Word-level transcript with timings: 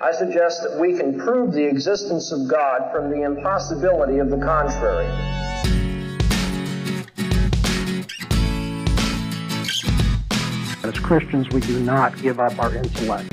I 0.00 0.12
suggest 0.12 0.62
that 0.62 0.78
we 0.78 0.96
can 0.96 1.18
prove 1.18 1.52
the 1.52 1.64
existence 1.64 2.30
of 2.30 2.46
God 2.46 2.92
from 2.92 3.10
the 3.10 3.22
impossibility 3.22 4.18
of 4.18 4.30
the 4.30 4.38
contrary. 4.38 5.06
As 10.84 10.96
Christians, 11.00 11.48
we 11.48 11.60
do 11.62 11.80
not 11.80 12.16
give 12.22 12.38
up 12.38 12.56
our 12.60 12.72
intellect. 12.76 13.28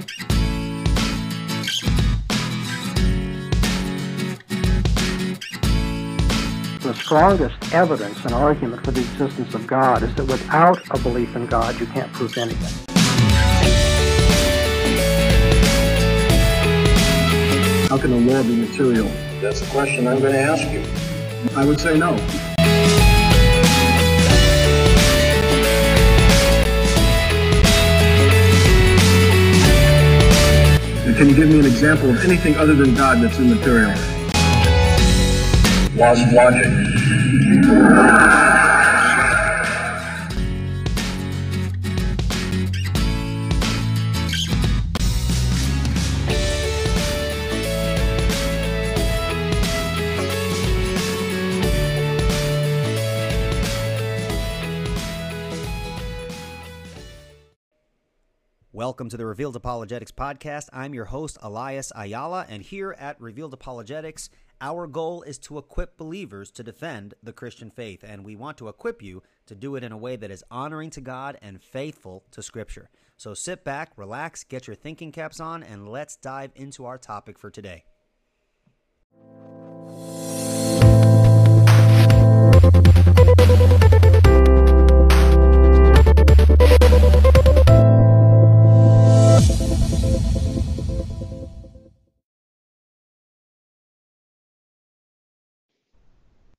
The 6.81 6.93
strongest 6.95 7.73
evidence 7.73 8.23
and 8.25 8.33
argument 8.33 8.83
for 8.83 8.89
the 8.89 9.01
existence 9.01 9.53
of 9.53 9.67
God 9.67 10.01
is 10.01 10.15
that 10.15 10.25
without 10.25 10.81
a 10.89 10.97
belief 11.03 11.35
in 11.35 11.45
God, 11.45 11.79
you 11.79 11.85
can't 11.85 12.11
prove 12.13 12.35
anything. 12.39 12.94
How 17.95 18.01
can 18.01 18.11
the 18.11 18.33
law 18.33 18.43
be 18.43 18.57
material? 18.57 19.07
That's 19.39 19.61
the 19.61 19.67
question 19.67 20.05
I'm 20.05 20.19
going 20.19 20.33
to 20.33 20.41
ask 20.41 20.69
you. 20.69 20.83
I 21.55 21.63
would 21.63 21.79
say 21.79 21.97
no. 21.97 22.17
Can 31.15 31.29
you 31.29 31.35
give 31.37 31.47
me 31.47 31.59
an 31.59 31.65
example 31.65 32.09
of 32.09 32.21
anything 32.25 32.57
other 32.57 32.75
than 32.75 32.95
God 32.95 33.23
that's 33.23 33.39
immaterial? 33.39 33.91
Of 35.97 36.33
logic. 36.33 38.44
Welcome 58.95 59.09
to 59.09 59.17
the 59.17 59.25
Revealed 59.25 59.57
Apologetics 59.57 60.13
podcast. 60.13 60.69
I'm 60.71 60.93
your 60.93 61.03
host, 61.03 61.37
Elias 61.41 61.91
Ayala, 61.97 62.45
and 62.47 62.63
here 62.63 62.95
at 62.97 63.19
Revealed 63.19 63.53
Apologetics, 63.53 64.29
our 64.61 64.87
goal 64.87 65.21
is 65.23 65.37
to 65.39 65.57
equip 65.57 65.97
believers 65.97 66.49
to 66.51 66.63
defend 66.63 67.13
the 67.21 67.33
Christian 67.33 67.69
faith, 67.69 68.05
and 68.07 68.23
we 68.23 68.37
want 68.37 68.57
to 68.59 68.69
equip 68.69 69.01
you 69.01 69.21
to 69.47 69.53
do 69.53 69.75
it 69.75 69.83
in 69.83 69.91
a 69.91 69.97
way 69.97 70.15
that 70.15 70.31
is 70.31 70.45
honoring 70.49 70.91
to 70.91 71.01
God 71.01 71.37
and 71.41 71.61
faithful 71.61 72.23
to 72.31 72.41
Scripture. 72.41 72.89
So 73.17 73.33
sit 73.33 73.65
back, 73.65 73.91
relax, 73.97 74.45
get 74.45 74.65
your 74.65 74.77
thinking 74.77 75.11
caps 75.11 75.41
on, 75.41 75.61
and 75.61 75.89
let's 75.89 76.15
dive 76.15 76.53
into 76.55 76.85
our 76.85 76.97
topic 76.97 77.37
for 77.37 77.49
today. 77.49 77.83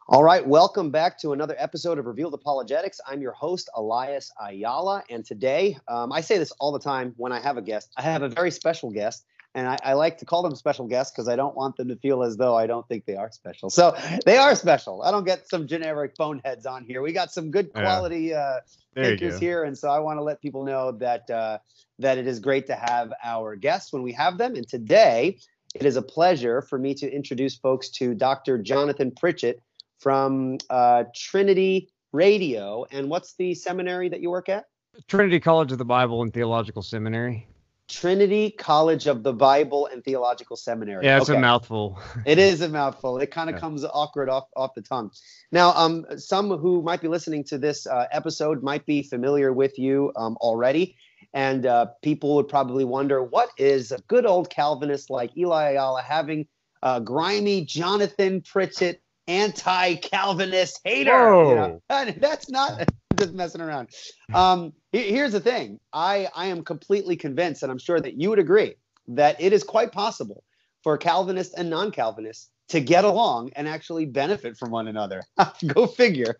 All 0.08 0.22
right, 0.22 0.46
welcome 0.46 0.92
back 0.92 1.18
to 1.22 1.32
another 1.32 1.56
episode 1.58 1.98
of 1.98 2.06
Revealed 2.06 2.32
Apologetics. 2.32 3.00
I'm 3.08 3.20
your 3.20 3.32
host, 3.32 3.68
Elias 3.74 4.30
Ayala, 4.40 5.02
and 5.10 5.24
today, 5.24 5.78
um, 5.88 6.12
I 6.12 6.20
say 6.20 6.38
this 6.38 6.52
all 6.60 6.70
the 6.70 6.78
time 6.78 7.12
when 7.16 7.32
I 7.32 7.40
have 7.40 7.56
a 7.56 7.62
guest. 7.62 7.92
I 7.96 8.02
have 8.02 8.22
a 8.22 8.28
very 8.28 8.52
special 8.52 8.92
guest, 8.92 9.24
and 9.56 9.66
I, 9.66 9.76
I 9.82 9.92
like 9.94 10.18
to 10.18 10.24
call 10.24 10.44
them 10.44 10.54
special 10.54 10.86
guests 10.86 11.12
because 11.12 11.26
I 11.26 11.34
don't 11.34 11.56
want 11.56 11.76
them 11.76 11.88
to 11.88 11.96
feel 11.96 12.22
as 12.22 12.36
though 12.36 12.54
I 12.54 12.68
don't 12.68 12.86
think 12.86 13.04
they 13.04 13.16
are 13.16 13.32
special. 13.32 13.68
So 13.68 13.96
they 14.24 14.36
are 14.36 14.54
special. 14.54 15.02
I 15.02 15.10
don't 15.10 15.24
get 15.24 15.48
some 15.48 15.66
generic 15.66 16.14
boneheads 16.14 16.66
on 16.66 16.84
here. 16.84 17.02
We 17.02 17.12
got 17.12 17.32
some 17.32 17.50
good 17.50 17.72
quality 17.72 18.32
uh, 18.32 18.60
There 18.94 19.06
thinkers 19.06 19.40
here, 19.40 19.64
and 19.64 19.76
so 19.76 19.90
I 19.90 19.98
want 19.98 20.20
to 20.20 20.22
let 20.22 20.40
people 20.40 20.62
know 20.62 20.92
that 20.92 21.28
uh, 21.28 21.58
that 21.98 22.16
it 22.16 22.28
is 22.28 22.38
great 22.38 22.68
to 22.68 22.76
have 22.76 23.12
our 23.24 23.56
guests 23.56 23.92
when 23.92 24.04
we 24.04 24.12
have 24.12 24.38
them. 24.38 24.54
And 24.54 24.68
today, 24.68 25.38
it 25.74 25.84
is 25.84 25.96
a 25.96 26.02
pleasure 26.02 26.62
for 26.62 26.78
me 26.78 26.94
to 26.94 27.10
introduce 27.10 27.56
folks 27.56 27.88
to 27.90 28.14
Dr. 28.14 28.56
Jonathan 28.58 29.10
Pritchett 29.10 29.60
from 29.98 30.58
uh, 30.70 31.04
Trinity 31.14 31.90
Radio. 32.12 32.86
And 32.90 33.08
what's 33.10 33.34
the 33.34 33.54
seminary 33.54 34.08
that 34.08 34.20
you 34.20 34.30
work 34.30 34.48
at? 34.48 34.64
Trinity 35.08 35.40
College 35.40 35.72
of 35.72 35.78
the 35.78 35.84
Bible 35.84 36.22
and 36.22 36.32
Theological 36.32 36.82
Seminary. 36.82 37.46
Trinity 37.88 38.50
College 38.50 39.06
of 39.06 39.22
the 39.22 39.32
Bible 39.32 39.86
and 39.86 40.02
Theological 40.02 40.56
Seminary. 40.56 41.04
Yeah, 41.04 41.18
it's 41.18 41.30
Okay. 41.30 41.38
a 41.38 41.40
mouthful. 41.40 41.98
It 42.24 42.38
is 42.38 42.60
a 42.60 42.68
mouthful. 42.68 43.18
It 43.18 43.30
kind 43.30 43.48
of 43.48 43.56
Yeah. 43.56 43.60
comes 43.60 43.84
awkward 43.84 44.28
off, 44.28 44.48
off 44.56 44.74
the 44.74 44.82
tongue. 44.82 45.12
Now, 45.52 45.72
um, 45.76 46.04
some 46.16 46.50
who 46.50 46.82
might 46.82 47.00
be 47.00 47.08
listening 47.08 47.44
to 47.44 47.58
this 47.58 47.86
uh, 47.86 48.06
episode 48.10 48.62
might 48.62 48.84
be 48.86 49.02
familiar 49.02 49.52
with 49.52 49.78
you 49.78 50.12
um, 50.16 50.36
already. 50.40 50.96
And 51.32 51.64
uh, 51.66 51.86
people 52.02 52.34
would 52.36 52.48
probably 52.48 52.84
wonder 52.84 53.22
what 53.22 53.50
is 53.56 53.92
a 53.92 53.98
good 54.08 54.26
old 54.26 54.50
Calvinist 54.50 55.08
like 55.10 55.36
Eli 55.36 55.70
Ayala 55.72 56.02
having 56.02 56.46
a 56.82 57.00
grimy 57.00 57.64
Jonathan 57.64 58.40
Pritchett 58.40 59.00
anti 59.28 59.96
Calvinist 59.96 60.80
hater? 60.84 61.10
you 61.10 61.54
know? 61.54 61.80
That's 61.88 62.50
not 62.50 62.88
just 63.18 63.32
messing 63.34 63.60
around. 63.60 63.88
Um, 64.34 64.72
here's 64.92 65.32
the 65.32 65.40
thing 65.40 65.80
I, 65.92 66.28
I 66.34 66.46
am 66.46 66.64
completely 66.64 67.16
convinced, 67.16 67.62
and 67.62 67.70
I'm 67.72 67.78
sure 67.78 68.00
that 68.00 68.20
you 68.20 68.30
would 68.30 68.38
agree, 68.38 68.74
that 69.08 69.40
it 69.40 69.52
is 69.52 69.62
quite 69.64 69.92
possible 69.92 70.42
for 70.82 70.96
Calvinists 70.98 71.54
and 71.54 71.70
non 71.70 71.90
Calvinists 71.90 72.50
to 72.68 72.80
get 72.80 73.04
along 73.04 73.50
and 73.54 73.68
actually 73.68 74.06
benefit 74.06 74.56
from 74.56 74.70
one 74.70 74.88
another. 74.88 75.22
Go 75.66 75.86
figure. 75.86 76.36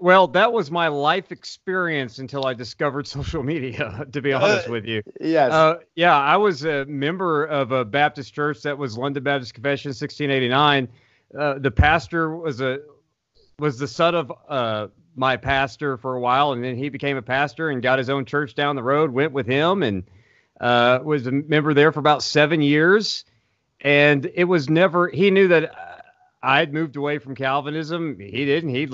Well, 0.00 0.26
that 0.28 0.50
was 0.52 0.70
my 0.70 0.88
life 0.88 1.30
experience 1.32 2.18
until 2.18 2.46
I 2.46 2.54
discovered 2.54 3.06
social 3.06 3.42
media, 3.42 4.06
to 4.12 4.22
be 4.22 4.32
honest 4.32 4.68
Uh, 4.68 4.72
with 4.72 4.86
you. 4.86 5.02
yes. 5.20 5.52
Uh, 5.52 5.78
yeah, 5.94 6.16
I 6.18 6.38
was 6.38 6.64
a 6.64 6.86
member 6.86 7.44
of 7.44 7.72
a 7.72 7.84
Baptist 7.84 8.32
church 8.34 8.62
that 8.62 8.78
was 8.78 8.96
London 8.96 9.22
Baptist 9.22 9.52
Confession 9.52 9.90
1689. 9.90 10.88
Uh, 11.36 11.58
the 11.58 11.70
pastor 11.70 12.34
was 12.36 12.60
a 12.60 12.80
was 13.58 13.78
the 13.78 13.88
son 13.88 14.14
of 14.14 14.32
uh, 14.48 14.88
my 15.14 15.36
pastor 15.36 15.96
for 15.96 16.14
a 16.14 16.20
while, 16.20 16.52
and 16.52 16.62
then 16.62 16.76
he 16.76 16.88
became 16.88 17.16
a 17.16 17.22
pastor 17.22 17.70
and 17.70 17.82
got 17.82 17.98
his 17.98 18.10
own 18.10 18.24
church 18.24 18.54
down 18.54 18.76
the 18.76 18.82
road. 18.82 19.10
Went 19.10 19.32
with 19.32 19.46
him 19.46 19.82
and 19.82 20.04
uh, 20.60 21.00
was 21.02 21.26
a 21.26 21.32
member 21.32 21.74
there 21.74 21.92
for 21.92 22.00
about 22.00 22.22
seven 22.22 22.60
years. 22.60 23.24
And 23.80 24.30
it 24.34 24.44
was 24.44 24.70
never 24.70 25.08
he 25.08 25.30
knew 25.30 25.48
that 25.48 25.74
uh, 25.74 26.00
I 26.42 26.58
had 26.58 26.72
moved 26.72 26.96
away 26.96 27.18
from 27.18 27.34
Calvinism. 27.34 28.18
He 28.18 28.44
didn't. 28.44 28.70
He 28.70 28.88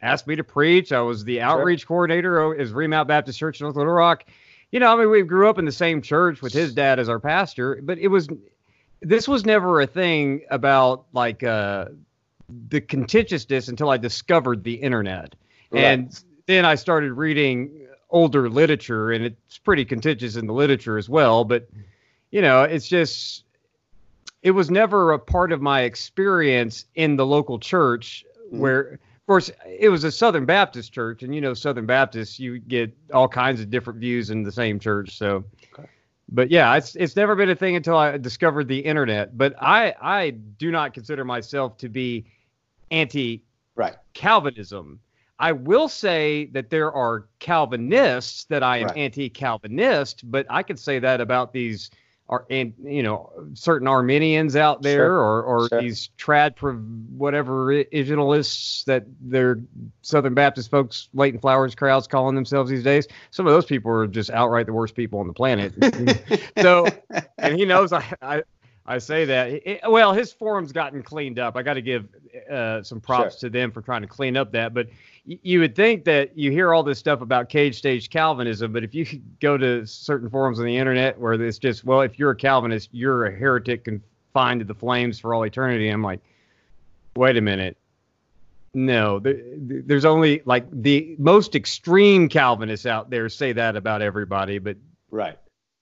asked 0.00 0.26
me 0.26 0.36
to 0.36 0.44
preach. 0.44 0.92
I 0.92 1.00
was 1.00 1.24
the 1.24 1.40
outreach 1.40 1.86
coordinator 1.86 2.58
at 2.58 2.68
Remount 2.68 3.08
Baptist 3.08 3.38
Church 3.38 3.60
in 3.60 3.64
North 3.64 3.76
Little 3.76 3.92
Rock. 3.92 4.24
You 4.70 4.80
know, 4.80 4.92
I 4.92 4.96
mean, 4.96 5.10
we 5.10 5.22
grew 5.22 5.50
up 5.50 5.58
in 5.58 5.66
the 5.66 5.72
same 5.72 6.00
church 6.00 6.40
with 6.40 6.52
his 6.52 6.74
dad 6.74 6.98
as 6.98 7.08
our 7.10 7.20
pastor, 7.20 7.80
but 7.82 7.98
it 7.98 8.08
was 8.08 8.26
this 9.02 9.28
was 9.28 9.44
never 9.44 9.80
a 9.80 9.86
thing 9.86 10.42
about 10.50 11.06
like 11.12 11.42
uh, 11.42 11.86
the 12.68 12.80
contentiousness 12.80 13.68
until 13.68 13.90
I 13.90 13.96
discovered 13.96 14.64
the 14.64 14.74
internet. 14.74 15.34
And 15.72 16.22
then 16.46 16.64
I 16.64 16.74
started 16.74 17.12
reading 17.14 17.86
older 18.10 18.48
literature, 18.48 19.10
and 19.10 19.24
it's 19.24 19.58
pretty 19.58 19.84
contentious 19.84 20.36
in 20.36 20.46
the 20.46 20.52
literature 20.52 20.98
as 20.98 21.08
well. 21.08 21.44
But 21.44 21.68
you 22.30 22.42
know, 22.42 22.62
it's 22.62 22.88
just 22.88 23.44
it 24.42 24.50
was 24.50 24.70
never 24.70 25.12
a 25.12 25.18
part 25.18 25.52
of 25.52 25.62
my 25.62 25.82
experience 25.82 26.84
in 26.94 27.16
the 27.16 27.26
local 27.26 27.58
church 27.58 28.24
where 28.50 28.80
of 28.92 29.26
course 29.26 29.50
it 29.66 29.88
was 29.88 30.04
a 30.04 30.12
southern 30.12 30.44
baptist 30.44 30.92
church 30.92 31.22
and 31.22 31.34
you 31.34 31.40
know 31.40 31.54
southern 31.54 31.86
baptists 31.86 32.38
you 32.38 32.58
get 32.58 32.94
all 33.14 33.28
kinds 33.28 33.60
of 33.60 33.70
different 33.70 33.98
views 33.98 34.28
in 34.30 34.42
the 34.42 34.52
same 34.52 34.78
church 34.78 35.16
so 35.16 35.42
but 36.32 36.50
yeah 36.50 36.74
it's 36.76 36.96
it's 36.96 37.14
never 37.14 37.36
been 37.36 37.50
a 37.50 37.54
thing 37.54 37.76
until 37.76 37.96
i 37.96 38.16
discovered 38.16 38.66
the 38.66 38.78
internet 38.78 39.36
but 39.36 39.54
i 39.60 39.94
i 40.00 40.30
do 40.30 40.70
not 40.70 40.94
consider 40.94 41.24
myself 41.24 41.76
to 41.76 41.88
be 41.88 42.24
anti 42.90 43.44
right. 43.76 43.94
calvinism 44.14 44.98
i 45.38 45.52
will 45.52 45.88
say 45.88 46.46
that 46.46 46.70
there 46.70 46.90
are 46.92 47.28
calvinists 47.38 48.44
that 48.46 48.62
i 48.62 48.78
am 48.78 48.86
Right. 48.86 48.96
anti-calvinist 48.96 50.28
but 50.30 50.46
i 50.50 50.62
can 50.62 50.76
say 50.76 50.98
that 50.98 51.20
about 51.20 51.52
these 51.52 51.90
are 52.32 52.46
and 52.48 52.72
you 52.82 53.02
know 53.02 53.30
certain 53.52 53.86
Arminians 53.86 54.56
out 54.56 54.80
there 54.80 54.96
Sure. 54.98 55.18
or 55.20 55.42
or 55.42 55.68
Sure. 55.68 55.82
these 55.82 56.08
trad 56.18 56.54
whatever 57.16 57.66
originalists 57.66 58.84
that 58.84 59.04
they're 59.20 59.60
Southern 60.00 60.32
Baptist 60.32 60.70
folks, 60.70 61.10
Leighton 61.12 61.38
Flowers 61.38 61.74
crowds 61.74 62.06
calling 62.06 62.34
themselves 62.34 62.70
these 62.70 62.82
days. 62.82 63.06
Some 63.30 63.46
of 63.46 63.52
those 63.52 63.66
people 63.66 63.92
are 63.92 64.06
just 64.06 64.30
outright 64.30 64.64
the 64.66 64.72
worst 64.72 64.94
people 64.94 65.20
on 65.20 65.26
the 65.26 65.34
planet. 65.34 65.74
so 66.62 66.86
and 67.38 67.56
he 67.56 67.66
knows 67.66 67.92
I, 67.92 68.04
I 68.22 68.42
I 68.84 68.98
say 68.98 69.24
that. 69.26 69.48
It- 69.50 69.80
well, 69.88 70.12
his 70.12 70.32
forum's 70.32 70.72
gotten 70.72 71.02
cleaned 71.02 71.38
up. 71.38 71.56
I 71.56 71.62
got 71.62 71.74
to 71.74 71.82
give 71.82 72.08
uh, 72.50 72.82
some 72.82 73.00
props 73.00 73.38
Sure. 73.38 73.48
to 73.48 73.50
them 73.50 73.70
for 73.70 73.80
trying 73.82 74.02
to 74.02 74.08
clean 74.08 74.36
up 74.36 74.50
that. 74.52 74.74
But 74.74 74.88
y- 75.26 75.38
you 75.42 75.60
would 75.60 75.76
think 75.76 76.04
that 76.04 76.36
you 76.36 76.50
hear 76.50 76.74
all 76.74 76.82
this 76.82 76.98
stuff 76.98 77.20
about 77.20 77.48
cage 77.48 77.76
stage 77.78 78.10
Calvinism, 78.10 78.72
but 78.72 78.82
if 78.82 78.94
you 78.94 79.06
go 79.40 79.56
to 79.56 79.86
certain 79.86 80.28
forums 80.28 80.58
on 80.58 80.64
the 80.66 80.76
internet 80.76 81.18
where 81.18 81.34
it's 81.34 81.58
just, 81.58 81.84
well, 81.84 82.00
if 82.00 82.18
you're 82.18 82.32
a 82.32 82.36
Calvinist, 82.36 82.88
you're 82.92 83.26
a 83.26 83.30
heretic 83.30 83.84
confined 83.84 84.60
to 84.60 84.64
the 84.64 84.74
flames 84.74 85.20
for 85.20 85.32
all 85.34 85.44
eternity. 85.46 85.88
I'm 85.88 86.02
like, 86.02 86.20
wait 87.14 87.36
a 87.36 87.40
minute. 87.40 87.76
No, 88.74 89.18
there, 89.18 89.36
there's 89.56 90.06
only 90.06 90.40
like 90.46 90.64
the 90.72 91.14
most 91.18 91.54
extreme 91.54 92.28
Calvinists 92.28 92.86
out 92.86 93.10
there 93.10 93.28
say 93.28 93.52
that 93.52 93.76
about 93.76 94.00
everybody, 94.02 94.58
but 94.58 94.76
Right. 95.10 95.38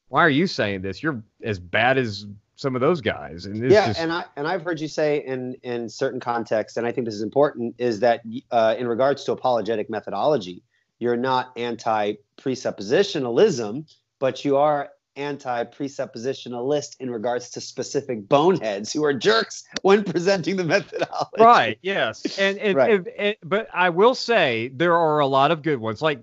why 0.09 0.21
are 0.25 0.29
you 0.31 0.49
saying 0.49 0.83
this? 0.83 1.01
You're 1.03 1.23
as 1.43 1.61
bad 1.61 1.97
as 1.99 2.27
some 2.61 2.75
of 2.75 2.83
those 2.83 3.01
guys. 3.01 3.47
And 3.47 3.65
it's 3.65 3.73
yeah, 3.73 3.87
just, 3.89 4.01
and 4.01 4.13
I 4.13 4.25
and 4.37 4.47
I've 4.47 4.63
heard 4.63 4.79
you 4.81 4.89
say 4.89 5.25
in 5.25 5.55
in 5.63 5.89
certain 5.89 6.21
contexts, 6.21 6.77
and 6.77 6.87
I 6.87 6.93
think 6.93 7.07
this 7.07 7.15
is 7.15 7.23
important, 7.23 7.75
is 7.79 8.01
that 8.01 8.21
uh, 8.51 8.75
in 8.79 8.87
regards 8.87 9.25
to 9.25 9.33
apologetic 9.33 9.89
methodology, 9.89 10.63
you're 10.99 11.17
not 11.17 11.53
anti 11.57 12.15
presuppositionalism, 12.39 13.91
but 14.19 14.45
you 14.45 14.57
are 14.59 14.91
anti 15.17 15.65
presuppositionalist 15.65 16.97
in 17.01 17.11
regards 17.11 17.51
to 17.51 17.61
specific 17.61 18.29
boneheads 18.29 18.93
who 18.93 19.05
are 19.05 19.15
jerks 19.15 19.65
when 19.83 20.05
presenting 20.05 20.57
the 20.57 20.65
methodology. 20.65 21.39
right. 21.43 21.79
Yes. 21.83 22.39
And, 22.39 22.59
and, 22.59 22.77
Right. 22.77 22.93
and- 22.93 23.09
and- 23.09 23.37
but 23.43 23.69
I 23.73 23.89
will 23.91 24.15
say 24.15 24.69
there 24.69 24.97
are 24.97 25.19
a 25.21 25.27
lot 25.27 25.51
of 25.51 25.63
good 25.63 25.79
ones. 25.81 26.03
Like, 26.03 26.21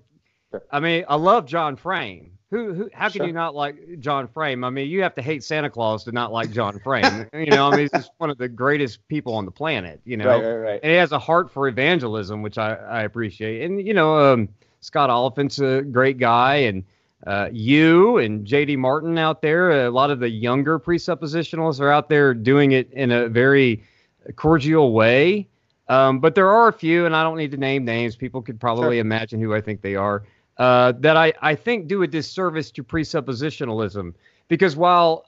Sure. 0.52 0.64
I 0.72 0.80
mean, 0.80 1.04
I 1.10 1.16
love 1.16 1.46
John 1.46 1.76
Frame. 1.76 2.37
Who, 2.50 2.74
who, 2.74 2.90
how 2.94 3.10
can 3.10 3.20
Sure. 3.20 3.28
you 3.28 3.34
not 3.34 3.56
like 3.56 4.00
John 4.00 4.28
Frame? 4.28 4.64
I 4.64 4.70
mean, 4.70 4.90
you 4.90 5.02
have 5.04 5.14
to 5.16 5.22
hate 5.22 5.44
Santa 5.44 5.70
Claus 5.70 6.06
to 6.06 6.14
not 6.14 6.32
like 6.32 6.50
John 6.52 6.80
Frame. 6.80 7.26
you 7.34 7.48
know, 7.48 7.68
I 7.68 7.72
mean, 7.72 7.80
he's 7.82 7.92
just 7.92 8.12
one 8.20 8.30
of 8.30 8.38
the 8.38 8.48
greatest 8.48 9.06
people 9.10 9.34
on 9.34 9.44
the 9.44 9.52
planet, 9.52 10.00
you 10.06 10.16
know? 10.16 10.28
Right, 10.28 10.44
right, 10.46 10.56
right. 10.56 10.80
and 10.82 10.90
he 10.90 10.98
has 10.98 11.12
a 11.12 11.20
heart 11.20 11.52
for 11.52 11.68
evangelism, 11.68 12.42
which 12.42 12.58
I, 12.58 12.76
I 12.76 13.02
appreciate. 13.04 13.64
And 13.64 13.86
you 13.86 13.94
know, 13.94 14.18
um, 14.18 14.48
Scott 14.80 15.10
Oliphint's 15.10 15.60
a 15.60 15.82
great 15.82 16.20
guy, 16.20 16.56
and 16.56 16.86
uh, 17.26 17.50
you 17.52 18.18
and 18.20 18.46
J.D. 18.46 18.78
Martin 18.78 19.18
out 19.18 19.42
there. 19.42 19.86
A 19.86 19.92
lot 19.92 20.10
of 20.10 20.20
the 20.20 20.30
younger 20.30 20.80
presuppositionalists 20.80 21.82
are 21.82 21.92
out 21.92 22.08
there 22.08 22.34
doing 22.34 22.72
it 22.72 22.90
in 22.94 23.12
a 23.12 23.28
very 23.28 23.84
cordial 24.38 24.94
way. 24.94 25.48
Um, 25.90 26.20
but 26.20 26.36
there 26.36 26.50
are 26.50 26.68
a 26.68 26.74
few, 26.74 27.06
and 27.06 27.16
I 27.16 27.24
don't 27.24 27.38
need 27.38 27.52
to 27.52 27.58
name 27.58 27.84
names. 27.86 28.16
People 28.16 28.42
could 28.42 28.60
probably 28.60 28.98
Sure. 28.98 29.02
imagine 29.02 29.42
who 29.42 29.54
I 29.54 29.62
think 29.62 29.82
they 29.82 29.96
are. 29.96 30.24
Uh, 30.58 30.92
that 31.00 31.16
I, 31.16 31.34
I 31.42 31.54
think 31.54 31.88
do 31.88 32.02
a 32.02 32.08
disservice 32.08 32.72
to 32.72 32.84
presuppositionalism 32.84 34.14
because 34.48 34.76
while 34.76 35.28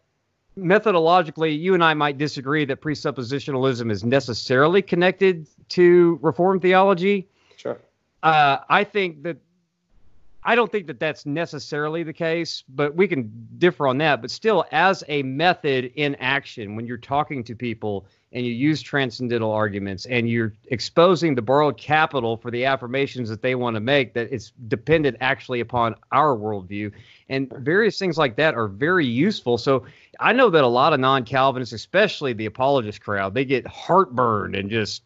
methodologically, 0.57 1.57
you 1.59 1.73
and 1.73 1.83
I 1.83 1.93
might 1.93 2.17
disagree 2.17 2.65
that 2.65 2.81
presuppositionalism 2.81 3.91
is 3.91 4.03
necessarily 4.03 4.81
connected 4.81 5.47
to 5.69 6.19
Reformed 6.21 6.61
theology. 6.61 7.27
Sure. 7.57 7.77
Uh, 8.23 8.57
I 8.69 8.83
think 8.83 9.23
that 9.23 9.37
I 10.43 10.55
don't 10.55 10.71
think 10.71 10.87
that 10.87 10.99
that's 10.99 11.25
necessarily 11.25 12.03
the 12.03 12.13
case, 12.13 12.63
but 12.69 12.95
we 12.95 13.07
can 13.07 13.47
differ 13.57 13.87
on 13.87 13.97
that. 13.99 14.21
But 14.21 14.31
still, 14.31 14.65
as 14.71 15.03
a 15.07 15.21
method 15.23 15.91
in 15.95 16.15
action, 16.15 16.75
when 16.75 16.87
you're 16.87 16.97
talking 16.97 17.43
to 17.43 17.55
people 17.55 18.07
and 18.31 18.45
you 18.45 18.51
use 18.51 18.81
transcendental 18.81 19.51
arguments 19.51 20.05
and 20.05 20.29
you're 20.29 20.53
exposing 20.67 21.33
the 21.33 21.41
borrowed 21.41 21.77
capital 21.77 22.37
for 22.37 22.51
the 22.51 22.63
affirmations 22.63 23.27
that 23.29 23.41
they 23.41 23.55
want 23.55 23.75
to 23.75 23.79
make, 23.79 24.13
that 24.13 24.31
it's 24.31 24.51
dependent 24.67 25.17
actually 25.19 25.61
upon 25.61 25.95
our 26.11 26.35
worldview, 26.35 26.91
and 27.29 27.51
various 27.57 27.97
things 27.97 28.17
like 28.17 28.35
that 28.35 28.53
are 28.53 28.67
very 28.67 29.05
useful. 29.05 29.57
So 29.57 29.85
I 30.19 30.33
know 30.33 30.49
that 30.51 30.63
a 30.63 30.67
lot 30.67 30.93
of 30.93 30.99
non-Calvinists, 30.99 31.73
especially 31.73 32.33
the 32.33 32.45
apologist 32.45 33.01
crowd, 33.01 33.33
they 33.33 33.45
get 33.45 33.65
heartburned 33.65 34.55
and 34.55 34.69
just 34.69 35.03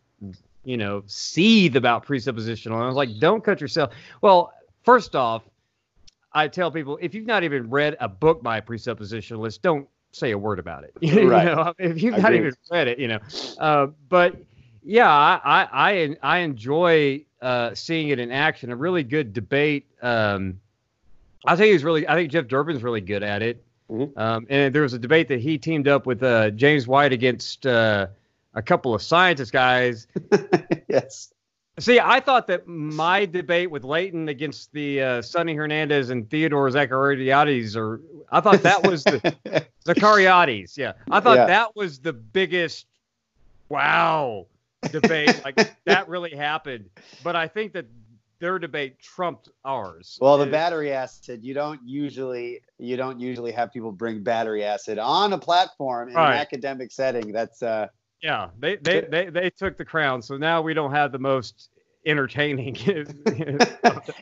you 0.65 0.77
know 0.77 1.03
seethe 1.07 1.75
about 1.75 2.05
presuppositional. 2.05 2.73
And 2.73 2.83
I 2.83 2.87
was 2.87 2.95
like, 2.95 3.19
don't 3.19 3.43
cut 3.43 3.61
yourself. 3.61 3.93
Well, 4.21 4.53
first 4.83 5.15
off, 5.15 5.43
I 6.33 6.47
tell 6.47 6.71
people 6.71 6.97
if 7.01 7.13
you've 7.13 7.27
not 7.27 7.43
even 7.43 7.69
read 7.69 7.95
a 7.99 8.09
book 8.09 8.43
by 8.43 8.57
a 8.57 8.61
presuppositionalist, 8.61 9.61
don't 9.61 9.87
say 10.13 10.31
a 10.31 10.37
word 10.37 10.59
about 10.59 10.83
it. 10.85 10.93
You 11.01 11.29
Right. 11.29 11.45
know, 11.45 11.73
if 11.79 12.01
you've 12.01 12.17
not 12.17 12.33
even 12.33 12.53
read 12.71 12.87
it, 12.87 12.99
you 12.99 13.07
know. 13.07 13.19
Uh, 13.59 13.87
but 14.09 14.37
yeah, 14.83 15.09
I 15.09 15.67
I 15.71 16.15
I, 16.21 16.37
enjoy 16.39 17.25
uh, 17.41 17.73
seeing 17.75 18.09
it 18.09 18.19
in 18.19 18.31
action. 18.31 18.71
A 18.71 18.75
really 18.75 19.03
good 19.03 19.33
debate. 19.33 19.85
Um, 20.01 20.59
I 21.45 21.55
think 21.55 21.71
he's 21.73 21.83
really. 21.83 22.07
I 22.07 22.15
think 22.15 22.31
Jeff 22.31 22.47
Durbin's 22.47 22.83
really 22.83 23.01
good 23.01 23.23
at 23.23 23.41
it. 23.41 23.63
Mhm. 23.89 24.17
Um, 24.17 24.47
and 24.49 24.73
there 24.73 24.81
was 24.83 24.93
a 24.93 24.99
debate 24.99 25.27
that 25.27 25.39
he 25.41 25.57
teamed 25.57 25.87
up 25.87 26.05
with 26.05 26.23
uh, 26.23 26.51
James 26.51 26.87
White 26.87 27.11
against 27.11 27.65
uh, 27.65 28.07
a 28.53 28.61
couple 28.61 28.93
of 28.95 29.01
scientist 29.01 29.51
guys. 29.51 30.07
yes. 30.87 31.33
See, 31.79 31.99
I 31.99 32.19
thought 32.19 32.45
that 32.47 32.67
my 32.67 33.25
debate 33.25 33.71
with 33.71 33.83
Leighton 33.83 34.29
against 34.29 34.71
the 34.73 35.01
uh, 35.01 35.21
Sonny 35.23 35.55
Hernandez 35.55 36.11
and 36.11 36.29
Theodore 36.29 36.69
Zachariades, 36.69 37.75
or 37.75 37.99
I 38.31 38.41
thought 38.41 38.61
that 38.61 38.83
was 38.83 39.05
the 39.05 39.19
Zachariades. 39.85 40.77
Yeah, 40.77 40.93
I 41.09 41.19
thought 41.19 41.37
Yeah. 41.37 41.45
that 41.47 41.75
was 41.75 41.99
the 41.99 42.13
biggest 42.13 42.85
wow 43.69 44.45
debate. 44.91 45.43
like 45.43 45.55
that 45.85 46.07
really 46.07 46.35
happened. 46.35 46.89
But 47.23 47.35
I 47.35 47.47
think 47.47 47.73
that 47.73 47.85
their 48.39 48.59
debate 48.59 48.99
trumped 48.99 49.49
ours. 49.65 50.17
Well, 50.21 50.37
the 50.37 50.45
battery 50.45 50.91
acid, 50.91 51.43
you 51.43 51.53
don't 51.53 51.79
usually 51.85 52.61
you 52.77 52.97
don't 52.97 53.19
usually 53.19 53.51
have 53.51 53.71
people 53.71 53.91
bring 53.91 54.21
battery 54.21 54.63
acid 54.63 54.99
on 54.99 55.33
a 55.33 55.37
platform 55.39 56.09
in 56.09 56.15
Right. 56.15 56.33
an 56.35 56.39
academic 56.39 56.91
setting. 56.91 57.31
That's 57.31 57.63
uh 57.63 57.87
Yeah, 58.23 58.49
they, 58.57 58.77
they 58.77 59.01
they 59.01 59.29
they 59.29 59.49
took 59.49 59.77
the 59.77 59.85
crown, 59.85 60.21
so 60.21 60.37
now 60.37 60.61
we 60.61 60.73
don't 60.73 60.91
have 60.91 61.11
the 61.11 61.19
most 61.19 61.69
entertaining. 62.05 62.75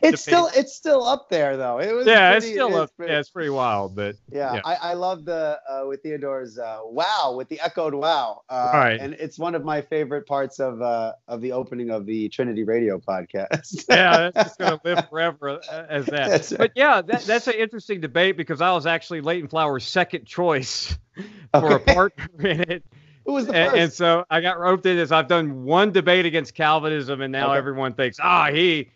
it's 0.02 0.22
still 0.22 0.48
it's 0.54 0.74
still 0.74 1.04
up 1.04 1.28
there 1.30 1.56
though. 1.56 1.78
It 1.80 1.92
was 1.92 2.06
yeah, 2.06 2.32
pretty- 2.32 2.46
it's 2.48 2.54
still 2.54 2.74
up. 2.76 2.90
pretty- 2.96 3.12
Yeah, 3.12 3.18
it's 3.20 3.30
pretty 3.30 3.50
wild, 3.50 3.94
but 3.96 4.16
Yeah, 4.30 4.54
Yeah. 4.54 4.60
I, 4.64 4.74
I 4.74 4.92
love 4.94 5.24
the 5.24 5.58
uh, 5.68 5.86
with 5.86 6.02
Theodore's 6.02 6.58
uh, 6.58 6.78
wow 6.84 7.34
with 7.36 7.48
the 7.48 7.60
echoed 7.60 7.94
wow, 7.94 8.42
uh, 8.48 8.70
Right. 8.72 9.00
and 9.00 9.14
it's 9.14 9.38
one 9.38 9.54
of 9.54 9.64
my 9.64 9.80
favorite 9.82 10.26
parts 10.26 10.60
of 10.60 10.80
uh, 10.80 11.12
of 11.28 11.40
the 11.40 11.52
opening 11.52 11.90
of 11.90 12.06
the 12.06 12.28
Trinity 12.28 12.64
Radio 12.64 12.98
podcast. 12.98 13.84
yeah, 13.88 14.30
that's 14.34 14.48
just 14.50 14.58
gonna 14.58 14.80
live 14.84 15.08
forever 15.08 15.60
uh, 15.70 15.84
as 15.88 16.06
that. 16.06 16.28
That's 16.30 16.52
right. 16.52 16.58
But 16.58 16.72
yeah, 16.76 17.02
that, 17.02 17.22
that's 17.22 17.46
an 17.48 17.54
interesting 17.54 18.00
debate 18.00 18.36
because 18.36 18.60
I 18.60 18.72
was 18.72 18.86
actually 18.86 19.20
Leighton 19.22 19.48
Flower's 19.48 19.84
second 19.84 20.24
choice 20.26 20.96
for 21.52 21.72
Okay. 21.72 21.92
a 21.92 21.94
partner 21.94 22.26
in 22.48 22.60
it, 22.70 22.84
Who 23.26 23.32
was 23.34 23.46
the 23.46 23.54
and, 23.54 23.70
first? 23.70 23.80
and 23.80 23.92
so 23.92 24.24
I 24.30 24.40
got 24.40 24.58
roped 24.58 24.84
in 24.86 24.96
this. 24.96 25.12
I've 25.12 25.28
done 25.28 25.64
one 25.64 25.92
debate 25.92 26.26
against 26.26 26.54
Calvinism, 26.54 27.20
and 27.20 27.30
now 27.32 27.50
Okay. 27.50 27.58
everyone 27.58 27.94
thinks 27.94 28.18
ah 28.20 28.50
he. 28.52 28.90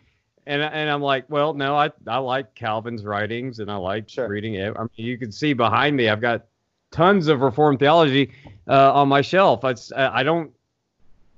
And, 0.45 0.61
and 0.61 0.89
I'm 0.89 1.01
like, 1.01 1.25
well, 1.29 1.53
no, 1.53 1.75
I, 1.75 1.91
I 2.07 2.19
like 2.19 2.55
Calvin's 2.55 3.03
writings 3.03 3.59
and 3.59 3.69
I 3.69 3.75
like 3.75 4.07
Sure. 4.07 4.29
reading 4.29 4.53
it. 4.55 4.73
I 4.77 4.83
mean, 4.83 4.89
you 4.95 5.17
can 5.17 5.29
see 5.29 5.51
behind 5.51 5.97
me, 5.97 6.07
I've 6.07 6.21
got 6.21 6.45
tons 6.91 7.27
of 7.27 7.41
Reformed 7.41 7.79
theology 7.79 8.31
uh, 8.65 8.93
on 8.93 9.09
my 9.09 9.21
shelf. 9.21 9.65
I 9.65 9.75
I 9.97 10.23
don't, 10.23 10.51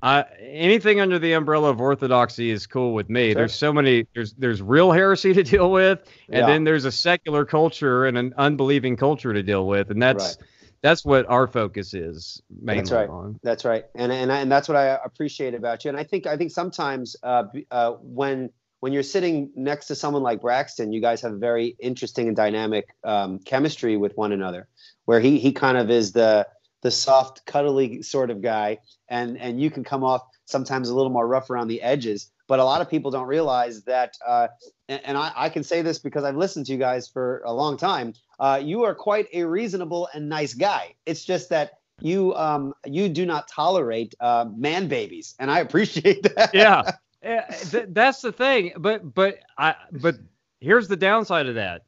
I, 0.03 0.25
anything 0.39 0.99
under 0.99 1.17
the 1.17 1.33
umbrella 1.33 1.71
of 1.71 1.81
orthodoxy 1.81 2.51
is 2.51 2.67
cool 2.67 2.93
with 2.93 3.09
me. 3.09 3.29
Sure. 3.31 3.35
There's 3.41 3.55
so 3.55 3.73
many. 3.73 4.05
There's 4.13 4.33
there's 4.33 4.61
real 4.61 4.91
heresy 4.91 5.33
to 5.33 5.43
deal 5.43 5.71
with, 5.71 5.99
and 6.29 6.37
Yeah. 6.41 6.45
then 6.45 6.63
there's 6.63 6.85
a 6.85 6.91
secular 6.91 7.45
culture 7.45 8.05
and 8.05 8.15
an 8.17 8.33
unbelieving 8.37 8.95
culture 8.95 9.33
to 9.33 9.41
deal 9.43 9.65
with, 9.67 9.89
and 9.89 10.01
that's 10.01 10.37
Right. 10.37 10.47
That's 10.81 11.03
what 11.03 11.29
our 11.29 11.47
focus 11.47 11.93
is 11.93 12.41
mainly 12.49 12.81
That's 12.81 12.91
right. 12.91 13.09
on. 13.09 13.39
That's 13.43 13.65
right, 13.65 13.85
and 13.95 14.11
and 14.11 14.31
and 14.31 14.51
that's 14.51 14.67
what 14.67 14.77
I 14.77 14.97
appreciate 15.03 15.53
about 15.53 15.83
you. 15.83 15.89
And 15.89 15.99
I 15.99 16.03
think 16.03 16.27
I 16.27 16.37
think 16.37 16.51
sometimes 16.51 17.15
uh, 17.23 17.43
uh, 17.71 17.91
when 18.01 18.49
when 18.79 18.93
you're 18.93 19.03
sitting 19.03 19.51
next 19.55 19.87
to 19.87 19.95
someone 19.95 20.23
like 20.23 20.41
Braxton, 20.41 20.93
you 20.93 21.01
guys 21.01 21.21
have 21.21 21.33
a 21.33 21.37
very 21.37 21.75
interesting 21.79 22.27
and 22.27 22.35
dynamic 22.35 22.87
um, 23.03 23.39
chemistry 23.39 23.97
with 23.97 24.15
one 24.15 24.31
another. 24.31 24.67
Where 25.05 25.19
he 25.19 25.39
he 25.39 25.51
kind 25.51 25.77
of 25.77 25.89
is 25.89 26.13
the 26.13 26.47
the 26.81 26.91
soft, 26.91 27.45
cuddly 27.45 28.01
sort 28.01 28.29
of 28.29 28.41
guy, 28.41 28.79
and 29.09 29.37
and 29.37 29.61
you 29.61 29.69
can 29.69 29.83
come 29.83 30.03
off 30.03 30.21
sometimes 30.45 30.89
a 30.89 30.95
little 30.95 31.11
more 31.11 31.27
rough 31.27 31.49
around 31.49 31.67
the 31.67 31.81
edges. 31.81 32.31
But 32.47 32.59
a 32.59 32.63
lot 32.63 32.81
of 32.81 32.89
people 32.89 33.11
don't 33.11 33.27
realize 33.27 33.83
that, 33.83 34.15
uh, 34.25 34.47
and, 34.89 34.99
and 35.05 35.17
I, 35.17 35.31
I 35.35 35.49
can 35.49 35.63
say 35.63 35.81
this 35.81 35.99
because 35.99 36.25
I've 36.25 36.35
listened 36.35 36.65
to 36.65 36.73
you 36.73 36.77
guys 36.77 37.07
for 37.07 37.41
a 37.45 37.53
long 37.53 37.77
time. 37.77 38.13
Uh, 38.39 38.59
you 38.61 38.83
are 38.83 38.93
quite 38.95 39.27
a 39.31 39.43
reasonable 39.43 40.09
and 40.13 40.27
nice 40.27 40.53
guy. 40.53 40.95
It's 41.05 41.23
just 41.23 41.49
that 41.49 41.73
you 42.01 42.33
um 42.35 42.73
you 42.85 43.09
do 43.09 43.25
not 43.25 43.47
tolerate 43.47 44.15
uh, 44.19 44.45
man 44.55 44.87
babies, 44.87 45.35
and 45.39 45.49
I 45.51 45.59
appreciate 45.59 46.23
that. 46.35 46.53
yeah, 46.53 46.91
Eh, 47.21 47.41
th- 47.69 47.87
that's 47.89 48.21
the 48.21 48.31
thing. 48.31 48.71
But 48.77 49.13
but 49.13 49.39
I 49.57 49.75
but 49.91 50.15
here's 50.59 50.87
the 50.87 50.95
downside 50.97 51.47
of 51.47 51.55
that. 51.55 51.83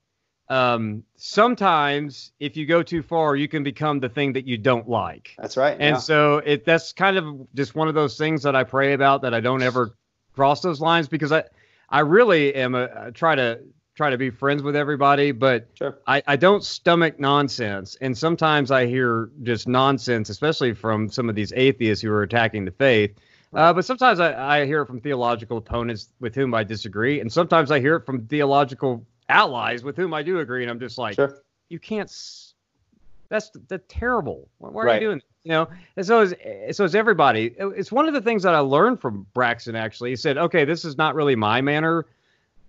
Um, 0.50 1.04
sometimes 1.16 2.34
if 2.42 2.58
you 2.58 2.66
go 2.66 2.84
too 2.84 3.02
far, 3.02 3.38
you 3.38 3.48
can 3.48 3.64
become 3.64 4.02
the 4.02 4.10
thing 4.10 4.34
that 4.34 4.46
you 4.46 4.58
don't 4.58 4.88
like. 4.90 5.34
that's 5.38 5.56
right. 5.56 5.74
And 5.80 5.96
yeah. 5.96 5.98
so 5.98 6.38
it 6.40 6.66
that's 6.66 6.92
kind 6.92 7.18
of 7.18 7.48
just 7.56 7.74
one 7.74 7.88
of 7.88 7.94
those 7.96 8.18
things 8.18 8.44
that 8.44 8.56
I 8.56 8.66
pray 8.66 8.92
about 8.94 9.22
that 9.22 9.34
I 9.34 9.40
don't 9.40 9.64
ever 9.64 9.96
cross 10.36 10.62
those 10.62 10.82
lines 10.82 11.08
because 11.08 11.32
I 11.32 11.46
I 11.92 12.00
really 12.00 12.56
am 12.56 12.76
a 12.76 12.90
I 13.08 13.10
try 13.12 13.36
to 13.36 13.60
try 13.96 14.10
to 14.10 14.18
be 14.18 14.30
friends 14.30 14.64
with 14.64 14.76
everybody, 14.76 15.32
but 15.32 15.68
Sure. 15.78 16.00
I, 16.08 16.24
I 16.26 16.36
don't 16.38 16.64
stomach 16.64 17.20
nonsense. 17.20 17.98
And 18.02 18.18
sometimes 18.18 18.72
I 18.72 18.86
hear 18.88 19.30
just 19.44 19.68
nonsense, 19.68 20.30
especially 20.30 20.74
from 20.74 21.10
some 21.10 21.30
of 21.30 21.36
these 21.36 21.52
atheists 21.56 22.02
who 22.02 22.12
are 22.12 22.24
attacking 22.24 22.66
the 22.66 22.72
faith. 22.72 23.16
Uh, 23.54 23.74
but 23.74 23.84
sometimes 23.84 24.22
I, 24.22 24.62
I 24.62 24.66
hear 24.66 24.82
it 24.82 24.86
from 24.88 25.02
theological 25.02 25.58
opponents 25.58 26.14
with 26.22 26.34
whom 26.34 26.54
I 26.54 26.64
disagree. 26.64 27.20
And 27.20 27.32
sometimes 27.32 27.70
I 27.70 27.82
hear 27.82 27.98
it 27.98 28.06
from 28.06 28.26
theological 28.28 29.06
allies 29.28 29.84
with 29.84 29.98
whom 29.98 30.14
I 30.14 30.24
do 30.24 30.40
agree. 30.40 30.62
And 30.64 30.72
I'm 30.72 30.80
just 30.80 30.98
like, 30.98 31.16
Sure. 31.16 31.38
you 31.70 31.78
can't. 31.78 32.10
That's 33.32 33.50
that's 33.68 33.86
terrible. 33.88 34.48
Why, 34.60 34.70
why 34.70 34.84
are 34.84 34.86
Right. 34.86 35.02
you 35.02 35.08
doing? 35.08 35.22
You 35.44 35.52
know, 35.54 35.68
and 35.98 36.06
so 36.06 36.22
is 36.22 36.36
so 36.78 36.84
is 36.84 36.94
everybody. 36.94 37.56
It's 37.58 37.92
one 37.92 38.08
of 38.08 38.14
the 38.14 38.22
things 38.22 38.44
that 38.44 38.54
I 38.54 38.60
learned 38.60 39.02
from 39.02 39.26
Braxton. 39.34 39.76
Actually, 39.76 40.12
he 40.12 40.16
said, 40.18 40.38
"Okay, 40.38 40.66
this 40.66 40.86
is 40.86 40.98
not 40.98 41.16
really 41.16 41.36
my 41.36 41.62
manner, 41.62 42.06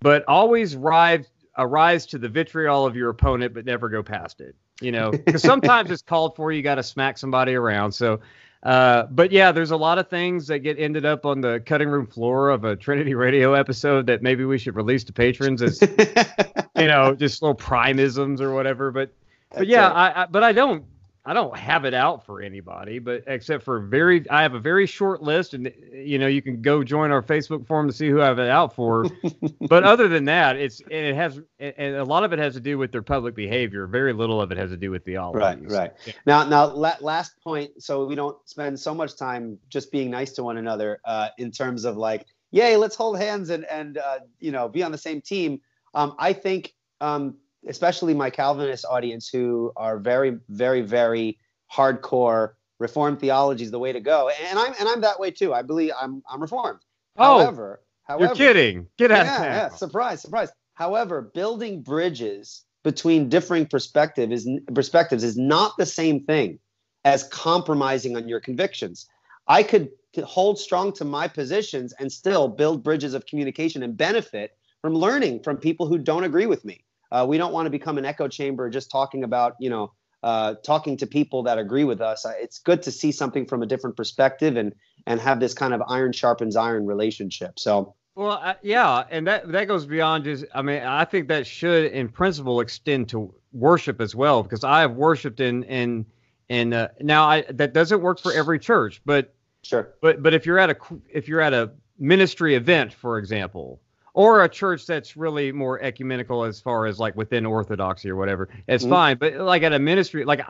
but 0.00 0.24
always 0.26 0.74
rise 0.74 1.26
arise 1.58 2.06
to 2.06 2.16
the 2.18 2.28
vitriol 2.30 2.86
of 2.86 2.96
your 2.96 3.10
opponent, 3.10 3.52
but 3.52 3.66
never 3.66 3.90
go 3.90 4.02
past 4.02 4.40
it." 4.40 4.54
You 4.80 4.92
know, 4.92 5.10
because 5.10 5.42
sometimes 5.42 5.90
it's 5.90 6.00
called 6.00 6.34
for. 6.36 6.50
You 6.52 6.62
got 6.62 6.76
to 6.76 6.82
smack 6.82 7.18
somebody 7.18 7.54
around. 7.54 7.92
So. 7.92 8.20
Uh, 8.62 9.06
but 9.10 9.32
yeah, 9.32 9.50
there's 9.50 9.72
a 9.72 9.76
lot 9.76 9.98
of 9.98 10.08
things 10.08 10.46
that 10.46 10.60
get 10.60 10.78
ended 10.78 11.04
up 11.04 11.26
on 11.26 11.40
the 11.40 11.60
cutting 11.66 11.88
room 11.88 12.06
floor 12.06 12.48
of 12.50 12.62
a 12.62 12.76
Trinity 12.76 13.12
Radio 13.12 13.54
episode 13.54 14.06
that 14.06 14.22
maybe 14.22 14.44
we 14.44 14.56
should 14.56 14.76
release 14.76 15.02
to 15.02 15.12
patrons 15.12 15.60
as 15.62 15.82
you 16.76 16.86
know, 16.86 17.12
just 17.12 17.42
little 17.42 17.56
primisms 17.56 18.40
or 18.40 18.54
whatever. 18.54 18.92
But 18.92 19.12
but 19.54 19.66
yeah. 19.66 19.90
I, 19.90 20.22
I 20.22 20.26
but 20.26 20.42
I 20.42 20.52
don't 20.52 20.84
I 21.24 21.34
don't 21.34 21.56
have 21.56 21.84
it 21.84 21.94
out 21.94 22.26
for 22.26 22.42
anybody, 22.42 22.98
but 22.98 23.22
except 23.28 23.62
for 23.62 23.78
very 23.78 24.28
I 24.28 24.42
have 24.42 24.54
a 24.54 24.58
very 24.58 24.86
short 24.86 25.22
list, 25.22 25.54
and 25.54 25.72
you 25.92 26.18
know 26.18 26.26
you 26.26 26.42
can 26.42 26.60
go 26.60 26.82
join 26.82 27.12
our 27.12 27.22
Facebook 27.22 27.64
forum 27.64 27.86
to 27.86 27.92
see 27.92 28.08
who 28.08 28.20
I 28.20 28.26
have 28.26 28.40
it 28.40 28.48
out 28.48 28.74
for. 28.74 29.06
but 29.68 29.84
other 29.84 30.08
than 30.08 30.24
that, 30.24 30.56
it's 30.56 30.82
it 30.90 31.14
has 31.14 31.40
and 31.60 31.94
a 31.94 32.04
lot 32.04 32.24
of 32.24 32.32
it 32.32 32.40
has 32.40 32.54
to 32.54 32.60
do 32.60 32.76
with 32.76 32.90
their 32.90 33.02
public 33.02 33.36
behavior. 33.36 33.86
Very 33.86 34.12
little 34.12 34.40
of 34.40 34.50
it 34.50 34.58
has 34.58 34.70
to 34.70 34.76
do 34.76 34.90
with 34.90 35.04
theology. 35.04 35.38
Right, 35.38 35.70
right. 35.70 35.92
Yeah. 36.04 36.12
Now, 36.26 36.44
now, 36.44 36.66
la- 36.66 36.96
last 37.00 37.40
point, 37.40 37.80
so 37.80 38.04
we 38.04 38.16
don't 38.16 38.36
spend 38.48 38.80
so 38.80 38.92
much 38.92 39.16
time 39.16 39.60
just 39.68 39.92
being 39.92 40.10
nice 40.10 40.32
to 40.32 40.42
one 40.42 40.56
another 40.56 41.00
uh, 41.04 41.28
in 41.38 41.52
terms 41.52 41.84
of 41.84 41.96
like, 41.96 42.26
yay, 42.50 42.76
let's 42.76 42.96
hold 42.96 43.16
hands 43.16 43.50
and 43.50 43.64
and 43.66 43.98
uh, 43.98 44.18
you 44.40 44.50
know 44.50 44.68
be 44.68 44.82
on 44.82 44.90
the 44.90 44.98
same 44.98 45.20
team. 45.20 45.60
Um, 45.94 46.16
I 46.18 46.32
think, 46.32 46.74
um, 47.00 47.36
especially 47.68 48.14
my 48.14 48.30
Calvinist 48.30 48.84
audience, 48.88 49.28
who 49.28 49.72
are 49.76 49.98
very, 49.98 50.38
very, 50.48 50.82
very 50.82 51.38
hardcore 51.72 52.52
Reformed 52.78 53.20
theology 53.20 53.62
is 53.62 53.70
the 53.70 53.78
way 53.78 53.92
to 53.92 54.00
go, 54.00 54.28
and 54.48 54.58
I'm 54.58 54.74
and 54.78 54.88
I'm 54.88 55.02
that 55.02 55.20
way 55.20 55.30
too. 55.30 55.54
I 55.54 55.62
believe 55.62 55.92
I'm 56.00 56.20
I'm 56.28 56.42
Reformed. 56.42 56.80
Oh, 57.16 57.38
however, 57.38 57.80
however, 58.02 58.24
You're 58.24 58.34
kidding. 58.34 58.88
Get 58.98 59.12
out 59.12 59.24
yeah, 59.24 59.42
yeah, 59.44 59.68
surprise, 59.68 60.20
surprise. 60.20 60.50
However, 60.74 61.30
building 61.32 61.82
bridges 61.82 62.64
between 62.82 63.28
differing 63.28 63.66
perspective 63.66 64.32
is 64.32 64.48
perspectives 64.74 65.22
is 65.22 65.36
not 65.36 65.76
the 65.78 65.86
same 65.86 66.24
thing 66.24 66.58
as 67.04 67.22
compromising 67.28 68.16
on 68.16 68.28
your 68.28 68.40
convictions. 68.40 69.06
I 69.46 69.62
could 69.62 69.90
hold 70.24 70.58
strong 70.58 70.92
to 70.94 71.04
my 71.04 71.28
positions 71.28 71.94
and 72.00 72.10
still 72.10 72.48
build 72.48 72.82
bridges 72.82 73.14
of 73.14 73.26
communication 73.26 73.82
and 73.82 73.96
benefit 73.96 74.56
from 74.80 74.94
learning 74.94 75.42
from 75.44 75.56
people 75.56 75.86
who 75.86 75.98
don't 75.98 76.24
agree 76.24 76.46
with 76.46 76.64
me. 76.64 76.84
Uh, 77.12 77.26
we 77.28 77.36
don't 77.36 77.52
want 77.52 77.66
to 77.66 77.70
become 77.70 77.98
an 77.98 78.06
echo 78.06 78.26
chamber 78.26 78.70
just 78.70 78.90
talking 78.90 79.22
about, 79.22 79.54
you 79.60 79.68
know, 79.68 79.92
uh, 80.22 80.54
talking 80.64 80.96
to 80.96 81.06
people 81.06 81.42
that 81.42 81.58
agree 81.58 81.84
with 81.84 82.00
us. 82.00 82.24
Uh, 82.24 82.32
It's 82.40 82.58
good 82.58 82.82
to 82.82 82.90
see 82.90 83.12
something 83.12 83.44
from 83.44 83.62
a 83.62 83.66
different 83.66 83.96
perspective 83.96 84.56
and 84.56 84.72
and 85.06 85.20
have 85.20 85.40
this 85.40 85.52
kind 85.52 85.74
of 85.74 85.82
iron 85.88 86.12
sharpens 86.12 86.56
iron 86.56 86.86
relationship. 86.86 87.58
So 87.58 87.94
Well, 88.14 88.40
uh, 88.42 88.54
yeah, 88.62 89.04
and 89.10 89.26
that 89.26 89.50
that 89.52 89.66
goes 89.68 89.84
beyond 89.84 90.24
just. 90.24 90.44
I 90.54 90.62
mean, 90.62 90.82
I 90.82 91.04
think 91.04 91.28
that 91.28 91.46
should, 91.46 91.92
in 91.92 92.08
principle, 92.08 92.60
extend 92.60 93.08
to 93.10 93.34
worship 93.52 94.00
as 94.00 94.14
well, 94.14 94.42
because 94.42 94.64
I 94.64 94.80
have 94.80 94.94
worshipped 94.94 95.40
in 95.40 95.64
in 95.64 96.06
in. 96.48 96.72
Uh, 96.72 96.88
now, 97.00 97.28
I 97.28 97.42
that 97.50 97.72
doesn't 97.72 98.00
work 98.00 98.20
for 98.20 98.32
every 98.32 98.58
church, 98.58 99.02
but 99.04 99.34
sure. 99.62 99.94
but 100.00 100.22
but 100.22 100.34
if 100.34 100.46
you're 100.46 100.58
at 100.58 100.70
a 100.70 100.76
if 101.12 101.26
you're 101.28 101.40
at 101.40 101.52
a 101.52 101.72
ministry 101.98 102.54
event, 102.54 102.92
for 102.92 103.18
example, 103.18 103.80
or 104.14 104.44
a 104.44 104.48
church 104.48 104.86
that's 104.86 105.16
really 105.16 105.52
more 105.52 105.80
ecumenical 105.82 106.44
as 106.44 106.60
far 106.60 106.86
as 106.86 106.98
like 106.98 107.16
within 107.16 107.46
orthodoxy 107.46 108.10
or 108.10 108.16
whatever, 108.16 108.48
it's 108.68 108.84
Mhm. 108.84 108.90
fine. 108.90 109.16
But 109.18 109.34
like 109.34 109.62
at 109.62 109.72
a 109.72 109.78
ministry, 109.78 110.24
like 110.24 110.40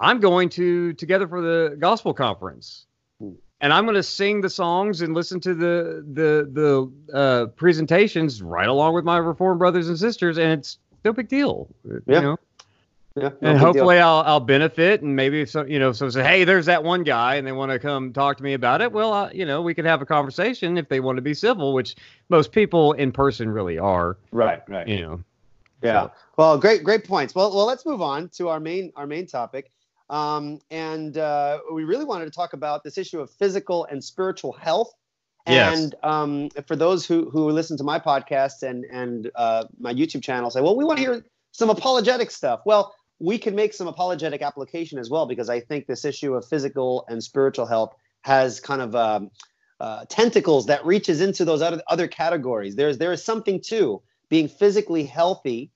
I'm 0.00 0.20
going 0.20 0.48
to 0.50 0.92
Together 0.94 1.26
for 1.26 1.40
the 1.40 1.76
Gospel 1.78 2.12
Conference, 2.14 2.86
Hmm. 3.20 3.30
and 3.60 3.72
I'm 3.72 3.84
going 3.84 3.96
to 3.96 4.02
sing 4.02 4.40
the 4.42 4.50
songs 4.50 5.00
and 5.02 5.14
listen 5.14 5.40
to 5.40 5.54
the 5.54 6.04
the 6.12 6.48
the 6.52 7.16
uh, 7.16 7.46
presentations 7.56 8.42
right 8.42 8.68
along 8.68 8.94
with 8.94 9.04
my 9.04 9.18
Reformed 9.18 9.58
brothers 9.58 9.88
and 9.88 9.98
sisters, 9.98 10.38
and 10.38 10.52
it's 10.60 10.78
no 11.04 11.12
big 11.12 11.28
deal. 11.28 11.68
Yeah. 11.84 12.14
You 12.16 12.20
know? 12.20 12.36
Yeah, 13.22 13.28
no 13.28 13.28
and 13.28 13.40
big 13.40 13.52
deal. 13.54 13.58
hopefully 13.58 13.98
I'll 13.98 14.22
I'll 14.26 14.40
benefit, 14.40 15.02
and 15.02 15.14
maybe 15.16 15.42
if 15.42 15.50
some 15.50 15.68
you 15.68 15.78
know 15.78 15.92
so 15.92 16.08
say 16.10 16.22
hey 16.22 16.44
there's 16.44 16.66
that 16.66 16.82
one 16.84 17.02
guy, 17.04 17.36
and 17.36 17.46
they 17.46 17.52
want 17.52 17.72
to 17.72 17.78
come 17.78 18.12
talk 18.12 18.36
to 18.38 18.42
me 18.42 18.54
about 18.54 18.80
it. 18.80 18.92
Well, 18.92 19.12
uh, 19.12 19.30
you 19.32 19.44
know 19.46 19.62
we 19.62 19.74
could 19.74 19.84
have 19.84 20.02
a 20.02 20.06
conversation 20.06 20.78
if 20.78 20.88
they 20.88 21.00
want 21.00 21.16
to 21.16 21.22
be 21.22 21.34
civil, 21.34 21.74
which 21.74 21.96
most 22.28 22.52
people 22.52 22.92
in 22.94 23.12
person 23.12 23.48
really 23.50 23.78
are. 23.78 24.16
right, 24.32 24.62
right. 24.68 24.86
You 24.88 25.00
know. 25.02 25.24
Yeah. 25.82 26.02
So- 26.02 26.12
Well, 26.36 26.58
great, 26.58 26.82
great 26.84 27.04
points. 27.04 27.34
Well, 27.34 27.54
well, 27.54 27.66
let's 27.66 27.86
move 27.86 28.02
on 28.02 28.28
to 28.30 28.48
our 28.48 28.60
main 28.60 28.92
our 28.96 29.06
main 29.06 29.26
topic. 29.26 29.70
Um, 30.10 30.60
and 30.70 31.18
uh, 31.18 31.58
we 31.72 31.84
really 31.84 32.04
wanted 32.06 32.24
to 32.24 32.30
talk 32.30 32.52
about 32.54 32.82
this 32.82 32.96
issue 32.96 33.20
of 33.20 33.30
physical 33.30 33.84
and 33.90 34.02
spiritual 34.02 34.52
health. 34.54 34.90
Yes. 35.46 35.78
And 35.78 35.94
um, 36.02 36.50
for 36.66 36.76
those 36.76 37.06
who 37.06 37.30
who 37.30 37.50
listen 37.50 37.76
to 37.78 37.84
my 37.84 37.98
podcast 37.98 38.62
and 38.62 38.84
and 38.90 39.30
uh, 39.34 39.64
my 39.78 39.92
YouTube 39.94 40.22
channel, 40.22 40.50
say, 40.50 40.60
well, 40.60 40.76
we 40.76 40.84
want 40.84 40.98
to 40.98 41.04
hear 41.04 41.24
some 41.52 41.70
apologetic 41.70 42.30
stuff. 42.30 42.60
Well, 42.66 42.94
we 43.20 43.38
can 43.38 43.54
make 43.54 43.74
some 43.74 43.88
apologetic 43.88 44.42
application 44.42 44.98
as 44.98 45.10
well 45.10 45.26
because 45.26 45.48
I 45.48 45.60
think 45.60 45.86
this 45.86 46.04
issue 46.04 46.34
of 46.34 46.46
physical 46.46 47.04
and 47.08 47.22
spiritual 47.22 47.66
health 47.66 47.94
has 48.22 48.60
kind 48.60 48.82
of 48.82 48.94
um, 48.94 49.30
uh, 49.80 50.04
tentacles 50.08 50.66
that 50.66 50.84
reaches 50.84 51.20
into 51.20 51.44
those 51.44 51.62
other 51.62 51.82
other 51.88 52.08
categories. 52.08 52.76
There's 52.76 52.98
there 52.98 53.12
is 53.12 53.24
something 53.24 53.60
to 53.68 54.02
being 54.28 54.48
physically 54.48 55.04
healthy 55.04 55.70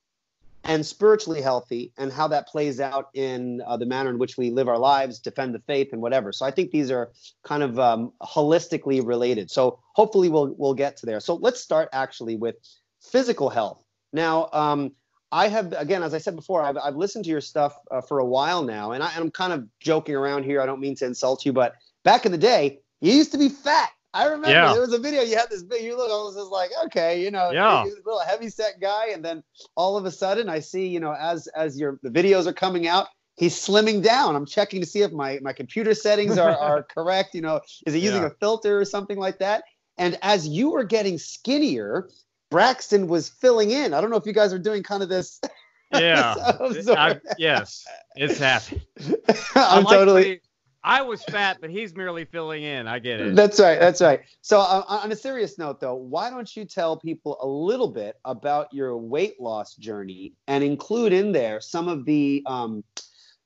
and 0.65 0.87
spiritually 0.87 1.41
healthy 1.41 1.93
and 1.99 2.13
how 2.13 2.29
that 2.29 2.47
plays 2.47 2.79
out 2.79 3.09
in 3.15 3.61
uh, 3.67 3.77
the 3.77 3.87
manner 3.87 4.11
in 4.11 4.19
which 4.19 4.37
we 4.37 4.51
live 4.51 4.69
our 4.69 4.79
lives 4.79 5.19
defend 5.19 5.55
the 5.55 5.59
faith 5.61 5.89
and 5.93 6.01
whatever. 6.01 6.33
So 6.33 6.47
i 6.47 6.51
think 6.51 6.71
these 6.71 6.91
are 6.91 7.11
kind 7.43 7.63
of 7.63 7.79
um, 7.79 8.13
holistically 8.23 9.05
related. 9.05 9.51
So 9.51 9.81
hopefully 9.95 10.29
we'll 10.29 10.55
we'll 10.57 10.75
get 10.75 10.97
to 10.99 11.07
there. 11.07 11.21
So 11.21 11.35
let's 11.35 11.61
start 11.61 11.89
actually 11.93 12.37
with 12.37 12.57
physical 13.01 13.51
health. 13.51 13.83
Now 14.13 14.49
um, 14.53 14.93
i 15.33 15.49
have 15.49 15.73
again 15.77 16.03
as 16.03 16.15
i 16.15 16.19
said 16.19 16.37
before 16.37 16.63
i've, 16.63 16.77
I've 16.77 16.97
listened 16.97 17.25
to 17.25 17.31
your 17.31 17.41
stuff 17.41 17.77
uh, 17.91 18.01
for 18.01 18.21
a 18.21 18.25
while 18.25 18.63
now 18.63 18.93
and 18.93 19.03
I, 19.03 19.11
i'm 19.17 19.31
kind 19.31 19.53
of 19.53 19.67
joking 19.81 20.15
around 20.15 20.45
here 20.45 20.61
i 20.61 20.67
don't 20.67 20.81
mean 20.81 20.95
to 20.97 21.07
insult 21.07 21.45
you 21.45 21.53
but 21.53 21.75
back 22.05 22.27
in 22.27 22.33
the 22.33 22.39
day 22.39 22.79
you 23.01 23.13
used 23.13 23.33
to 23.33 23.39
be 23.39 23.49
fat 23.49 23.91
I 24.15 24.25
remember 24.27 24.51
Yeah. 24.51 24.73
there 24.73 24.83
was 24.83 24.93
a 24.93 24.99
video 24.99 25.23
you 25.23 25.37
had 25.39 25.49
this 25.49 25.63
big. 25.63 25.83
You 25.83 25.97
look, 25.97 26.11
I 26.11 26.15
was 26.17 26.35
just 26.37 26.51
like, 26.51 26.71
okay, 26.85 27.23
you 27.25 27.31
know, 27.31 27.51
Yeah. 27.51 27.83
you're 27.87 27.95
a 27.95 27.97
little 28.05 28.21
heavy 28.21 28.51
set 28.51 28.79
guy, 28.79 29.07
and 29.09 29.25
then 29.25 29.43
all 29.75 29.97
of 29.97 30.05
a 30.05 30.11
sudden 30.11 30.51
I 30.51 30.61
see, 30.61 30.87
you 30.87 31.01
know, 31.01 31.15
as 31.19 31.47
as 31.49 31.79
your 31.81 31.99
the 32.03 32.11
videos 32.11 32.47
are 32.47 32.53
coming 32.53 32.87
out, 32.87 33.07
he's 33.37 33.55
slimming 33.55 34.03
down. 34.03 34.37
I'm 34.37 34.45
checking 34.45 34.81
to 34.83 34.87
see 34.87 35.01
if 35.01 35.13
my 35.13 35.39
my 35.41 35.55
computer 35.55 35.95
settings 35.95 36.37
are 36.37 36.55
are 36.59 36.83
correct. 36.95 37.35
You 37.35 37.41
know, 37.41 37.61
is 37.87 37.95
he 37.95 38.01
using 38.01 38.21
Yeah. 38.21 38.29
a 38.29 38.35
filter 38.39 38.79
or 38.79 38.85
something 38.85 39.17
like 39.19 39.39
that? 39.39 39.65
And 39.97 40.19
as 40.21 40.47
you 40.47 40.73
were 40.73 40.85
getting 40.85 41.17
skinnier, 41.17 42.11
Braxton 42.53 43.09
was 43.09 43.31
filling 43.31 43.71
in. 43.71 43.95
I 43.95 44.01
don't 44.03 44.11
know 44.11 44.17
if 44.17 44.27
you 44.27 44.35
guys 44.35 44.53
are 44.53 44.59
doing 44.59 44.83
kind 44.85 45.03
of 45.03 45.09
this. 45.09 45.41
Yeah. 45.95 46.57
I, 46.97 47.21
yes, 47.37 47.85
it's 48.17 48.39
happening. 48.39 48.81
I'm 49.55 49.85
like 49.85 49.93
totally. 49.99 50.23
the- 50.23 50.41
I 50.83 51.03
was 51.03 51.23
fat, 51.23 51.59
but 51.61 51.69
he's 51.69 51.95
merely 51.95 52.25
filling 52.25 52.63
in. 52.63 52.89
I 52.89 52.99
get 52.99 53.21
it. 53.21 53.37
That's 53.37 53.61
right. 53.61 53.79
That's 53.79 54.01
right. 54.01 54.21
So, 54.41 54.59
uh, 54.61 54.85
on 54.89 55.13
a 55.13 55.15
serious 55.17 55.59
note, 55.59 55.81
though, 55.81 55.95
why 55.95 56.31
don't 56.31 56.57
you 56.57 56.65
tell 56.65 56.97
people 56.97 57.37
a 57.43 57.47
little 57.47 57.89
bit 57.89 58.17
about 58.25 58.73
your 58.73 58.97
weight 58.97 59.39
loss 59.39 59.75
journey 59.75 60.33
and 60.49 60.65
include 60.65 61.13
in 61.13 61.31
there 61.31 61.61
some 61.61 61.89
of 61.89 62.07
the 62.07 62.43
um, 62.47 62.83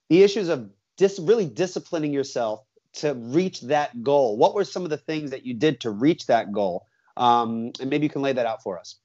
the 0.08 0.22
issues 0.22 0.48
of 0.48 0.70
dis- 0.96 1.18
really 1.18 1.46
disciplining 1.46 2.12
yourself 2.12 2.60
to 2.92 3.14
reach 3.14 3.60
that 3.62 4.04
goal? 4.04 4.36
What 4.36 4.54
were 4.54 4.62
some 4.64 4.84
of 4.84 4.90
the 4.90 4.98
things 4.98 5.32
that 5.32 5.44
you 5.44 5.52
did 5.52 5.80
to 5.80 5.90
reach 5.90 6.26
that 6.28 6.52
goal? 6.52 6.86
Um, 7.16 7.72
and 7.80 7.88
maybe 7.88 8.04
you 8.06 8.10
can 8.10 8.22
lay 8.22 8.32
that 8.32 8.46
out 8.46 8.62
for 8.62 8.78
us. 8.78 8.96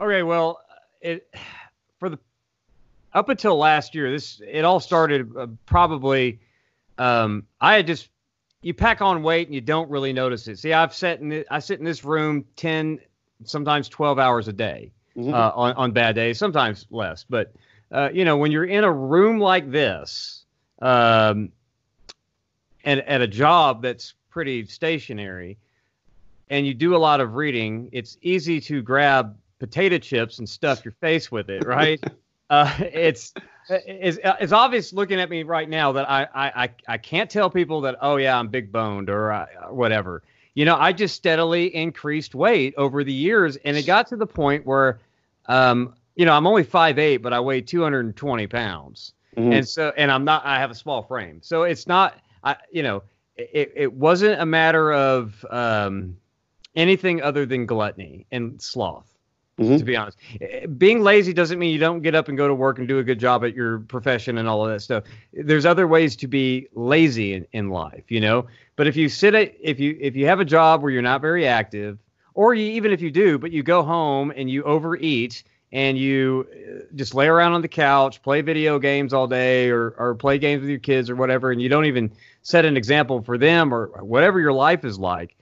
Okay, 0.00 0.22
well, 0.22 0.60
it 1.00 1.32
for 1.98 2.08
the 2.08 2.18
up 3.12 3.28
until 3.28 3.56
last 3.56 3.94
year, 3.94 4.10
this 4.10 4.40
it 4.46 4.64
all 4.64 4.80
started 4.80 5.30
uh, 5.36 5.46
probably. 5.66 6.40
Um, 6.98 7.44
I 7.60 7.74
had 7.74 7.86
just 7.86 8.08
you 8.62 8.74
pack 8.74 9.00
on 9.00 9.22
weight 9.22 9.46
and 9.48 9.54
you 9.54 9.60
don't 9.60 9.88
really 9.90 10.12
notice 10.12 10.48
it. 10.48 10.58
See, 10.58 10.72
I've 10.72 10.94
sat 10.94 11.20
in 11.20 11.44
I 11.50 11.58
sit 11.58 11.78
in 11.78 11.84
this 11.84 12.04
room 12.04 12.44
ten, 12.56 12.98
sometimes 13.44 13.88
twelve 13.88 14.18
hours 14.18 14.48
a 14.48 14.52
day 14.52 14.92
Mhm. 15.16 15.32
uh, 15.32 15.52
on 15.54 15.74
on 15.74 15.92
bad 15.92 16.14
days, 16.14 16.38
sometimes 16.38 16.86
less. 16.90 17.24
But 17.28 17.52
uh, 17.92 18.10
you 18.12 18.24
know, 18.24 18.36
when 18.36 18.50
you're 18.52 18.64
in 18.64 18.84
a 18.84 18.92
room 18.92 19.38
like 19.38 19.70
this, 19.70 20.44
um, 20.80 21.50
and 22.84 23.00
at 23.00 23.20
a 23.20 23.26
job 23.26 23.82
that's 23.82 24.14
pretty 24.30 24.64
stationary, 24.66 25.58
and 26.50 26.66
you 26.66 26.74
do 26.74 26.94
a 26.94 26.98
lot 26.98 27.20
of 27.20 27.34
reading, 27.34 27.88
it's 27.92 28.16
easy 28.22 28.60
to 28.62 28.82
grab 28.82 29.36
potato 29.58 29.98
chips 29.98 30.38
and 30.38 30.48
stuff 30.48 30.84
your 30.84 30.92
face 30.92 31.30
with 31.30 31.50
it, 31.50 31.66
right? 31.66 32.02
uh, 32.50 32.72
it's 32.78 33.34
it's 33.68 34.18
it's 34.22 34.52
obvious 34.52 34.92
looking 34.92 35.20
at 35.20 35.28
me 35.28 35.42
right 35.42 35.68
now 35.68 35.92
that 35.92 36.08
I 36.08 36.26
I 36.34 36.70
I 36.86 36.98
can't 36.98 37.30
tell 37.30 37.50
people 37.50 37.82
that 37.82 37.96
oh 38.00 38.16
yeah 38.16 38.38
I'm 38.38 38.48
big 38.48 38.72
boned 38.72 39.10
or 39.10 39.32
uh, 39.32 39.46
whatever. 39.70 40.22
You 40.54 40.64
know, 40.64 40.76
I 40.76 40.92
just 40.92 41.14
steadily 41.14 41.74
increased 41.74 42.34
weight 42.34 42.74
over 42.76 43.04
the 43.04 43.12
years, 43.12 43.56
and 43.64 43.76
it 43.76 43.86
got 43.86 44.08
to 44.08 44.16
the 44.16 44.26
point 44.26 44.66
where, 44.66 44.98
um, 45.46 45.94
you 46.16 46.26
know, 46.26 46.32
I'm 46.32 46.48
only 46.48 46.64
five 46.64 46.98
eight, 46.98 47.18
but 47.18 47.32
I 47.32 47.38
weigh 47.38 47.60
220 47.60 48.46
pounds, 48.48 49.12
mm-hmm. 49.36 49.52
and 49.52 49.68
so 49.68 49.92
and 49.96 50.10
I'm 50.10 50.24
not 50.24 50.44
I 50.44 50.58
have 50.58 50.70
a 50.70 50.74
small 50.74 51.02
frame, 51.02 51.40
so 51.42 51.62
it's 51.62 51.86
not 51.86 52.18
I 52.42 52.56
you 52.72 52.82
know 52.82 53.02
it 53.36 53.72
it 53.76 53.92
wasn't 53.92 54.40
a 54.40 54.46
matter 54.46 54.92
of 54.92 55.44
um, 55.50 56.16
anything 56.74 57.22
other 57.22 57.46
than 57.46 57.66
gluttony 57.66 58.26
and 58.30 58.60
sloth. 58.60 59.06
Mm-hmm. 59.58 59.76
To 59.78 59.84
be 59.84 59.96
honest, 59.96 60.18
being 60.78 61.02
lazy 61.02 61.32
doesn't 61.32 61.58
mean 61.58 61.72
you 61.72 61.80
don't 61.80 62.00
get 62.00 62.14
up 62.14 62.28
and 62.28 62.38
go 62.38 62.46
to 62.46 62.54
work 62.54 62.78
and 62.78 62.86
do 62.86 63.00
a 63.00 63.02
good 63.02 63.18
job 63.18 63.44
at 63.44 63.54
your 63.54 63.80
profession 63.80 64.38
and 64.38 64.48
all 64.48 64.64
of 64.64 64.70
that 64.70 64.80
stuff. 64.80 65.02
There's 65.32 65.66
other 65.66 65.88
ways 65.88 66.14
to 66.16 66.28
be 66.28 66.68
lazy 66.74 67.34
in, 67.34 67.44
in 67.52 67.68
life, 67.70 68.04
you 68.08 68.20
know. 68.20 68.46
But 68.76 68.86
if 68.86 68.94
you 68.94 69.08
sit 69.08 69.34
at 69.34 69.52
if 69.60 69.80
you 69.80 69.98
if 70.00 70.14
you 70.14 70.26
have 70.26 70.38
a 70.38 70.44
job 70.44 70.80
where 70.80 70.92
you're 70.92 71.02
not 71.02 71.20
very 71.20 71.44
active, 71.44 71.98
or 72.34 72.54
you, 72.54 72.70
even 72.70 72.92
if 72.92 73.00
you 73.00 73.10
do, 73.10 73.36
but 73.36 73.50
you 73.50 73.64
go 73.64 73.82
home 73.82 74.32
and 74.36 74.48
you 74.48 74.62
overeat 74.62 75.42
and 75.72 75.98
you 75.98 76.46
uh, 76.52 76.84
just 76.94 77.12
lay 77.16 77.26
around 77.26 77.52
on 77.52 77.60
the 77.60 77.68
couch, 77.68 78.22
play 78.22 78.42
video 78.42 78.78
games 78.78 79.12
all 79.12 79.26
day, 79.26 79.70
or 79.70 79.90
or 79.98 80.14
play 80.14 80.38
games 80.38 80.60
with 80.60 80.70
your 80.70 80.78
kids 80.78 81.10
or 81.10 81.16
whatever, 81.16 81.50
and 81.50 81.60
you 81.60 81.68
don't 81.68 81.86
even 81.86 82.12
set 82.42 82.64
an 82.64 82.76
example 82.76 83.22
for 83.22 83.36
them 83.36 83.74
or 83.74 83.88
whatever 84.04 84.38
your 84.38 84.52
life 84.52 84.84
is 84.84 85.00
like. 85.00 85.34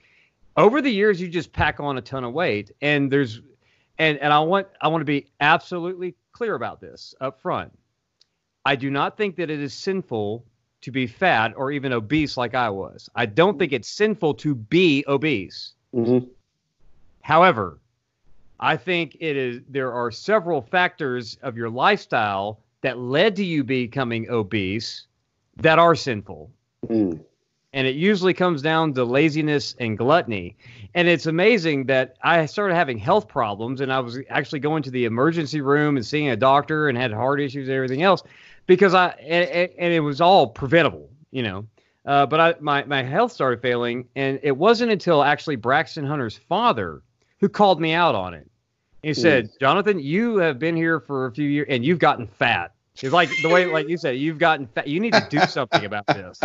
Over 0.57 0.81
the 0.81 0.89
years, 0.89 1.21
you 1.21 1.27
just 1.27 1.53
pack 1.53 1.79
on 1.79 1.99
a 1.99 2.01
ton 2.01 2.23
of 2.23 2.33
weight, 2.33 2.71
and 2.81 3.11
there's 3.11 3.41
and 3.99 4.17
and 4.17 4.33
I 4.33 4.39
want 4.39 4.67
I 4.81 4.87
want 4.87 5.01
to 5.01 5.05
be 5.05 5.27
absolutely 5.39 6.15
clear 6.31 6.55
about 6.55 6.81
this 6.81 7.13
up 7.21 7.39
front. 7.39 7.71
I 8.65 8.75
do 8.75 8.89
not 8.89 9.17
think 9.17 9.35
that 9.35 9.51
it 9.51 9.59
is 9.59 9.73
sinful 9.73 10.43
to 10.81 10.91
be 10.91 11.05
fat 11.05 11.53
or 11.55 11.71
even 11.71 11.93
obese 11.93 12.37
like 12.37 12.55
I 12.55 12.69
was. 12.71 13.07
I 13.15 13.27
don't 13.27 13.59
think 13.59 13.71
it's 13.71 13.87
sinful 13.87 14.33
to 14.35 14.55
be 14.55 15.05
obese. 15.07 15.73
Mm-hmm. 15.93 16.27
However, 17.21 17.79
I 18.59 18.77
think 18.77 19.15
it 19.19 19.37
is 19.37 19.61
there 19.69 19.93
are 19.93 20.09
several 20.09 20.61
factors 20.61 21.37
of 21.43 21.55
your 21.55 21.69
lifestyle 21.69 22.63
that 22.81 22.97
led 22.97 23.35
to 23.35 23.45
you 23.45 23.63
becoming 23.63 24.27
obese 24.29 25.05
that 25.57 25.77
are 25.77 25.93
sinful. 25.93 26.51
Mm 26.87 27.19
and 27.77 27.85
it 27.85 27.95
usually 27.95 28.33
comes 28.33 28.63
down 28.63 28.91
to 28.91 29.05
laziness 29.05 29.75
and 29.79 29.99
gluttony. 29.99 30.57
And 30.95 31.07
it's 31.07 31.27
amazing 31.27 31.85
that 31.85 32.15
I 32.23 32.43
started 32.47 32.73
having 32.73 32.97
health 32.97 33.27
problems, 33.27 33.81
and 33.81 33.93
I 33.93 33.99
was 33.99 34.17
actually 34.31 34.61
going 34.61 34.81
to 34.81 34.89
the 34.89 35.05
emergency 35.05 35.61
room 35.61 35.95
and 35.95 36.03
seeing 36.03 36.29
a 36.29 36.35
doctor 36.35 36.89
and 36.89 36.97
had 36.97 37.13
heart 37.13 37.39
issues 37.39 37.67
and 37.67 37.75
everything 37.75 38.01
else 38.01 38.23
because 38.65 38.95
I 38.95 39.09
and, 39.09 39.69
and 39.77 39.93
it 39.93 39.99
was 39.99 40.21
all 40.21 40.47
preventable, 40.47 41.07
you 41.29 41.43
know. 41.43 41.67
Uh, 42.03 42.25
but 42.25 42.39
I, 42.39 42.55
my 42.59 42.83
my 42.85 43.03
health 43.03 43.31
started 43.31 43.61
failing, 43.61 44.07
and 44.15 44.39
it 44.41 44.57
wasn't 44.57 44.91
until 44.91 45.23
actually 45.23 45.57
Braxton 45.57 46.03
Hunter's 46.03 46.35
father 46.49 47.03
who 47.39 47.47
called 47.47 47.79
me 47.79 47.93
out 47.93 48.15
on 48.15 48.33
it. 48.33 48.49
He 49.03 49.13
said, 49.13 49.49
mm. 49.49 49.59
"Jonathan, 49.59 49.99
you 49.99 50.37
have 50.37 50.57
been 50.57 50.75
here 50.75 50.99
for 50.99 51.27
a 51.27 51.31
few 51.31 51.47
years, 51.47 51.67
and 51.69 51.85
you've 51.85 51.99
gotten 51.99 52.25
fat." 52.25 52.73
It's 52.99 53.13
like 53.13 53.29
the 53.43 53.49
way, 53.49 53.67
like 53.67 53.87
you 53.87 53.97
said, 53.97 54.17
you've 54.17 54.39
gotten 54.39 54.65
fat. 54.65 54.87
You 54.87 54.99
need 54.99 55.13
to 55.13 55.27
do 55.29 55.41
something 55.41 55.85
about 55.85 56.07
this 56.07 56.41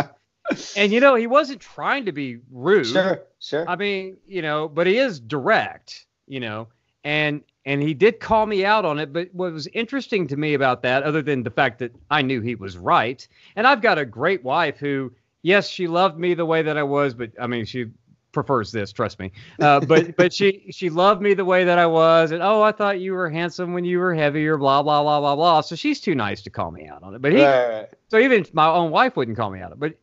and 0.75 0.91
you 0.91 0.99
know, 0.99 1.15
he 1.15 1.27
wasn't 1.27 1.59
trying 1.59 2.05
to 2.05 2.11
be 2.11 2.39
rude. 2.51 2.87
Sure, 2.87 3.21
sure. 3.39 3.67
I 3.67 3.75
mean, 3.75 4.17
you 4.27 4.41
know, 4.41 4.67
but 4.67 4.87
he 4.87 4.97
is 4.97 5.19
direct, 5.19 6.05
you 6.27 6.39
know, 6.39 6.67
and 7.03 7.41
and 7.65 7.81
he 7.81 7.93
did 7.93 8.19
call 8.19 8.45
me 8.45 8.65
out 8.65 8.85
on 8.85 8.99
it. 8.99 9.13
But 9.13 9.29
what 9.33 9.53
was 9.53 9.67
interesting 9.67 10.27
to 10.27 10.37
me 10.37 10.53
about 10.53 10.81
that, 10.83 11.03
other 11.03 11.21
than 11.21 11.43
the 11.43 11.51
fact 11.51 11.79
that 11.79 11.95
I 12.09 12.21
knew 12.21 12.41
he 12.41 12.55
was 12.55 12.77
right, 12.77 13.25
and 13.55 13.65
I've 13.65 13.81
got 13.81 13.97
a 13.97 14.05
great 14.05 14.43
wife 14.43 14.77
who, 14.77 15.13
yes, 15.41 15.69
she 15.69 15.87
loved 15.87 16.19
me 16.19 16.33
the 16.33 16.45
way 16.45 16.61
that 16.61 16.77
I 16.77 16.83
was, 16.83 17.13
but 17.13 17.31
I 17.39 17.47
mean, 17.47 17.65
she 17.65 17.85
prefers 18.33 18.71
this, 18.71 18.91
trust 18.91 19.19
me. 19.19 19.31
Uh, 19.59 19.79
but 19.79 20.15
but 20.17 20.33
she 20.33 20.65
she 20.71 20.89
loved 20.89 21.21
me 21.21 21.33
the 21.33 21.45
way 21.45 21.63
that 21.63 21.79
I 21.79 21.85
was, 21.85 22.31
and 22.31 22.43
oh, 22.43 22.61
I 22.61 22.73
thought 22.73 22.99
you 22.99 23.13
were 23.13 23.29
handsome 23.29 23.73
when 23.73 23.85
you 23.85 23.99
were 23.99 24.13
heavier, 24.13 24.57
blah 24.57 24.83
blah 24.83 25.01
blah 25.01 25.21
blah 25.21 25.35
blah. 25.35 25.61
So 25.61 25.75
she's 25.75 26.01
too 26.01 26.15
nice 26.15 26.41
to 26.41 26.49
call 26.49 26.71
me 26.71 26.87
out 26.87 27.03
on 27.03 27.15
it. 27.15 27.21
But 27.21 27.31
he, 27.31 27.43
right, 27.43 27.69
right. 27.69 27.89
so 28.09 28.17
even 28.17 28.45
my 28.51 28.67
own 28.67 28.91
wife 28.91 29.15
wouldn't 29.15 29.37
call 29.37 29.51
me 29.51 29.61
out 29.61 29.67
on 29.67 29.73
it. 29.73 29.79
But 29.79 29.93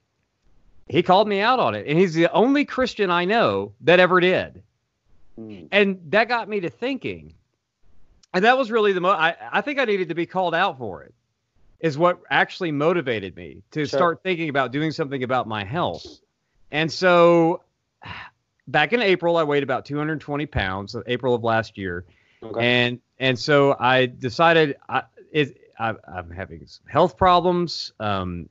he 0.90 1.04
called 1.04 1.28
me 1.28 1.40
out 1.40 1.60
on 1.60 1.76
it, 1.76 1.86
and 1.86 1.96
he's 1.96 2.14
the 2.14 2.30
only 2.32 2.64
Christian 2.64 3.10
I 3.10 3.24
know 3.24 3.72
that 3.82 4.00
ever 4.00 4.18
did. 4.18 4.60
Mm. 5.38 5.68
And 5.70 6.00
that 6.08 6.28
got 6.28 6.48
me 6.48 6.60
to 6.60 6.68
thinking, 6.68 7.32
and 8.34 8.44
that 8.44 8.58
was 8.58 8.72
really 8.72 8.92
the 8.92 9.00
most 9.00 9.16
I, 9.16 9.36
I 9.52 9.60
think 9.60 9.78
I 9.78 9.84
needed 9.84 10.08
to 10.08 10.16
be 10.16 10.26
called 10.26 10.52
out 10.54 10.78
for 10.78 11.04
it. 11.04 11.14
Is 11.78 11.96
what 11.96 12.20
actually 12.28 12.72
motivated 12.72 13.36
me 13.36 13.62
to 13.70 13.86
sure. 13.86 13.98
start 13.98 14.22
thinking 14.24 14.48
about 14.48 14.72
doing 14.72 14.90
something 14.90 15.22
about 15.22 15.46
my 15.46 15.64
health. 15.64 16.04
And 16.72 16.92
so, 16.92 17.62
back 18.68 18.92
in 18.92 19.00
April, 19.00 19.36
I 19.36 19.44
weighed 19.44 19.62
about 19.62 19.86
220 19.86 20.44
pounds. 20.46 20.96
April 21.06 21.34
of 21.36 21.44
last 21.44 21.78
year, 21.78 22.04
okay. 22.42 22.60
and 22.60 23.00
and 23.20 23.38
so 23.38 23.76
I 23.78 24.06
decided 24.06 24.76
I, 24.88 25.04
it, 25.30 25.56
I 25.78 25.94
I'm 26.12 26.30
having 26.30 26.66
some 26.66 26.86
health 26.88 27.16
problems. 27.16 27.92
Um, 28.00 28.48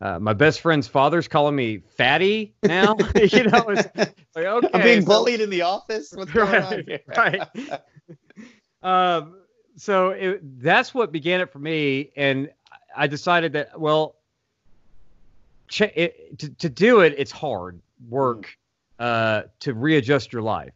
uh, 0.00 0.18
my 0.18 0.32
best 0.32 0.60
friend's 0.60 0.88
father's 0.88 1.28
calling 1.28 1.54
me 1.54 1.78
fatty 1.78 2.54
now. 2.62 2.96
you 3.14 3.44
know, 3.44 3.68
it's 3.68 4.14
like 4.34 4.44
okay, 4.44 4.68
I'm 4.74 4.82
being 4.82 5.02
so, 5.02 5.06
bullied 5.06 5.40
in 5.40 5.50
the 5.50 5.62
office. 5.62 6.12
What's 6.12 6.30
going 6.32 6.52
right, 6.52 7.00
on 7.16 7.42
right. 7.62 7.80
um, 8.82 9.36
so 9.76 10.10
it, 10.10 10.62
that's 10.62 10.92
what 10.92 11.12
began 11.12 11.40
it 11.40 11.52
for 11.52 11.58
me, 11.58 12.10
and 12.16 12.50
I 12.96 13.06
decided 13.06 13.52
that 13.52 13.78
well, 13.78 14.16
ch- 15.68 15.82
it, 15.82 16.38
to 16.40 16.48
to 16.50 16.68
do 16.68 17.00
it, 17.00 17.14
it's 17.16 17.32
hard 17.32 17.80
work 18.08 18.56
uh, 18.98 19.42
to 19.60 19.74
readjust 19.74 20.32
your 20.32 20.42
life. 20.42 20.72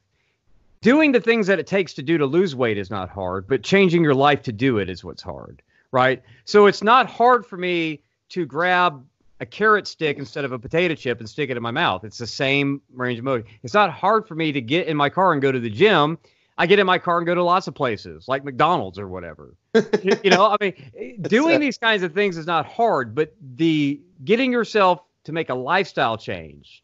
Doing 0.80 1.10
the 1.10 1.20
things 1.20 1.48
that 1.48 1.58
it 1.58 1.66
takes 1.66 1.94
to 1.94 2.02
do 2.02 2.18
to 2.18 2.26
lose 2.26 2.54
weight 2.54 2.78
is 2.78 2.88
not 2.88 3.08
hard, 3.08 3.48
but 3.48 3.64
changing 3.64 4.04
your 4.04 4.14
life 4.14 4.42
to 4.42 4.52
do 4.52 4.78
it 4.78 4.88
is 4.88 5.02
what's 5.02 5.22
hard, 5.22 5.60
right? 5.90 6.22
So 6.44 6.66
it's 6.66 6.84
not 6.84 7.10
hard 7.10 7.44
for 7.44 7.56
me 7.56 8.00
to 8.30 8.46
grab 8.46 9.04
a 9.40 9.46
carrot 9.46 9.86
stick 9.86 10.18
instead 10.18 10.44
of 10.44 10.52
a 10.52 10.58
potato 10.58 10.94
chip 10.94 11.20
and 11.20 11.28
stick 11.28 11.50
it 11.50 11.56
in 11.56 11.62
my 11.62 11.70
mouth. 11.70 12.04
It's 12.04 12.18
the 12.18 12.26
same 12.26 12.82
range 12.92 13.18
of 13.18 13.24
motion. 13.24 13.46
It's 13.62 13.74
not 13.74 13.92
hard 13.92 14.26
for 14.26 14.34
me 14.34 14.52
to 14.52 14.60
get 14.60 14.88
in 14.88 14.96
my 14.96 15.08
car 15.08 15.32
and 15.32 15.40
go 15.40 15.52
to 15.52 15.60
the 15.60 15.70
gym. 15.70 16.18
I 16.56 16.66
get 16.66 16.80
in 16.80 16.86
my 16.86 16.98
car 16.98 17.18
and 17.18 17.26
go 17.26 17.36
to 17.36 17.42
lots 17.42 17.68
of 17.68 17.74
places 17.74 18.26
like 18.26 18.44
McDonald's 18.44 18.98
or 18.98 19.06
whatever. 19.06 19.54
you 20.02 20.30
know, 20.30 20.46
I 20.46 20.56
mean, 20.60 21.22
doing 21.22 21.60
these 21.60 21.78
kinds 21.78 22.02
of 22.02 22.12
things 22.12 22.36
is 22.36 22.46
not 22.46 22.66
hard, 22.66 23.14
but 23.14 23.32
the 23.54 24.00
getting 24.24 24.50
yourself 24.50 25.00
to 25.24 25.32
make 25.32 25.50
a 25.50 25.54
lifestyle 25.54 26.18
change, 26.18 26.82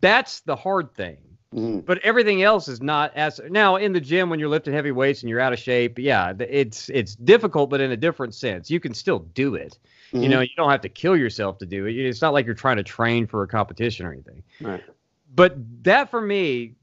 that's 0.00 0.40
the 0.40 0.56
hard 0.56 0.92
thing. 0.94 1.18
Mm-hmm. 1.54 1.80
But 1.80 1.98
everything 1.98 2.42
else 2.42 2.66
is 2.66 2.82
not 2.82 3.14
as 3.14 3.40
now 3.48 3.76
in 3.76 3.92
the 3.92 4.00
gym 4.00 4.28
when 4.28 4.40
you're 4.40 4.48
lifting 4.48 4.74
heavy 4.74 4.90
weights 4.90 5.22
and 5.22 5.30
you're 5.30 5.38
out 5.38 5.52
of 5.52 5.60
shape. 5.60 6.00
Yeah, 6.00 6.32
it's 6.40 6.88
it's 6.88 7.14
difficult, 7.14 7.70
but 7.70 7.80
in 7.80 7.92
a 7.92 7.96
different 7.96 8.34
sense. 8.34 8.68
You 8.68 8.80
can 8.80 8.92
still 8.92 9.20
do 9.20 9.54
it. 9.54 9.78
Mm-hmm. 10.12 10.22
You 10.22 10.28
know, 10.28 10.40
you 10.40 10.50
don't 10.56 10.70
have 10.70 10.82
to 10.82 10.88
kill 10.88 11.16
yourself 11.16 11.58
to 11.58 11.66
do 11.66 11.86
it. 11.86 11.96
It's 11.96 12.22
not 12.22 12.32
like 12.32 12.46
you're 12.46 12.54
trying 12.54 12.76
to 12.76 12.82
train 12.82 13.26
for 13.26 13.42
a 13.42 13.48
competition 13.48 14.06
or 14.06 14.12
anything. 14.12 14.42
Right. 14.60 14.82
But 15.34 15.56
that 15.82 16.10
for 16.10 16.20
me 16.20 16.74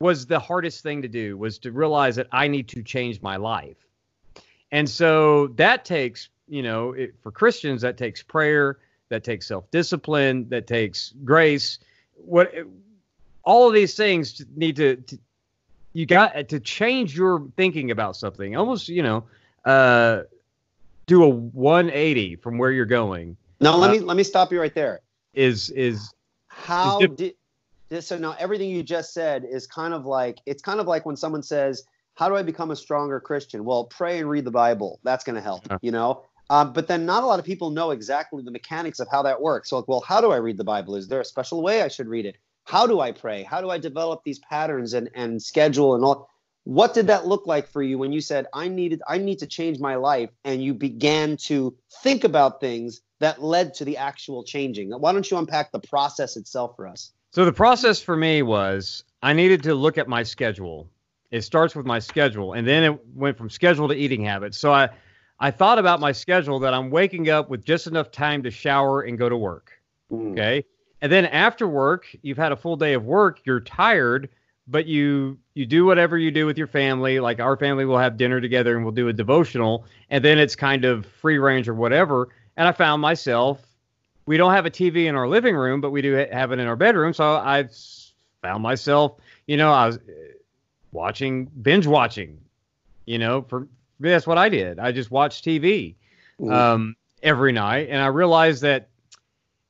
was 0.00 0.26
the 0.26 0.40
hardest 0.40 0.82
thing 0.82 1.02
to 1.02 1.08
do 1.08 1.36
was 1.36 1.58
to 1.58 1.70
realize 1.70 2.16
that 2.16 2.26
I 2.32 2.48
need 2.48 2.68
to 2.68 2.82
change 2.82 3.20
my 3.22 3.36
life. 3.36 3.76
And 4.72 4.88
so 4.88 5.48
that 5.56 5.84
takes, 5.84 6.30
you 6.48 6.62
know, 6.62 6.92
it, 6.92 7.14
for 7.22 7.30
Christians 7.30 7.82
that 7.82 7.96
takes 7.96 8.22
prayer, 8.22 8.78
that 9.10 9.22
takes 9.24 9.46
self-discipline, 9.46 10.48
that 10.48 10.66
takes 10.66 11.12
grace. 11.24 11.78
What 12.14 12.52
all 13.44 13.68
of 13.68 13.74
these 13.74 13.94
things 13.94 14.44
need 14.56 14.76
to, 14.76 14.96
to 14.96 15.18
you 15.92 16.06
got 16.06 16.48
to 16.48 16.60
change 16.60 17.16
your 17.16 17.46
thinking 17.56 17.90
about 17.90 18.16
something. 18.16 18.56
Almost, 18.56 18.88
you 18.88 19.02
know, 19.02 19.24
uh 19.64 20.22
do 21.10 21.24
a 21.24 21.28
180 21.28 22.36
from 22.36 22.56
where 22.56 22.70
you're 22.70 22.86
going. 22.86 23.36
Now 23.58 23.76
let 23.76 23.90
uh, 23.90 23.94
me 23.94 23.98
let 23.98 24.16
me 24.16 24.22
stop 24.22 24.52
you 24.52 24.60
right 24.60 24.74
there. 24.74 25.00
Is 25.34 25.68
is 25.70 26.14
how 26.46 27.00
is 27.00 27.10
did 27.16 27.34
this 27.88 28.06
so 28.06 28.16
now 28.16 28.36
everything 28.38 28.70
you 28.70 28.84
just 28.84 29.12
said 29.12 29.44
is 29.44 29.66
kind 29.66 29.92
of 29.92 30.06
like 30.06 30.38
it's 30.46 30.62
kind 30.62 30.78
of 30.78 30.86
like 30.86 31.04
when 31.04 31.16
someone 31.16 31.42
says, 31.42 31.82
"How 32.14 32.28
do 32.28 32.36
I 32.36 32.42
become 32.42 32.70
a 32.70 32.76
stronger 32.76 33.18
Christian?" 33.18 33.64
Well, 33.64 33.84
pray 33.84 34.20
and 34.20 34.30
read 34.30 34.44
the 34.44 34.52
Bible. 34.52 35.00
That's 35.02 35.24
going 35.24 35.34
to 35.34 35.42
help. 35.42 35.70
Uh, 35.70 35.78
you 35.82 35.90
know. 35.90 36.24
Um, 36.48 36.72
but 36.72 36.88
then 36.88 37.06
not 37.06 37.22
a 37.22 37.26
lot 37.26 37.38
of 37.38 37.44
people 37.44 37.70
know 37.70 37.92
exactly 37.92 38.42
the 38.42 38.50
mechanics 38.50 38.98
of 38.98 39.06
how 39.08 39.22
that 39.22 39.40
works. 39.40 39.70
So, 39.70 39.76
like, 39.76 39.86
well, 39.86 40.00
how 40.00 40.20
do 40.20 40.32
I 40.32 40.36
read 40.36 40.56
the 40.56 40.64
Bible? 40.64 40.96
Is 40.96 41.06
there 41.06 41.20
a 41.20 41.24
special 41.24 41.62
way 41.62 41.82
I 41.82 41.86
should 41.86 42.08
read 42.08 42.26
it? 42.26 42.38
How 42.64 42.88
do 42.88 42.98
I 42.98 43.12
pray? 43.12 43.44
How 43.44 43.60
do 43.60 43.70
I 43.70 43.78
develop 43.78 44.22
these 44.24 44.40
patterns 44.40 44.94
and, 44.94 45.10
and 45.14 45.40
schedule 45.40 45.94
and 45.94 46.04
all? 46.04 46.28
What 46.70 46.94
did 46.94 47.08
that 47.08 47.26
look 47.26 47.46
like 47.46 47.66
for 47.66 47.82
you 47.82 47.98
when 47.98 48.12
you 48.12 48.20
said 48.20 48.46
i 48.54 48.68
needed 48.68 49.02
i 49.08 49.18
need 49.18 49.38
to 49.38 49.46
change 49.46 49.78
my 49.80 49.96
life 49.96 50.30
and 50.44 50.62
you 50.62 50.72
began 50.72 51.36
to 51.36 51.74
think 52.02 52.22
about 52.22 52.60
things 52.60 53.00
that 53.18 53.42
led 53.42 53.74
to 53.74 53.84
the 53.84 53.96
actual 53.96 54.44
changing 54.44 54.90
why 54.92 55.12
don't 55.12 55.30
you 55.30 55.36
unpack 55.36 55.72
the 55.72 55.80
process 55.80 56.36
itself 56.36 56.76
for 56.76 56.86
us 56.86 57.12
so 57.32 57.44
the 57.44 57.52
process 57.52 58.00
for 58.00 58.16
me 58.16 58.42
was 58.42 59.04
i 59.22 59.32
needed 59.32 59.62
to 59.62 59.74
look 59.74 59.98
at 59.98 60.06
my 60.08 60.22
schedule 60.22 60.88
It 61.30 61.42
starts 61.42 61.76
with 61.76 61.86
my 61.86 62.00
schedule, 62.00 62.54
and 62.54 62.66
then 62.66 62.82
it 62.82 63.06
went 63.14 63.36
from 63.38 63.50
schedule 63.50 63.88
to 63.88 63.94
eating 63.94 64.24
habits. 64.24 64.58
So 64.58 64.72
I, 64.72 64.88
I 65.38 65.50
thought 65.50 65.78
about 65.78 66.00
my 66.00 66.12
schedule 66.12 66.58
that 66.60 66.74
I'm 66.74 66.90
waking 66.90 67.30
up 67.30 67.48
with 67.48 67.64
just 67.64 67.86
enough 67.86 68.10
time 68.10 68.42
to 68.42 68.50
shower 68.50 69.02
and 69.02 69.16
go 69.16 69.28
to 69.28 69.36
work. 69.36 69.70
Mm. 70.10 70.32
Okay. 70.32 70.64
And 71.00 71.10
then 71.10 71.26
after 71.26 71.66
work, 71.68 72.04
you've 72.22 72.36
had 72.36 72.52
a 72.52 72.56
full 72.56 72.76
day 72.76 72.94
of 72.94 73.04
work, 73.04 73.40
you're 73.44 73.60
tired, 73.60 74.28
but 74.70 74.86
you 74.86 75.38
you 75.54 75.66
do 75.66 75.84
whatever 75.84 76.16
you 76.16 76.30
do 76.30 76.46
with 76.46 76.56
your 76.56 76.66
family. 76.66 77.20
Like 77.20 77.40
our 77.40 77.56
family 77.56 77.84
will 77.84 77.98
have 77.98 78.16
dinner 78.16 78.40
together 78.40 78.76
and 78.76 78.84
we'll 78.84 78.94
do 78.94 79.08
a 79.08 79.12
devotional, 79.12 79.84
and 80.10 80.24
then 80.24 80.38
it's 80.38 80.56
kind 80.56 80.84
of 80.84 81.06
free 81.06 81.38
range 81.38 81.68
or 81.68 81.74
whatever. 81.74 82.28
And 82.56 82.68
I 82.68 82.72
found 82.72 83.02
myself 83.02 83.60
we 84.26 84.36
don't 84.36 84.52
have 84.52 84.64
a 84.64 84.70
TV 84.70 85.06
in 85.06 85.16
our 85.16 85.26
living 85.26 85.56
room, 85.56 85.80
but 85.80 85.90
we 85.90 86.02
do 86.02 86.12
have 86.12 86.52
it 86.52 86.60
in 86.60 86.66
our 86.68 86.76
bedroom. 86.76 87.12
So 87.12 87.24
I 87.24 87.68
found 88.42 88.62
myself, 88.62 89.16
you 89.48 89.56
know, 89.56 89.72
I 89.72 89.86
was 89.86 89.96
uh, 89.96 90.00
watching 90.92 91.46
binge 91.46 91.88
watching, 91.88 92.38
you 93.06 93.18
know, 93.18 93.42
for 93.42 93.66
that's 93.98 94.28
what 94.28 94.38
I 94.38 94.48
did. 94.48 94.78
I 94.78 94.92
just 94.92 95.10
watched 95.10 95.44
TV 95.44 95.96
um, 96.48 96.94
every 97.24 97.50
night, 97.50 97.88
and 97.90 98.00
I 98.00 98.06
realized 98.06 98.62
that 98.62 98.89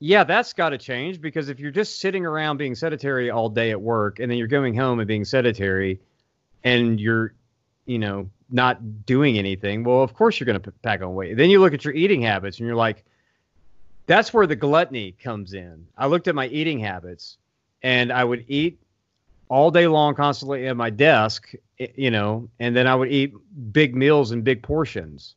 yeah, 0.01 0.25
that's 0.25 0.55
got 0.55 0.71
to 0.71 0.79
change 0.79 1.21
because 1.21 1.51
if 1.51 1.61
you're 1.61 1.71
just 1.71 2.01
sitting 2.01 2.25
around 2.25 2.57
being 2.57 2.75
sedentary 2.75 3.31
all 3.31 3.51
day 3.51 3.71
at 3.71 3.81
work, 3.81 4.19
and 4.19 4.31
then 4.31 4.39
you're 4.39 4.49
going 4.49 4.75
home 4.75 4.99
and 4.99 5.07
being 5.07 5.27
sedentary, 5.27 6.01
and 6.65 6.99
you're, 6.99 7.35
you 7.85 7.99
know, 7.99 8.31
not 8.51 9.07
doing 9.07 9.39
anything, 9.39 9.85
well, 9.85 10.03
of 10.03 10.15
course 10.15 10.41
you're 10.41 10.47
going 10.47 10.61
to 10.61 10.73
pack 10.83 11.03
on 11.03 11.15
weight. 11.15 11.37
Then 11.37 11.51
you 11.51 11.61
look 11.61 11.75
at 11.75 11.85
your 11.85 11.95
eating 11.95 12.23
habits, 12.23 12.59
and 12.59 12.67
you're 12.67 12.77
like, 12.77 13.05
that's 14.07 14.33
where 14.33 14.47
the 14.47 14.57
gluttony 14.57 15.13
comes 15.13 15.53
in. 15.53 15.87
I 15.99 16.07
looked 16.07 16.29
at 16.29 16.35
my 16.35 16.47
eating 16.49 16.81
habits, 16.81 17.37
and 17.83 18.11
I 18.11 18.25
would 18.25 18.47
eat 18.49 18.81
all 19.51 19.71
day 19.71 19.87
long, 19.87 20.15
constantly 20.15 20.67
at 20.67 20.77
my 20.79 20.89
desk, 20.89 21.53
eh, 21.79 21.89
you 21.95 22.11
know, 22.11 22.49
and 22.59 22.75
then 22.75 22.87
I 22.87 22.95
would 22.95 23.13
eat 23.13 23.35
big 23.71 23.95
meals 23.95 24.31
and 24.31 24.43
big 24.45 24.63
portions, 24.63 25.35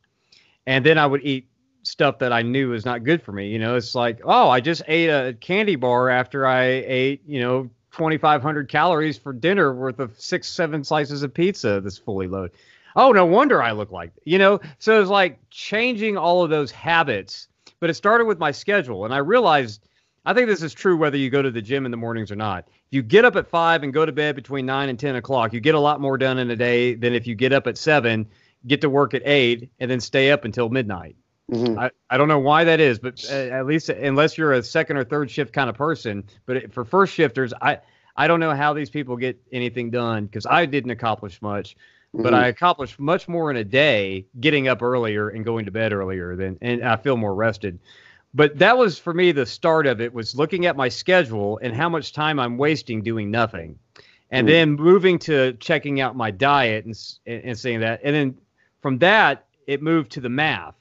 and 0.66 0.86
then 0.86 0.96
I 0.96 1.04
would 1.06 1.22
eat 1.22 1.48
stuff 1.86 2.18
that 2.18 2.32
I 2.32 2.42
knew 2.42 2.70
was 2.70 2.84
not 2.84 3.04
good 3.04 3.22
for 3.22 3.32
me. 3.32 3.48
You 3.48 3.58
know, 3.58 3.76
it's 3.76 3.94
like, 3.94 4.20
oh, 4.24 4.48
I 4.48 4.60
just 4.60 4.82
ate 4.88 5.08
a 5.08 5.34
candy 5.34 5.76
bar 5.76 6.10
after 6.10 6.46
I 6.46 6.64
ate, 6.64 7.22
you 7.26 7.40
know, 7.40 7.70
2,500 7.92 8.68
calories 8.68 9.16
for 9.16 9.32
dinner 9.32 9.72
worth 9.72 10.00
of 10.00 10.18
six, 10.20 10.48
seven 10.48 10.82
slices 10.82 11.22
of 11.22 11.32
pizza 11.32 11.80
that's 11.80 11.98
fully 11.98 12.26
loaded. 12.26 12.52
Oh, 12.96 13.12
no 13.12 13.26
wonder 13.26 13.62
I 13.62 13.72
look 13.72 13.90
like, 13.90 14.12
you 14.24 14.38
know. 14.38 14.60
So 14.78 15.00
it's 15.00 15.10
like 15.10 15.38
changing 15.50 16.16
all 16.16 16.42
of 16.42 16.50
those 16.50 16.70
habits. 16.70 17.48
But 17.80 17.90
it 17.90 17.94
started 17.94 18.26
with 18.26 18.38
my 18.38 18.50
schedule, 18.50 19.04
and 19.04 19.12
I 19.12 19.18
realized. 19.18 19.86
I 20.26 20.32
think 20.32 20.48
this 20.48 20.62
is 20.62 20.72
true 20.72 20.96
whether 20.96 21.18
you 21.18 21.28
go 21.28 21.42
to 21.42 21.50
the 21.50 21.60
gym 21.60 21.84
in 21.84 21.90
the 21.90 21.98
mornings 21.98 22.32
or 22.32 22.36
not. 22.36 22.64
If 22.66 22.92
you 22.92 23.02
get 23.02 23.26
up 23.26 23.36
at 23.36 23.46
five 23.46 23.82
and 23.82 23.92
go 23.92 24.06
to 24.06 24.12
bed 24.12 24.34
between 24.36 24.64
nine 24.64 24.88
and 24.88 24.98
ten 24.98 25.16
o'clock, 25.16 25.52
you 25.52 25.60
get 25.60 25.74
a 25.74 25.80
lot 25.80 26.00
more 26.00 26.16
done 26.16 26.38
in 26.38 26.50
a 26.50 26.56
day 26.56 26.94
than 26.94 27.12
if 27.12 27.26
you 27.26 27.34
get 27.34 27.52
up 27.52 27.66
at 27.66 27.76
seven, 27.76 28.28
get 28.66 28.80
to 28.80 28.88
work 28.88 29.12
at 29.12 29.20
eight, 29.26 29.70
and 29.80 29.90
then 29.90 30.00
stay 30.00 30.30
up 30.30 30.46
until 30.46 30.70
midnight. 30.70 31.16
Mhm. 31.50 31.78
I, 31.78 31.90
I 32.10 32.16
don't 32.16 32.28
know 32.28 32.38
why 32.38 32.64
that 32.64 32.80
is, 32.80 32.98
but 32.98 33.22
uh, 33.30 33.34
at 33.34 33.66
least 33.66 33.88
unless 33.90 34.38
you're 34.38 34.52
a 34.52 34.62
second 34.62 34.96
or 34.96 35.04
third 35.04 35.30
shift 35.30 35.52
kind 35.52 35.68
of 35.68 35.76
person, 35.76 36.24
but 36.46 36.56
it, 36.56 36.72
for 36.72 36.84
first 36.84 37.12
shifters, 37.14 37.52
I 37.60 37.78
I 38.16 38.28
don't 38.28 38.40
know 38.40 38.54
how 38.54 38.72
these 38.72 38.90
people 38.90 39.16
get 39.16 39.38
anything 39.52 39.90
done 39.90 40.26
because 40.26 40.46
I 40.46 40.66
didn't 40.66 40.92
accomplish 40.92 41.42
much, 41.42 41.76
but 42.14 42.32
Mhm. 42.32 42.36
I 42.36 42.46
accomplished 42.46 42.98
much 42.98 43.28
more 43.28 43.50
in 43.50 43.56
a 43.56 43.64
day 43.64 44.24
getting 44.40 44.68
up 44.68 44.82
earlier 44.82 45.28
and 45.28 45.44
going 45.44 45.64
to 45.66 45.70
bed 45.70 45.92
earlier 45.92 46.34
than, 46.36 46.56
and 46.62 46.82
I 46.82 46.96
feel 46.96 47.16
more 47.16 47.34
rested. 47.34 47.78
But 48.32 48.58
that 48.58 48.78
was 48.78 48.98
for 48.98 49.12
me 49.12 49.32
the 49.32 49.46
start 49.46 49.86
of 49.86 50.00
it 50.00 50.14
was 50.14 50.34
looking 50.34 50.64
at 50.66 50.76
my 50.76 50.88
schedule 50.88 51.58
and 51.62 51.74
how 51.74 51.88
much 51.88 52.12
time 52.12 52.38
I'm 52.40 52.56
wasting 52.56 53.02
doing 53.02 53.30
nothing, 53.30 53.78
and 54.30 54.46
Mm. 54.46 54.50
then 54.50 54.72
moving 54.76 55.18
to 55.20 55.52
checking 55.54 56.00
out 56.00 56.16
my 56.16 56.30
diet 56.30 56.86
and 56.86 56.94
and 57.26 57.44
and 57.44 57.58
saying 57.58 57.80
that, 57.80 58.00
and 58.02 58.14
then 58.14 58.38
from 58.80 58.98
that 58.98 59.44
it 59.66 59.82
moved 59.82 60.12
to 60.12 60.20
the 60.20 60.28
math. 60.30 60.74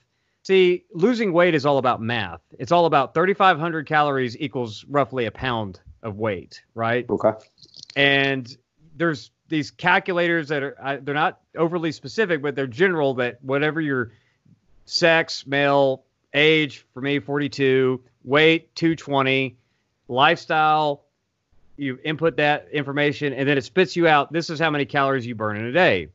See, 0.43 0.83
losing 0.93 1.31
weight 1.31 1.55
is 1.55 1.65
all 1.65 1.77
about 1.77 2.01
math. 2.01 2.41
It's 2.59 2.71
all 2.71 2.85
about 2.85 3.13
3,500 3.13 3.87
calories 3.87 4.37
equals 4.37 4.83
roughly 4.89 5.25
a 5.25 5.31
pound 5.31 5.79
of 6.01 6.17
weight, 6.17 6.61
right? 6.75 7.09
Okay. 7.09 7.31
And 7.95 8.55
there's 8.97 9.31
these 9.47 9.71
calculators 9.71 10.49
that 10.49 10.61
are 10.63 10.75
I, 10.81 10.95
they're 10.97 11.15
not 11.15 11.39
overly 11.55 11.93
specific, 11.93 12.41
but 12.41 12.55
they're 12.55 12.67
general. 12.67 13.13
That 13.13 13.41
whatever 13.41 13.79
your 13.79 14.11
sex, 14.85 15.47
male, 15.47 16.03
age, 16.33 16.85
for 16.93 16.99
me 16.99 17.19
42, 17.19 18.01
weight 18.25 18.75
220, 18.75 19.55
lifestyle, 20.09 21.05
you 21.77 21.99
input 22.03 22.37
that 22.37 22.67
information, 22.71 23.31
and 23.31 23.47
then 23.47 23.57
it 23.57 23.63
spits 23.63 23.95
you 23.95 24.07
out. 24.07 24.33
This 24.33 24.49
is 24.49 24.59
how 24.59 24.69
many 24.69 24.85
calories 24.85 25.25
you 25.25 25.35
burn 25.35 25.55
in 25.55 25.65
a 25.65 25.71
day. 25.71 26.09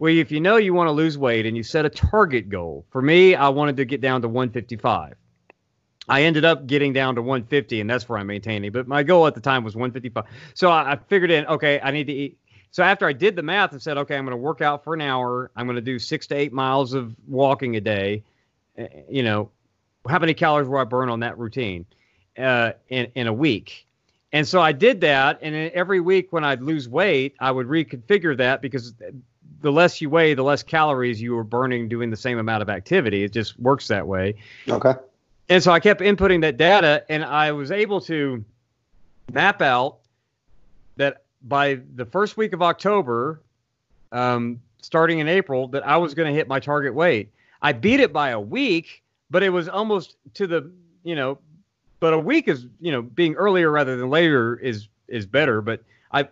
Well, 0.00 0.16
if 0.16 0.32
you 0.32 0.40
know 0.40 0.56
you 0.56 0.72
want 0.72 0.88
to 0.88 0.92
lose 0.92 1.18
weight 1.18 1.44
and 1.44 1.54
you 1.56 1.62
set 1.62 1.84
a 1.84 1.90
target 1.90 2.48
goal, 2.48 2.86
for 2.90 3.02
me, 3.02 3.34
I 3.34 3.50
wanted 3.50 3.76
to 3.76 3.84
get 3.84 4.00
down 4.00 4.22
to 4.22 4.28
155. 4.28 5.14
I 6.08 6.22
ended 6.22 6.46
up 6.46 6.66
getting 6.66 6.94
down 6.94 7.16
to 7.16 7.22
150, 7.22 7.82
and 7.82 7.90
that's 7.90 8.08
where 8.08 8.18
I'm 8.18 8.26
maintaining. 8.26 8.72
But 8.72 8.88
my 8.88 9.02
goal 9.02 9.26
at 9.26 9.34
the 9.34 9.42
time 9.42 9.62
was 9.62 9.76
155. 9.76 10.24
So 10.54 10.70
I, 10.70 10.92
I 10.92 10.96
figured 10.96 11.30
in, 11.30 11.46
okay, 11.46 11.80
I 11.82 11.90
need 11.90 12.06
to 12.06 12.14
eat. 12.14 12.38
So 12.70 12.82
after 12.82 13.06
I 13.06 13.12
did 13.12 13.36
the 13.36 13.42
math 13.42 13.72
and 13.72 13.82
said, 13.82 13.98
okay, 13.98 14.16
I'm 14.16 14.24
going 14.24 14.32
to 14.32 14.42
work 14.42 14.62
out 14.62 14.84
for 14.84 14.94
an 14.94 15.02
hour. 15.02 15.50
I'm 15.54 15.66
going 15.66 15.76
to 15.76 15.82
do 15.82 15.98
six 15.98 16.26
to 16.28 16.34
eight 16.34 16.52
miles 16.52 16.94
of 16.94 17.14
walking 17.28 17.76
a 17.76 17.80
day. 17.82 18.24
uh, 18.78 18.84
You 19.10 19.22
know, 19.22 19.50
how 20.08 20.18
many 20.18 20.32
calories 20.32 20.66
will 20.66 20.78
I 20.78 20.84
burn 20.84 21.10
on 21.10 21.20
that 21.20 21.36
routine 21.36 21.84
uh, 22.38 22.72
in 22.88 23.08
in 23.14 23.26
a 23.26 23.32
week? 23.34 23.86
And 24.32 24.48
so 24.48 24.62
I 24.62 24.72
did 24.72 25.02
that, 25.02 25.40
and 25.42 25.54
every 25.72 26.00
week 26.00 26.32
when 26.32 26.44
I'd 26.44 26.62
lose 26.62 26.88
weight, 26.88 27.34
I 27.38 27.50
would 27.50 27.66
reconfigure 27.66 28.36
that 28.38 28.62
because 28.62 28.94
the 29.60 29.72
less 29.72 30.00
you 30.00 30.10
weigh, 30.10 30.34
the 30.34 30.42
less 30.42 30.62
calories 30.62 31.20
you 31.20 31.34
were 31.34 31.44
burning 31.44 31.88
doing 31.88 32.10
the 32.10 32.16
same 32.16 32.38
amount 32.38 32.62
of 32.62 32.68
activity. 32.68 33.24
It 33.24 33.32
just 33.32 33.58
works 33.60 33.88
that 33.88 34.06
way. 34.06 34.34
Okay. 34.68 34.94
And 35.48 35.62
so 35.62 35.72
I 35.72 35.80
kept 35.80 36.00
inputting 36.00 36.42
that 36.42 36.56
data, 36.56 37.04
and 37.08 37.24
I 37.24 37.52
was 37.52 37.70
able 37.70 38.00
to 38.02 38.44
map 39.32 39.60
out 39.60 39.98
that 40.96 41.22
by 41.42 41.80
the 41.94 42.04
first 42.04 42.36
week 42.36 42.52
of 42.52 42.62
October, 42.62 43.40
um, 44.12 44.60
starting 44.80 45.18
in 45.18 45.28
April, 45.28 45.68
that 45.68 45.86
I 45.86 45.96
was 45.96 46.14
going 46.14 46.28
to 46.28 46.34
hit 46.34 46.48
my 46.48 46.60
target 46.60 46.94
weight. 46.94 47.30
I 47.62 47.72
beat 47.72 48.00
it 48.00 48.12
by 48.12 48.30
a 48.30 48.40
week, 48.40 49.02
but 49.30 49.42
it 49.42 49.50
was 49.50 49.68
almost 49.68 50.16
to 50.34 50.46
the, 50.46 50.70
you 51.02 51.14
know, 51.14 51.38
but 51.98 52.14
a 52.14 52.18
week 52.18 52.48
is, 52.48 52.66
you 52.80 52.92
know, 52.92 53.02
being 53.02 53.34
earlier 53.34 53.70
rather 53.70 53.96
than 53.96 54.08
later 54.08 54.56
is 54.56 54.88
is 55.08 55.26
better. 55.26 55.60
But 55.60 55.82
I, 56.12 56.28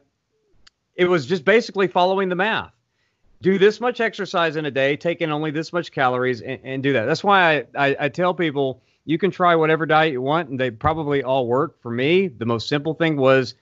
it 0.95 1.07
was 1.07 1.27
just 1.27 1.45
basically 1.45 1.89
following 1.89 2.29
the 2.29 2.37
math. 2.37 2.73
Do 3.41 3.59
this 3.59 3.81
much 3.81 4.01
exercise 4.01 4.57
in 4.57 4.67
a 4.67 4.71
day, 4.71 4.97
take 4.97 5.21
in 5.21 5.31
only 5.31 5.51
this 5.51 5.73
much 5.73 5.93
calories, 5.93 6.41
and, 6.41 6.59
and 6.65 6.83
do 6.83 6.93
that. 6.95 7.05
That's 7.05 7.23
why 7.23 7.59
I, 7.75 7.89
I, 7.89 7.97
I 8.01 8.09
tell 8.09 8.35
people 8.35 8.83
you 9.05 9.17
can 9.17 9.31
try 9.31 9.55
whatever 9.55 9.87
diet 9.87 10.13
you 10.13 10.21
want, 10.21 10.49
and 10.49 10.59
they 10.59 10.71
probably 10.71 11.23
all 11.23 11.47
work. 11.47 11.81
For 11.81 11.91
me, 11.91 12.29
the 12.29 12.47
most 12.47 12.69
simple 12.69 12.95
thing 12.95 13.17
was, 13.17 13.55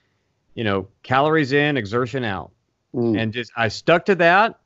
you 0.55 0.63
know, 0.63 0.87
calories 1.03 1.51
in, 1.51 1.77
exertion 1.77 2.23
out, 2.23 2.51
Mm. 2.95 3.21
and 3.21 3.33
just 3.33 3.51
I 3.55 3.67
stuck 3.67 4.05
to 4.05 4.15
that. 4.15 4.59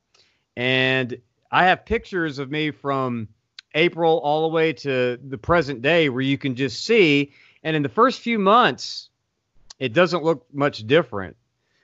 And 0.56 1.19
I 1.52 1.65
have 1.65 1.86
pictures 1.86 2.39
of 2.39 2.52
me 2.52 2.71
from 2.71 3.28
April 3.74 4.19
all 4.19 4.43
the 4.43 4.54
way 4.54 4.74
to 4.74 5.19
the 5.28 5.38
present 5.38 5.82
day 5.82 6.08
where 6.10 6.21
you 6.21 6.38
can 6.38 6.56
just 6.56 6.86
see. 6.86 7.34
And 7.63 7.76
in 7.76 7.84
the 7.84 7.89
first 7.89 8.21
few 8.21 8.38
months, 8.39 9.10
it 9.80 9.93
doesn't 9.93 10.24
look 10.24 10.45
much 10.54 10.86
different. 10.88 11.36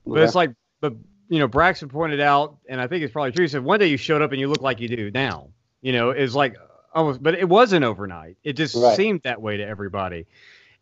But 0.06 0.20
it's 0.20 0.36
like, 0.36 0.52
but 0.80 0.94
you 1.30 1.40
know, 1.40 1.48
Braxton 1.48 1.90
pointed 1.90 2.20
out, 2.22 2.58
and 2.70 2.80
I 2.80 2.88
think 2.88 3.04
it's 3.04 3.14
probably 3.14 3.32
true. 3.32 3.44
He 3.44 3.48
said 3.48 3.64
one 3.64 3.80
day 3.80 3.88
you 3.88 3.98
showed 3.98 4.22
up 4.22 4.32
and 4.32 4.40
you 4.40 4.48
look 4.48 4.62
like 4.62 4.80
you 4.80 4.88
do 4.88 5.12
now. 5.12 5.50
You 5.82 5.94
know, 5.94 6.10
it's 6.12 6.34
like 6.36 6.56
almost, 6.94 7.22
but 7.22 7.36
it 7.36 7.48
wasn't 7.48 7.86
overnight. 7.86 8.38
It 8.44 8.54
just 8.54 8.76
Right. 8.76 8.96
seemed 8.96 9.22
that 9.24 9.42
way 9.42 9.58
to 9.58 9.66
everybody. 9.66 10.26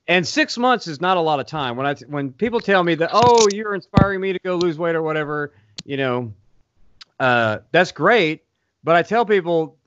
And 0.08 0.26
six 0.28 0.58
months 0.58 0.88
is 0.88 1.02
not 1.02 1.18
a 1.18 1.22
lot 1.22 1.40
of 1.40 1.48
time. 1.48 1.78
When 1.78 1.88
I 1.88 1.96
when 2.08 2.32
people 2.32 2.60
tell 2.60 2.84
me 2.84 2.96
that, 2.96 3.10
oh, 3.12 3.48
you're 3.48 3.74
inspiring 3.74 4.22
me 4.22 4.34
to 4.34 4.40
go 4.40 4.56
lose 4.56 4.78
weight 4.78 4.96
or 4.96 5.02
whatever, 5.02 5.54
you 5.84 5.98
know, 5.98 6.34
uh, 7.20 7.60
that's 7.72 7.92
great. 7.92 8.44
But 8.84 8.96
I 8.96 9.02
tell 9.02 9.26
people, 9.26 9.78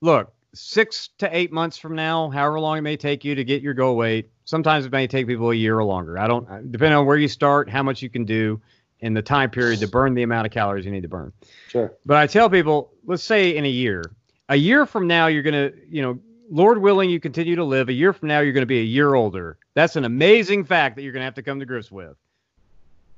look, 0.00 0.32
six 0.54 1.10
to 1.18 1.34
eight 1.36 1.52
months 1.52 1.78
from 1.78 1.94
now, 1.94 2.30
however 2.30 2.58
long 2.58 2.78
it 2.78 2.82
may 2.82 2.96
take 2.96 3.24
you 3.24 3.36
to 3.36 3.44
get 3.44 3.62
your 3.62 3.74
goal 3.74 3.96
weight, 3.96 4.30
sometimes 4.44 4.86
it 4.86 4.92
may 4.92 5.06
take 5.06 5.28
people 5.28 5.50
a 5.52 5.54
year 5.54 5.78
or 5.78 5.84
longer. 5.84 6.18
I 6.18 6.26
don't, 6.26 6.72
depending 6.72 6.98
on 6.98 7.06
where 7.06 7.16
you 7.16 7.28
start, 7.28 7.70
how 7.70 7.84
much 7.84 8.02
you 8.02 8.10
can 8.10 8.24
do, 8.24 8.60
and 9.02 9.16
the 9.16 9.22
time 9.22 9.50
period 9.50 9.80
to 9.80 9.88
burn 9.88 10.14
the 10.14 10.22
amount 10.22 10.46
of 10.46 10.52
calories 10.52 10.84
you 10.84 10.90
need 10.90 11.02
to 11.02 11.08
burn. 11.08 11.32
Sure. 11.68 11.92
But 12.04 12.16
I 12.16 12.26
tell 12.26 12.50
people, 12.50 12.92
let's 13.04 13.22
say 13.22 13.56
in 13.56 13.64
a 13.64 13.68
year, 13.68 14.04
a 14.48 14.56
year 14.56 14.86
from 14.86 15.06
now, 15.06 15.26
you're 15.28 15.42
going 15.42 15.54
to, 15.54 15.72
you 15.88 16.02
know, 16.02 16.18
Lord 16.50 16.78
willing, 16.78 17.08
you 17.08 17.20
continue 17.20 17.56
to 17.56 17.64
live. 17.64 17.88
A 17.88 17.92
year 17.92 18.12
from 18.12 18.28
now, 18.28 18.40
you're 18.40 18.52
going 18.52 18.62
to 18.62 18.66
be 18.66 18.80
a 18.80 18.84
year 18.84 19.14
older. 19.14 19.56
That's 19.74 19.96
an 19.96 20.04
amazing 20.04 20.64
fact 20.64 20.96
that 20.96 21.02
you're 21.02 21.12
going 21.12 21.20
to 21.20 21.24
have 21.24 21.34
to 21.34 21.42
come 21.42 21.60
to 21.60 21.66
grips 21.66 21.90
with. 21.90 22.16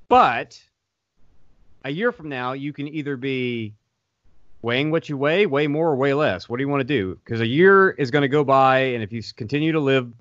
But 0.09 0.62
a 1.85 1.90
year 1.90 2.12
from 2.12 2.29
now, 2.29 2.53
you 2.53 2.73
can 2.73 2.87
either 2.88 3.16
be 3.16 3.73
weighing 4.61 4.90
what 4.90 5.09
you 5.09 5.16
weigh, 5.16 5.47
weigh 5.47 5.66
more 5.66 5.88
or 5.88 5.97
weigh 5.97 6.14
less. 6.14 6.49
What 6.49 6.59
do 6.59 6.62
you 6.62 6.68
want 6.68 6.81
to 6.81 6.85
do? 6.85 7.18
Because 7.25 7.40
a 7.40 7.47
year 7.47 7.90
is 7.90 8.11
going 8.11 8.23
to 8.23 8.29
go 8.29 8.45
by, 8.45 8.79
and 8.79 9.03
if 9.03 9.12
you 9.12 9.23
continue 9.35 9.73
to 9.73 9.81
live, 9.81 10.12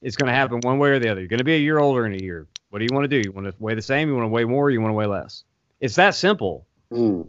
it's 0.00 0.16
going 0.16 0.28
to 0.28 0.32
happen 0.34 0.60
one 0.62 0.78
way 0.78 0.90
or 0.90 0.98
the 0.98 1.08
other. 1.08 1.20
You're 1.20 1.28
going 1.28 1.38
to 1.38 1.44
be 1.44 1.56
a 1.56 1.58
year 1.58 1.78
older 1.78 2.06
in 2.06 2.14
a 2.14 2.22
year. 2.22 2.46
What 2.70 2.78
do 2.78 2.84
you 2.84 2.94
want 2.94 3.04
to 3.04 3.08
do? 3.08 3.18
You 3.18 3.32
want 3.32 3.46
to 3.46 3.54
weigh 3.58 3.74
the 3.74 3.82
same? 3.82 4.08
You 4.08 4.14
want 4.14 4.24
to 4.24 4.28
weigh 4.28 4.44
more? 4.44 4.66
Or 4.66 4.70
you 4.70 4.80
want 4.80 4.90
to 4.90 4.96
weigh 4.96 5.06
less? 5.06 5.44
It's 5.80 5.96
that 5.96 6.14
simple. 6.14 6.66
Mm. 6.92 7.28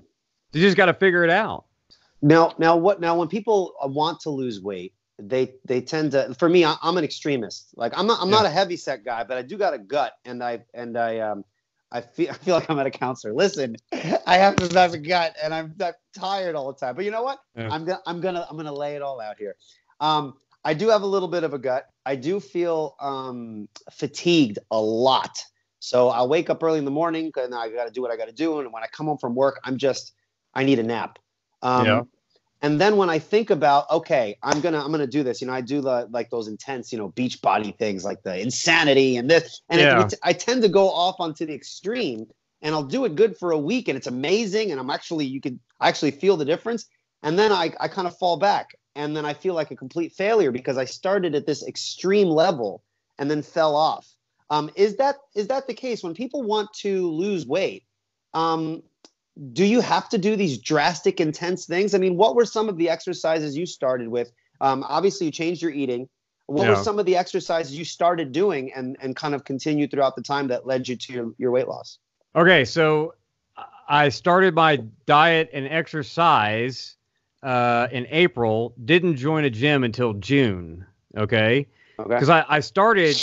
You 0.54 0.62
just 0.62 0.78
got 0.78 0.86
to 0.86 0.94
figure 0.94 1.24
it 1.24 1.30
out. 1.30 1.66
Now, 2.22 2.54
now 2.60 2.78
what? 2.78 3.02
Now, 3.02 3.18
when 3.18 3.28
people 3.28 3.74
uh, 3.84 3.88
want 3.88 4.20
to 4.22 4.30
lose 4.30 4.62
weight, 4.62 4.94
they 5.18 5.56
they 5.66 5.82
tend 5.82 6.12
to. 6.12 6.36
For 6.36 6.48
me, 6.48 6.64
I, 6.64 6.76
am 6.84 6.98
an 6.98 7.04
extremist. 7.04 7.70
Like 7.76 7.98
I'm 7.98 8.06
not 8.06 8.22
I'm 8.22 8.30
Yeah. 8.30 8.38
not 8.38 8.46
a 8.46 8.50
heavy 8.50 8.78
set 8.78 9.04
guy, 9.04 9.24
but 9.24 9.38
I 9.38 9.42
do 9.42 9.58
got 9.58 9.74
a 9.74 9.80
gut, 9.80 10.14
and 10.26 10.44
I 10.44 10.64
and 10.74 10.98
I 10.98 11.20
um 11.20 11.44
I 11.92 12.02
feel 12.02 12.30
I 12.32 12.34
feel 12.34 12.56
like 12.56 12.70
I'm 12.70 12.78
at 12.80 12.86
a 12.86 12.92
counselor. 12.92 13.34
Listen, 13.34 13.76
I 13.92 14.38
have 14.38 14.58
this 14.58 14.74
have 14.74 14.94
a 14.94 15.00
gut, 15.00 15.36
and 15.42 15.54
I'm, 15.54 15.74
I'm 15.82 15.94
tired 16.14 16.56
all 16.56 16.72
the 16.72 16.78
time. 16.80 16.96
But 16.96 17.06
you 17.06 17.12
know 17.12 17.24
what? 17.24 17.40
Yeah. 17.56 17.70
I'm 17.72 17.86
gonna 17.86 18.02
I'm 18.06 18.22
gonna 18.22 18.46
I'm 18.50 18.58
gonna 18.58 18.74
lay 18.74 18.96
it 18.96 19.02
all 19.02 19.20
out 19.20 19.38
here. 19.40 19.56
Um, 20.00 20.36
I 20.64 20.74
do 20.74 20.90
have 20.90 21.02
a 21.02 21.08
little 21.08 21.28
bit 21.28 21.44
of 21.44 21.54
a 21.54 21.60
gut. 21.60 21.86
I 22.06 22.16
do 22.16 22.40
feel 22.40 22.96
um 23.00 23.68
fatigued 23.92 24.60
a 24.72 24.80
lot. 24.80 25.44
So 25.80 26.10
I'll 26.10 26.30
wake 26.30 26.50
up 26.50 26.62
early 26.64 26.78
in 26.80 26.86
the 26.86 26.92
morning, 26.92 27.32
and 27.36 27.56
I 27.56 27.70
got 27.70 27.86
to 27.86 27.92
do 27.92 28.02
what 28.02 28.12
I 28.12 28.18
got 28.18 28.28
to 28.28 28.34
do. 28.34 28.60
And 28.60 28.72
when 28.72 28.84
I 28.84 28.88
come 28.88 29.08
home 29.08 29.18
from 29.18 29.34
work, 29.36 29.60
I'm 29.64 29.78
just 29.78 30.14
I 30.54 30.64
need 30.64 30.80
a 30.80 30.84
nap. 30.84 31.18
Um, 31.62 31.86
Yeah. 31.86 32.02
And 32.64 32.80
then 32.80 32.98
when 32.98 33.10
I 33.10 33.20
think 33.20 33.50
about, 33.50 33.90
okay, 33.90 34.38
I'm 34.44 34.62
gonna 34.62 34.84
I'm 34.84 34.92
gonna 34.92 35.08
do 35.08 35.24
this. 35.24 35.42
You 35.42 35.48
know, 35.48 35.54
I 35.54 35.62
do 35.62 35.82
the 35.82 36.08
like 36.12 36.30
those 36.30 36.48
intense, 36.48 36.92
you 36.92 37.00
know, 37.00 37.10
beach 37.10 37.42
body 37.42 37.72
things 37.72 38.06
like 38.06 38.22
the 38.24 38.40
insanity 38.40 39.18
and 39.18 39.30
this, 39.30 39.62
and 39.70 39.82
Yeah. 39.82 40.02
it- 40.02 40.14
I 40.24 40.34
tend 40.34 40.62
to 40.64 40.70
go 40.70 40.90
off 40.92 41.16
onto 41.20 41.46
the 41.46 41.54
extreme, 41.56 42.28
and 42.62 42.76
I'll 42.76 42.84
do 42.84 43.06
it 43.06 43.16
good 43.16 43.36
for 43.38 43.52
a 43.52 43.58
week, 43.58 43.88
and 43.88 43.98
it's 43.98 44.08
amazing, 44.08 44.72
and 44.72 44.80
I'm 44.80 44.92
actually 44.92 45.26
you 45.26 45.42
can 45.42 45.60
actually 45.82 46.12
feel 46.12 46.38
the 46.38 46.46
difference, 46.46 46.86
and 47.24 47.38
then 47.40 47.52
I 47.52 47.74
I 47.80 47.88
kind 47.88 48.08
of 48.08 48.16
fall 48.18 48.38
back, 48.38 48.76
and 48.96 49.16
then 49.16 49.26
I 49.26 49.34
feel 49.34 49.54
like 49.54 49.72
a 49.72 49.76
complete 49.76 50.14
failure 50.14 50.52
because 50.52 50.78
I 50.78 50.86
started 50.86 51.36
at 51.36 51.46
this 51.46 51.66
extreme 51.66 52.28
level 52.28 52.84
and 53.18 53.30
then 53.30 53.42
fell 53.42 53.76
off. 53.76 54.08
Um, 54.50 54.70
is 54.76 54.98
that 54.98 55.16
is 55.34 55.48
that 55.48 55.68
the 55.68 55.74
case 55.74 56.04
when 56.04 56.14
people 56.14 56.44
want 56.44 56.74
to 56.82 57.10
lose 57.10 57.46
weight? 57.46 57.86
Um, 58.34 58.84
do 59.54 59.64
you 59.64 59.80
have 59.80 60.10
to 60.10 60.18
do 60.18 60.36
these 60.36 60.58
drastic, 60.58 61.22
intense 61.22 61.66
things? 61.66 61.96
I 61.96 62.00
mean, 62.00 62.18
what 62.18 62.36
were 62.36 62.46
some 62.46 62.68
of 62.68 62.78
the 62.78 62.90
exercises 62.90 63.56
you 63.56 63.66
started 63.66 64.10
with? 64.10 64.32
Um, 64.60 64.84
obviously, 64.88 65.28
you 65.28 65.32
changed 65.32 65.62
your 65.62 65.72
eating. 65.72 66.10
What 66.48 66.68
were 66.68 66.76
some 66.76 67.00
of 67.00 67.06
the 67.06 67.16
exercises 67.16 67.78
you 67.78 67.86
started 67.86 68.34
doing 68.34 68.74
and, 68.74 68.98
and 69.02 69.16
kind 69.16 69.34
of 69.34 69.46
continued 69.46 69.90
throughout 69.90 70.18
the 70.18 70.22
time 70.22 70.50
that 70.50 70.68
led 70.68 70.86
you 70.86 70.98
to 70.98 71.14
your, 71.14 71.32
your 71.38 71.52
weight 71.52 71.70
loss? 71.70 71.98
Okay, 72.36 72.66
so 72.66 73.14
I 73.88 74.10
started 74.10 74.54
my 74.54 74.84
diet 75.06 75.50
and 75.54 75.66
exercise 75.66 76.98
uh, 77.44 77.88
in 77.92 78.08
April. 78.10 78.74
Didn't 78.86 79.16
join 79.18 79.44
a 79.46 79.50
gym 79.50 79.84
until 79.84 80.14
June. 80.14 80.86
Okay, 81.18 81.68
Okay. 82.00 82.10
because 82.10 82.30
I, 82.30 82.46
I 82.48 82.60
started. 82.62 83.16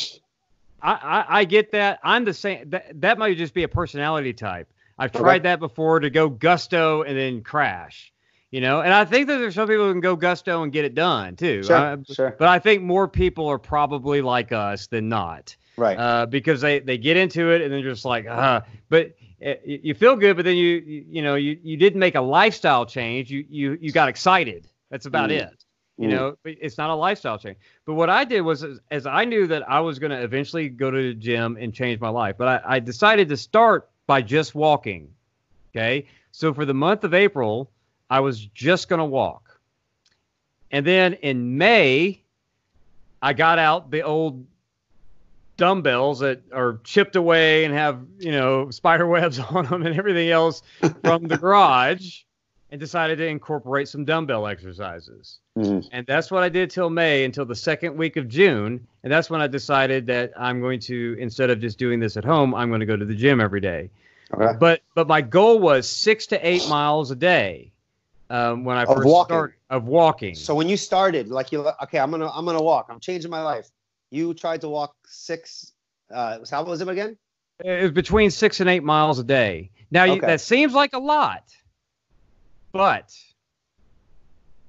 I, 0.82 0.92
I, 0.92 1.40
I 1.40 1.44
get 1.44 1.72
that. 1.72 1.98
I'm 2.02 2.24
the 2.24 2.34
same. 2.34 2.70
That, 2.70 3.00
that 3.00 3.18
might 3.18 3.36
just 3.36 3.54
be 3.54 3.62
a 3.64 3.68
personality 3.68 4.32
type. 4.32 4.68
I've 4.98 5.10
Okay. 5.14 5.20
tried 5.20 5.42
that 5.44 5.58
before 5.60 6.00
to 6.00 6.10
go 6.10 6.28
gusto 6.28 7.02
and 7.02 7.16
then 7.16 7.42
crash. 7.42 8.12
You 8.50 8.62
know, 8.62 8.80
and 8.80 8.94
I 8.94 9.04
think 9.04 9.26
that 9.28 9.36
there's 9.38 9.54
some 9.54 9.68
people 9.68 9.84
who 9.86 9.92
can 9.92 10.00
go 10.00 10.16
gusto 10.16 10.62
and 10.62 10.72
get 10.72 10.84
it 10.86 10.94
done 10.94 11.36
too. 11.36 11.62
Sure. 11.64 11.76
Uh, 11.76 11.96
sure. 12.10 12.34
but 12.38 12.48
I 12.48 12.58
think 12.58 12.82
more 12.82 13.06
people 13.06 13.46
are 13.46 13.58
probably 13.58 14.22
like 14.22 14.52
us 14.52 14.86
than 14.86 15.08
not 15.10 15.54
Right. 15.76 15.98
uh, 15.98 16.24
because 16.24 16.62
they, 16.62 16.78
they 16.78 16.96
get 16.96 17.18
into 17.18 17.50
it 17.52 17.60
and 17.60 17.70
then 17.72 17.82
just 17.82 18.06
like, 18.06 18.26
uh, 18.26 18.62
but 18.88 19.12
uh, 19.44 19.54
you 19.64 19.80
you 19.82 19.94
feel 19.94 20.16
good, 20.16 20.36
but 20.36 20.44
then 20.44 20.56
you, 20.56 20.82
you, 20.86 21.04
you 21.08 21.22
know, 21.22 21.34
you, 21.36 21.58
you 21.62 21.76
didn't 21.76 22.00
make 22.00 22.14
a 22.14 22.20
lifestyle 22.20 22.84
change. 22.86 23.30
You, 23.30 23.44
you, 23.48 23.78
you 23.80 23.92
got 23.92 24.08
excited. 24.08 24.66
That's 24.90 25.06
about 25.06 25.30
Mm. 25.30 25.34
it. 25.50 25.64
You 25.98 26.08
Mm. 26.08 26.10
know, 26.10 26.36
but 26.42 26.54
it's 26.60 26.78
not 26.78 26.90
a 26.90 26.94
lifestyle 26.94 27.38
change. 27.38 27.58
But 27.84 27.94
what 27.94 28.08
I 28.08 28.24
did 28.24 28.40
was, 28.42 28.62
as, 28.62 28.80
as 28.90 29.06
I 29.06 29.24
knew 29.24 29.46
that 29.48 29.68
I 29.68 29.80
was 29.80 29.98
going 29.98 30.10
to 30.10 30.22
eventually 30.22 30.68
go 30.68 30.90
to 30.90 31.02
the 31.08 31.14
gym 31.14 31.56
and 31.60 31.72
change 31.74 32.00
my 32.00 32.08
life, 32.08 32.36
but 32.38 32.48
I, 32.64 32.76
I 32.76 32.78
decided 32.80 33.28
to 33.28 33.36
start 33.36 33.88
by 34.06 34.22
just 34.22 34.54
walking. 34.54 35.12
Okay. 35.74 36.06
So 36.32 36.54
for 36.54 36.64
the 36.64 36.74
month 36.74 37.04
of 37.04 37.14
April, 37.14 37.70
I 38.10 38.20
was 38.20 38.46
just 38.46 38.88
going 38.88 39.00
to 39.00 39.04
walk. 39.04 39.60
And 40.70 40.86
then 40.86 41.14
in 41.14 41.58
May, 41.58 42.22
I 43.22 43.32
got 43.32 43.58
out 43.58 43.90
the 43.90 44.02
old 44.02 44.46
dumbbells 45.58 46.20
that 46.20 46.40
are 46.52 46.78
chipped 46.84 47.16
away 47.16 47.64
and 47.66 47.74
have, 47.74 48.00
you 48.18 48.32
know, 48.32 48.70
spider 48.70 49.06
webs 49.06 49.38
on 49.50 49.66
them 49.66 49.84
and 49.84 49.94
everything 49.98 50.30
else 50.30 50.62
from 51.04 51.24
the 51.24 51.36
garage 51.36 52.22
and 52.70 52.80
decided 52.80 53.18
to 53.18 53.26
incorporate 53.26 53.88
some 53.88 54.04
dumbbell 54.04 54.46
exercises. 54.46 55.38
Mhm. 55.58 55.86
And 55.92 56.06
that's 56.06 56.30
what 56.30 56.42
I 56.42 56.48
did 56.48 56.70
till 56.70 56.88
May 56.90 57.24
until 57.24 57.44
the 57.44 57.54
second 57.56 57.96
week 57.96 58.16
of 58.16 58.28
June. 58.28 58.86
And 59.02 59.12
that's 59.12 59.28
when 59.30 59.40
I 59.40 59.46
decided 59.46 60.06
that 60.06 60.32
I'm 60.38 60.60
going 60.60 60.80
to, 60.80 61.16
instead 61.18 61.50
of 61.50 61.60
just 61.60 61.78
doing 61.78 61.98
this 62.00 62.16
at 62.16 62.24
home, 62.24 62.54
I'm 62.54 62.68
going 62.68 62.80
to 62.80 62.86
go 62.86 62.96
to 62.96 63.04
the 63.04 63.14
gym 63.14 63.40
every 63.40 63.60
day. 63.60 63.90
Okay. 64.32 64.56
But 64.58 64.82
but 64.94 65.08
my 65.08 65.22
goal 65.22 65.58
was 65.58 65.88
six 65.88 66.26
to 66.28 66.46
eight 66.46 66.68
miles 66.68 67.10
a 67.10 67.16
day 67.16 67.72
um, 68.28 68.64
when 68.64 68.76
I 68.76 68.82
Of 68.82 68.88
first 68.96 69.06
walking. 69.06 69.34
started 69.34 69.54
of 69.70 69.84
walking. 69.86 70.34
So 70.34 70.54
when 70.54 70.68
you 70.68 70.76
started, 70.76 71.28
like 71.28 71.50
you, 71.50 71.66
okay, 71.84 71.98
I'm 71.98 72.10
gonna 72.10 72.30
I'm 72.30 72.44
gonna 72.44 72.62
walk. 72.62 72.88
I'm 72.90 73.00
changing 73.00 73.30
my 73.30 73.42
life. 73.42 73.70
You 74.10 74.34
tried 74.34 74.60
to 74.62 74.68
walk 74.68 74.94
six. 75.06 75.72
Uh, 76.12 76.38
how 76.50 76.64
was 76.64 76.80
it 76.80 76.88
again? 76.88 77.16
It 77.64 77.82
was 77.82 77.92
between 77.92 78.30
six 78.30 78.60
and 78.60 78.70
eight 78.70 78.84
miles 78.84 79.18
a 79.18 79.24
day. 79.24 79.70
Now 79.90 80.04
you, 80.04 80.20
that 80.20 80.40
seems 80.40 80.74
like 80.74 80.92
a 80.92 80.98
lot, 80.98 81.44
but 82.72 83.14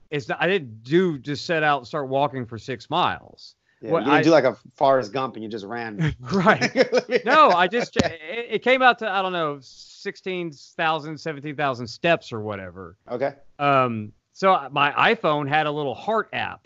it's 0.10 0.28
not, 0.28 0.42
I 0.42 0.48
didn't 0.48 0.84
do 0.84 1.18
just 1.20 1.46
set 1.46 1.62
out 1.64 1.80
and 1.80 1.88
start 1.88 2.08
walking 2.08 2.46
for 2.46 2.58
six 2.58 2.90
miles. 2.90 3.56
Yeah, 3.82 3.92
Well, 3.92 4.02
you 4.02 4.06
didn't 4.08 4.20
I- 4.20 4.24
do 4.24 4.32
like 4.32 4.44
a 4.44 4.58
Forrest 4.76 5.14
Gump 5.14 5.36
and 5.36 5.44
you 5.44 5.50
just 5.50 5.66
ran. 5.66 6.16
Right. 6.32 6.76
No, 7.26 7.50
I 7.52 7.68
just 7.68 7.96
it, 7.98 8.20
it 8.50 8.64
came 8.64 8.82
out 8.82 9.00
to 9.00 9.10
I 9.10 9.22
don't 9.22 9.34
know 9.34 9.60
16,000, 9.62 11.18
17,000 11.18 11.88
steps 11.88 12.32
or 12.34 12.42
whatever. 12.42 12.98
Okay. 13.10 13.34
Um, 13.60 14.14
so 14.34 14.68
my 14.72 14.92
iPhone 14.92 15.48
had 15.48 15.68
a 15.68 15.72
little 15.72 15.94
heart 15.96 16.30
app, 16.34 16.66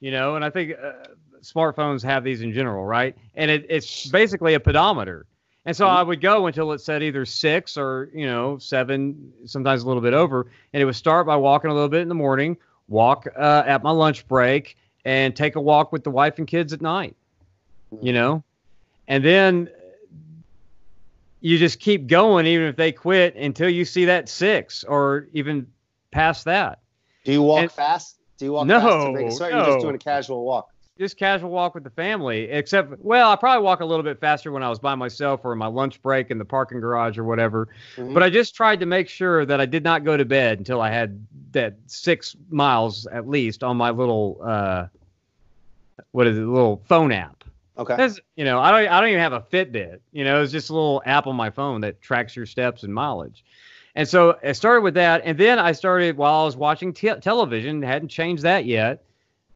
you 0.00 0.10
know, 0.10 0.34
and 0.36 0.44
I 0.44 0.50
think 0.50 0.72
uh, 0.72 0.92
smartphones 1.42 2.02
have 2.02 2.24
these 2.24 2.42
in 2.42 2.52
general, 2.52 2.84
right? 2.84 3.16
And 3.34 3.50
it, 3.50 3.66
it's 3.68 4.06
basically 4.06 4.54
a 4.54 4.60
pedometer. 4.60 5.26
And 5.64 5.76
so 5.76 5.86
I 5.86 6.02
would 6.02 6.20
go 6.20 6.48
until 6.48 6.72
it 6.72 6.80
said 6.80 7.04
either 7.04 7.24
six 7.24 7.76
or, 7.76 8.10
you 8.12 8.26
know, 8.26 8.58
seven, 8.58 9.32
sometimes 9.44 9.82
a 9.82 9.86
little 9.86 10.02
bit 10.02 10.12
over. 10.12 10.48
And 10.72 10.82
it 10.82 10.84
would 10.84 10.96
start 10.96 11.24
by 11.26 11.36
walking 11.36 11.70
a 11.70 11.74
little 11.74 11.88
bit 11.88 12.00
in 12.00 12.08
the 12.08 12.16
morning, 12.16 12.56
walk 12.88 13.28
uh, 13.36 13.62
at 13.64 13.82
my 13.84 13.92
lunch 13.92 14.26
break, 14.26 14.76
and 15.04 15.36
take 15.36 15.54
a 15.54 15.60
walk 15.60 15.92
with 15.92 16.02
the 16.02 16.10
wife 16.10 16.38
and 16.38 16.48
kids 16.48 16.72
at 16.72 16.80
night, 16.80 17.14
you 18.00 18.12
know? 18.12 18.42
And 19.06 19.24
then 19.24 19.68
you 21.40 21.58
just 21.58 21.78
keep 21.78 22.08
going, 22.08 22.46
even 22.46 22.66
if 22.66 22.76
they 22.76 22.90
quit, 22.90 23.36
until 23.36 23.68
you 23.68 23.84
see 23.84 24.06
that 24.06 24.28
six 24.28 24.82
or 24.82 25.28
even 25.32 25.68
past 26.10 26.44
that. 26.46 26.80
Do 27.24 27.32
you 27.32 27.42
walk 27.42 27.60
And- 27.62 27.70
fast? 27.70 28.18
Do 28.38 28.46
you 28.46 28.52
walk 28.52 28.66
No, 28.66 28.80
fast 28.80 29.06
to 29.06 29.12
make 29.12 29.26
a 29.26 29.30
sweat? 29.30 29.52
You're 29.52 29.64
just 29.64 29.80
doing 29.80 29.94
a 29.94 29.98
casual 29.98 30.44
walk. 30.44 30.71
Just 31.02 31.16
casual 31.16 31.50
walk 31.50 31.74
with 31.74 31.84
the 31.84 31.90
family. 31.90 32.44
Except, 32.44 32.94
well, 33.00 33.30
I 33.30 33.36
probably 33.36 33.64
walk 33.64 33.80
a 33.80 33.84
little 33.84 34.04
bit 34.04 34.20
faster 34.20 34.52
when 34.52 34.62
I 34.62 34.68
was 34.68 34.78
by 34.78 34.94
myself 34.94 35.40
or 35.44 35.52
in 35.52 35.58
my 35.58 35.66
lunch 35.66 36.00
break 36.00 36.30
in 36.30 36.38
the 36.38 36.44
parking 36.44 36.80
garage 36.80 37.18
or 37.18 37.24
whatever. 37.24 37.68
Mhm. 37.96 38.14
But 38.14 38.22
I 38.22 38.30
just 38.30 38.54
tried 38.54 38.80
to 38.80 38.86
make 38.86 39.08
sure 39.08 39.44
that 39.44 39.60
I 39.60 39.66
did 39.66 39.82
not 39.82 40.04
go 40.04 40.16
to 40.16 40.24
bed 40.24 40.58
until 40.58 40.80
I 40.80 40.90
had 40.90 41.26
that 41.50 41.74
six 41.86 42.36
miles 42.50 43.06
at 43.06 43.28
least 43.28 43.64
on 43.64 43.76
my 43.76 43.90
little, 43.90 44.40
uh, 44.44 44.86
what 46.12 46.26
is 46.26 46.38
it, 46.38 46.42
little 46.42 46.82
phone 46.86 47.10
app. 47.12 47.44
Okay. 47.76 47.96
That's, 47.96 48.20
you 48.36 48.44
know, 48.44 48.60
I 48.60 48.70
don't, 48.70 48.92
I 48.92 49.00
don't 49.00 49.08
even 49.08 49.20
have 49.20 49.32
a 49.32 49.40
Fitbit. 49.40 49.98
You 50.12 50.24
know, 50.24 50.42
it's 50.42 50.52
just 50.52 50.70
a 50.70 50.72
little 50.72 51.02
app 51.04 51.26
on 51.26 51.34
my 51.34 51.50
phone 51.50 51.80
that 51.80 52.00
tracks 52.00 52.36
your 52.36 52.46
steps 52.46 52.84
and 52.84 52.94
mileage. 52.94 53.44
And 53.94 54.08
so 54.08 54.38
I 54.42 54.52
started 54.52 54.82
with 54.82 54.94
that, 54.94 55.22
and 55.24 55.36
then 55.36 55.58
I 55.58 55.72
started 55.72 56.16
while 56.16 56.42
I 56.42 56.44
was 56.44 56.56
watching 56.56 56.92
te- 56.94 57.16
television. 57.16 57.82
Hadn't 57.82 58.08
changed 58.08 58.42
that 58.44 58.64
yet. 58.64 59.02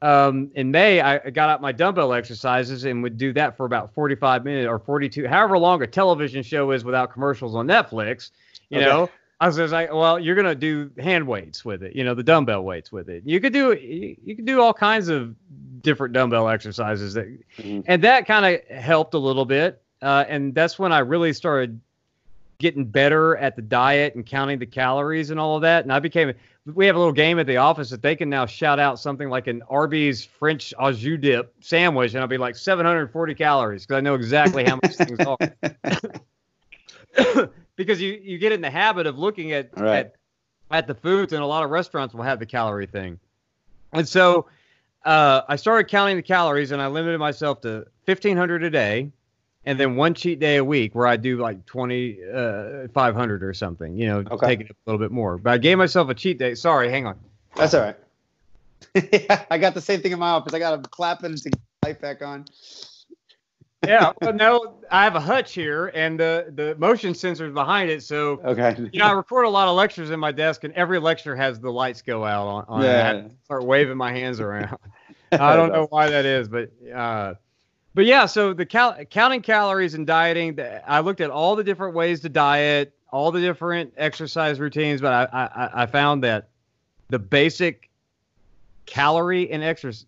Um, 0.03 0.51
in 0.55 0.71
May, 0.71 1.01
I 1.01 1.31
got 1.31 1.49
out 1.49 1.63
my 1.63 1.73
dumbbell 1.73 2.13
exercises 2.13 2.85
and 2.85 3.03
would 3.03 3.17
do 3.17 3.33
that 3.33 3.57
for 3.57 3.65
about 3.65 3.95
45 3.95 4.45
minutes 4.45 4.69
or 4.69 4.79
42, 4.79 5.27
however 5.27 5.59
long 5.59 5.83
a 5.83 5.87
television 5.87 6.43
show 6.43 6.71
is 6.73 6.85
without 6.85 7.13
commercials 7.13 7.55
on 7.55 7.67
Netflix. 7.67 8.31
You 8.69 8.79
Okay. 8.79 8.87
know, 8.87 9.11
I 9.41 9.47
was 9.47 9.59
like, 9.59 9.93
well, 9.93 10.19
you're 10.19 10.35
gonna 10.37 10.55
do 10.55 10.91
hand 10.99 11.27
weights 11.27 11.65
with 11.65 11.83
it. 11.83 11.97
You 11.97 12.05
know, 12.05 12.15
the 12.15 12.23
dumbbell 12.23 12.63
weights 12.63 12.93
with 12.93 13.09
it. 13.09 13.23
You 13.25 13.41
could 13.41 13.53
do 13.55 13.73
you, 13.73 14.17
you 14.23 14.37
could 14.37 14.45
do 14.45 14.61
all 14.61 14.75
kinds 14.75 15.09
of 15.09 15.35
different 15.83 16.13
dumbbell 16.13 16.49
exercises 16.49 17.15
that 17.15 17.27
Mhm. 17.59 17.85
and 17.87 18.03
that 18.03 18.27
kind 18.27 18.45
of 18.47 18.77
helped 18.77 19.15
a 19.15 19.19
little 19.19 19.45
bit. 19.47 19.81
Uh, 20.03 20.25
and 20.29 20.55
that's 20.55 20.79
when 20.79 20.93
I 20.93 20.99
really 20.99 21.33
started 21.33 21.81
getting 22.59 22.85
better 22.85 23.37
at 23.37 23.57
the 23.57 23.63
diet 23.63 24.15
and 24.15 24.25
counting 24.27 24.59
the 24.59 24.67
calories 24.67 25.31
and 25.31 25.39
all 25.41 25.57
of 25.57 25.63
that. 25.63 25.85
And 25.85 25.93
I 25.93 25.99
became, 26.01 26.33
we 26.75 26.87
have 26.87 26.97
a 26.97 26.99
little 26.99 27.13
game 27.13 27.39
at 27.39 27.47
the 27.47 27.57
office 27.59 27.91
that 27.91 28.03
they 28.03 28.17
can 28.17 28.29
now 28.29 28.45
shout 28.47 28.79
out 28.79 28.99
something 28.99 29.29
like 29.29 29.47
an 29.47 29.63
Arby's 29.71 30.25
French 30.25 30.75
au 30.79 30.93
jus 30.93 31.19
dip 31.21 31.55
sandwich, 31.61 32.15
and 32.15 32.21
I'll 32.21 32.27
be 32.27 32.39
like 32.39 32.57
740 32.57 33.35
calories 33.35 33.87
because 33.87 33.99
I 33.99 34.01
know 34.01 34.15
exactly 34.15 34.65
how 34.65 34.77
much 34.77 34.97
things 34.97 35.19
are. 35.21 35.39
because 37.77 38.01
you, 38.01 38.19
you 38.23 38.39
get 38.39 38.53
in 38.53 38.61
the 38.61 38.71
habit 38.71 39.07
of 39.07 39.19
looking 39.19 39.53
at, 39.53 39.71
Right. 39.77 39.99
at 39.99 40.15
at 40.71 40.89
the 40.89 40.95
foods, 40.95 41.33
and 41.33 41.43
a 41.43 41.47
lot 41.47 41.63
of 41.63 41.71
restaurants 41.71 42.13
will 42.13 42.25
have 42.25 42.41
the 42.41 42.47
calorie 42.47 42.87
thing. 42.87 43.21
And 43.93 44.07
so 44.09 44.47
uh, 45.05 45.43
I 45.49 45.55
started 45.55 45.89
counting 45.89 46.17
the 46.17 46.23
calories, 46.23 46.73
and 46.73 46.83
I 46.83 46.89
limited 46.89 47.19
myself 47.19 47.61
to 47.61 47.87
1,500 48.07 48.65
a 48.65 48.71
day. 48.71 49.13
And 49.67 49.79
then 49.79 49.97
one 49.97 50.15
cheat 50.15 50.39
day 50.39 50.57
a 50.57 50.65
week 50.65 50.95
where 50.95 51.07
I 51.07 51.17
do 51.17 51.39
like 51.39 51.67
20, 51.67 52.19
uh, 52.33 52.89
500 52.95 53.43
or 53.43 53.53
something, 53.53 53.97
you 53.97 54.07
know, 54.07 54.25
Okay. 54.31 54.47
taking 54.47 54.67
it 54.67 54.73
a 54.73 54.91
little 54.91 55.05
bit 55.05 55.11
more. 55.11 55.37
But 55.37 55.53
I 55.55 55.59
gave 55.59 55.77
myself 55.77 56.09
a 56.09 56.15
cheat 56.15 56.39
day. 56.39 56.55
Sorry, 56.55 56.89
hang 56.89 57.07
on. 57.07 57.19
That's 57.57 57.75
all 57.75 57.83
right. 57.83 57.97
I 59.51 59.59
got 59.59 59.75
the 59.75 59.81
same 59.81 60.01
thing 60.01 60.13
in 60.13 60.19
my 60.19 60.31
office. 60.31 60.55
I 60.55 60.61
got 60.61 60.83
to 60.83 60.89
clap 60.89 61.25
it 61.25 61.37
to 61.37 61.51
light 61.85 62.01
back 62.01 62.23
on. 62.23 62.45
Yeah, 63.85 64.13
well, 64.21 64.33
no, 64.35 64.81
I 64.91 65.03
have 65.03 65.17
a 65.17 65.21
hutch 65.21 65.53
here 65.53 65.91
and 65.95 66.19
the, 66.19 66.53
the 66.55 66.77
motion 66.77 67.13
sensors 67.13 67.53
behind 67.53 67.91
it. 67.91 68.05
So, 68.05 68.41
Okay. 68.45 68.77
you 68.93 69.01
know, 69.01 69.07
I 69.07 69.13
record 69.13 69.47
a 69.47 69.51
lot 69.51 69.67
of 69.67 69.75
lectures 69.75 70.11
in 70.11 70.21
my 70.21 70.31
desk, 70.33 70.63
and 70.65 70.73
every 70.75 71.01
lecture 71.01 71.35
has 71.35 71.59
the 71.59 71.71
lights 71.71 72.03
go 72.03 72.25
out 72.25 72.47
on, 72.47 72.65
on. 72.69 72.83
Yeah. 72.85 73.23
start 73.45 73.65
waving 73.65 73.97
my 73.97 74.13
hands 74.13 74.39
around. 74.39 74.77
I 75.33 75.57
don't 75.57 75.73
know 75.73 75.87
why 75.91 76.09
that 76.09 76.25
is, 76.25 76.49
but 76.49 76.71
uh, 76.95 77.35
but 77.97 78.05
yeah. 78.05 78.27
So 78.27 78.53
the 78.53 78.67
cal- 78.67 79.03
counting 79.07 79.41
calories 79.41 79.95
and 79.95 80.07
dieting, 80.07 80.55
the, 80.57 80.89
I 80.89 81.01
looked 81.01 81.23
at 81.23 81.31
all 81.31 81.57
the 81.57 81.65
different 81.65 81.95
ways 81.95 82.21
to 82.21 82.29
diet, 82.29 82.95
all 83.11 83.33
the 83.33 83.41
different 83.41 83.95
exercise 83.97 84.61
routines, 84.61 85.01
but 85.01 85.33
I 85.33 85.47
I, 85.47 85.83
I 85.83 85.87
found 85.87 86.23
that 86.23 86.51
the 87.09 87.19
basic 87.19 87.89
calorie 88.85 89.51
and 89.51 89.65
exercise 89.65 90.05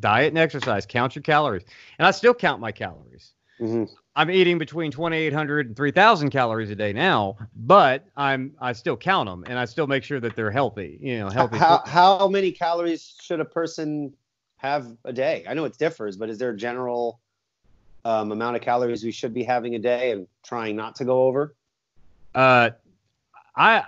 diet 0.00 0.28
and 0.28 0.38
exercise 0.38 0.86
count 0.86 1.14
your 1.14 1.22
calories, 1.22 1.64
and 1.98 2.06
I 2.06 2.10
still 2.10 2.34
count 2.34 2.58
my 2.60 2.72
calories. 2.72 3.32
Mhm. 3.60 3.90
I'm 4.16 4.30
eating 4.30 4.56
between 4.56 4.90
2,800 4.90 5.66
and 5.66 5.76
3,000 5.76 6.30
calories 6.30 6.70
a 6.70 6.74
day 6.74 6.94
now, 6.94 7.36
but 7.54 8.06
I'm 8.16 8.54
I 8.58 8.72
still 8.72 8.96
count 8.96 9.28
them 9.28 9.44
and 9.46 9.58
I 9.58 9.66
still 9.66 9.86
make 9.86 10.04
sure 10.04 10.20
that 10.20 10.34
they're 10.34 10.50
healthy. 10.50 10.98
You 11.02 11.18
know, 11.18 11.28
healthy. 11.28 11.58
How, 11.58 11.82
how 11.84 12.28
many 12.28 12.50
calories 12.50 13.14
should 13.20 13.40
a 13.40 13.44
person 13.44 14.14
have 14.56 14.96
a 15.04 15.12
day? 15.12 15.44
I 15.46 15.52
know 15.52 15.66
it 15.66 15.76
differs, 15.76 16.16
but 16.16 16.30
is 16.30 16.38
there 16.38 16.50
a 16.50 16.56
general 16.56 17.20
um, 18.06 18.30
amount 18.30 18.54
of 18.54 18.62
calories 18.62 19.02
we 19.02 19.10
should 19.10 19.34
be 19.34 19.42
having 19.42 19.74
a 19.74 19.80
day 19.80 20.12
and 20.12 20.28
trying 20.44 20.76
not 20.76 20.94
to 20.96 21.04
go 21.04 21.22
over? 21.22 21.56
Uh, 22.34 22.70
I 23.56 23.84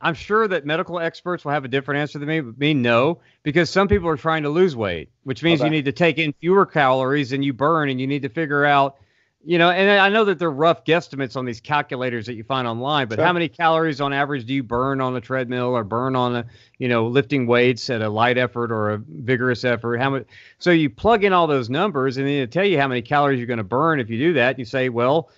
I'm 0.00 0.14
sure 0.14 0.48
that 0.48 0.66
medical 0.66 0.98
experts 0.98 1.44
will 1.44 1.52
have 1.52 1.64
a 1.64 1.68
different 1.68 2.00
answer 2.00 2.18
than 2.18 2.28
me. 2.28 2.40
But 2.40 2.58
me, 2.58 2.74
no, 2.74 3.20
because 3.44 3.70
some 3.70 3.86
people 3.86 4.08
are 4.08 4.16
trying 4.16 4.42
to 4.42 4.48
lose 4.48 4.74
weight, 4.74 5.10
which 5.22 5.42
means 5.42 5.60
Okay. 5.60 5.66
you 5.66 5.70
need 5.70 5.84
to 5.84 5.92
take 5.92 6.18
in 6.18 6.32
fewer 6.40 6.66
calories 6.66 7.30
than 7.30 7.42
you 7.42 7.52
burn, 7.52 7.88
and 7.88 8.00
you 8.00 8.06
need 8.06 8.22
to 8.22 8.28
figure 8.28 8.64
out, 8.64 8.96
you 9.44 9.58
know. 9.58 9.70
And 9.70 9.90
I 9.90 10.08
know 10.08 10.24
that 10.24 10.38
they're 10.38 10.50
rough 10.50 10.84
guesstimates 10.84 11.36
on 11.36 11.44
these 11.44 11.60
calculators 11.60 12.26
that 12.26 12.34
you 12.34 12.44
find 12.44 12.66
online, 12.66 13.08
but 13.08 13.16
Sure. 13.16 13.24
how 13.24 13.32
many 13.32 13.48
calories 13.48 14.00
on 14.00 14.12
average 14.12 14.44
do 14.44 14.54
you 14.54 14.62
burn 14.62 15.00
on 15.00 15.16
a 15.16 15.20
treadmill 15.20 15.76
or 15.76 15.84
burn 15.84 16.14
on 16.16 16.36
a, 16.36 16.46
you 16.78 16.88
know, 16.88 17.06
lifting 17.06 17.46
weights 17.46 17.90
at 17.90 18.02
a 18.02 18.08
light 18.08 18.38
effort 18.38 18.70
or 18.70 18.90
a 18.90 18.98
vigorous 18.98 19.64
effort? 19.64 19.98
How 19.98 20.10
much? 20.10 20.26
So 20.58 20.70
you 20.70 20.90
plug 20.90 21.24
in 21.24 21.32
all 21.32 21.46
those 21.46 21.70
numbers, 21.70 22.16
and 22.16 22.26
then 22.26 22.34
it'll 22.34 22.52
tell 22.52 22.64
you 22.64 22.78
how 22.78 22.88
many 22.88 23.02
calories 23.02 23.38
you're 23.38 23.46
going 23.46 23.58
to 23.58 23.64
burn 23.64 24.00
if 24.00 24.10
you 24.10 24.18
do 24.18 24.32
that. 24.34 24.58
You 24.58 24.64
say, 24.64 24.88
well, 24.88 25.30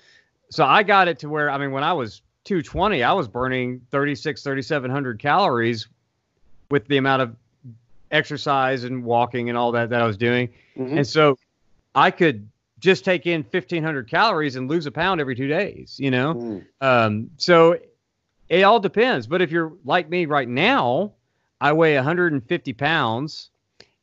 so 0.50 0.64
I 0.64 0.82
got 0.82 1.08
it 1.08 1.18
to 1.20 1.28
where 1.28 1.50
I 1.50 1.58
mean, 1.58 1.72
when 1.72 1.84
I 1.84 1.92
was 1.92 2.22
220, 2.44 3.02
I 3.02 3.12
was 3.12 3.26
burning 3.26 3.80
36, 3.90 4.42
3,700 4.42 5.18
calories 5.18 5.88
with 6.70 6.86
the 6.88 6.96
amount 6.98 7.22
of 7.22 7.36
exercise 8.10 8.84
and 8.84 9.02
walking 9.04 9.48
and 9.48 9.58
all 9.58 9.72
that 9.72 9.90
that 9.90 10.00
I 10.00 10.06
was 10.06 10.16
doing. 10.16 10.50
Mhm. 10.76 10.98
And 10.98 11.06
so 11.06 11.36
I 11.94 12.10
could 12.10 12.48
just 12.84 13.02
take 13.04 13.26
in 13.26 13.42
1,500 13.42 14.10
calories 14.10 14.56
and 14.56 14.68
lose 14.68 14.84
a 14.84 14.90
pound 14.92 15.18
every 15.18 15.34
two 15.34 15.48
days, 15.48 15.96
you 15.98 16.10
know? 16.10 16.34
Mm. 16.34 16.66
Um, 16.82 17.30
so 17.38 17.78
it 18.50 18.62
all 18.62 18.78
depends. 18.78 19.26
But 19.26 19.40
if 19.40 19.50
you're 19.50 19.72
like 19.86 20.10
me 20.10 20.26
right 20.26 20.48
now, 20.48 21.14
I 21.62 21.72
weigh 21.72 21.94
150 21.94 22.72
pounds 22.74 23.50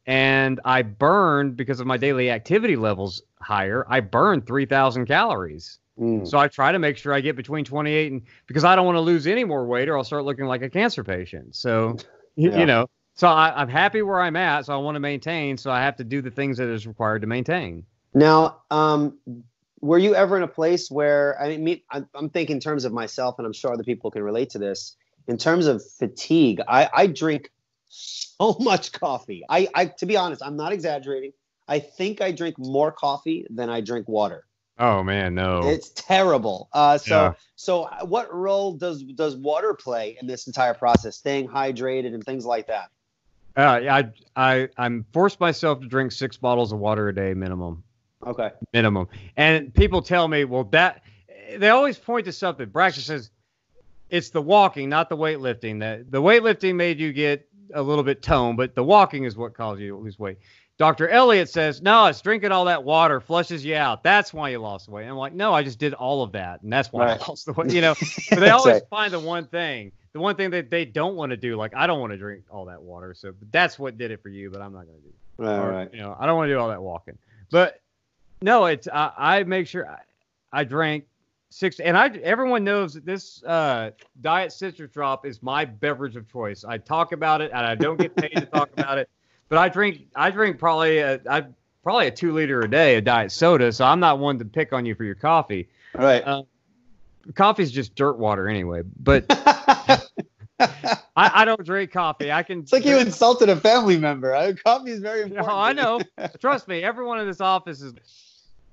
and 0.07 0.59
I 0.65 0.81
burn 0.81 1.51
because 1.51 1.79
of 1.79 1.85
my 1.85 1.97
daily 1.97 2.31
activity 2.31 2.75
levels 2.75 3.21
higher. 3.39 3.85
I 3.87 3.99
burn 3.99 4.41
3,000 4.41 5.05
calories. 5.05 5.77
Mm. 5.99 6.27
So 6.27 6.39
I 6.39 6.47
try 6.47 6.71
to 6.71 6.79
make 6.79 6.97
sure 6.97 7.13
I 7.13 7.21
get 7.21 7.35
between 7.35 7.63
28 7.63 8.11
and 8.11 8.21
because 8.47 8.63
I 8.63 8.75
don't 8.75 8.87
want 8.87 8.95
to 8.95 9.01
lose 9.01 9.27
any 9.27 9.43
more 9.43 9.67
weight 9.67 9.89
or 9.89 9.97
I'll 9.97 10.03
start 10.03 10.25
looking 10.25 10.45
like 10.45 10.63
a 10.63 10.69
cancer 10.69 11.03
patient. 11.03 11.55
So, 11.55 11.97
Yeah. 12.35 12.57
you 12.57 12.65
know, 12.65 12.89
so 13.13 13.27
I, 13.27 13.53
I'm 13.55 13.67
happy 13.67 14.01
where 14.01 14.21
I'm 14.21 14.37
at. 14.37 14.65
So 14.65 14.73
I 14.73 14.77
want 14.77 14.95
to 14.95 14.99
maintain. 14.99 15.57
So 15.57 15.69
I 15.69 15.81
have 15.81 15.97
to 15.97 16.03
do 16.03 16.23
the 16.23 16.31
things 16.31 16.57
that 16.57 16.69
is 16.69 16.87
required 16.87 17.21
to 17.21 17.27
maintain. 17.27 17.85
Now, 18.13 18.63
um, 18.69 19.17
were 19.79 19.97
you 19.97 20.15
ever 20.15 20.37
in 20.37 20.43
a 20.43 20.47
place 20.47 20.91
where 20.91 21.41
I 21.41 21.49
mean, 21.49 21.63
me, 21.63 21.83
I'm, 21.89 22.07
I'm 22.13 22.29
thinking 22.29 22.57
in 22.57 22.59
terms 22.59 22.85
of 22.85 22.93
myself, 22.93 23.35
and 23.39 23.45
I'm 23.45 23.53
sure 23.53 23.73
other 23.73 23.83
people 23.83 24.11
can 24.11 24.23
relate 24.23 24.51
to 24.51 24.59
this. 24.59 24.95
In 25.27 25.37
terms 25.37 25.67
of 25.67 25.83
fatigue, 25.99 26.61
I, 26.67 26.89
I 26.93 27.07
drink 27.07 27.51
so 27.89 28.55
much 28.59 28.91
coffee. 28.91 29.43
I, 29.49 29.67
I, 29.73 29.85
to 29.85 30.05
be 30.05 30.17
honest, 30.17 30.41
I'm 30.43 30.57
not 30.57 30.73
exaggerating. 30.73 31.31
I 31.67 31.79
think 31.79 32.21
I 32.21 32.31
drink 32.31 32.57
more 32.57 32.91
coffee 32.91 33.45
than 33.49 33.69
I 33.69 33.81
drink 33.81 34.07
water. 34.07 34.45
Oh 34.77 35.03
man, 35.03 35.35
no. 35.35 35.61
It's 35.63 35.89
terrible. 35.89 36.69
Uh, 36.73 36.97
so, 36.97 37.15
Yeah. 37.15 37.33
so 37.55 37.87
what 38.05 38.33
role 38.33 38.73
does 38.73 39.03
does 39.03 39.35
water 39.37 39.73
play 39.73 40.17
in 40.19 40.27
this 40.27 40.47
entire 40.47 40.73
process? 40.73 41.17
Staying 41.17 41.49
hydrated 41.49 42.13
and 42.13 42.23
things 42.23 42.45
like 42.45 42.67
that. 42.67 42.89
Uh, 43.55 43.61
I 43.61 44.11
I 44.35 44.69
I'm 44.77 45.05
forced 45.13 45.39
myself 45.39 45.81
to 45.81 45.87
drink 45.87 46.13
six 46.13 46.37
bottles 46.37 46.71
of 46.71 46.79
water 46.79 47.09
a 47.09 47.15
day 47.15 47.33
minimum. 47.33 47.83
Okay. 48.25 48.51
minimum. 48.73 49.07
And 49.37 49.73
people 49.73 50.01
tell 50.01 50.27
me, 50.27 50.43
well, 50.45 50.63
that 50.65 51.03
they 51.57 51.69
always 51.69 51.97
point 51.97 52.25
to 52.25 52.31
something. 52.31 52.69
Braxton 52.69 53.03
says 53.03 53.31
it's 54.09 54.29
the 54.29 54.41
walking, 54.41 54.89
not 54.89 55.09
the 55.09 55.17
weightlifting. 55.17 55.79
That 55.79 56.11
the 56.11 56.21
weightlifting 56.21 56.75
made 56.75 56.99
you 56.99 57.13
get 57.13 57.47
a 57.73 57.81
little 57.81 58.03
bit 58.03 58.21
toned, 58.21 58.57
but 58.57 58.75
the 58.75 58.83
walking 58.83 59.23
is 59.23 59.35
what 59.37 59.53
caused 59.53 59.81
you 59.81 59.89
to 59.89 59.97
lose 59.97 60.19
weight. 60.19 60.37
Dr. 60.77 61.07
Elliott 61.09 61.47
says, 61.49 61.81
no, 61.81 62.07
it's 62.07 62.21
drinking 62.21 62.51
all 62.51 62.65
that 62.65 62.83
water 62.83 63.19
flushes 63.21 63.63
you 63.63 63.75
out. 63.75 64.01
That's 64.01 64.33
why 64.33 64.49
you 64.49 64.57
lost 64.57 64.89
weight. 64.89 65.05
I'm 65.05 65.15
like, 65.15 65.33
no, 65.33 65.53
I 65.53 65.61
just 65.61 65.77
did 65.77 65.93
all 65.93 66.23
of 66.23 66.31
that, 66.31 66.63
and 66.63 66.73
that's 66.73 66.91
why 66.91 67.05
Right. 67.05 67.21
I 67.21 67.27
lost 67.27 67.45
the 67.45 67.53
weight. 67.53 67.71
You 67.71 67.81
know, 67.81 67.93
but 68.29 68.39
they 68.39 68.49
always 68.51 68.73
right. 68.75 68.83
find 68.89 69.13
the 69.13 69.19
one 69.19 69.45
thing, 69.45 69.91
the 70.13 70.19
one 70.19 70.35
thing 70.37 70.49
that 70.51 70.71
they 70.71 70.85
don't 70.85 71.15
want 71.15 71.29
to 71.29 71.37
do. 71.37 71.55
Like, 71.55 71.75
I 71.75 71.85
don't 71.85 71.99
want 71.99 72.13
to 72.13 72.17
drink 72.17 72.45
all 72.49 72.65
that 72.65 72.81
water, 72.81 73.13
so 73.13 73.33
that's 73.51 73.77
what 73.77 73.97
did 73.97 74.09
it 74.11 74.23
for 74.23 74.29
you, 74.29 74.49
but 74.49 74.61
I'm 74.61 74.73
not 74.73 74.85
going 74.87 74.97
to 74.97 75.03
do. 75.03 75.13
it 75.43 75.47
All 75.47 75.65
or, 75.65 75.71
right. 75.71 75.93
You 75.93 75.99
know, 75.99 76.17
I 76.19 76.25
don't 76.25 76.35
want 76.37 76.47
to 76.49 76.53
do 76.53 76.59
all 76.59 76.69
that 76.69 76.81
walking. 76.81 77.17
But 77.51 77.79
no, 78.41 78.65
it's 78.65 78.87
I, 78.87 79.11
I 79.17 79.43
make 79.43 79.67
sure 79.67 79.89
I, 79.89 79.99
I 80.51 80.63
drank 80.63 81.05
six, 81.49 81.79
and 81.79 81.97
I 81.97 82.09
everyone 82.23 82.63
knows 82.63 82.93
that 82.93 83.05
this 83.05 83.43
uh, 83.43 83.91
diet 84.21 84.51
citrus 84.51 84.91
drop 84.91 85.25
is 85.25 85.41
my 85.43 85.65
beverage 85.65 86.15
of 86.15 86.31
choice. 86.31 86.63
I 86.63 86.77
talk 86.77 87.11
about 87.11 87.41
it, 87.41 87.51
and 87.53 87.65
I 87.65 87.75
don't 87.75 87.99
get 87.99 88.15
paid 88.15 88.35
to 88.35 88.45
talk 88.45 88.69
about 88.73 88.97
it. 88.97 89.09
But 89.49 89.57
I 89.57 89.67
drink 89.67 90.07
I 90.15 90.31
drink 90.31 90.59
probably 90.59 90.99
a, 90.99 91.19
I 91.29 91.43
probably 91.83 92.07
a 92.07 92.11
two 92.11 92.31
liter 92.31 92.61
a 92.61 92.69
day 92.69 92.95
of 92.95 93.03
diet 93.03 93.33
soda, 93.33 93.73
so 93.73 93.83
I'm 93.83 93.99
not 93.99 94.17
one 94.17 94.39
to 94.39 94.45
pick 94.45 94.71
on 94.71 94.85
you 94.85 94.95
for 94.95 95.03
your 95.03 95.15
coffee. 95.15 95.67
All 95.93 96.05
right. 96.05 96.25
Uh, 96.25 96.43
Coffee's 97.35 97.69
just 97.69 97.93
dirt 97.95 98.17
water 98.17 98.47
anyway. 98.47 98.83
But 98.97 99.25
I, 100.59 101.07
I 101.15 101.45
don't 101.45 101.63
drink 101.63 101.91
coffee. 101.91 102.31
I 102.31 102.43
can. 102.43 102.59
It's 102.59 102.71
like 102.71 102.85
you 102.85 102.97
insulted 102.97 103.49
a 103.49 103.55
family 103.55 103.97
member. 103.97 104.53
Coffee 104.63 104.91
is 104.91 104.99
very 104.99 105.21
No, 105.29 105.39
important. 105.39 105.51
I 105.57 105.73
know. 105.73 105.99
Trust 106.39 106.67
me, 106.67 106.83
everyone 106.83 107.19
in 107.19 107.27
this 107.27 107.41
office 107.41 107.81
is. 107.81 107.93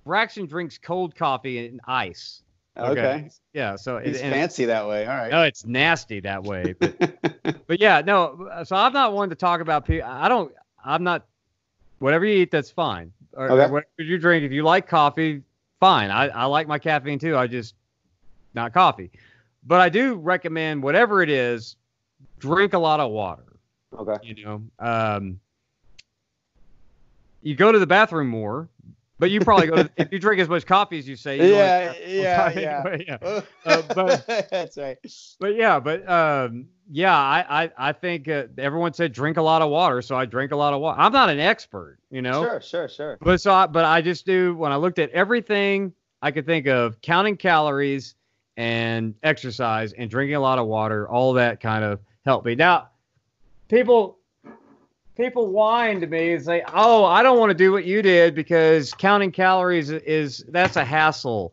Braxton 0.08 0.46
drinks 0.46 0.78
cold 0.78 1.14
coffee 1.14 1.66
and 1.68 1.80
ice. 1.86 2.42
Okay. 2.76 3.28
Yeah. 3.52 3.76
So 3.76 3.98
He's 3.98 4.20
and- 4.20 4.32
fancy 4.32 4.64
that 4.64 4.88
way. 4.88 5.06
All 5.06 5.14
right. 5.14 5.30
No, 5.30 5.42
it's 5.42 5.66
nasty 5.66 6.20
that 6.20 6.42
way. 6.42 6.74
But, 6.78 6.96
but 7.66 7.78
yeah, 7.80 8.00
no. 8.04 8.48
So 8.64 8.74
I'm 8.74 8.92
not 8.92 9.12
one 9.12 9.28
to 9.28 9.34
talk 9.36 9.60
about 9.60 9.84
people. 9.86 10.08
I 10.08 10.28
don't. 10.28 10.50
I'm 10.84 11.04
not. 11.04 11.26
Whatever 11.98 12.24
you 12.24 12.38
eat, 12.42 12.50
that's 12.50 12.70
fine. 12.70 13.12
Or, 13.34 13.46
or 13.48 13.50
Okay. 13.52 13.70
whatever 13.72 13.86
you 13.98 14.16
drink. 14.18 14.44
If 14.44 14.52
you 14.52 14.62
like 14.62 14.88
coffee, 14.88 15.42
fine. 15.78 16.10
I, 16.10 16.28
I 16.28 16.44
like 16.46 16.66
my 16.66 16.78
caffeine 16.78 17.18
too. 17.18 17.36
I 17.36 17.46
just 17.46 17.74
not 18.54 18.72
coffee. 18.72 19.10
But 19.66 19.80
I 19.80 19.88
do 19.90 20.14
recommend 20.14 20.82
whatever 20.82 21.22
it 21.22 21.28
is, 21.28 21.76
drink 22.38 22.72
a 22.72 22.78
lot 22.78 23.00
of 23.00 23.10
water 23.10 23.42
Okay. 23.98 24.16
you 24.22 24.44
know 24.44 24.62
um 24.78 25.40
you 27.42 27.54
go 27.54 27.70
to 27.72 27.78
the 27.78 27.86
bathroom 27.86 28.28
more 28.28 28.68
but 29.18 29.30
you 29.30 29.40
probably 29.40 29.66
go 29.66 29.76
to, 29.82 29.90
if 29.96 30.12
you 30.12 30.18
drink 30.18 30.40
as 30.40 30.48
much 30.48 30.64
coffee 30.66 30.98
as 30.98 31.08
you 31.08 31.16
say 31.16 31.36
you 31.36 31.54
Yeah, 31.56 31.92
yeah, 32.06 32.50
yeah. 32.58 32.82
Anyway, 32.86 33.04
yeah. 33.08 33.40
Uh, 33.66 33.82
but- 33.94 34.26
That's 34.50 34.76
right. 34.78 34.96
but 35.40 35.54
yeah 35.54 35.78
but 35.80 36.08
um 36.08 36.66
yeah 36.90 37.14
i 37.16 37.64
i, 37.64 37.70
I 37.88 37.92
think 37.92 38.28
uh, 38.28 38.44
everyone 38.56 38.94
said 38.94 39.12
drink 39.12 39.36
a 39.36 39.42
lot 39.42 39.60
of 39.60 39.68
water 39.70 40.00
so 40.00 40.16
i 40.16 40.24
drink 40.24 40.52
a 40.52 40.56
lot 40.56 40.72
of 40.72 40.80
water 40.80 40.98
i'm 41.00 41.12
not 41.12 41.28
an 41.28 41.38
expert 41.40 41.98
you 42.10 42.22
know 42.22 42.42
Sure, 42.42 42.60
sure, 42.62 42.88
sure. 42.88 43.18
but 43.20 43.40
so 43.40 43.52
I, 43.52 43.66
but 43.66 43.84
i 43.84 44.00
just 44.00 44.24
do 44.24 44.54
when 44.56 44.72
i 44.72 44.76
looked 44.76 44.98
at 44.98 45.10
everything 45.10 45.92
i 46.22 46.30
could 46.30 46.46
think 46.46 46.66
of 46.66 47.00
counting 47.02 47.36
calories 47.36 48.14
and 48.56 49.14
exercise 49.22 49.92
and 49.92 50.08
drinking 50.10 50.36
a 50.36 50.40
lot 50.40 50.58
of 50.58 50.66
water 50.66 51.06
all 51.08 51.34
that 51.34 51.60
kind 51.60 51.84
of 51.84 52.00
helped 52.24 52.46
me 52.46 52.54
now 52.54 52.88
people 53.68 54.17
people 55.18 55.50
whine 55.50 56.00
to 56.00 56.06
me 56.06 56.32
and 56.32 56.44
say 56.44 56.62
oh 56.72 57.04
i 57.04 57.22
don't 57.22 57.38
want 57.38 57.50
to 57.50 57.54
do 57.54 57.72
what 57.72 57.84
you 57.84 58.02
did 58.02 58.34
because 58.34 58.92
counting 58.94 59.32
calories 59.32 59.90
is 59.90 60.44
that's 60.48 60.76
a 60.76 60.84
hassle 60.84 61.52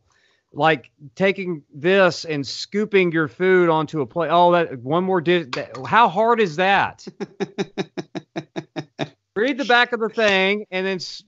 like 0.53 0.89
taking 1.15 1.61
this 1.73 2.23
and 2.25 2.45
scooping 2.45 3.11
your 3.11 3.27
food 3.27 3.69
onto 3.69 4.01
a 4.01 4.05
plate 4.05 4.29
oh 4.31 4.51
that 4.51 4.79
one 4.81 5.03
more 5.03 5.19
dish 5.19 5.47
that, 5.53 5.75
how 5.85 6.07
hard 6.07 6.39
is 6.39 6.55
that 6.55 7.05
read 9.35 9.57
the 9.57 9.65
back 9.65 9.91
of 9.93 9.99
the 9.99 10.09
thing 10.09 10.65
and 10.71 10.85
then 10.85 10.95
s- 10.95 11.23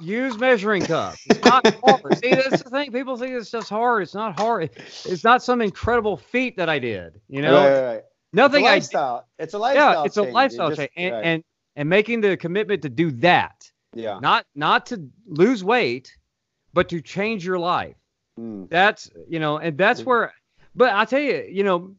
use 0.00 0.38
measuring 0.38 0.82
cup. 0.82 1.14
It's 1.26 1.44
not 1.44 1.66
hard. 1.84 2.16
See, 2.18 2.30
that's 2.34 2.62
the 2.62 2.70
thing. 2.70 2.90
People 2.90 3.18
think 3.18 3.34
this 3.34 3.48
stuff's 3.48 3.68
hard. 3.68 4.02
It's 4.02 4.14
not 4.14 4.38
hard. 4.40 4.70
It's 5.04 5.24
not 5.24 5.42
some 5.42 5.60
incredible 5.60 6.16
feat 6.16 6.56
that 6.56 6.70
I 6.70 6.78
did. 6.78 7.20
You 7.28 7.42
know, 7.42 7.54
Right, 7.54 7.72
right, 7.82 7.86
right. 7.96 8.02
nothing 8.32 8.64
it's 8.64 8.66
a 8.66 8.70
I 8.70 8.74
lifestyle. 8.74 9.28
It's 9.38 9.54
a 9.54 9.58
lifestyle. 9.58 9.92
yeah, 9.92 10.04
it's 10.04 10.16
a 10.16 10.22
change. 10.22 10.34
Lifestyle 10.34 10.68
just- 10.70 10.78
change, 10.80 10.90
and, 10.96 11.14
and 11.14 11.44
and 11.76 11.88
making 11.88 12.20
the 12.20 12.36
commitment 12.36 12.82
to 12.82 12.88
do 12.88 13.10
that, 13.12 13.70
yeah. 13.94 14.18
not 14.20 14.46
not 14.54 14.86
to 14.86 15.08
lose 15.26 15.62
weight, 15.64 16.16
but 16.72 16.88
to 16.90 17.00
change 17.00 17.44
your 17.44 17.58
life. 17.58 17.96
Mm. 18.38 18.68
That's 18.68 19.10
you 19.28 19.38
know, 19.38 19.58
and 19.58 19.76
that's 19.76 20.04
where. 20.04 20.32
But 20.74 20.92
I 20.94 21.04
tell 21.04 21.20
you, 21.20 21.46
you 21.50 21.64
know, 21.64 21.94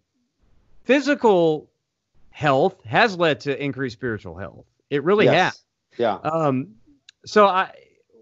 physical 0.83 1.69
health 2.29 2.83
has 2.85 3.17
led 3.17 3.41
to 3.41 3.63
increased 3.63 3.97
spiritual 3.97 4.37
health. 4.37 4.65
It 4.89 5.03
really 5.03 5.25
Yes. 5.25 5.63
Yeah. 5.97 6.15
Um, 6.23 6.75
so 7.25 7.45
I 7.47 7.71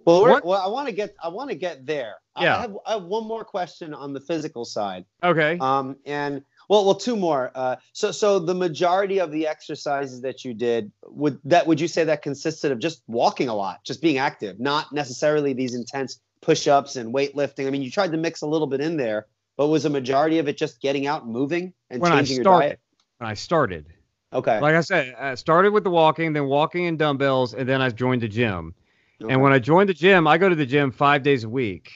Well, 0.05 0.21
What- 0.21 0.43
well, 0.43 0.61
I 0.61 0.67
want 0.67 0.87
to 0.87 0.93
get 0.93 1.15
I 1.23 1.27
want 1.27 1.49
to 1.51 1.55
get 1.55 1.85
there. 1.85 2.15
Yeah. 2.39 2.57
I 2.57 2.61
have, 2.61 2.77
I 2.85 2.91
have 2.93 3.03
one 3.03 3.27
more 3.27 3.43
question 3.43 3.93
on 3.93 4.13
the 4.13 4.19
physical 4.19 4.65
side. 4.65 5.05
okay. 5.23 5.57
Um, 5.59 5.97
and 6.05 6.43
well, 6.69 6.85
well, 6.85 6.95
two 6.95 7.15
more. 7.15 7.51
Uh, 7.55 7.75
so, 7.91 8.11
so 8.11 8.39
the 8.39 8.53
majority 8.53 9.19
of 9.19 9.31
the 9.31 9.47
exercises 9.47 10.21
that 10.21 10.45
you 10.45 10.53
did 10.53 10.91
would 11.07 11.39
that 11.43 11.67
would 11.67 11.81
you 11.81 11.87
say 11.87 12.03
that 12.05 12.21
consisted 12.21 12.71
of 12.71 12.79
just 12.79 13.03
walking 13.07 13.49
a 13.49 13.55
lot, 13.55 13.83
just 13.83 14.01
being 14.01 14.19
active, 14.19 14.59
not 14.59 14.93
necessarily 14.93 15.51
these 15.51 15.73
intense 15.75 16.21
push-ups 16.41 16.95
and 16.95 17.13
weightlifting. 17.13 17.67
I 17.67 17.71
mean, 17.71 17.81
you 17.81 17.91
tried 17.91 18.11
to 18.11 18.17
mix 18.17 18.41
a 18.41 18.47
little 18.47 18.67
bit 18.67 18.79
in 18.79 18.95
there, 18.95 19.25
but 19.57 19.67
was 19.67 19.83
a 19.83 19.89
majority 19.89 20.37
of 20.39 20.47
it 20.47 20.57
just 20.57 20.79
getting 20.79 21.07
out 21.07 21.23
and 21.23 21.33
moving 21.33 21.73
and 21.89 22.01
when 22.01 22.13
I 22.13 22.17
changing 22.19 22.37
your 22.37 22.43
diet? 22.45 22.79
when 23.17 23.29
I 23.29 23.33
started, 23.33 23.87
Okay. 24.31 24.59
like 24.59 24.75
I 24.75 24.81
said, 24.81 25.15
I 25.19 25.35
started 25.35 25.73
with 25.73 25.83
the 25.83 25.89
walking, 25.89 26.33
then 26.33 26.45
walking 26.45 26.85
and 26.85 26.97
dumbbells, 26.97 27.53
and 27.55 27.67
then 27.67 27.81
I 27.81 27.89
joined 27.89 28.21
the 28.21 28.27
gym. 28.27 28.75
Okay. 29.21 29.33
And 29.33 29.41
when 29.41 29.51
I 29.51 29.59
joined 29.59 29.89
the 29.89 29.93
gym, 29.93 30.27
I 30.27 30.37
go 30.37 30.47
to 30.47 30.55
the 30.55 30.65
gym 30.65 30.91
five 30.91 31.23
days 31.23 31.43
a 31.43 31.49
week. 31.49 31.91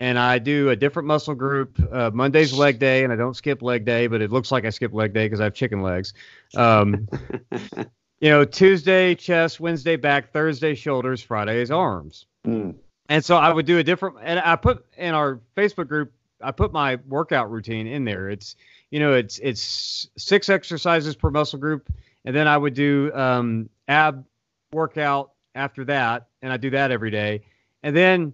And 0.00 0.18
I 0.18 0.38
do 0.38 0.70
a 0.70 0.76
different 0.76 1.06
muscle 1.06 1.34
group. 1.34 1.78
Uh, 1.92 2.10
Monday's 2.12 2.54
leg 2.54 2.78
day, 2.78 3.04
and 3.04 3.12
I 3.12 3.16
don't 3.16 3.36
skip 3.36 3.60
leg 3.60 3.84
day, 3.84 4.06
but 4.06 4.22
it 4.22 4.32
looks 4.32 4.50
like 4.50 4.64
I 4.64 4.70
skip 4.70 4.94
leg 4.94 5.12
day 5.12 5.26
because 5.26 5.40
I 5.40 5.44
have 5.44 5.54
chicken 5.54 5.82
legs. 5.82 6.14
Um, 6.56 7.06
you 8.20 8.30
know, 8.30 8.46
Tuesday 8.46 9.14
chest, 9.14 9.60
Wednesday 9.60 9.96
back, 9.96 10.32
Thursday 10.32 10.74
shoulders, 10.74 11.22
Friday 11.22 11.60
is 11.60 11.70
arms. 11.70 12.24
Mm. 12.46 12.76
And 13.10 13.24
so 13.24 13.36
I 13.36 13.52
would 13.52 13.66
do 13.66 13.78
a 13.78 13.82
different, 13.82 14.16
and 14.22 14.40
I 14.40 14.56
put 14.56 14.86
in 14.96 15.14
our 15.14 15.40
Facebook 15.56 15.88
group, 15.88 16.12
I 16.40 16.52
put 16.52 16.72
my 16.72 16.98
workout 17.06 17.50
routine 17.50 17.86
in 17.86 18.04
there. 18.04 18.30
It's, 18.30 18.56
you 18.90 19.00
know, 19.00 19.12
it's 19.12 19.38
it's 19.38 20.08
six 20.16 20.48
exercises 20.48 21.14
per 21.14 21.30
muscle 21.30 21.58
group, 21.58 21.92
and 22.24 22.34
then 22.34 22.48
I 22.48 22.56
would 22.56 22.74
do 22.74 23.12
um, 23.14 23.68
ab 23.88 24.24
workout 24.72 25.32
after 25.54 25.84
that, 25.84 26.28
and 26.40 26.52
I 26.52 26.56
do 26.56 26.70
that 26.70 26.90
every 26.90 27.10
day, 27.10 27.42
and 27.82 27.94
then 27.94 28.32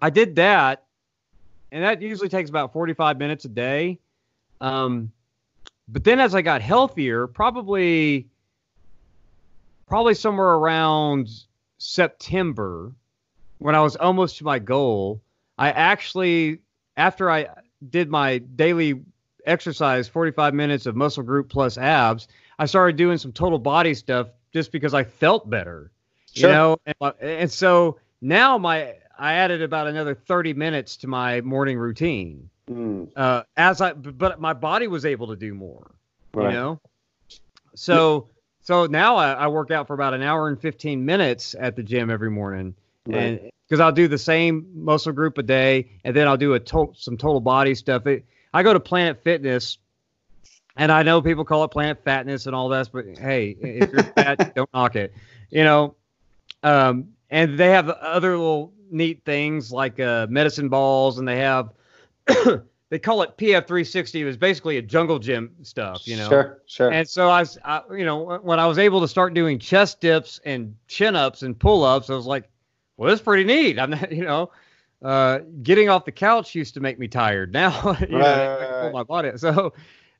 I 0.00 0.10
did 0.10 0.36
that, 0.36 0.84
and 1.72 1.82
that 1.84 2.00
usually 2.00 2.28
takes 2.28 2.50
about 2.50 2.72
45 2.72 3.18
minutes 3.18 3.44
a 3.44 3.48
day. 3.48 3.98
Um, 4.60 5.12
but 5.88 6.04
then 6.04 6.20
as 6.20 6.34
I 6.34 6.42
got 6.42 6.62
healthier, 6.62 7.26
probably 7.26 8.28
probably 9.86 10.14
somewhere 10.14 10.48
around 10.48 11.28
September, 11.78 12.92
when 13.58 13.74
I 13.74 13.80
was 13.80 13.96
almost 13.96 14.38
to 14.38 14.44
my 14.44 14.58
goal, 14.58 15.22
I 15.56 15.70
actually 15.70 16.60
after 16.96 17.30
I 17.30 17.48
did 17.90 18.10
my 18.10 18.38
daily 18.38 19.02
exercise, 19.46 20.08
45 20.08 20.52
minutes 20.52 20.86
of 20.86 20.94
muscle 20.94 21.22
group 21.22 21.48
plus 21.48 21.78
abs, 21.78 22.28
I 22.58 22.66
started 22.66 22.96
doing 22.96 23.18
some 23.18 23.32
total 23.32 23.58
body 23.58 23.94
stuff 23.94 24.28
just 24.52 24.72
because 24.72 24.94
I 24.94 25.04
felt 25.04 25.48
better. 25.48 25.90
Sure. 26.34 26.50
You 26.50 26.54
know, 26.54 26.76
and, 27.00 27.14
and 27.20 27.50
so 27.50 27.98
now 28.20 28.58
my 28.58 28.94
I 29.18 29.34
added 29.34 29.62
about 29.62 29.86
another 29.88 30.14
30 30.14 30.54
minutes 30.54 30.96
to 30.98 31.08
my 31.08 31.40
morning 31.40 31.78
routine. 31.78 32.48
Mm. 32.70 33.08
Uh, 33.16 33.42
as 33.56 33.80
I 33.80 33.92
but 33.94 34.40
my 34.40 34.52
body 34.52 34.86
was 34.88 35.04
able 35.06 35.28
to 35.28 35.36
do 35.36 35.54
more 35.54 35.90
Right. 36.34 36.50
you 36.50 36.56
know 36.58 36.80
so 37.74 38.28
so 38.60 38.84
now 38.86 39.16
I, 39.16 39.32
I 39.32 39.46
work 39.48 39.70
out 39.70 39.86
for 39.86 39.94
about 39.94 40.12
an 40.12 40.22
hour 40.22 40.48
and 40.48 40.60
15 40.60 41.04
minutes 41.04 41.54
at 41.58 41.76
the 41.76 41.82
gym 41.82 42.10
every 42.10 42.30
morning 42.30 42.74
and 43.10 43.50
because 43.66 43.80
i'll 43.80 43.92
do 43.92 44.06
the 44.08 44.18
same 44.18 44.66
muscle 44.74 45.12
group 45.12 45.38
a 45.38 45.42
day 45.42 45.88
and 46.04 46.14
then 46.14 46.28
i'll 46.28 46.36
do 46.36 46.52
a 46.52 46.60
to- 46.60 46.92
some 46.94 47.16
total 47.16 47.40
body 47.40 47.74
stuff 47.74 48.06
it, 48.06 48.26
i 48.52 48.62
go 48.62 48.74
to 48.74 48.80
planet 48.80 49.22
fitness 49.24 49.78
and 50.76 50.92
i 50.92 51.02
know 51.02 51.22
people 51.22 51.46
call 51.46 51.64
it 51.64 51.68
planet 51.68 52.04
fatness 52.04 52.44
and 52.44 52.54
all 52.54 52.68
that 52.68 52.90
but 52.92 53.06
hey 53.18 53.56
if 53.60 53.90
you're 53.90 54.02
fat 54.02 54.54
don't 54.54 54.68
knock 54.74 54.94
it 54.96 55.14
you 55.48 55.64
know 55.64 55.94
um, 56.62 57.08
and 57.30 57.58
they 57.58 57.70
have 57.70 57.88
other 57.88 58.32
little 58.36 58.74
neat 58.90 59.24
things 59.24 59.70
like 59.72 59.98
uh, 60.00 60.26
medicine 60.30 60.68
balls 60.68 61.18
and 61.18 61.26
they 61.28 61.38
have 61.38 61.72
they 62.90 62.98
call 62.98 63.22
it 63.22 63.36
pf360 63.36 64.14
it 64.20 64.24
was 64.24 64.36
basically 64.36 64.76
a 64.78 64.82
jungle 64.82 65.18
gym 65.18 65.54
stuff 65.62 66.06
you 66.06 66.16
know 66.16 66.28
Sure. 66.28 66.62
Sure. 66.66 66.90
and 66.90 67.08
so 67.08 67.28
I, 67.28 67.40
was, 67.40 67.58
I, 67.64 67.82
you 67.92 68.04
know, 68.04 68.38
when- 68.42 68.58
I 68.58 68.66
was 68.66 68.78
able 68.78 69.00
to 69.00 69.08
start 69.08 69.34
doing 69.34 69.58
chest 69.58 70.00
dips 70.00 70.40
and 70.44 70.74
chin 70.86 71.16
ups 71.16 71.42
and 71.42 71.58
pull 71.58 71.82
ups, 71.84 72.10
I 72.10 72.14
was 72.14 72.26
like, 72.26 72.48
well, 72.96 73.08
that's 73.08 73.22
pretty 73.22 73.44
neat. 73.44 73.78
I'm 73.78 73.90
not, 73.90 74.10
you 74.18 74.24
know, 74.24 74.50
uh, 75.02 75.38
getting 75.62 75.88
off 75.88 76.04
the 76.04 76.12
couch 76.12 76.54
used 76.54 76.74
to 76.74 76.80
make 76.80 76.98
me 76.98 77.08
tired. 77.08 77.52
Now, 77.54 77.96
you 78.00 78.08
know, 78.08 78.18
Right, 78.18 78.44
I 78.44 78.48
right, 78.48 78.70
pull 78.70 78.80
right. 78.80 78.92
my 78.92 79.02
body. 79.04 79.30
So, 79.36 79.72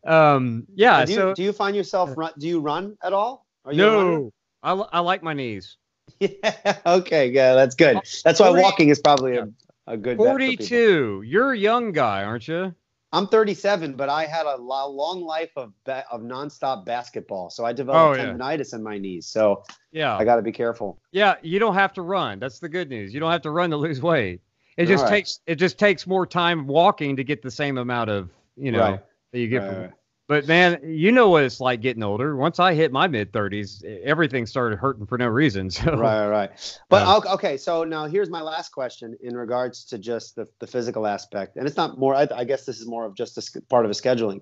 um, 0.06 0.66
yeah. 0.74 1.04
do, 1.04 1.12
you, 1.12 1.18
so 1.18 1.34
do 1.34 1.42
you 1.42 1.52
find 1.52 1.74
yourself 1.76 2.10
run? 2.16 2.32
Do 2.38 2.46
you 2.48 2.60
run 2.60 2.96
at 3.02 3.12
all? 3.12 3.46
Are 3.64 3.72
you 3.72 3.78
no, 3.78 4.32
I, 4.62 4.72
I 4.72 5.00
like 5.00 5.22
my 5.22 5.34
knees. 5.34 5.76
Yeah. 6.20 6.76
Okay. 6.86 7.28
Yeah. 7.30 7.54
That's 7.54 7.74
good. 7.74 7.96
That's 8.24 8.40
why 8.40 8.48
40 8.48 8.62
walking 8.62 8.88
is 8.88 9.00
probably 9.00 9.36
a, 9.36 9.48
a 9.86 9.96
good. 9.96 10.18
bet 10.18 10.26
for 10.26 10.38
42. 10.38 11.22
You're 11.26 11.52
a 11.52 11.58
young 11.58 11.92
guy, 11.92 12.24
aren't 12.24 12.48
you? 12.48 12.74
I'm 13.10 13.26
37, 13.26 13.94
but 13.94 14.10
I 14.10 14.26
had 14.26 14.44
a 14.44 14.56
long 14.58 15.22
life 15.22 15.50
of 15.56 15.72
ba- 15.84 16.04
of 16.12 16.20
nonstop 16.20 16.84
basketball, 16.84 17.48
so 17.48 17.64
I 17.64 17.72
developed 17.72 18.18
Oh, 18.18 18.22
yeah. 18.22 18.30
tendonitis 18.32 18.74
in 18.74 18.82
my 18.82 18.98
knees. 18.98 19.26
So 19.26 19.64
Yeah. 19.92 20.14
I 20.16 20.24
got 20.24 20.36
to 20.36 20.42
be 20.42 20.52
careful. 20.52 20.98
Yeah, 21.10 21.36
you 21.42 21.58
don't 21.58 21.72
have 21.74 21.94
to 21.94 22.02
run. 22.02 22.38
That's 22.38 22.58
the 22.58 22.68
good 22.68 22.90
news. 22.90 23.14
You 23.14 23.20
don't 23.20 23.30
have 23.32 23.40
to 23.42 23.50
run 23.50 23.70
to 23.70 23.76
lose 23.78 24.02
weight. 24.02 24.42
It 24.76 24.86
just 24.86 25.04
right. 25.04 25.10
takes 25.10 25.40
it 25.46 25.54
just 25.56 25.78
takes 25.78 26.06
more 26.06 26.26
time 26.26 26.66
walking 26.66 27.16
to 27.16 27.24
get 27.24 27.40
the 27.42 27.50
same 27.50 27.78
amount 27.78 28.10
of 28.10 28.28
you 28.56 28.72
know 28.72 28.80
Right. 28.80 29.00
that 29.32 29.38
you 29.38 29.48
get 29.48 29.62
Right, 29.62 29.74
from. 29.74 29.92
But 30.28 30.46
man, 30.46 30.78
you 30.84 31.10
know 31.10 31.30
what 31.30 31.42
it's 31.44 31.58
like 31.58 31.80
getting 31.80 32.02
older. 32.02 32.36
Once 32.36 32.60
I 32.60 32.74
hit 32.74 32.92
my 32.92 33.08
mid 33.08 33.32
thirties, 33.32 33.82
everything 34.04 34.44
started 34.44 34.78
hurting 34.78 35.06
for 35.06 35.16
no 35.18 35.26
reason. 35.26 35.70
So 35.78 35.96
right, 35.96 36.28
right, 36.28 36.28
right. 36.28 36.80
But 36.90 37.06
Yeah. 37.06 37.32
okay, 37.34 37.56
so 37.56 37.84
now 37.84 38.04
here's 38.06 38.28
my 38.28 38.42
last 38.42 38.70
question 38.70 39.16
in 39.22 39.34
regards 39.36 39.84
to 39.86 39.98
just 39.98 40.36
the, 40.36 40.46
the 40.58 40.66
physical 40.66 41.06
aspect, 41.06 41.56
and 41.56 41.66
it's 41.66 41.76
not 41.78 41.98
more. 41.98 42.14
I, 42.14 42.28
I 42.34 42.44
guess 42.44 42.66
this 42.66 42.78
is 42.78 42.86
more 42.86 43.06
of 43.06 43.14
just 43.14 43.38
a 43.38 43.62
part 43.62 43.86
of 43.86 43.90
a 43.90 43.94
scheduling. 43.94 44.40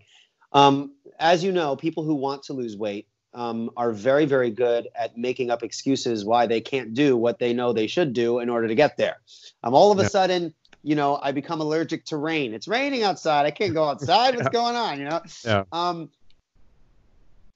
Um, 0.52 0.92
as 1.20 1.44
you 1.44 1.52
know, 1.52 1.76
people 1.76 2.02
who 2.02 2.14
want 2.14 2.42
to 2.44 2.52
lose 2.52 2.76
weight 2.76 3.06
um, 3.34 3.70
are 3.76 3.92
very, 3.92 4.24
very 4.24 4.50
good 4.50 4.88
at 4.98 5.16
making 5.16 5.50
up 5.50 5.62
excuses 5.62 6.24
why 6.24 6.46
they 6.46 6.60
can't 6.60 6.94
do 6.94 7.16
what 7.16 7.38
they 7.38 7.52
know 7.52 7.72
they 7.72 7.86
should 7.86 8.12
do 8.12 8.38
in 8.40 8.48
order 8.48 8.66
to 8.66 8.74
get 8.74 8.96
there. 8.96 9.16
Um, 9.62 9.74
all 9.74 9.92
of 9.92 9.98
a 9.98 10.02
Yeah. 10.02 10.08
sudden, 10.08 10.54
you 10.86 10.94
know, 10.94 11.18
I 11.20 11.32
become 11.32 11.60
allergic 11.60 12.04
to 12.06 12.16
rain. 12.16 12.54
It's 12.54 12.68
raining 12.68 13.02
outside. 13.02 13.44
I 13.44 13.50
can't 13.50 13.74
go 13.74 13.82
outside. 13.82 14.36
What's 14.36 14.50
going 14.50 14.76
on? 14.76 15.00
You 15.00 15.06
know. 15.06 15.20
Yeah. 15.44 15.64
Um, 15.72 16.10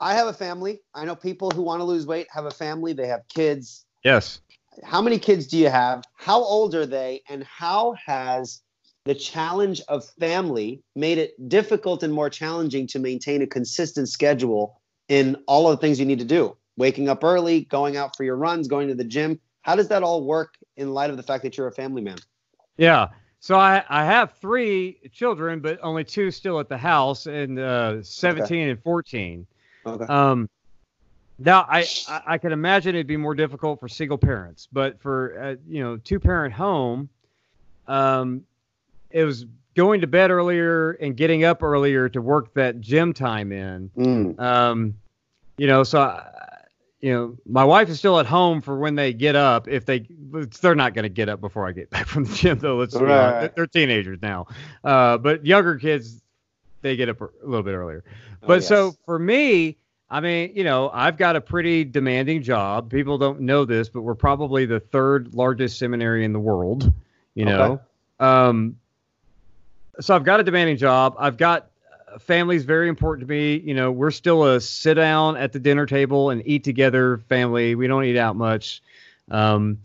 I 0.01 0.15
have 0.15 0.27
a 0.27 0.33
family. 0.33 0.81
I 0.97 1.05
know 1.05 1.15
people 1.15 1.49
who 1.53 1.63
want 1.63 1.79
to 1.79 1.85
lose 1.85 2.09
weight 2.09 2.27
have 2.33 2.47
a 2.47 2.51
family. 2.51 2.93
They 2.93 3.07
have 3.07 3.21
kids. 3.29 3.87
yes, 4.03 4.41
How 4.83 5.01
many 5.01 5.17
kids 5.17 5.47
do 5.47 5.59
you 5.59 5.69
have? 5.69 6.03
How 6.17 6.43
old 6.43 6.75
are 6.75 6.87
they? 6.87 7.23
And 7.29 7.45
how 7.45 7.95
has 8.05 8.63
the 9.05 9.15
challenge 9.15 9.81
of 9.87 10.05
family 10.19 10.83
made 10.97 11.19
it 11.19 11.49
difficult 11.49 12.03
and 12.03 12.13
more 12.13 12.31
challenging 12.31 12.89
to 12.89 12.99
maintain 12.99 13.43
a 13.43 13.47
consistent 13.47 14.09
schedule 14.09 14.81
in 15.09 15.37
all 15.47 15.71
of 15.71 15.79
the 15.79 15.81
things 15.81 16.01
you 16.01 16.07
need 16.07 16.19
to 16.19 16.25
do? 16.25 16.57
Waking 16.77 17.09
up 17.09 17.23
early, 17.23 17.61
going 17.67 17.97
out 17.97 18.17
for 18.17 18.25
your 18.25 18.37
runs, 18.37 18.67
going 18.67 18.89
to 18.89 18.97
the 18.97 19.05
gym. 19.05 19.39
How 19.63 19.77
does 19.77 19.87
that 19.89 20.03
all 20.03 20.25
work 20.25 20.55
in 20.77 20.93
light 20.93 21.11
of 21.11 21.17
the 21.17 21.23
fact 21.23 21.45
that 21.45 21.57
you're 21.57 21.69
a 21.69 21.73
family 21.73 22.03
man? 22.03 22.19
Yeah. 22.77 23.09
So 23.41 23.59
I 23.59 23.83
I 23.89 24.05
have 24.05 24.35
three 24.35 24.99
children, 25.13 25.61
but 25.61 25.79
only 25.83 26.05
two 26.05 26.31
still 26.31 26.61
at 26.61 26.69
the 26.69 26.77
house, 26.77 27.27
and 27.27 27.59
uh, 27.59 28.03
seventeen 28.03 28.69
and 28.69 28.83
fourteen. 28.83 29.47
Okay. 29.87 30.05
Um, 30.05 30.49
now 31.39 31.67
I, 31.69 31.87
I 32.09 32.23
I 32.27 32.39
can 32.39 32.53
imagine 32.53 32.95
it'd 32.95 33.07
be 33.07 33.17
more 33.17 33.35
difficult 33.35 33.81
for 33.81 33.89
single 33.89 34.19
parents, 34.19 34.69
but 34.71 35.01
for 35.01 35.41
uh, 35.43 35.57
you 35.67 35.83
know 35.83 35.97
two 35.97 36.21
parent 36.21 36.53
home, 36.53 37.09
um, 37.89 38.45
it 39.11 39.25
was 39.25 39.47
going 39.75 40.03
to 40.03 40.07
bed 40.07 40.31
earlier 40.31 40.93
and 40.93 41.17
getting 41.17 41.45
up 41.45 41.63
earlier 41.63 42.09
to 42.11 42.21
work 42.21 42.53
that 42.55 42.81
gym 42.81 43.15
time 43.15 43.53
in. 43.53 43.91
Mm. 43.97 44.39
Um, 44.39 44.95
you 45.57 45.67
know, 45.67 45.83
so 45.83 46.01
I, 46.01 46.50
you 47.01 47.13
know 47.13 47.37
my 47.47 47.65
wife 47.65 47.89
is 47.89 47.99
still 47.99 48.19
at 48.21 48.27
home 48.27 48.61
for 48.61 48.79
when 48.79 48.95
they 48.95 49.13
get 49.13 49.37
up. 49.37 49.69
If 49.69 49.87
they 49.87 50.07
they're 50.61 50.75
not 50.75 50.95
going 50.95 51.05
to 51.05 51.09
get 51.09 51.29
up 51.29 51.41
before 51.41 51.67
I 51.67 51.73
get 51.73 51.91
back 51.91 52.07
from 52.07 52.25
the 52.25 52.35
gym 52.35 52.59
though. 52.59 52.77
Let's 52.77 52.95
Right. 52.95 53.11
honest. 53.11 53.41
They're- 53.41 53.53
they're 53.57 53.67
teenagers 53.67 54.19
now, 54.23 54.47
uh, 54.85 55.19
but 55.19 55.45
younger 55.47 55.77
kids 55.77 56.21
they 56.83 56.97
get 56.97 57.09
up 57.09 57.21
a 57.21 57.29
little 57.45 57.63
bit 57.63 57.73
earlier. 57.75 58.05
Oh, 58.43 58.47
But 58.47 58.65
so 58.65 58.95
for 59.05 59.19
me, 59.19 59.77
I 60.09 60.21
mean, 60.21 60.53
you 60.55 60.65
know, 60.65 60.91
I've 60.93 61.17
got 61.19 61.37
a 61.37 61.41
pretty 61.41 61.85
demanding 61.85 62.43
job. 62.43 62.91
People 62.91 63.19
don't 63.19 63.43
know 63.43 63.65
this, 63.65 63.89
but 63.89 64.01
we're 64.03 64.15
probably 64.15 64.65
the 64.67 64.81
third 64.81 65.35
largest 65.35 65.79
seminary 65.79 66.25
in 66.25 66.33
the 66.33 66.41
world. 66.41 66.93
You 67.35 67.45
know, 67.45 67.81
um, 68.19 68.77
so 70.01 70.15
I've 70.17 70.25
got 70.25 70.41
a 70.41 70.43
demanding 70.43 70.77
job. 70.79 71.15
I've 71.19 71.37
got 71.37 71.70
uh, 72.13 72.49
is 72.51 72.65
very 72.65 72.89
important 72.89 73.27
to 73.29 73.31
me. 73.33 73.59
You 73.59 73.75
know, 73.75 73.91
we're 73.91 74.11
still 74.11 74.45
a 74.45 74.61
sit 74.61 74.95
down 74.95 75.37
at 75.37 75.53
the 75.53 75.59
dinner 75.59 75.87
table 75.87 76.31
and 76.31 76.43
eat 76.47 76.65
together 76.65 77.19
family. 77.29 77.75
We 77.75 77.87
don't 77.87 78.05
eat 78.05 78.17
out 78.17 78.37
much. 78.37 78.83
Um, 79.31 79.79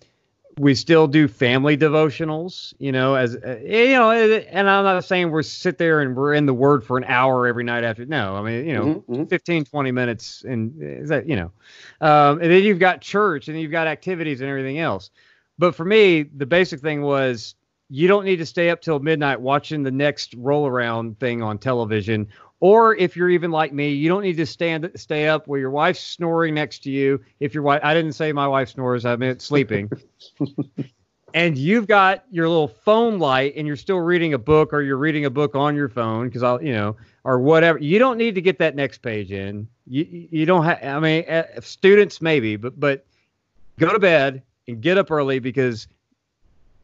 we 0.58 0.74
still 0.74 1.08
do 1.08 1.28
family 1.28 1.78
devotionals, 1.78 2.74
you 2.80 2.92
know, 2.92 3.16
as 3.16 3.36
uh, 3.36 3.60
you 3.62 3.94
know, 3.94 4.12
and 4.12 4.70
I'm 4.70 4.86
not 4.86 5.04
saying 5.04 5.30
we're 5.30 5.44
sit 5.44 5.78
there 5.78 6.02
and 6.02 6.16
we're 6.16 6.34
in 6.34 6.46
the 6.46 6.54
word 6.54 6.84
for 6.84 6.98
an 6.98 7.04
hour 7.06 7.46
every 7.46 7.64
night 7.64 7.84
after. 7.84 8.06
No, 8.06 8.36
I 8.38 8.42
mean, 8.42 8.66
you 8.66 8.74
know, 8.74 9.04
Mhm, 9.10 9.18
mhm. 9.26 9.30
15, 9.30 9.66
20 9.66 9.92
minutes, 9.92 10.46
and 10.48 10.74
is 10.82 11.10
that, 11.10 11.28
you 11.28 11.36
know, 11.36 11.52
um, 12.00 12.40
and 12.42 12.50
then 12.52 12.64
you've 12.64 12.80
got 12.80 13.02
church 13.02 13.50
and 13.50 13.60
you've 13.60 13.72
got 13.72 13.88
activities 13.88 14.40
and 14.40 14.50
everything 14.50 14.80
else. 14.80 15.10
But 15.58 15.76
for 15.76 15.84
me, 15.84 16.24
the 16.24 16.46
basic 16.46 16.80
thing 16.80 17.02
was 17.02 17.56
you 17.90 18.08
don't 18.08 18.26
need 18.26 18.38
to 18.38 18.46
stay 18.46 18.70
up 18.70 18.82
till 18.82 19.00
midnight 19.00 19.40
watching 19.40 19.84
the 19.84 19.92
next 19.92 20.34
roll 20.36 20.68
around 20.68 21.20
thing 21.20 21.42
on 21.42 21.58
television. 21.58 22.28
Or 22.60 22.96
if 22.96 23.16
you're 23.16 23.30
even 23.30 23.52
like 23.52 23.74
me, 23.74 23.90
you 23.90 24.10
don't 24.10 24.24
need 24.24 24.38
to 24.38 24.46
stand 24.46 24.90
stay 24.96 25.28
up 25.28 25.48
where 25.48 25.60
your 25.60 25.70
wife's 25.72 26.00
snoring 26.00 26.56
next 26.56 26.80
to 26.84 26.92
you. 26.92 27.22
If 27.40 27.54
your 27.54 27.64
wife, 27.64 27.82
I 27.84 27.94
didn't 27.94 28.14
say 28.14 28.32
my 28.32 28.48
wife 28.48 28.70
snores, 28.70 29.06
I 29.06 29.16
meant 29.18 29.42
sleeping. 29.42 29.92
and 31.34 31.58
you've 31.58 31.86
got 31.86 32.24
your 32.32 32.48
little 32.48 32.70
phone 32.70 33.20
light, 33.20 33.54
and 33.58 33.68
you're 33.68 33.76
still 33.76 34.00
reading 34.00 34.34
a 34.34 34.38
book, 34.38 34.74
or 34.74 34.82
you're 34.82 34.98
reading 34.98 35.26
a 35.26 35.30
book 35.30 35.54
on 35.54 35.76
your 35.76 35.90
phone, 35.90 36.28
because 36.28 36.44
I'll, 36.44 36.64
you 36.64 36.72
know, 36.72 36.96
or 37.26 37.40
whatever. 37.40 37.78
You 37.78 38.00
don't 38.00 38.18
need 38.18 38.36
to 38.36 38.42
get 38.42 38.58
that 38.60 38.74
next 38.74 39.00
page 39.00 39.32
in. 39.34 39.68
You 39.86 40.08
you 40.32 40.46
don't 40.46 40.64
have. 40.64 40.82
I 40.82 41.00
mean, 41.00 41.30
uh, 41.30 41.44
students 41.60 42.22
maybe, 42.22 42.56
but 42.56 42.80
but 42.80 43.06
go 43.78 43.92
to 43.92 44.00
bed 44.00 44.44
and 44.68 44.82
get 44.82 44.98
up 44.98 45.12
early 45.12 45.40
because 45.40 45.88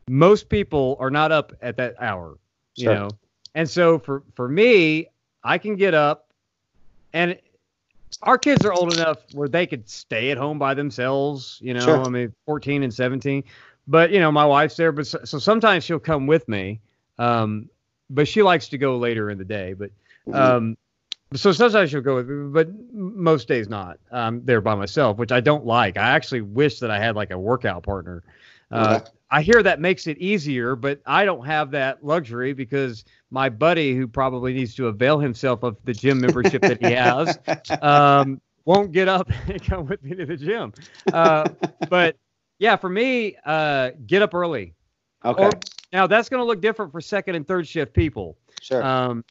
most 0.08 0.50
people 0.50 0.98
are 1.00 1.12
not 1.12 1.32
up 1.32 1.54
at 1.62 1.78
that 1.78 1.96
hour 2.00 2.38
you 2.76 2.86
Sure. 2.86 2.96
know 2.96 3.10
and 3.56 3.70
so 3.70 3.98
for 4.00 4.24
for 4.36 4.48
me 4.48 5.08
i 5.44 5.58
can 5.58 5.76
get 5.76 5.94
up 5.94 6.34
and 7.14 7.38
our 8.24 8.38
kids 8.38 8.66
are 8.66 8.74
old 8.74 8.92
enough 8.92 9.20
where 9.34 9.48
they 9.48 9.66
could 9.66 9.88
stay 9.90 10.32
at 10.32 10.38
home 10.38 10.58
by 10.60 10.74
themselves 10.74 11.60
you 11.62 11.74
know 11.74 11.86
Sure. 11.86 12.06
i 12.06 12.10
mean 12.10 12.34
14 12.46 12.84
and 12.84 12.94
17 12.94 13.44
but 13.88 14.12
you 14.12 14.20
know 14.20 14.32
my 14.32 14.46
wife's 14.46 14.76
there 14.76 14.92
but 14.92 15.08
so, 15.08 15.20
so 15.24 15.38
sometimes 15.40 15.84
she'll 15.84 16.00
come 16.00 16.28
with 16.28 16.48
me 16.48 16.80
um 17.20 17.70
but 18.10 18.28
she 18.28 18.42
likes 18.42 18.68
to 18.70 18.78
go 18.78 18.98
later 18.98 19.30
in 19.30 19.38
the 19.38 19.46
day 19.46 19.74
but 19.74 19.92
Mhm. 20.28 20.36
um 20.36 20.78
so 21.34 21.54
sometimes 21.54 21.90
she'll 21.90 22.02
go 22.02 22.16
with 22.16 22.28
me, 22.28 22.50
but 22.52 22.68
most 22.92 23.48
days 23.48 23.70
not. 23.70 24.00
I'm 24.12 24.44
there 24.44 24.60
by 24.60 24.76
myself, 24.76 25.18
which 25.18 25.32
I 25.32 25.40
don't 25.40 25.66
like. 25.66 25.96
I 25.96 26.10
actually 26.10 26.42
wish 26.42 26.80
that 26.80 26.92
I 26.92 27.00
had 27.00 27.16
like 27.16 27.32
a 27.32 27.40
workout 27.40 27.84
partner. 27.84 28.22
Uh, 28.70 29.00
Okay. 29.00 29.12
I 29.32 29.42
hear 29.42 29.64
that 29.64 29.80
makes 29.80 30.08
it 30.08 30.18
easier, 30.18 30.76
but 30.76 31.02
I 31.06 31.24
don't 31.24 31.46
have 31.46 31.72
that 31.72 32.04
luxury 32.04 32.52
because 32.52 33.06
my 33.32 33.48
buddy, 33.48 33.96
who 33.96 34.06
probably 34.06 34.54
needs 34.54 34.76
to 34.76 34.88
avail 34.88 35.20
himself 35.20 35.64
of 35.64 35.78
the 35.86 35.94
gym 35.94 36.20
membership 36.20 36.62
that 36.64 36.86
he 36.86 36.92
has, 36.92 37.40
um, 37.82 38.42
won't 38.66 38.92
get 38.92 39.08
up 39.08 39.30
and 39.48 39.64
come 39.64 39.88
with 39.88 40.04
me 40.04 40.16
to 40.16 40.26
the 40.26 40.36
gym. 40.36 40.74
Uh, 41.14 41.48
but 41.90 42.18
yeah, 42.60 42.76
for 42.76 42.90
me, 42.90 43.38
uh, 43.46 43.92
get 44.06 44.22
up 44.22 44.34
early. 44.34 44.74
okay. 45.24 45.46
Or, 45.46 45.52
now 45.94 46.08
that's 46.08 46.28
going 46.28 46.42
to 46.42 46.46
look 46.46 46.62
different 46.62 46.92
for 46.92 47.00
second 47.00 47.36
and 47.36 47.48
third 47.48 47.66
shift 47.68 47.94
people. 47.94 48.38
sure. 48.62 48.84
Um, 48.84 49.24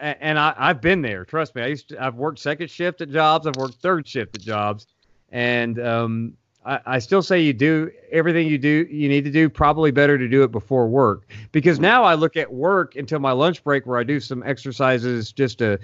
and 0.00 0.38
I, 0.38 0.54
I've 0.58 0.80
been 0.82 1.00
there. 1.00 1.24
Trust 1.24 1.54
me. 1.54 1.62
I 1.62 1.68
used 1.68 1.88
to. 1.88 2.04
I've 2.04 2.16
worked 2.16 2.40
second 2.40 2.68
shift 2.68 3.00
at 3.00 3.10
jobs. 3.10 3.46
I've 3.46 3.56
worked 3.56 3.76
third 3.76 4.06
shift 4.06 4.34
at 4.34 4.42
jobs, 4.42 4.86
and 5.30 5.78
um, 5.80 6.36
I, 6.64 6.80
I 6.86 6.98
still 6.98 7.22
say 7.22 7.40
you 7.40 7.52
do 7.52 7.90
everything 8.10 8.46
you 8.46 8.58
do. 8.58 8.86
You 8.90 9.08
need 9.08 9.24
to 9.24 9.30
do 9.30 9.48
probably 9.48 9.90
better 9.90 10.16
to 10.18 10.28
do 10.28 10.42
it 10.42 10.50
before 10.52 10.88
work 10.88 11.26
because 11.52 11.78
now 11.78 12.04
I 12.04 12.14
look 12.14 12.36
at 12.36 12.52
work 12.52 12.96
until 12.96 13.18
my 13.18 13.32
lunch 13.32 13.62
break 13.64 13.86
where 13.86 13.98
I 13.98 14.04
do 14.04 14.20
some 14.20 14.42
exercises 14.42 15.32
just 15.32 15.58
to 15.58 15.78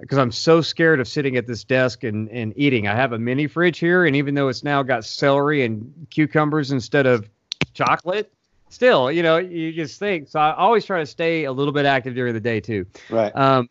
because 0.00 0.18
I'm 0.18 0.32
so 0.32 0.60
scared 0.60 1.00
of 1.00 1.08
sitting 1.08 1.36
at 1.36 1.46
this 1.46 1.64
desk 1.64 2.04
and, 2.04 2.28
and 2.28 2.52
eating. 2.56 2.86
I 2.86 2.94
have 2.94 3.12
a 3.12 3.18
mini 3.18 3.46
fridge 3.46 3.78
here, 3.78 4.04
and 4.04 4.14
even 4.14 4.34
though 4.34 4.48
it's 4.48 4.62
now 4.62 4.82
got 4.82 5.04
celery 5.06 5.64
and 5.64 6.06
cucumbers 6.10 6.70
instead 6.70 7.06
of 7.06 7.28
chocolate, 7.72 8.30
still, 8.68 9.10
you 9.10 9.22
know, 9.22 9.38
you 9.38 9.72
just 9.72 9.98
think. 9.98 10.28
So 10.28 10.38
I 10.38 10.54
always 10.54 10.84
try 10.84 11.00
to 11.00 11.06
stay 11.06 11.44
a 11.44 11.52
little 11.52 11.72
bit 11.72 11.86
active 11.86 12.14
during 12.14 12.34
the 12.34 12.40
day 12.40 12.60
too. 12.60 12.86
right. 13.08 13.34
Um, 13.34 13.70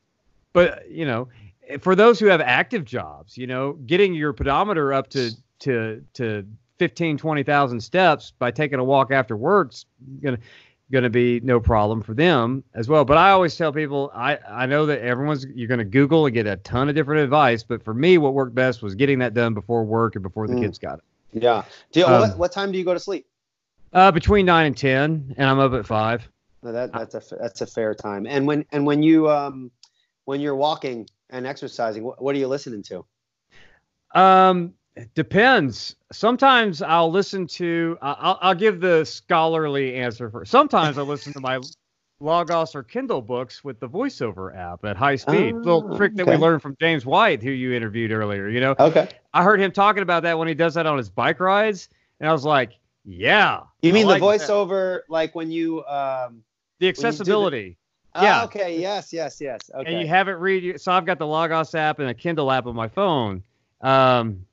but 0.54 0.90
you 0.90 1.06
know, 1.06 1.28
for 1.80 1.96
those 1.96 2.20
who 2.20 2.28
have 2.28 2.42
active 2.42 2.86
jobs, 2.86 3.38
you 3.38 3.46
know, 3.46 3.74
getting 3.74 4.14
your 4.14 4.34
pedometer 4.34 4.94
up 4.94 5.10
to 5.12 5.32
to 5.60 6.04
to 6.14 6.46
15, 6.78 7.18
20,000 7.18 7.80
steps 7.80 8.34
by 8.38 8.52
taking 8.52 8.80
a 8.80 8.84
walk 8.84 9.12
after 9.12 9.38
work's 9.38 9.86
gonna 10.22 10.38
gonna 10.92 11.10
be 11.10 11.40
no 11.40 11.60
problem 11.60 12.02
for 12.02 12.14
them 12.14 12.64
as 12.76 12.88
well. 12.88 13.04
But 13.06 13.18
I 13.18 13.32
always 13.32 13.56
tell 13.56 13.72
people, 13.72 14.12
I 14.14 14.38
I 14.48 14.66
know 14.66 14.86
that 14.86 15.02
everyone's 15.02 15.46
you're 15.56 15.68
gonna 15.68 15.84
Google 15.86 16.26
and 16.26 16.34
get 16.34 16.46
a 16.48 16.58
ton 16.58 16.90
of 16.90 16.96
different 16.96 17.24
advice, 17.24 17.64
but 17.64 17.82
for 17.84 17.94
me, 17.94 18.18
what 18.18 18.34
worked 18.34 18.54
best 18.56 18.84
was 18.84 18.94
getting 18.96 19.20
that 19.20 19.34
done 19.34 19.54
before 19.54 19.84
work 19.84 20.16
and 20.16 20.24
before 20.24 20.48
the 20.48 20.56
Mm. 20.56 20.62
kids 20.62 20.78
got 20.78 21.00
it. 21.00 21.42
yeah. 21.44 21.64
Do 21.92 22.02
you, 22.02 22.06
um, 22.06 22.20
what, 22.22 22.38
what 22.38 22.52
time 22.52 22.72
do 22.72 22.78
you 22.78 22.84
go 22.86 22.94
to 22.94 23.00
sleep? 23.00 23.26
Uh, 23.94 24.12
between 24.12 24.46
nine 24.46 24.66
and 24.68 24.78
ten, 24.78 25.34
and 25.38 25.50
I'm 25.50 25.58
up 25.60 25.74
at 25.74 25.86
five. 25.86 26.28
No, 26.62 26.72
that 26.74 26.92
that's 26.92 27.16
a 27.16 27.36
that's 27.40 27.62
a 27.62 27.66
fair 27.66 27.96
time. 27.96 28.28
And 28.28 28.46
when 28.46 28.66
and 28.72 28.86
when 28.86 29.02
you 29.02 29.30
um 29.30 29.72
when 30.26 30.42
you're 30.42 30.56
walking 30.56 31.08
and 31.30 31.48
exercising, 31.48 32.04
what, 32.04 32.22
what 32.22 32.36
are 32.36 32.40
you 32.40 32.48
listening 32.48 32.84
to? 32.84 33.06
Um, 34.14 34.74
depends. 35.14 35.96
Sometimes 36.12 36.82
I'll 36.82 37.12
listen 37.12 37.48
to. 37.48 37.98
I'll, 38.02 38.38
I'll 38.42 38.56
give 38.56 38.80
the 38.80 39.04
scholarly 39.06 39.96
answer 39.96 40.30
first. 40.30 40.52
Sometimes 40.52 40.98
I 40.98 41.02
listen 41.02 41.34
to 41.34 41.40
my 41.40 41.60
Logos 42.22 42.76
or 42.76 42.84
Kindle 42.84 43.22
books 43.22 43.64
with 43.64 43.80
the 43.80 43.90
voiceover 43.90 44.56
app 44.56 44.86
at 44.86 44.96
high 44.96 45.18
speed. 45.18 45.54
Ah, 45.54 45.62
Little 45.64 45.98
trick 45.98 46.16
that 46.16 46.26
we 46.28 46.36
learned 46.38 46.62
from 46.62 46.76
James 46.80 47.06
White, 47.06 47.44
who 47.44 47.52
you 47.52 47.74
interviewed 47.74 48.12
earlier. 48.12 48.48
You 48.48 48.62
know, 48.62 48.76
Okay. 48.80 49.10
I 49.34 49.44
heard 49.44 49.60
him 49.60 49.72
talking 49.72 50.02
about 50.02 50.24
that 50.24 50.38
when 50.38 50.48
he 50.48 50.54
does 50.54 50.76
that 50.76 50.86
on 50.86 50.98
his 50.98 51.10
bike 51.10 51.42
rides, 51.42 51.90
and 52.22 52.30
I 52.30 52.32
was 52.32 52.46
like, 52.46 52.72
yeah. 53.04 53.62
You 53.82 53.92
I 53.92 53.94
mean 53.94 54.08
like 54.08 54.22
the 54.22 54.28
that. 54.28 54.40
voiceover, 54.42 55.02
like 55.10 55.36
when 55.36 55.52
you 55.52 55.84
um? 55.86 56.44
The 56.80 56.88
accessibility. 56.90 57.78
ah, 58.16 58.24
Yeah. 58.24 58.44
okay. 58.46 58.80
Yes. 58.80 59.12
Yes. 59.12 59.40
Yes. 59.42 59.70
Okay. 59.74 59.92
and 59.92 60.02
you 60.02 60.08
have 60.08 60.28
it 60.30 60.34
read 60.34 60.80
so 60.80 60.92
i've 60.92 61.06
got 61.06 61.20
the 61.20 61.28
logos 61.28 61.76
app 61.76 62.00
and 62.00 62.10
a 62.10 62.14
kindle 62.14 62.52
app 62.52 62.66
on 62.66 62.76
my 62.76 62.88
phone 62.88 63.44
um 63.82 64.46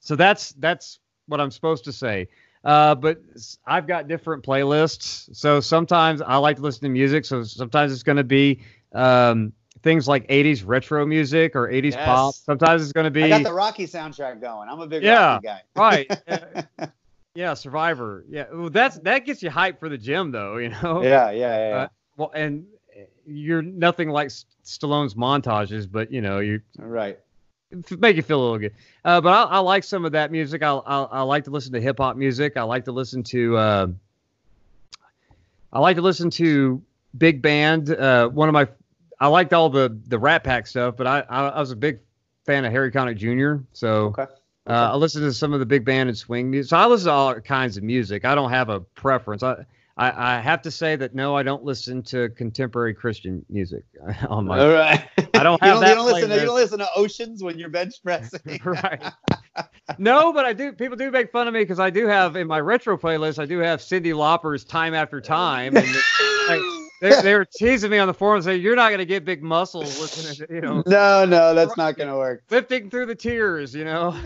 so 0.00 0.16
that's 0.16 0.50
that's 0.58 0.98
what 1.26 1.40
i'm 1.40 1.50
supposed 1.50 1.84
to 1.84 1.92
say 1.92 2.26
uh 2.64 2.94
but 2.94 3.18
I've 3.66 3.86
got 3.86 4.08
different 4.08 4.42
playlists 4.44 5.34
so 5.34 5.60
sometimes 5.60 6.20
i 6.22 6.36
like 6.36 6.56
to 6.56 6.62
listen 6.62 6.82
to 6.82 6.88
music 6.88 7.24
so 7.24 7.42
sometimes 7.44 7.92
it's 7.92 8.02
going 8.02 8.16
to 8.16 8.24
be 8.24 8.60
um 8.92 9.52
things 9.82 10.06
like 10.08 10.26
80s 10.28 10.62
retro 10.66 11.06
music 11.06 11.56
or 11.56 11.68
80s 11.68 11.92
Yes. 11.92 12.04
pop 12.04 12.34
sometimes 12.34 12.82
it's 12.82 12.92
going 12.92 13.04
to 13.04 13.10
be 13.10 13.22
I 13.22 13.28
got 13.28 13.44
the 13.44 13.52
Rocky 13.52 13.86
soundtrack 13.86 14.40
going. 14.40 14.68
I'm 14.68 14.80
a 14.80 14.86
big 14.86 15.02
Yeah. 15.02 15.34
Rocky 15.34 15.46
guy. 15.46 15.62
right 15.76 16.10
yeah 17.34 17.54
survivor 17.54 18.24
yeah 18.28 18.46
well, 18.52 18.70
that's 18.70 18.98
that 18.98 19.24
gets 19.24 19.42
you 19.42 19.48
hyped 19.50 19.78
for 19.78 19.88
the 19.88 19.96
gym 19.96 20.32
though 20.32 20.56
you 20.58 20.68
know 20.70 21.02
Yeah. 21.02 21.30
Yeah. 21.30 21.30
Yeah. 21.30 21.68
yeah. 21.70 21.76
Uh, 21.76 21.88
well 22.16 22.30
and 22.34 22.66
you're 23.24 23.62
nothing 23.62 24.10
like 24.10 24.28
Stallone's 24.64 25.14
montages, 25.14 25.90
but 25.90 26.10
you 26.12 26.20
know 26.20 26.40
you're 26.40 26.62
right. 26.78 27.18
Make 27.98 28.16
you 28.16 28.22
feel 28.22 28.40
a 28.40 28.42
little 28.42 28.58
good. 28.58 28.74
Uh, 29.04 29.20
but 29.20 29.30
I, 29.30 29.42
I 29.56 29.58
like 29.60 29.84
some 29.84 30.04
of 30.04 30.12
that 30.12 30.30
music. 30.32 30.62
I, 30.62 30.72
I 30.72 31.02
I 31.02 31.22
like 31.22 31.44
to 31.44 31.50
listen 31.50 31.72
to 31.72 31.80
hip 31.80 31.98
hop 31.98 32.16
music. 32.16 32.56
I 32.56 32.62
like 32.62 32.84
to 32.86 32.92
listen 32.92 33.22
to 33.24 33.56
uh, 33.56 33.86
I 35.72 35.78
like 35.80 35.96
to 35.96 36.02
listen 36.02 36.30
to 36.30 36.82
big 37.16 37.42
band. 37.42 37.90
Uh, 37.90 38.28
one 38.28 38.48
of 38.48 38.52
my 38.52 38.68
I 39.18 39.28
liked 39.28 39.52
all 39.52 39.70
the 39.70 39.96
the 40.06 40.18
Rat 40.18 40.44
Pack 40.44 40.66
stuff, 40.66 40.96
but 40.96 41.06
I 41.06 41.20
I, 41.28 41.48
I 41.48 41.60
was 41.60 41.70
a 41.70 41.76
big 41.76 42.00
fan 42.46 42.64
of 42.64 42.72
Harry 42.72 42.90
Connick 42.90 43.16
Jr. 43.16 43.62
So 43.72 44.06
Okay. 44.18 44.26
uh, 44.66 44.90
I 44.92 44.96
listen 44.96 45.22
to 45.22 45.32
some 45.32 45.52
of 45.52 45.60
the 45.60 45.66
big 45.66 45.84
band 45.84 46.08
and 46.08 46.16
swing 46.18 46.50
music. 46.50 46.70
So 46.70 46.76
I 46.76 46.86
listen 46.86 47.06
to 47.06 47.12
all 47.12 47.34
kinds 47.40 47.76
of 47.76 47.82
music. 47.82 48.24
I 48.24 48.34
don't 48.34 48.50
have 48.50 48.68
a 48.68 48.80
preference. 48.80 49.42
I, 49.42 49.64
I, 50.00 50.38
I 50.38 50.40
have 50.40 50.62
to 50.62 50.70
say 50.70 50.96
that 50.96 51.14
no, 51.14 51.36
I 51.36 51.42
don't 51.42 51.62
listen 51.62 52.02
to 52.04 52.30
contemporary 52.30 52.94
Christian 52.94 53.44
music 53.50 53.84
on 54.28 54.46
my. 54.46 54.58
All 54.58 54.72
right. 54.72 55.06
I 55.34 55.42
don't 55.42 55.60
you 55.62 55.68
have 55.68 55.74
don't, 55.74 55.80
that 55.80 55.88
you 55.90 55.94
don't 55.96 56.06
listen. 56.06 56.30
To, 56.30 56.36
you 56.36 56.46
don't 56.46 56.54
listen 56.54 56.78
to 56.78 56.88
Oceans 56.96 57.42
when 57.42 57.58
you're 57.58 57.68
bench 57.68 58.02
pressing. 58.02 58.60
right. 58.64 59.12
No, 59.98 60.32
but 60.32 60.46
I 60.46 60.54
do. 60.54 60.72
People 60.72 60.96
do 60.96 61.10
make 61.10 61.30
fun 61.30 61.48
of 61.48 61.52
me 61.52 61.60
because 61.60 61.78
I 61.78 61.90
do 61.90 62.06
have 62.06 62.34
in 62.36 62.46
my 62.46 62.60
retro 62.60 62.96
playlist. 62.96 63.38
I 63.38 63.44
do 63.44 63.58
have 63.58 63.80
Cyndi 63.80 64.14
Lauper's 64.14 64.64
"Time 64.64 64.94
After 64.94 65.18
oh. 65.18 65.20
Time," 65.20 65.76
and 65.76 65.86
like, 66.48 66.60
they're, 67.02 67.22
they're 67.22 67.44
teasing 67.44 67.90
me 67.90 67.98
on 67.98 68.08
the 68.08 68.14
forum 68.14 68.40
saying 68.40 68.62
you're 68.62 68.76
not 68.76 68.88
going 68.88 69.00
to 69.00 69.06
get 69.06 69.26
big 69.26 69.42
muscles 69.42 70.00
listening 70.00 70.48
to 70.48 70.54
you 70.54 70.62
know 70.62 70.82
no, 70.86 71.26
no, 71.26 71.54
that's 71.54 71.76
not 71.76 71.98
gonna 71.98 72.16
work. 72.16 72.42
lifting 72.50 72.88
through 72.88 73.04
the 73.04 73.14
tears, 73.14 73.74
you 73.74 73.84
know. 73.84 74.16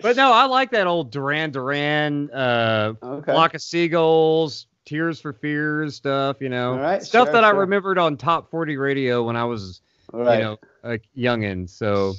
But 0.00 0.16
no, 0.16 0.32
I 0.32 0.46
like 0.46 0.70
that 0.72 0.86
old 0.86 1.10
Duran 1.10 1.50
Duran, 1.50 2.30
uh, 2.30 2.94
Okay. 3.02 3.32
Flock 3.32 3.54
of 3.54 3.62
Seagulls, 3.62 4.66
Tears 4.84 5.20
for 5.20 5.32
Fears 5.32 5.96
stuff, 5.96 6.40
you 6.40 6.48
know, 6.48 6.76
right, 6.76 7.02
stuff 7.02 7.26
sure, 7.28 7.32
that 7.32 7.44
I 7.44 7.50
remembered 7.50 7.98
on 7.98 8.16
Top 8.16 8.50
40 8.50 8.76
radio 8.76 9.22
when 9.22 9.36
I 9.36 9.44
was, 9.44 9.80
right. 10.12 10.38
you 10.38 10.44
know, 10.44 10.58
a 10.82 10.98
youngin. 11.16 11.68
So 11.68 12.14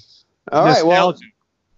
All 0.51 0.65
right. 0.65 0.85
Well, 0.85 1.15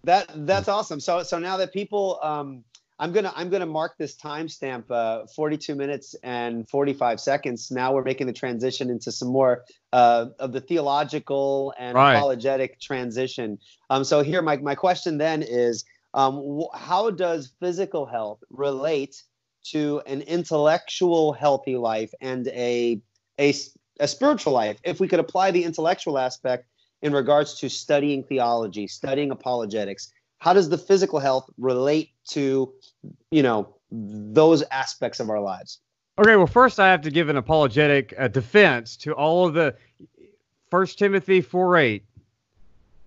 that 0.03 0.29
that's 0.45 0.67
awesome. 0.69 0.99
So 0.99 1.23
so 1.23 1.39
now 1.39 1.57
that 1.57 1.73
people, 1.73 2.19
um, 2.23 2.63
I'm 2.99 3.11
gonna 3.11 3.31
I'm 3.35 3.49
gonna 3.49 3.65
mark 3.67 3.95
this 3.97 4.15
timestamp, 4.15 4.89
uh, 4.89 5.27
42 5.35 5.75
minutes 5.75 6.15
and 6.23 6.67
45 6.67 7.19
seconds. 7.19 7.69
Now 7.69 7.93
we're 7.93 8.03
making 8.03 8.27
the 8.27 8.33
transition 8.33 8.89
into 8.89 9.11
some 9.11 9.27
more 9.29 9.65
uh, 9.93 10.27
of 10.39 10.51
the 10.51 10.61
theological 10.61 11.73
and 11.77 11.95
Right. 11.95 12.15
apologetic 12.15 12.79
transition. 12.79 13.59
Um, 13.89 14.03
so 14.03 14.23
here, 14.23 14.41
my 14.41 14.57
my 14.57 14.75
question 14.75 15.17
then 15.19 15.43
is, 15.43 15.85
um, 16.13 16.41
wh- 16.59 16.75
how 16.75 17.11
does 17.11 17.53
physical 17.59 18.05
health 18.07 18.43
relate 18.49 19.21
to 19.71 20.01
an 20.07 20.21
intellectual 20.21 21.33
healthy 21.33 21.75
life 21.77 22.11
and 22.19 22.47
a 22.47 22.99
a 23.39 23.53
a 23.99 24.07
spiritual 24.07 24.53
life? 24.53 24.79
If 24.83 24.99
we 24.99 25.07
could 25.07 25.19
apply 25.19 25.51
the 25.51 25.63
intellectual 25.63 26.17
aspect 26.17 26.65
in 27.03 27.13
regards 27.13 27.59
to 27.59 27.69
studying 27.69 28.23
theology, 28.23 28.87
studying 28.87 29.29
apologetics, 29.29 30.11
how 30.39 30.53
does 30.53 30.69
the 30.69 30.77
physical 30.77 31.19
health 31.19 31.49
relate 31.57 32.11
to, 32.29 32.73
you 33.31 33.43
know, 33.43 33.75
those 33.91 34.63
aspects 34.71 35.19
of 35.19 35.29
our 35.29 35.39
lives? 35.39 35.79
Okay, 36.19 36.35
well, 36.35 36.47
first 36.47 36.79
I 36.79 36.87
have 36.87 37.01
to 37.01 37.11
give 37.11 37.29
an 37.29 37.37
apologetic 37.37 38.13
uh, 38.17 38.27
defense 38.27 38.97
to 38.97 39.13
all 39.13 39.47
of 39.47 39.53
the 39.53 39.75
First 40.69 40.99
Timothy 40.99 41.41
four 41.41 41.77
eight 41.77 42.03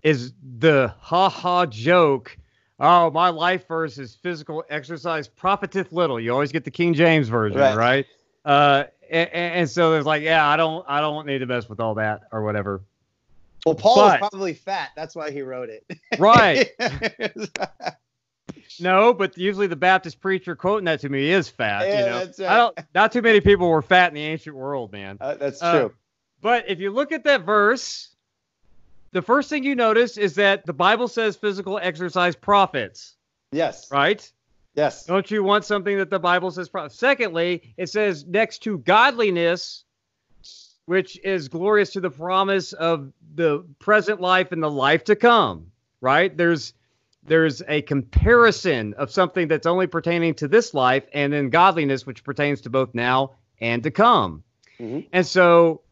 is 0.03 0.33
the 0.59 0.95
ha 0.99 1.29
ha 1.29 1.67
joke. 1.67 2.37
Oh, 2.79 3.11
my 3.11 3.29
life 3.29 3.69
verse 3.69 3.99
is 3.99 4.15
physical 4.15 4.65
exercise 4.71 5.29
profiteth 5.29 5.93
little. 5.93 6.19
You 6.19 6.33
always 6.33 6.53
get 6.53 6.65
the 6.65 6.71
King 6.71 6.95
James 6.95 7.29
version, 7.29 7.61
Right. 7.61 7.77
right? 7.77 8.07
Uh, 8.45 8.85
and, 9.11 9.29
and 9.31 9.71
so 9.71 9.91
there's 9.91 10.07
like, 10.07 10.23
yeah, 10.23 10.49
I 10.49 10.57
don't, 10.57 10.85
I 10.89 11.01
don't 11.03 11.27
need 11.27 11.41
to 11.41 11.47
mess 11.47 11.69
with 11.69 11.81
all 11.81 11.97
that 11.97 12.23
or 12.33 12.43
whatever. 12.43 12.81
Well, 13.67 13.75
Paul 13.75 13.97
was 13.97 14.19
probably 14.19 14.55
fat. 14.55 14.91
That's 14.97 15.15
why 15.15 15.31
he 15.31 15.43
wrote 15.43 15.69
it. 15.69 15.85
Right? 16.19 16.71
no, 18.81 19.13
but 19.13 19.37
usually 19.37 19.67
the 19.67 19.77
Baptist 19.77 20.21
preacher 20.21 20.57
quoting 20.57 20.85
that 20.87 21.01
to 21.01 21.09
me 21.09 21.31
is 21.31 21.49
fat. 21.49 21.87
Yeah, 21.87 22.01
you 22.01 22.07
know, 22.07 22.19
that's 22.25 22.41
right. 22.41 22.51
I 22.51 22.57
don't. 22.57 22.79
Not 22.95 23.13
too 23.13 23.23
many 23.23 23.41
people 23.41 23.69
were 23.69 23.83
fat 23.83 24.09
in 24.09 24.15
the 24.15 24.23
ancient 24.23 24.57
world, 24.57 24.93
man. 24.93 25.19
Uh, 25.21 25.35
that's 25.35 25.63
Uh, 25.63 25.73
true. 25.73 25.93
But 26.41 26.69
if 26.69 26.81
you 26.81 26.91
look 26.91 27.13
at 27.13 27.25
that 27.25 27.45
verse, 27.45 28.15
the 29.13 29.23
first 29.23 29.51
thing 29.51 29.65
you 29.65 29.75
notice 29.75 30.17
is 30.17 30.35
that 30.37 30.65
the 30.65 30.73
Bible 30.73 31.09
says 31.09 31.37
physical 31.37 31.79
exercise 31.79 32.35
profits, 32.35 33.17
yes. 33.53 33.91
right? 33.91 34.31
Yes. 34.75 35.05
Don't 35.05 35.31
you 35.31 35.43
want 35.43 35.65
something 35.65 35.99
that 35.99 36.11
the 36.11 36.19
Bible 36.19 36.51
says 36.51 36.69
profits? 36.69 36.99
Secondly, 36.99 37.75
it 37.77 37.89
says 37.89 38.25
next 38.27 38.61
to 38.61 38.79
godliness, 38.79 39.85
which 40.91 41.21
is 41.23 41.47
glorious 41.47 41.91
to 41.91 42.01
the 42.01 42.11
promise 42.11 42.73
of 42.73 43.13
the 43.37 43.65
present 43.79 44.21
life 44.21 44.51
and 44.51 44.61
the 44.61 44.69
life 44.69 45.05
to 45.05 45.15
come, 45.15 45.71
right? 46.01 46.37
There's 46.37 46.75
there's 47.23 47.63
a 47.69 47.83
comparison 47.83 48.95
of 48.95 49.09
something 49.09 49.47
that's 49.47 49.69
only 49.69 49.87
pertaining 49.87 50.35
to 50.35 50.49
this 50.49 50.75
life 50.75 51.05
and 51.13 51.33
then 51.33 51.49
godliness 51.49 52.07
which 52.07 52.25
pertains 52.25 52.61
to 52.63 52.71
both 52.71 52.93
now 52.93 53.31
and 53.61 53.85
to 53.85 53.93
come. 53.93 54.43
Mhm. 54.81 55.07
And 55.13 55.25
so 55.25 55.83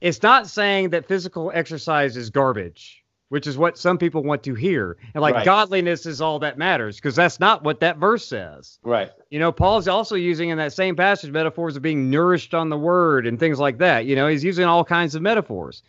it's 0.00 0.22
not 0.22 0.46
saying 0.46 0.90
that 0.90 1.08
physical 1.08 1.50
exercise 1.52 2.16
is 2.16 2.30
garbage, 2.30 3.02
which 3.28 3.46
is 3.46 3.56
what 3.58 3.78
some 3.78 3.98
people 3.98 4.22
want 4.22 4.42
to 4.44 4.54
hear. 4.54 4.96
And 5.14 5.22
like 5.22 5.34
Right. 5.34 5.44
godliness 5.44 6.06
is 6.06 6.20
all 6.20 6.38
that 6.40 6.58
matters 6.58 6.96
because 6.96 7.16
that's 7.16 7.40
not 7.40 7.64
what 7.64 7.80
that 7.80 7.96
verse 7.98 8.26
says. 8.26 8.78
Right. 8.82 9.10
You 9.30 9.38
know, 9.38 9.50
Paul's 9.50 9.88
also 9.88 10.14
using 10.14 10.50
in 10.50 10.58
that 10.58 10.72
same 10.72 10.94
passage 10.94 11.30
metaphors 11.30 11.76
of 11.76 11.82
being 11.82 12.10
nourished 12.10 12.54
on 12.54 12.68
the 12.68 12.78
word 12.78 13.26
and 13.26 13.38
things 13.38 13.58
like 13.58 13.78
that. 13.78 14.06
You 14.06 14.14
know, 14.14 14.28
he's 14.28 14.44
using 14.44 14.64
all 14.64 14.84
kinds 14.84 15.14
of 15.14 15.22
metaphors. 15.22 15.82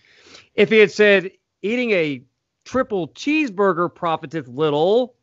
If 0.56 0.70
he 0.70 0.78
had 0.78 0.92
said 0.92 1.32
eating 1.62 1.92
a 1.92 2.22
triple 2.64 3.10
cheeseburger 3.10 3.94
profiteth 3.94 4.48
little, 4.48 5.14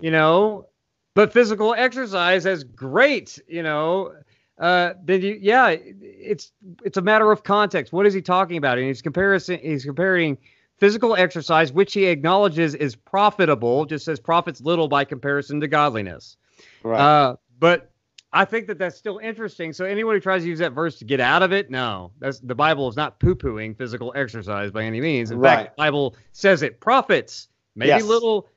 you 0.00 0.10
know, 0.10 0.66
but 1.14 1.32
physical 1.32 1.74
exercise 1.74 2.46
is 2.46 2.64
great, 2.64 3.38
you 3.46 3.62
know, 3.62 4.14
uh, 4.58 4.94
then 5.04 5.20
you, 5.20 5.38
yeah, 5.40 5.74
it's 6.00 6.52
it's 6.84 6.96
a 6.96 7.02
matter 7.02 7.30
of 7.32 7.42
context. 7.42 7.92
What 7.92 8.06
is 8.06 8.14
he 8.14 8.22
talking 8.22 8.56
about? 8.56 8.78
And 8.78 8.86
he's 8.86 9.02
comparison 9.02 9.58
he's 9.60 9.84
comparing 9.84 10.38
physical 10.82 11.14
exercise, 11.14 11.72
which 11.72 11.94
he 11.94 12.06
acknowledges 12.06 12.74
is 12.74 12.96
profitable, 12.96 13.84
just 13.84 14.04
says 14.04 14.18
profits 14.18 14.60
little 14.60 14.88
by 14.88 15.04
comparison 15.04 15.60
to 15.60 15.68
godliness. 15.68 16.36
Right. 16.82 16.98
Uh, 16.98 17.36
but 17.60 17.92
I 18.32 18.44
think 18.44 18.66
that 18.66 18.78
that's 18.78 18.96
still 18.96 19.18
interesting. 19.18 19.72
So 19.72 19.84
anyone 19.84 20.16
who 20.16 20.20
tries 20.20 20.42
to 20.42 20.48
use 20.48 20.58
that 20.58 20.72
verse 20.72 20.98
to 20.98 21.04
get 21.04 21.20
out 21.20 21.40
of 21.44 21.52
it, 21.52 21.70
no, 21.70 22.10
that's 22.18 22.40
the 22.40 22.56
Bible 22.56 22.88
is 22.88 22.96
not 22.96 23.20
poo-pooing 23.20 23.78
physical 23.78 24.12
exercise 24.16 24.72
by 24.72 24.82
any 24.82 25.00
means. 25.00 25.30
In 25.30 25.38
Right. 25.38 25.58
fact, 25.58 25.76
the 25.76 25.82
Bible 25.82 26.16
says 26.32 26.62
it 26.62 26.80
profits, 26.80 27.46
maybe 27.76 27.90
Yes. 27.90 28.02
little, 28.02 28.48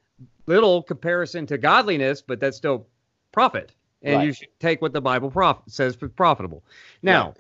little 0.48 0.82
comparison 0.82 1.46
to 1.46 1.60
godliness, 1.60 2.24
but 2.24 2.40
that's 2.40 2.58
still 2.58 2.88
profit, 3.34 3.72
and 4.02 4.24
you 4.24 4.34
should 4.34 4.48
take 4.60 4.82
what 4.82 4.94
the 4.94 5.02
Bible 5.02 5.30
prof- 5.30 5.62
says 5.68 5.96
for 5.96 6.10
profitable. 6.10 6.64
Now, 7.04 7.36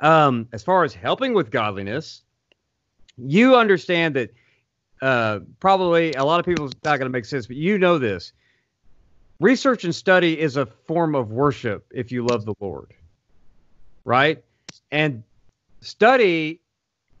um, 0.00 0.46
as 0.52 0.62
far 0.62 0.84
as 0.84 0.94
helping 0.94 1.34
with 1.34 1.50
godliness, 1.50 2.22
you 3.18 3.56
understand 3.56 4.16
that 4.16 4.30
uh, 5.02 5.40
probably 5.60 6.14
a 6.14 6.24
lot 6.24 6.40
of 6.40 6.46
people 6.46 6.66
not 6.84 6.98
going 6.98 7.06
to 7.06 7.10
make 7.10 7.24
sense, 7.24 7.46
but 7.46 7.56
you 7.56 7.78
know 7.78 7.98
this. 7.98 8.32
Research 9.40 9.84
and 9.84 9.94
study 9.94 10.38
is 10.38 10.56
a 10.56 10.66
form 10.66 11.14
of 11.14 11.30
worship 11.30 11.86
if 11.92 12.10
you 12.10 12.26
love 12.26 12.44
the 12.44 12.54
Lord, 12.60 12.92
right? 14.04 14.42
And 14.90 15.22
study 15.80 16.60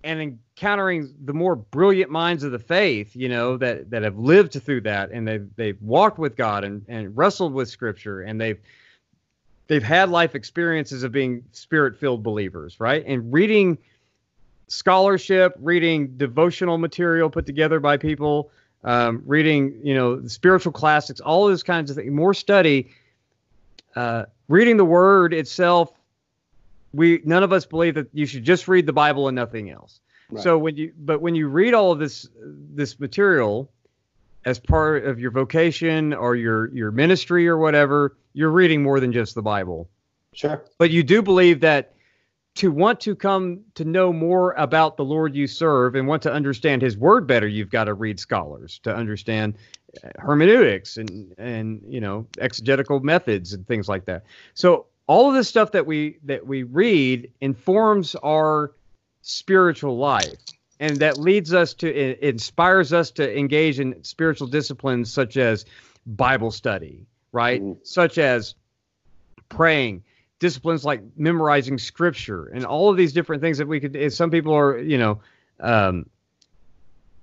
and 0.02 0.20
encountering 0.20 1.14
the 1.24 1.32
more 1.32 1.54
brilliant 1.54 2.10
minds 2.10 2.42
of 2.42 2.50
the 2.50 2.58
faith, 2.58 3.14
you 3.14 3.28
know, 3.28 3.56
that 3.56 3.90
that 3.90 4.02
have 4.02 4.18
lived 4.18 4.60
through 4.62 4.80
that 4.82 5.10
and 5.10 5.26
they've 5.26 5.48
they've 5.56 5.80
walked 5.80 6.18
with 6.18 6.36
God 6.36 6.64
and, 6.64 6.84
and 6.88 7.16
wrestled 7.16 7.52
with 7.52 7.68
Scripture 7.68 8.22
and 8.22 8.40
they've 8.40 8.58
they've 9.68 9.82
had 9.82 10.08
life 10.08 10.34
experiences 10.34 11.04
of 11.04 11.12
being 11.12 11.44
spirit 11.52 11.96
filled 11.96 12.22
believers, 12.22 12.80
right? 12.80 13.04
And 13.06 13.32
reading 13.32 13.78
scholarship, 14.68 15.54
reading 15.60 16.16
devotional 16.16 16.78
material 16.78 17.30
put 17.30 17.46
together 17.46 17.80
by 17.80 17.96
people, 17.96 18.50
um, 18.84 19.22
reading, 19.26 19.80
you 19.82 19.94
know, 19.94 20.26
spiritual 20.26 20.72
classics, 20.72 21.20
all 21.20 21.46
those 21.46 21.62
kinds 21.62 21.90
of 21.90 21.96
things, 21.96 22.10
more 22.12 22.34
study, 22.34 22.90
uh, 23.96 24.26
reading 24.48 24.76
the 24.76 24.84
word 24.84 25.34
itself. 25.34 25.92
We 26.94 27.20
none 27.24 27.42
of 27.42 27.52
us 27.52 27.66
believe 27.66 27.94
that 27.94 28.08
you 28.12 28.26
should 28.26 28.44
just 28.44 28.68
read 28.68 28.86
the 28.86 28.92
Bible 28.92 29.28
and 29.28 29.34
nothing 29.34 29.70
else. 29.70 30.00
Right. 30.30 30.42
So 30.42 30.58
when 30.58 30.76
you 30.76 30.92
but 30.98 31.20
when 31.20 31.34
you 31.34 31.48
read 31.48 31.74
all 31.74 31.92
of 31.92 31.98
this 31.98 32.28
this 32.40 32.98
material 33.00 33.70
as 34.44 34.58
part 34.58 35.04
of 35.04 35.18
your 35.18 35.30
vocation 35.30 36.14
or 36.14 36.36
your 36.36 36.72
your 36.74 36.90
ministry 36.90 37.48
or 37.48 37.58
whatever, 37.58 38.16
you're 38.32 38.50
reading 38.50 38.82
more 38.82 39.00
than 39.00 39.12
just 39.12 39.34
the 39.34 39.42
Bible 39.42 39.88
Sure. 40.32 40.62
but 40.78 40.90
you 40.90 41.02
do 41.02 41.20
believe 41.22 41.60
that 41.60 41.94
to 42.56 42.72
want 42.72 43.00
to 43.00 43.14
come 43.14 43.60
to 43.74 43.84
know 43.84 44.12
more 44.12 44.52
about 44.52 44.96
the 44.96 45.04
Lord 45.04 45.34
you 45.34 45.46
serve 45.46 45.94
and 45.94 46.08
want 46.08 46.22
to 46.22 46.32
understand 46.32 46.82
His 46.82 46.96
Word 46.96 47.26
better, 47.26 47.46
you've 47.46 47.70
got 47.70 47.84
to 47.84 47.94
read 47.94 48.18
scholars 48.18 48.80
to 48.82 48.94
understand 48.94 49.54
uh, 50.02 50.08
hermeneutics 50.18 50.96
and 50.96 51.34
and 51.38 51.80
you 51.86 52.00
know 52.00 52.26
exegetical 52.38 53.00
methods 53.00 53.52
and 53.52 53.66
things 53.66 53.88
like 53.88 54.04
that. 54.06 54.24
So 54.54 54.86
all 55.06 55.28
of 55.28 55.34
this 55.34 55.48
stuff 55.48 55.72
that 55.72 55.86
we 55.86 56.18
that 56.24 56.46
we 56.46 56.64
read 56.64 57.30
informs 57.40 58.14
our 58.16 58.72
spiritual 59.22 59.96
life, 59.96 60.38
and 60.80 60.98
that 60.98 61.18
leads 61.18 61.54
us 61.54 61.74
to 61.74 61.94
it 61.94 62.18
inspires 62.20 62.92
us 62.92 63.10
to 63.12 63.38
engage 63.38 63.78
in 63.78 64.02
spiritual 64.02 64.48
disciplines 64.48 65.12
such 65.12 65.36
as 65.36 65.64
Bible 66.06 66.50
study, 66.50 67.06
right? 67.32 67.62
Mhm. 67.62 67.86
Such 67.86 68.18
as 68.18 68.54
praying 69.48 70.02
disciplines 70.38 70.84
like 70.84 71.02
memorizing 71.16 71.78
scripture 71.78 72.46
and 72.46 72.64
all 72.64 72.90
of 72.90 72.96
these 72.96 73.12
different 73.12 73.42
things 73.42 73.58
that 73.58 73.66
we 73.66 73.80
could 73.80 74.12
some 74.12 74.30
people 74.30 74.54
are 74.54 74.78
you 74.78 74.98
know 74.98 75.20
um, 75.60 76.06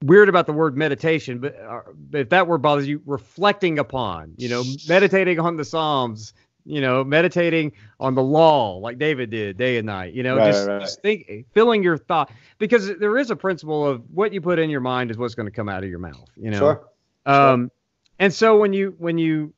weird 0.02 0.28
about 0.28 0.46
the 0.46 0.54
word 0.54 0.76
meditation 0.76 1.40
but, 1.40 1.58
uh, 1.60 1.82
but 2.12 2.22
if 2.22 2.30
that 2.30 2.48
word 2.48 2.62
bothers 2.62 2.88
you 2.88 3.02
reflecting 3.06 3.80
upon 3.80 4.34
you 4.38 4.50
know 4.50 4.64
meditating 4.88 5.40
on 5.40 5.56
the 5.56 5.64
psalms 5.64 6.34
you 6.66 6.82
know 6.82 7.04
meditating 7.04 7.72
on 8.00 8.16
the 8.16 8.22
law 8.24 8.76
like 8.78 8.98
david 8.98 9.30
did 9.30 9.58
day 9.58 9.78
and 9.78 9.86
night 9.86 10.14
you 10.14 10.24
know 10.24 10.38
Right, 10.38 10.48
just, 10.48 10.68
right, 10.68 10.82
just 10.82 11.02
think 11.02 11.46
filling 11.54 11.84
your 11.84 11.98
thought 11.98 12.32
because 12.58 12.98
there 12.98 13.18
is 13.18 13.32
a 13.32 13.36
principle 13.36 13.88
of 13.88 14.04
what 14.14 14.34
you 14.34 14.42
put 14.42 14.60
in 14.60 14.70
your 14.70 14.82
mind 14.82 15.10
is 15.12 15.18
what's 15.18 15.36
going 15.36 15.48
to 15.48 15.52
come 15.52 15.70
out 15.70 15.84
of 15.84 15.90
your 15.90 16.00
mouth 16.00 16.30
you 16.36 16.52
know 16.52 16.60
Sure. 16.60 16.88
um, 17.26 17.72
and 18.20 18.34
so 18.34 18.58
when 18.58 18.74
you 18.74 18.96
when 18.98 19.18
you 19.18 19.54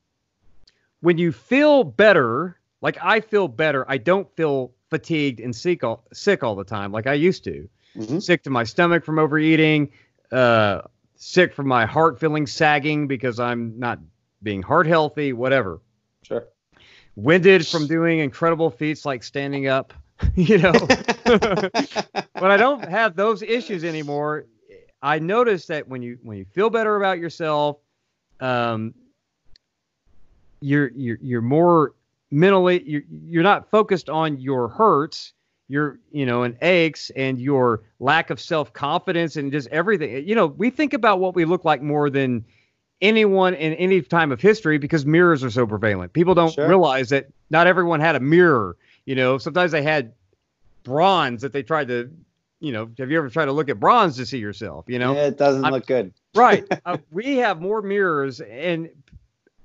when 1.01 1.17
you 1.17 1.31
feel 1.31 1.83
better, 1.83 2.56
like 2.81 2.97
I 3.01 3.19
feel 3.21 3.47
better, 3.47 3.85
I 3.89 3.97
don't 3.97 4.29
feel 4.35 4.73
fatigued 4.89 5.39
and 5.39 5.55
sick 5.55 5.83
all, 5.83 6.03
sick 6.13 6.43
all 6.43 6.55
the 6.55 6.63
time 6.63 6.91
like 6.91 7.07
I 7.07 7.13
used 7.13 7.43
to. 7.45 7.67
Mhm. 7.95 8.21
Sick 8.21 8.43
to 8.43 8.49
my 8.49 8.63
stomach 8.63 9.03
from 9.03 9.17
overeating, 9.19 9.91
uh, 10.31 10.81
sick 11.15 11.53
from 11.53 11.67
my 11.67 11.85
heart 11.85 12.19
feeling 12.19 12.45
sagging 12.45 13.07
because 13.07 13.39
I'm 13.39 13.79
not 13.79 13.99
being 14.43 14.61
heart 14.61 14.85
healthy, 14.85 15.33
whatever. 15.33 15.81
Sure. 16.21 16.47
Winded 17.15 17.65
from 17.65 17.87
doing 17.87 18.19
incredible 18.19 18.69
feats 18.69 19.05
like 19.05 19.23
standing 19.23 19.67
up, 19.67 19.93
you 20.35 20.59
know. 20.59 20.73
but 21.25 22.51
I 22.51 22.57
don't 22.57 22.83
have 22.87 23.15
those 23.15 23.41
issues 23.41 23.83
anymore, 23.83 24.45
I 25.01 25.19
notice 25.19 25.67
that 25.67 25.87
when 25.87 26.01
you 26.01 26.17
when 26.23 26.37
you 26.37 26.45
feel 26.45 26.69
better 26.69 26.95
about 26.95 27.19
yourself, 27.19 27.77
um, 28.39 28.93
you're 30.59 30.89
you're 30.89 31.17
you're 31.21 31.41
more 31.41 31.93
mentally 32.31 32.83
you're 32.85 33.03
you're 33.09 33.43
not 33.43 33.69
focused 33.71 34.09
on 34.09 34.39
your 34.39 34.67
hurts, 34.67 35.33
your 35.67 35.99
you 36.11 36.25
know 36.25 36.43
and 36.43 36.57
aches 36.61 37.09
and 37.15 37.39
your 37.39 37.83
lack 37.99 38.29
of 38.29 38.39
self 38.39 38.73
confidence 38.73 39.35
and 39.35 39.51
just 39.51 39.67
everything. 39.69 40.27
You 40.27 40.35
know, 40.35 40.47
we 40.47 40.69
think 40.69 40.93
about 40.93 41.19
what 41.19 41.35
we 41.35 41.45
look 41.45 41.65
like 41.65 41.81
more 41.81 42.09
than 42.09 42.45
anyone 43.01 43.53
in 43.53 43.73
any 43.73 44.01
time 44.01 44.31
of 44.31 44.41
history 44.41 44.77
because 44.77 45.05
mirrors 45.05 45.43
are 45.43 45.51
so 45.51 45.67
prevalent. 45.67 46.13
People 46.13 46.33
don't 46.33 46.51
Sure. 46.53 46.67
realize 46.67 47.09
that 47.09 47.27
not 47.49 47.67
everyone 47.67 47.99
had 47.99 48.15
a 48.15 48.19
mirror. 48.19 48.75
You 49.05 49.15
know, 49.15 49.37
sometimes 49.37 49.71
they 49.71 49.83
had 49.83 50.13
bronze 50.83 51.41
that 51.41 51.53
they 51.53 51.63
tried 51.63 51.87
to, 51.89 52.09
you 52.59 52.71
know, 52.71 52.89
have 52.97 53.11
you 53.11 53.17
ever 53.17 53.29
tried 53.29 53.45
to 53.45 53.51
look 53.51 53.69
at 53.69 53.79
bronze 53.79 54.15
to 54.17 54.25
see 54.25 54.37
yourself? 54.39 54.85
You 54.87 54.99
know, 54.99 55.13
it 55.13 55.37
doesn't 55.37 55.63
I'm- 55.63 55.73
look 55.73 55.85
good. 55.85 56.13
right. 56.35 56.65
Uh, 56.85 56.97
we 57.11 57.37
have 57.37 57.61
more 57.61 57.81
mirrors, 57.81 58.39
and 58.41 58.89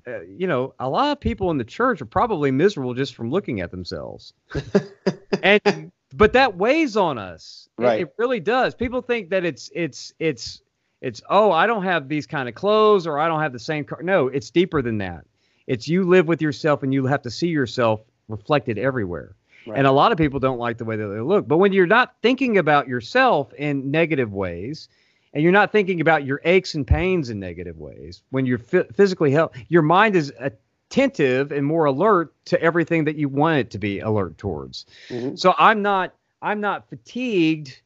uh, 0.07 0.21
you 0.23 0.47
know, 0.47 0.75
a 0.79 0.89
lot 0.89 1.13
of 1.13 1.21
people 1.21 1.51
in 1.51 1.59
the 1.59 1.65
church 1.65 2.01
are 2.03 2.07
probably 2.07 2.51
miserable 2.51 2.95
just 2.95 3.15
from 3.15 3.31
looking 3.31 3.61
at 3.61 3.71
themselves. 3.71 4.33
and 5.43 5.93
but 6.15 6.33
that 6.35 6.57
weighs 6.57 6.97
on 6.97 7.19
us. 7.19 7.69
It- 7.79 7.83
Right. 7.83 8.01
It, 8.03 8.15
really 8.19 8.39
does. 8.41 8.75
People 8.75 9.01
think 9.03 9.31
that 9.31 9.45
it's 9.45 9.71
it's 9.75 10.13
it's 10.19 10.63
it's 11.01 11.21
oh, 11.29 11.51
I 11.51 11.67
don't 11.67 11.83
have 11.85 12.09
these 12.09 12.27
kind 12.27 12.49
of 12.49 12.55
clothes 12.55 13.07
or 13.07 13.19
I 13.19 13.27
don't 13.27 13.41
have 13.41 13.53
the 13.53 13.59
same 13.59 13.85
car. 13.85 14.03
No, 14.03 14.29
it's 14.29 14.51
deeper 14.51 14.83
than 14.83 14.99
that. 14.99 15.25
It's 15.67 15.89
you 15.89 16.05
live 16.05 16.29
with 16.29 16.41
yourself 16.43 16.83
and 16.83 16.93
you 16.93 17.07
have 17.07 17.23
to 17.23 17.31
see 17.31 17.49
yourself 17.49 18.01
reflected 18.29 18.79
everywhere. 18.79 19.35
Right. 19.67 19.79
And 19.79 19.87
a 19.87 19.93
lot 19.93 20.13
of 20.13 20.19
people 20.19 20.39
don't 20.39 20.59
like 20.59 20.79
the 20.79 20.85
way 20.85 20.97
that 20.97 21.07
they 21.09 21.21
look. 21.21 21.49
But 21.49 21.59
when 21.59 21.73
you're 21.73 21.87
not 21.87 22.15
thinking 22.23 22.59
about 22.59 22.89
yourself 22.89 23.53
in 23.55 23.91
negative 23.91 24.33
ways, 24.33 24.89
and 25.33 25.43
you're 25.43 25.53
not 25.53 25.72
thinking 25.72 26.01
about 26.01 26.24
your 26.24 26.41
aches 26.45 26.74
and 26.74 26.87
pains 26.87 27.30
in 27.30 27.41
negative 27.41 27.78
ways, 27.78 28.22
when 28.30 28.47
you're 28.47 28.59
phy- 28.59 28.87
physically 28.95 29.30
healthy, 29.30 29.66
your 29.68 29.83
mind 29.83 30.14
is 30.16 30.33
attentive 30.39 31.53
and 31.53 31.66
more 31.66 31.87
alert 31.87 32.33
to 32.47 32.61
everything 32.62 33.05
that 33.05 33.16
you 33.16 33.28
want 33.28 33.59
it 33.59 33.70
to 33.70 33.78
be 33.78 34.01
alert 34.01 34.37
towards. 34.39 34.87
Mhm. 35.09 35.39
So 35.39 35.55
I'm 35.59 35.83
not 35.83 36.14
I'm 36.45 36.61
not 36.61 36.89
fatigued 36.89 37.80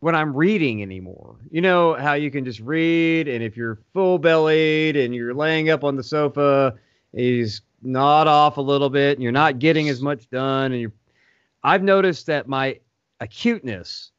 when 0.00 0.16
I'm 0.16 0.34
reading 0.34 0.82
anymore. 0.82 1.36
You 1.50 1.60
know 1.60 1.94
how 1.94 2.14
you 2.14 2.28
can 2.30 2.44
just 2.44 2.58
read, 2.60 3.28
and 3.28 3.44
if 3.44 3.56
you're 3.56 3.78
full 3.92 4.18
bellied 4.18 4.96
and 4.96 5.14
you're 5.14 5.32
laying 5.32 5.70
up 5.70 5.84
on 5.84 5.94
the 5.94 6.02
sofa, 6.02 6.74
he's 7.14 7.60
nod 7.82 8.26
off 8.26 8.56
a 8.56 8.60
little 8.60 8.90
bit, 8.90 9.16
and 9.16 9.22
you're 9.22 9.30
not 9.32 9.58
getting 9.60 9.88
as 9.88 10.00
much 10.02 10.28
done, 10.30 10.72
and 10.72 10.80
you're 10.80 10.92
I've 11.62 11.82
noticed 11.82 12.26
that 12.26 12.48
my 12.48 12.80
acuteness 13.20 14.10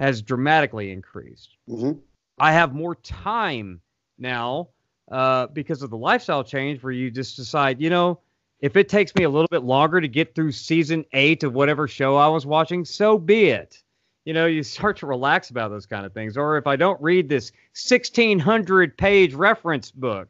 has 0.00 0.22
dramatically 0.22 0.90
increased. 0.90 1.56
Mhm. 1.68 1.98
I 2.40 2.52
have 2.52 2.74
more 2.74 2.94
time 2.96 3.80
now 4.18 4.68
uh, 5.10 5.46
because 5.48 5.82
of 5.82 5.90
the 5.90 5.96
lifestyle 5.96 6.44
change 6.44 6.82
where 6.82 6.92
you 6.92 7.10
just 7.10 7.36
decide, 7.36 7.80
you 7.80 7.90
know, 7.90 8.20
if 8.60 8.76
it 8.76 8.88
takes 8.88 9.14
me 9.14 9.24
a 9.24 9.30
little 9.30 9.48
bit 9.48 9.62
longer 9.62 10.00
to 10.00 10.08
get 10.08 10.34
through 10.34 10.52
season 10.52 11.04
eight 11.12 11.44
of 11.44 11.54
whatever 11.54 11.86
show 11.86 12.16
I 12.16 12.28
was 12.28 12.44
watching, 12.44 12.84
so 12.84 13.18
be 13.18 13.46
it. 13.46 13.82
You 14.24 14.34
know, 14.34 14.46
you 14.46 14.62
start 14.64 14.96
to 14.98 15.06
relax 15.06 15.50
about 15.50 15.70
those 15.70 15.86
kind 15.86 16.04
of 16.04 16.12
things. 16.12 16.36
Or 16.36 16.56
if 16.56 16.66
I 16.66 16.76
don't 16.76 17.00
read 17.00 17.28
this 17.28 17.52
1600 17.72 18.96
page 18.96 19.34
reference 19.34 19.90
book, 19.90 20.28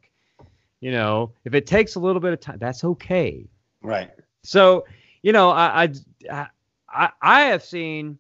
you 0.81 0.93
know, 0.93 1.33
if 1.45 1.55
it 1.55 1.67
takes 1.67 1.97
a 1.97 2.01
little 2.01 2.21
bit 2.21 2.33
of 2.33 2.41
time, 2.41 2.59
that's 2.59 2.85
okay. 2.85 3.49
Right. 3.83 4.11
So, 4.45 4.85
you 5.23 5.33
know, 5.33 5.51
I, 5.51 5.91
I, 6.31 6.47
I, 6.89 7.11
I 7.21 7.41
have 7.43 7.65
seen 7.65 8.19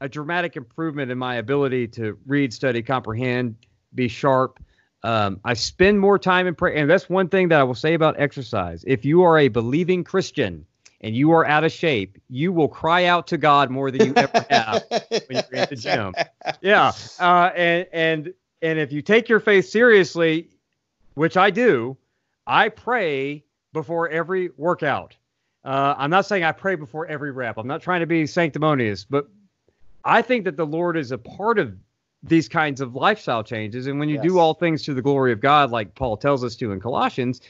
a 0.00 0.08
dramatic 0.08 0.56
improvement 0.56 1.10
in 1.10 1.18
my 1.18 1.36
ability 1.36 1.88
to 1.88 2.18
read, 2.26 2.52
study, 2.52 2.82
comprehend, 2.82 3.56
be 3.94 4.08
sharp. 4.08 4.58
Um, 5.02 5.40
I 5.44 5.54
spend 5.54 6.00
more 6.00 6.18
time 6.18 6.46
in 6.46 6.54
prayer, 6.54 6.74
and 6.74 6.88
that's 6.88 7.08
one 7.08 7.28
thing 7.28 7.48
that 7.48 7.60
I 7.60 7.62
will 7.64 7.74
say 7.74 7.94
about 7.94 8.18
exercise. 8.18 8.84
If 8.86 9.04
you 9.04 9.22
are 9.22 9.38
a 9.38 9.48
believing 9.48 10.02
Christian 10.02 10.66
and 11.02 11.14
you 11.14 11.32
are 11.32 11.44
out 11.46 11.64
of 11.64 11.72
shape, 11.72 12.18
you 12.28 12.52
will 12.52 12.68
cry 12.68 13.04
out 13.04 13.26
to 13.28 13.36
God 13.36 13.70
more 13.70 13.90
than 13.90 14.06
you 14.06 14.14
ever 14.16 14.46
have 14.50 14.82
when 14.90 15.44
you're 15.50 15.62
in 15.62 15.66
the 15.68 15.76
gym. 15.76 16.14
Yeah, 16.62 16.92
uh, 17.20 17.50
and 17.54 17.86
and 17.92 18.34
and 18.62 18.78
if 18.78 18.92
you 18.92 19.02
take 19.02 19.28
your 19.28 19.40
faith 19.40 19.68
seriously, 19.68 20.48
which 21.14 21.36
I 21.36 21.50
do, 21.50 21.98
I 22.46 22.70
pray 22.70 23.44
before 23.74 24.08
every 24.08 24.50
workout. 24.56 25.14
Uh, 25.64 25.94
I'm 25.96 26.10
not 26.10 26.26
saying 26.26 26.44
I 26.44 26.52
pray 26.52 26.76
before 26.76 27.06
every 27.06 27.30
rep. 27.30 27.58
I'm 27.58 27.66
not 27.66 27.82
trying 27.82 28.00
to 28.00 28.06
be 28.06 28.26
sanctimonious, 28.26 29.04
but 29.04 29.28
I 30.04 30.22
think 30.22 30.44
that 30.44 30.56
the 30.56 30.66
Lord 30.66 30.96
is 30.96 31.12
a 31.12 31.18
part 31.18 31.58
of 31.58 31.74
these 32.22 32.48
kinds 32.48 32.80
of 32.80 32.94
lifestyle 32.94 33.42
changes. 33.44 33.86
And 33.86 33.98
when 33.98 34.08
you 34.08 34.16
Yes. 34.16 34.24
do 34.24 34.38
all 34.38 34.54
things 34.54 34.82
to 34.84 34.94
the 34.94 35.02
glory 35.02 35.32
of 35.32 35.40
God, 35.40 35.70
like 35.70 35.94
Paul 35.94 36.16
tells 36.16 36.42
us 36.42 36.56
to 36.56 36.72
in 36.72 36.80
Colossians, 36.80 37.40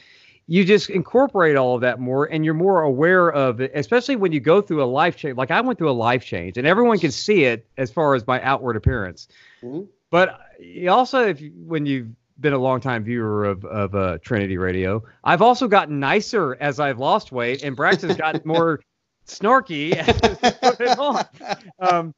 you 0.47 0.63
just 0.65 0.89
incorporate 0.89 1.55
all 1.55 1.75
of 1.75 1.81
that 1.81 1.99
more 1.99 2.25
and 2.25 2.43
you're 2.45 2.53
more 2.53 2.81
aware 2.83 3.31
of 3.31 3.61
it, 3.61 3.71
especially 3.73 4.15
when 4.15 4.31
you 4.31 4.39
go 4.39 4.61
through 4.61 4.83
a 4.83 4.85
life 4.85 5.15
change. 5.17 5.37
Like 5.37 5.49
I 5.49 5.61
went 5.61 5.79
through 5.79 5.89
a 5.89 5.93
life 5.93 6.23
change, 6.25 6.57
and 6.57 6.67
everyone 6.67 6.99
can 6.99 7.11
see 7.11 7.45
it 7.45 7.65
as 7.77 7.91
far 7.91 8.15
as 8.15 8.27
my 8.27 8.41
outward 8.41 8.75
appearance. 8.75 9.27
Mhm. 9.63 9.87
But 10.11 10.39
also, 10.89 11.25
if 11.27 11.41
you, 11.41 11.51
when 11.65 11.85
you've 11.85 12.09
been 12.39 12.53
a 12.53 12.57
longtime 12.59 13.03
viewer 13.05 13.45
of 13.45 13.65
of 13.65 13.95
uh, 13.95 14.17
Trinity 14.19 14.57
Radio, 14.57 15.03
I've 15.23 15.41
also 15.41 15.67
gotten 15.67 15.99
nicer 15.99 16.55
as 16.59 16.79
I've 16.79 16.99
lost 16.99 17.31
weight, 17.31 17.63
and 17.63 17.75
Braxton's 17.75 18.15
gotten 18.17 18.41
more 18.45 18.81
snarky 19.27 19.93
as 19.95 20.37
I 20.43 20.51
put 20.51 20.81
it 20.81 20.99
on. 20.99 21.25
Um, 21.79 22.13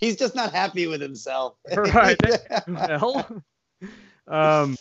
He's 0.00 0.16
just 0.16 0.34
not 0.34 0.52
happy 0.52 0.86
with 0.86 1.00
himself. 1.00 1.56
right. 1.76 2.18
well, 2.68 3.42
um, 4.26 4.76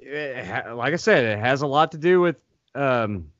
it 0.00 0.74
like 0.74 0.92
I 0.92 0.96
said, 0.96 1.24
it 1.24 1.38
has 1.38 1.62
a 1.62 1.66
lot 1.66 1.92
to 1.92 1.98
do 1.98 2.20
with 2.20 2.36
um, 2.74 3.30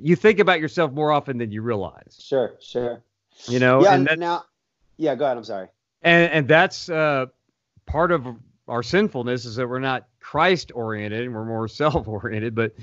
you 0.00 0.16
think 0.16 0.38
about 0.38 0.60
yourself 0.60 0.92
more 0.92 1.12
often 1.12 1.38
than 1.38 1.50
you 1.50 1.62
realize. 1.62 2.18
Sure, 2.20 2.54
sure. 2.60 3.02
You 3.46 3.58
know, 3.58 3.82
yeah, 3.82 3.94
and 3.94 4.06
that, 4.06 4.18
now, 4.18 4.44
yeah, 4.96 5.14
go 5.14 5.24
ahead. 5.24 5.36
I'm 5.36 5.44
sorry. 5.44 5.68
and 6.02 6.30
and 6.32 6.48
that's 6.48 6.88
uh, 6.88 7.26
part 7.86 8.12
of 8.12 8.26
our 8.66 8.82
sinfulness 8.82 9.44
is 9.44 9.56
that 9.56 9.68
we're 9.68 9.78
not 9.78 10.06
Christ 10.20 10.72
oriented 10.74 11.22
and 11.22 11.34
we're 11.34 11.44
more 11.44 11.68
self 11.68 12.06
oriented. 12.06 12.54
But 12.54 12.74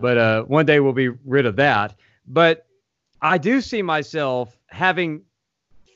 but 0.00 0.18
uh, 0.18 0.42
one 0.44 0.66
day 0.66 0.80
we'll 0.80 0.92
be 0.92 1.08
rid 1.08 1.46
of 1.46 1.56
that. 1.56 1.96
But 2.26 2.66
I 3.20 3.38
do 3.38 3.60
see 3.60 3.82
myself 3.82 4.56
having 4.68 5.22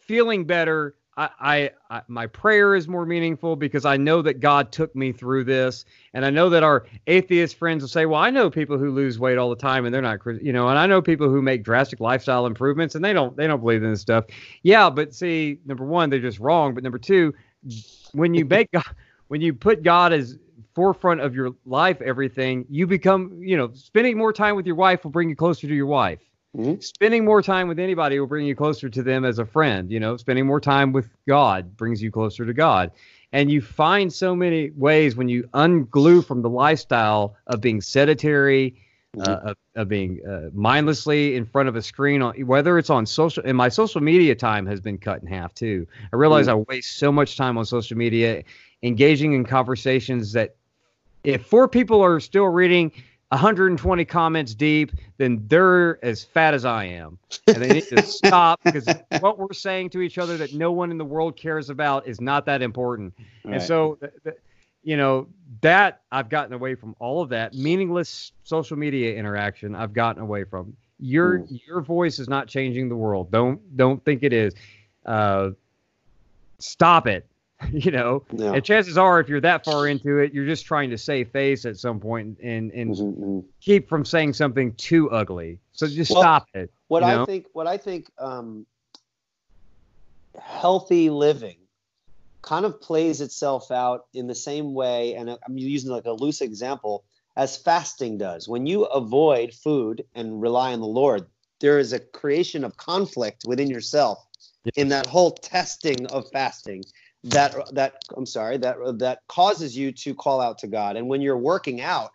feeling 0.06 0.44
better. 0.44 0.94
I, 1.16 1.30
I, 1.40 1.70
I 1.90 2.02
my 2.08 2.26
prayer 2.26 2.74
is 2.74 2.88
more 2.88 3.06
meaningful 3.06 3.56
because 3.56 3.84
I 3.84 3.96
know 3.96 4.20
that 4.22 4.40
God 4.40 4.70
took 4.70 4.94
me 4.94 5.12
through 5.12 5.44
this, 5.44 5.84
and 6.12 6.24
I 6.24 6.30
know 6.30 6.50
that 6.50 6.62
our 6.62 6.86
atheist 7.06 7.56
friends 7.56 7.82
will 7.82 7.88
say, 7.88 8.06
"Well, 8.06 8.20
I 8.20 8.30
know 8.30 8.50
people 8.50 8.78
who 8.78 8.90
lose 8.90 9.18
weight 9.18 9.38
all 9.38 9.48
the 9.48 9.56
time, 9.56 9.86
and 9.86 9.94
they're 9.94 10.02
not, 10.02 10.20
you 10.42 10.52
know, 10.52 10.68
and 10.68 10.78
I 10.78 10.86
know 10.86 11.00
people 11.00 11.28
who 11.28 11.40
make 11.40 11.64
drastic 11.64 12.00
lifestyle 12.00 12.46
improvements, 12.46 12.94
and 12.94 13.04
they 13.04 13.12
don't, 13.12 13.36
they 13.36 13.46
don't 13.46 13.60
believe 13.60 13.82
in 13.82 13.90
this 13.90 14.02
stuff." 14.02 14.26
Yeah, 14.62 14.90
but 14.90 15.14
see, 15.14 15.58
number 15.64 15.84
one, 15.84 16.10
they're 16.10 16.20
just 16.20 16.38
wrong. 16.38 16.74
But 16.74 16.82
number 16.82 16.98
two, 16.98 17.32
when 18.12 18.34
you 18.34 18.44
make 18.44 18.70
God, 18.72 18.84
when 19.28 19.40
you 19.40 19.54
put 19.54 19.82
God 19.82 20.12
as 20.12 20.38
forefront 20.74 21.22
of 21.22 21.34
your 21.34 21.52
life, 21.64 22.02
everything, 22.02 22.66
you 22.68 22.86
become, 22.86 23.40
you 23.40 23.56
know, 23.56 23.70
spending 23.72 24.18
more 24.18 24.32
time 24.32 24.56
with 24.56 24.66
your 24.66 24.76
wife 24.76 25.02
will 25.04 25.10
bring 25.10 25.30
you 25.30 25.34
closer 25.34 25.66
to 25.66 25.74
your 25.74 25.86
wife. 25.86 26.20
Mhm. 26.56 26.82
Spending 26.82 27.24
more 27.24 27.42
time 27.42 27.68
with 27.68 27.78
anybody 27.78 28.18
will 28.18 28.26
bring 28.26 28.46
you 28.46 28.56
closer 28.56 28.88
to 28.88 29.02
them 29.02 29.24
as 29.24 29.38
a 29.38 29.44
friend. 29.44 29.90
You 29.90 30.00
know, 30.00 30.16
spending 30.16 30.46
more 30.46 30.60
time 30.60 30.92
with 30.92 31.08
God 31.28 31.76
brings 31.76 32.02
you 32.02 32.10
closer 32.10 32.46
to 32.46 32.54
God. 32.54 32.92
And 33.32 33.50
you 33.50 33.60
find 33.60 34.10
so 34.12 34.34
many 34.34 34.70
ways 34.70 35.16
when 35.16 35.28
you 35.28 35.48
unglue 35.52 36.24
from 36.24 36.42
the 36.42 36.48
lifestyle 36.48 37.36
of 37.46 37.60
being 37.60 37.80
sedentary, 37.80 38.76
uh, 39.20 39.40
of, 39.42 39.56
of 39.74 39.88
being 39.88 40.20
uh, 40.26 40.50
mindlessly 40.52 41.36
in 41.36 41.44
front 41.44 41.68
of 41.68 41.76
a 41.76 41.82
screen, 41.82 42.22
on, 42.22 42.34
whether 42.46 42.78
it's 42.78 42.90
on 42.90 43.04
social, 43.04 43.42
and 43.44 43.56
my 43.56 43.68
social 43.68 44.00
media 44.00 44.34
time 44.34 44.64
has 44.66 44.80
been 44.80 44.96
cut 44.96 45.20
in 45.20 45.26
half 45.26 45.54
too. 45.54 45.86
I 46.12 46.16
realize 46.16 46.48
I 46.48 46.54
waste 46.54 46.96
so 46.96 47.10
much 47.10 47.36
time 47.36 47.58
on 47.58 47.66
social 47.66 47.96
media 47.96 48.44
engaging 48.82 49.32
in 49.32 49.44
conversations 49.44 50.32
that 50.32 50.54
if 51.24 51.44
four 51.44 51.66
people 51.66 52.00
are 52.02 52.20
still 52.20 52.46
reading 52.46 52.92
120 53.30 54.04
comments 54.04 54.54
deep, 54.54 54.92
then 55.16 55.44
they're 55.48 56.04
as 56.04 56.22
fat 56.22 56.54
as 56.54 56.64
I 56.64 56.84
am. 56.84 57.18
And 57.48 57.56
they 57.56 57.72
need 57.74 57.88
to 57.88 58.02
stop 58.02 58.60
because 58.64 58.86
what 59.20 59.38
we're 59.38 59.52
saying 59.52 59.90
to 59.90 60.00
each 60.00 60.18
other 60.18 60.36
that 60.36 60.54
no 60.54 60.70
one 60.72 60.90
in 60.90 60.98
the 60.98 61.04
world 61.04 61.36
cares 61.36 61.68
about 61.68 62.06
is 62.06 62.20
not 62.20 62.46
that 62.46 62.62
important. 62.62 63.14
And 63.44 63.62
so, 63.62 63.96
th- 63.96 64.12
th- 64.22 64.36
you 64.84 64.96
know, 64.96 65.26
that 65.62 66.02
I've 66.12 66.28
gotten 66.28 66.52
away 66.52 66.76
from 66.76 66.94
all 67.00 67.20
of 67.20 67.30
that 67.30 67.54
meaningless 67.54 68.30
social 68.44 68.76
media 68.76 69.16
interaction. 69.16 69.74
I've 69.74 69.92
gotten 69.92 70.22
away 70.22 70.44
from. 70.44 70.76
Your 70.98 71.44
your 71.50 71.82
voice 71.82 72.18
is 72.18 72.28
not 72.28 72.46
changing 72.48 72.88
the 72.88 72.96
world. 72.96 73.30
Don't 73.30 73.76
don't 73.76 74.02
think 74.04 74.22
it 74.22 74.32
is. 74.32 74.54
Uh, 75.04 75.50
stop 76.58 77.06
it. 77.06 77.26
You 77.72 77.90
know, 77.90 78.22
Yeah. 78.32 78.52
and 78.52 78.64
chances 78.64 78.98
are, 78.98 79.18
if 79.20 79.28
you're 79.28 79.40
that 79.40 79.64
far 79.64 79.86
into 79.86 80.18
it, 80.18 80.32
you're 80.32 80.46
just 80.46 80.66
trying 80.66 80.90
to 80.90 80.98
save 80.98 81.30
face 81.30 81.64
at 81.64 81.78
some 81.78 82.00
point 82.00 82.38
and 82.42 82.70
and 82.72 82.90
Mhm, 82.96 83.16
mhm. 83.18 83.44
keep 83.60 83.88
from 83.88 84.04
saying 84.04 84.34
something 84.34 84.74
too 84.74 85.10
ugly. 85.10 85.58
So 85.72 85.86
just 85.86 86.12
Well, 86.12 86.22
stop 86.22 86.48
it. 86.54 86.70
What 86.88 87.02
I 87.02 87.16
know? 87.16 87.24
think, 87.24 87.46
what 87.52 87.66
I 87.66 87.78
think, 87.78 88.10
um, 88.18 88.66
healthy 90.40 91.10
living 91.10 91.56
kind 92.42 92.64
of 92.64 92.80
plays 92.80 93.20
itself 93.20 93.70
out 93.70 94.06
in 94.14 94.26
the 94.26 94.34
same 94.34 94.74
way, 94.74 95.14
and 95.14 95.30
I'm 95.30 95.58
using 95.58 95.90
like 95.90 96.04
a 96.04 96.12
loose 96.12 96.42
example, 96.42 97.04
as 97.36 97.56
fasting 97.56 98.18
does. 98.18 98.48
When 98.48 98.66
you 98.66 98.84
avoid 98.84 99.52
food 99.52 100.04
and 100.14 100.40
rely 100.40 100.72
on 100.72 100.80
the 100.80 100.86
Lord, 100.86 101.26
there 101.60 101.78
is 101.78 101.92
a 101.92 101.98
creation 102.00 102.64
of 102.64 102.76
conflict 102.76 103.44
within 103.46 103.68
yourself 103.68 104.18
in 104.76 104.88
that 104.88 105.06
whole 105.06 105.32
testing 105.32 106.06
of 106.06 106.30
fasting 106.32 106.84
that 107.26 107.54
that 107.74 107.94
I'm 108.16 108.26
sorry 108.26 108.56
that 108.58 108.76
that 108.98 109.20
causes 109.28 109.76
you 109.76 109.92
to 109.92 110.14
call 110.14 110.40
out 110.40 110.58
to 110.58 110.66
God. 110.66 110.96
And 110.96 111.08
when 111.08 111.20
you're 111.20 111.38
working 111.38 111.80
out 111.80 112.10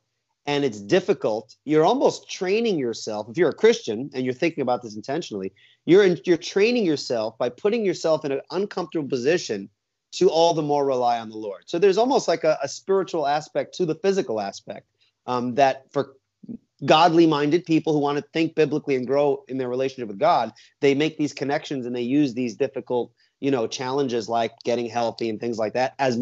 and 0.46 0.64
it's 0.64 0.80
difficult, 0.80 1.56
you're 1.66 1.86
almost 1.86 2.30
training 2.30 2.80
yourself. 2.80 3.28
If 3.30 3.38
you're 3.38 3.50
a 3.50 3.54
Christian 3.54 4.10
and 4.14 4.26
you're 4.26 4.34
thinking 4.34 4.62
about 4.62 4.82
this 4.82 4.96
intentionally, 4.96 5.54
you're 5.86 6.04
in, 6.04 6.20
you're 6.26 6.38
training 6.38 6.86
yourself 6.86 7.38
by 7.38 7.50
putting 7.50 7.86
yourself 7.86 8.26
in 8.26 8.32
an 8.32 8.42
uncomfortable 8.52 9.08
position 9.08 9.70
to 10.14 10.30
all 10.30 10.54
the 10.54 10.62
more 10.62 10.86
rely 10.86 11.20
on 11.20 11.30
the 11.30 11.38
Lord. 11.38 11.64
So 11.68 11.80
there's 11.80 11.98
almost 11.98 12.28
like 12.28 12.44
a, 12.44 12.58
a 12.62 12.68
spiritual 12.68 13.28
aspect 13.28 13.76
to 13.76 13.86
the 13.86 13.96
physical 13.96 14.42
aspect 14.42 14.88
um, 15.26 15.56
that 15.56 15.86
for 15.92 16.16
godly 16.86 17.28
minded 17.28 17.64
people 17.66 17.94
who 17.94 18.00
want 18.00 18.18
to 18.18 18.26
think 18.34 18.56
biblically 18.56 18.96
and 18.96 19.06
grow 19.06 19.44
in 19.48 19.58
their 19.58 19.70
relationship 19.70 20.08
with 20.08 20.20
God, 20.20 20.52
they 20.80 20.96
make 20.96 21.18
these 21.18 21.34
connections 21.34 21.86
and 21.86 21.96
they 21.96 22.02
use 22.02 22.34
these 22.34 22.56
difficult, 22.56 23.14
you 23.42 23.52
know, 23.52 23.68
challenges 23.68 24.30
like 24.30 24.54
getting 24.64 24.86
healthy 24.86 25.30
and 25.30 25.40
things 25.42 25.58
like 25.58 25.74
that 25.74 25.94
as 26.00 26.22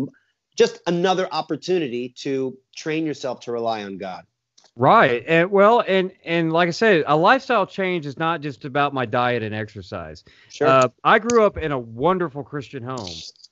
just 0.57 0.79
another 0.87 1.27
opportunity 1.31 2.09
to 2.17 2.57
train 2.75 3.05
yourself 3.05 3.41
to 3.41 3.51
rely 3.51 3.83
on 3.83 3.97
God. 3.97 4.25
Right. 4.75 5.23
And 5.27 5.51
well, 5.51 5.83
and 5.85 6.11
and 6.23 6.53
like 6.53 6.69
I 6.69 6.71
said, 6.71 7.03
a 7.05 7.15
lifestyle 7.15 7.65
change 7.65 8.05
is 8.05 8.17
not 8.17 8.39
just 8.39 8.63
about 8.63 8.93
my 8.93 9.05
diet 9.05 9.43
and 9.43 9.53
exercise. 9.53 10.23
Sure. 10.49 10.67
Uh, 10.67 10.87
I 11.03 11.19
grew 11.19 11.43
up 11.43 11.57
in 11.57 11.73
a 11.73 11.77
wonderful 11.77 12.43
Christian 12.43 12.81
home. 12.81 13.09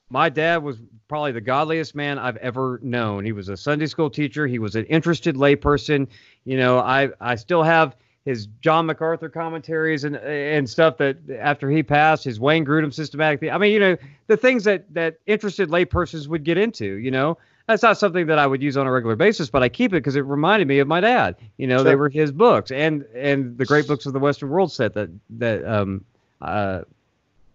My 0.09 0.29
dad 0.29 0.63
was 0.63 0.77
probably 1.09 1.33
the 1.33 1.41
godliest 1.41 1.95
man 1.95 2.17
I've 2.17 2.37
ever 2.37 2.79
known. 2.81 3.25
He 3.25 3.33
was 3.33 3.49
a 3.49 3.57
Sunday 3.57 3.87
school 3.87 4.09
teacher. 4.09 4.47
He 4.47 4.57
was 4.57 4.77
an 4.77 4.85
interested 4.85 5.35
layperson. 5.35 6.07
You 6.45 6.55
know, 6.55 6.79
I 6.79 7.09
I 7.19 7.35
still 7.35 7.63
have 7.63 7.97
his 8.27 8.47
John 8.59 8.85
MacArthur 8.85 9.29
commentaries 9.29 10.03
and 10.03 10.17
and 10.17 10.69
stuff 10.69 10.97
that 10.97 11.17
after 11.39 11.71
he 11.71 11.81
passed, 11.81 12.25
his 12.25 12.41
Wayne 12.41 12.65
Grudem 12.65 12.93
systematic. 12.93 13.49
I 13.49 13.57
mean, 13.57 13.71
you 13.71 13.79
know, 13.79 13.97
the 14.27 14.35
things 14.35 14.65
that 14.65 14.93
that 14.93 15.19
interested 15.27 15.69
laypersons 15.69 16.27
would 16.27 16.43
get 16.43 16.57
into. 16.57 16.97
You 16.97 17.09
know, 17.09 17.37
that's 17.67 17.83
not 17.83 17.97
something 17.97 18.27
that 18.27 18.37
I 18.37 18.45
would 18.45 18.61
use 18.61 18.75
on 18.75 18.85
a 18.85 18.91
regular 18.91 19.15
basis, 19.15 19.49
but 19.49 19.63
I 19.63 19.69
keep 19.69 19.93
it 19.93 20.03
because 20.03 20.17
it 20.17 20.25
reminded 20.25 20.67
me 20.67 20.79
of 20.79 20.89
my 20.89 20.99
dad. 20.99 21.37
You 21.55 21.67
know, 21.67 21.77
sure. 21.77 21.85
they 21.85 21.95
were 21.95 22.09
his 22.09 22.33
books 22.33 22.69
and 22.69 23.05
and 23.15 23.57
the 23.57 23.65
great 23.65 23.87
books 23.87 24.05
of 24.05 24.11
the 24.11 24.19
Western 24.19 24.49
World 24.49 24.73
set 24.73 24.93
that 24.95 25.09
that 25.29 25.65
um 25.65 26.03
uh 26.41 26.81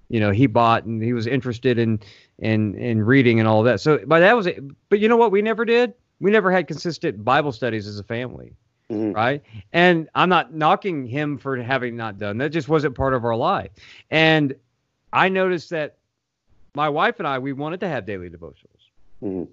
you 0.09 0.20
know 0.20 0.31
he 0.31 0.47
bought 0.47 0.85
and 0.85 1.03
he 1.03 1.12
was 1.12 1.27
interested 1.27 1.79
in 1.79 2.01
in 2.39 2.77
in 2.77 3.05
reading 3.05 3.41
and 3.41 3.47
all 3.47 3.62
that. 3.64 3.83
So, 3.83 4.01
but 4.07 4.20
that 4.20 4.35
was 4.35 4.47
it. 4.47 4.62
But 4.89 5.01
you 5.01 5.09
know 5.09 5.18
what? 5.18 5.33
We 5.33 5.43
never 5.43 5.66
did. 5.66 5.93
We 6.18 6.31
never 6.31 6.51
had 6.51 6.66
consistent 6.66 7.23
Bible 7.23 7.53
studies 7.53 7.87
as 7.87 7.99
a 7.99 8.05
family. 8.05 8.55
Mm-hmm. 8.91 9.12
Right. 9.12 9.43
And 9.72 10.09
I'm 10.14 10.28
not 10.28 10.53
knocking 10.55 11.07
him 11.07 11.39
for 11.39 11.57
having 11.57 11.97
not 11.97 12.18
done 12.18 12.39
that. 12.39 12.51
Just 12.51 12.68
wasn't 12.68 12.95
part 12.95 13.14
of 13.14 13.24
our 13.24 13.37
life. 13.37 13.70
And 14.11 14.55
I 15.12 15.28
noticed 15.28 15.70
that 15.70 15.97
my 16.74 16.89
wife 16.89 17.18
and 17.18 17.26
I, 17.26 17.39
we 17.39 17.53
wanted 17.53 17.80
to 17.80 17.89
have 17.89 18.07
daily 18.07 18.28
devotionals. 18.28 18.91
Mm-hmm 19.22 19.45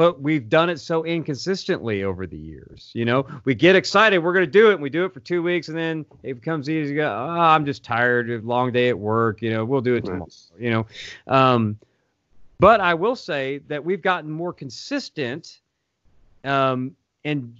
but 0.00 0.22
we've 0.22 0.48
done 0.48 0.70
it 0.70 0.80
so 0.80 1.04
inconsistently 1.04 2.04
over 2.04 2.26
the 2.26 2.38
years. 2.38 2.90
You 2.94 3.04
know, 3.04 3.26
we 3.44 3.54
get 3.54 3.76
excited, 3.76 4.18
we're 4.18 4.32
going 4.32 4.46
to 4.46 4.50
do 4.50 4.70
it, 4.70 4.74
and 4.74 4.82
we 4.82 4.88
do 4.88 5.04
it 5.04 5.12
for 5.12 5.20
two 5.20 5.42
weeks, 5.42 5.68
and 5.68 5.76
then 5.76 6.06
it 6.22 6.34
becomes 6.34 6.70
easy 6.70 6.92
to 6.92 6.94
go, 6.94 7.06
oh, 7.06 7.38
I'm 7.38 7.66
just 7.66 7.82
tired, 7.82 8.30
of 8.30 8.42
a 8.42 8.46
long 8.46 8.72
day 8.72 8.88
at 8.88 8.98
work, 8.98 9.42
you 9.42 9.50
know, 9.50 9.62
we'll 9.62 9.82
do 9.82 9.96
it 9.96 10.06
tomorrow, 10.06 10.28
you 10.58 10.70
know. 10.70 10.86
Um, 11.26 11.78
but 12.58 12.80
I 12.80 12.94
will 12.94 13.14
say 13.14 13.58
that 13.68 13.84
we've 13.84 14.00
gotten 14.00 14.30
more 14.30 14.54
consistent 14.54 15.60
um, 16.44 16.96
and 17.24 17.54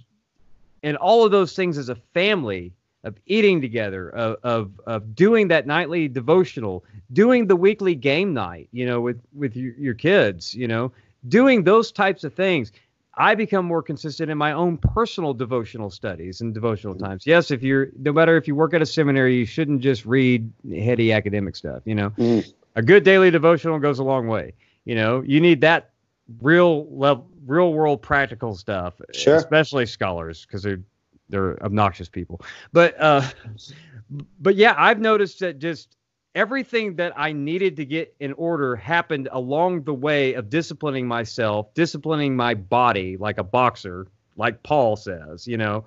and 0.83 0.97
all 0.97 1.25
of 1.25 1.31
those 1.31 1.55
things 1.55 1.77
as 1.77 1.89
a 1.89 1.95
family 2.13 2.73
of 3.03 3.15
eating 3.25 3.61
together, 3.61 4.09
of, 4.09 4.37
of, 4.43 4.71
of 4.85 5.15
doing 5.15 5.47
that 5.47 5.65
nightly 5.65 6.07
devotional, 6.07 6.83
doing 7.13 7.47
the 7.47 7.55
weekly 7.55 7.95
game 7.95 8.33
night, 8.33 8.69
you 8.71 8.85
know, 8.85 9.01
with, 9.01 9.19
with 9.33 9.55
your, 9.55 9.73
your 9.73 9.93
kids, 9.93 10.53
you 10.53 10.67
know, 10.67 10.91
doing 11.27 11.63
those 11.63 11.91
types 11.91 12.23
of 12.23 12.33
things, 12.33 12.71
I 13.15 13.35
become 13.35 13.65
more 13.65 13.83
consistent 13.83 14.31
in 14.31 14.37
my 14.37 14.53
own 14.53 14.77
personal 14.77 15.33
devotional 15.33 15.89
studies 15.89 16.41
and 16.41 16.53
devotional 16.53 16.93
mm-hmm. 16.93 17.05
times. 17.05 17.27
Yes, 17.27 17.51
if 17.51 17.61
you're 17.61 17.89
no 17.99 18.13
matter 18.13 18.37
if 18.37 18.47
you 18.47 18.55
work 18.55 18.73
at 18.73 18.81
a 18.81 18.85
seminary, 18.85 19.35
you 19.35 19.45
shouldn't 19.45 19.81
just 19.81 20.05
read 20.05 20.51
heady 20.69 21.11
academic 21.11 21.55
stuff. 21.55 21.81
You 21.85 21.95
know, 21.95 22.09
mm. 22.11 22.53
a 22.75 22.81
good 22.81 23.03
daily 23.03 23.29
devotional 23.29 23.79
goes 23.79 23.99
a 23.99 24.03
long 24.03 24.27
way. 24.27 24.53
You 24.85 24.95
know, 24.95 25.21
you 25.21 25.41
need 25.41 25.61
that 25.61 25.90
real 26.41 26.87
level, 26.95 27.27
real 27.45 27.73
world 27.73 28.01
practical 28.01 28.55
stuff, 28.55 28.93
sure. 29.13 29.35
especially 29.35 29.85
scholars 29.85 30.45
because 30.45 30.63
they're 30.63 30.81
they're 31.29 31.63
obnoxious 31.63 32.09
people. 32.09 32.41
But 32.71 32.95
uh, 32.99 33.27
but 34.39 34.55
yeah, 34.55 34.75
I've 34.77 34.99
noticed 34.99 35.39
that 35.39 35.59
just 35.59 35.95
everything 36.35 36.95
that 36.95 37.13
I 37.17 37.31
needed 37.31 37.75
to 37.77 37.85
get 37.85 38.15
in 38.19 38.33
order 38.33 38.75
happened 38.75 39.27
along 39.31 39.83
the 39.83 39.93
way 39.93 40.33
of 40.33 40.49
disciplining 40.49 41.07
myself, 41.07 41.73
disciplining 41.73 42.35
my 42.35 42.53
body 42.53 43.17
like 43.17 43.37
a 43.37 43.43
boxer, 43.43 44.07
like 44.35 44.63
Paul 44.63 44.95
says, 44.95 45.47
you 45.47 45.57
know. 45.57 45.85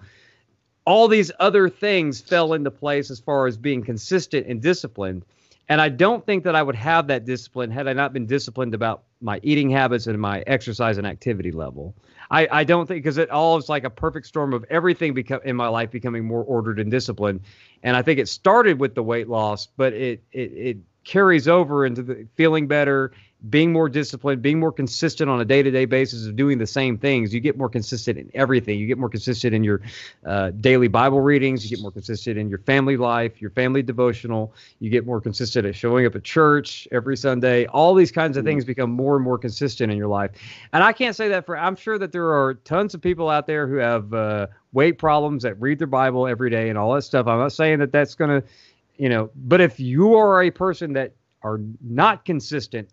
All 0.87 1.09
these 1.09 1.33
other 1.41 1.71
things 1.71 2.21
fell 2.21 2.53
into 2.53 2.71
place 2.71 3.11
as 3.11 3.19
far 3.19 3.47
as 3.47 3.57
being 3.57 3.83
consistent 3.83 4.47
and 4.47 4.61
disciplined. 4.61 5.25
And 5.67 5.81
I 5.81 5.89
don't 5.89 6.27
think 6.27 6.45
that 6.45 6.55
I 6.55 6.63
would 6.63 6.75
have 6.75 7.07
that 7.07 7.25
discipline 7.25 7.71
had 7.71 7.89
I 7.89 7.95
not 7.95 8.13
been 8.13 8.27
disciplined 8.27 8.75
about 8.75 9.05
my 9.25 9.41
eating 9.43 9.71
habits 9.71 10.07
and 10.07 10.21
my 10.21 10.41
exercise 10.47 10.99
and 10.99 11.07
activity 11.07 11.51
level. 11.51 11.95
I, 12.31 12.47
I 12.51 12.65
don't 12.65 12.87
think 12.87 13.03
because 13.03 13.17
it 13.17 13.31
all 13.31 13.57
is 13.57 13.71
like 13.71 13.85
a 13.85 13.91
perfect 13.91 14.27
storm 14.27 14.53
of 14.53 14.65
everything 14.69 15.15
become 15.15 15.41
in 15.45 15.57
my 15.57 15.67
life 15.69 15.91
becoming 15.91 16.27
more 16.27 16.45
ordered 16.45 16.79
and 16.79 16.91
disciplined. 16.91 17.41
And 17.83 17.97
I 17.97 18.03
think 18.03 18.19
it 18.19 18.29
started 18.29 18.79
with 18.79 18.95
the 18.95 19.03
weight 19.03 19.29
loss, 19.29 19.67
but 19.67 19.95
it 19.95 20.23
it, 20.31 20.53
it 20.53 20.77
carries 21.05 21.49
over 21.49 21.87
into 21.87 22.03
the 22.03 22.27
feeling 22.35 22.67
better, 22.67 23.13
being 23.51 23.73
more 23.73 23.89
disciplined, 23.89 24.41
being 24.43 24.59
more 24.59 24.73
consistent 24.73 25.29
on 25.29 25.41
a 25.41 25.45
day 25.45 25.63
to 25.63 25.71
day 25.71 25.85
basis 25.85 26.27
of 26.27 26.37
doing 26.37 26.59
the 26.59 26.67
same 26.67 26.97
things. 26.97 27.35
You 27.35 27.41
get 27.41 27.59
more 27.59 27.69
consistent 27.69 28.19
in 28.19 28.31
everything. 28.35 28.79
You 28.79 28.87
get 28.87 28.99
more 28.99 29.09
consistent 29.09 29.55
in 29.55 29.65
your 29.65 29.81
uh, 30.25 30.51
daily 30.51 30.89
Bible 30.89 31.21
readings. 31.21 31.65
You 31.65 31.77
get 31.77 31.83
more 31.83 31.91
consistent 31.91 32.39
in 32.39 32.49
your 32.49 32.59
family 32.61 32.97
life, 32.97 33.41
your 33.41 33.51
family 33.51 33.83
devotional. 33.83 34.55
You 34.79 34.91
get 34.91 35.05
more 35.05 35.21
consistent 35.21 35.67
at 35.67 35.75
showing 35.75 36.07
up 36.07 36.15
at 36.15 36.25
church 36.25 36.89
every 36.93 37.17
Sunday. 37.17 37.67
All 37.67 37.95
these 37.95 38.13
kinds 38.13 38.37
of 38.37 38.43
mm-hmm. 38.43 38.51
things 38.51 38.65
become 38.65 38.91
more 38.91 39.17
and 39.17 39.25
more 39.25 39.39
consistent 39.39 39.93
in 39.93 39.99
your 39.99 40.09
life. 40.09 40.31
And 40.73 40.83
I 40.83 40.93
can't 40.93 41.15
say 41.15 41.29
that 41.29 41.45
for, 41.45 41.59
I'm 41.59 41.77
sure 41.77 41.99
that 41.99 42.13
there 42.13 42.33
are 42.33 42.55
tons 42.55 42.95
of 42.95 43.03
people 43.03 43.29
out 43.29 43.47
there 43.47 43.67
who 43.67 43.77
have 43.77 44.15
uh, 44.15 44.47
weight 44.73 44.99
problems 44.99 45.43
that 45.43 45.61
read 45.61 45.79
their 45.79 45.87
Bible 45.87 46.27
every 46.27 46.51
day 46.51 46.71
and 46.71 46.79
all 46.79 46.95
that 46.95 47.03
stuff. 47.03 47.27
I'm 47.27 47.39
not 47.39 47.53
saying 47.53 47.81
that 47.81 47.93
that's 47.93 48.15
going 48.15 48.41
to, 48.41 48.47
you 48.97 49.09
know, 49.09 49.31
but 49.35 49.61
if 49.61 49.79
you 49.79 50.15
are 50.15 50.43
a 50.43 50.51
person 50.51 50.93
that 50.95 51.13
are 51.43 51.61
not 51.83 52.25
consistent 52.25 52.89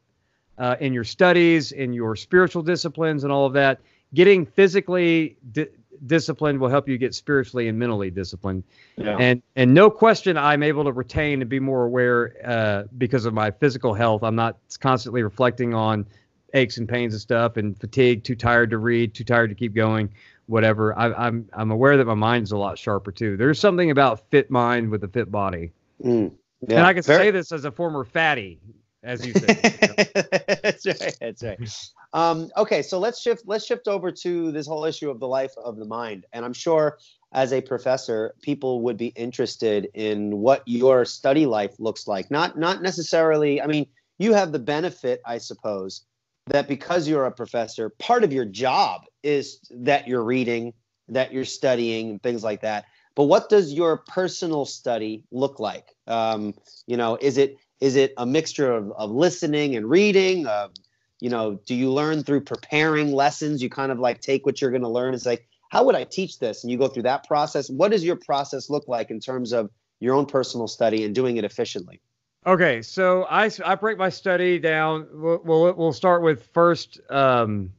uh, 0.58 0.76
in 0.80 0.94
your 0.94 1.04
studies, 1.04 1.72
in 1.72 1.94
your 1.94 2.16
spiritual 2.16 2.62
disciplines, 2.62 3.24
and 3.24 3.32
all 3.32 3.46
of 3.46 3.54
that. 3.54 3.80
Getting 4.14 4.46
physically 4.46 5.38
di- 5.52 5.68
disciplined 6.06 6.60
will 6.60 6.70
help 6.70 6.88
you 6.88 6.98
get 6.98 7.14
spiritually 7.14 7.68
and 7.68 7.78
mentally 7.78 8.12
disciplined. 8.12 8.64
Yeah. 8.98 9.18
And 9.18 9.42
and 9.56 9.74
no 9.74 9.90
question, 9.90 10.38
I'm 10.38 10.64
able 10.64 10.84
to 10.84 10.92
retain 10.92 11.42
and 11.42 11.50
be 11.50 11.60
more 11.60 11.86
aware 11.86 12.36
uh, 12.44 12.84
because 12.98 13.26
of 13.26 13.34
my 13.34 13.52
physical 13.52 13.94
health. 13.94 14.24
I'm 14.24 14.36
not 14.36 14.58
constantly 14.80 15.24
reflecting 15.24 15.74
on 15.74 16.06
aches 16.54 16.78
and 16.78 16.88
pains 16.88 17.14
and 17.14 17.22
stuff, 17.22 17.58
and 17.58 17.80
fatigue, 17.80 18.24
too 18.24 18.36
tired 18.36 18.70
to 18.72 18.78
read, 18.78 19.14
too 19.14 19.24
tired 19.24 19.50
to 19.50 19.56
keep 19.56 19.74
going, 19.74 20.10
whatever. 20.48 20.98
I, 20.98 21.06
am 21.06 21.16
I'm, 21.18 21.50
I'm 21.54 21.72
aware 21.72 21.96
that 21.96 22.06
my 22.06 22.14
mind's 22.14 22.52
a 22.52 22.58
lot 22.58 22.78
sharper 22.78 23.12
too. 23.12 23.38
There's 23.38 23.60
something 23.60 23.92
about 23.92 24.30
fit 24.30 24.52
mind 24.52 24.90
with 24.90 25.04
a 25.04 25.08
fit 25.08 25.32
body. 25.32 25.72
Mm, 26.04 26.34
yeah, 26.68 26.78
and 26.78 26.86
I 26.86 26.94
can 26.94 27.04
very- 27.04 27.26
say 27.26 27.32
this 27.32 27.52
as 27.52 27.66
a 27.66 27.72
former 27.72 28.04
fatty 28.04 28.60
as 29.04 29.26
you 29.26 29.34
said. 29.34 30.10
that's 30.64 30.86
right. 30.86 31.18
That's 31.20 31.44
right. 31.44 31.92
Um, 32.14 32.50
okay, 32.58 32.82
so 32.82 33.00
let's 33.00 33.22
shift. 33.22 33.44
Let's 33.46 33.66
shift 33.66 33.88
over 33.88 34.12
to 34.12 34.52
this 34.52 34.68
whole 34.68 34.86
issue 34.86 35.10
of 35.10 35.20
the 35.20 35.28
life 35.28 35.54
of 35.58 35.78
the 35.78 35.86
mind, 35.86 36.26
and 36.34 36.44
I'm 36.46 36.54
sure 36.54 36.98
as 37.34 37.54
a 37.54 37.62
professor, 37.62 38.36
people 38.42 38.82
would 38.82 38.98
be 38.98 39.08
interested 39.08 39.88
in 39.94 40.38
what 40.38 40.64
your 40.66 41.06
study 41.06 41.46
life 41.46 41.76
looks 41.80 42.08
like. 42.08 42.30
Not 42.30 42.58
not 42.58 42.82
necessarily. 42.82 43.62
I 43.62 43.68
mean, 43.68 43.88
you 44.20 44.34
have 44.34 44.52
the 44.52 44.60
benefit, 44.60 45.22
I 45.26 45.38
suppose, 45.38 46.02
that 46.48 46.68
because 46.68 47.08
you're 47.08 47.26
a 47.26 47.32
professor, 47.32 47.90
part 47.90 48.24
of 48.24 48.34
your 48.34 48.46
job 48.46 49.06
is 49.24 49.60
that 49.72 50.08
you're 50.08 50.24
reading, 50.24 50.74
that 51.08 51.32
you're 51.32 51.46
studying, 51.46 52.12
and 52.12 52.24
things 52.24 52.44
like 52.44 52.62
that. 52.62 52.86
But 53.16 53.26
what 53.26 53.50
does 53.50 53.74
your 53.74 53.98
personal 53.98 54.66
study 54.66 55.24
look 55.32 55.60
like? 55.60 55.96
Um, 56.08 56.54
you 56.88 56.98
know, 56.98 57.18
is 57.20 57.38
it 57.38 57.58
is 57.82 57.96
it 57.96 58.14
a 58.18 58.26
mixture 58.26 58.72
of, 58.72 58.92
of 58.94 59.12
listening 59.12 59.76
and 59.76 59.90
reading 59.90 60.48
of 60.48 60.72
you 61.20 61.30
know 61.30 61.60
do 61.66 61.76
you 61.76 61.92
learn 61.92 62.24
through 62.24 62.42
preparing 62.42 63.12
lessons 63.12 63.62
you 63.62 63.70
kind 63.70 63.92
of 63.92 64.00
like 64.00 64.22
take 64.22 64.46
what 64.46 64.62
you're 64.62 64.72
going 64.72 64.82
to 64.82 64.88
learn 64.90 65.14
it's 65.14 65.26
like 65.26 65.48
how 65.70 65.84
would 65.84 65.96
i 65.96 66.04
teach 66.04 66.40
this 66.40 66.64
and 66.64 66.72
you 66.72 66.78
go 66.78 66.88
through 66.88 67.04
that 67.04 67.28
process 67.28 67.70
what 67.70 67.92
does 67.92 68.04
your 68.04 68.16
process 68.16 68.70
look 68.70 68.88
like 68.88 69.12
in 69.12 69.20
terms 69.20 69.52
of 69.52 69.70
your 70.00 70.16
own 70.16 70.26
personal 70.26 70.68
study 70.68 71.04
and 71.04 71.14
doing 71.14 71.38
it 71.38 71.44
efficiently 71.44 72.00
Okay, 72.46 72.82
so 72.82 73.28
I, 73.30 73.52
I 73.64 73.76
break 73.76 74.00
my 74.00 74.10
study 74.10 74.58
down. 74.58 75.08
We'll, 75.14 75.42
we'll, 75.44 75.74
we'll 75.74 75.94
start 75.94 76.24
with 76.24 76.48
first. 76.48 77.00
Um, 77.12 77.72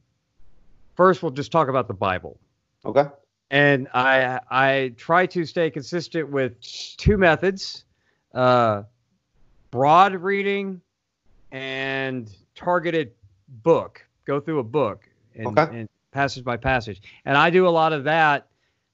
first, 0.94 1.20
we'll 1.20 1.32
just 1.32 1.50
talk 1.50 1.66
about 1.68 1.88
the 1.88 1.94
Bible. 1.94 2.38
Okay. 2.84 3.06
and 3.50 3.88
I 3.92 4.38
I 4.48 4.92
try 4.96 5.26
to 5.26 5.44
stay 5.46 5.68
consistent 5.70 6.30
with 6.30 6.60
two 6.60 7.16
methods: 7.16 7.84
uh, 8.34 8.84
broad 9.72 10.14
reading 10.14 10.80
and 11.50 12.32
targeted 12.54 13.10
book. 13.48 14.06
Go 14.24 14.38
through 14.38 14.60
a 14.60 14.64
book 14.64 15.08
and, 15.34 15.58
Okay. 15.58 15.80
and 15.80 15.88
passage 16.12 16.44
by 16.44 16.56
passage. 16.56 17.02
And 17.24 17.36
I 17.36 17.50
do 17.50 17.66
a 17.66 17.70
lot 17.70 17.92
of 17.92 18.04
that 18.04 18.46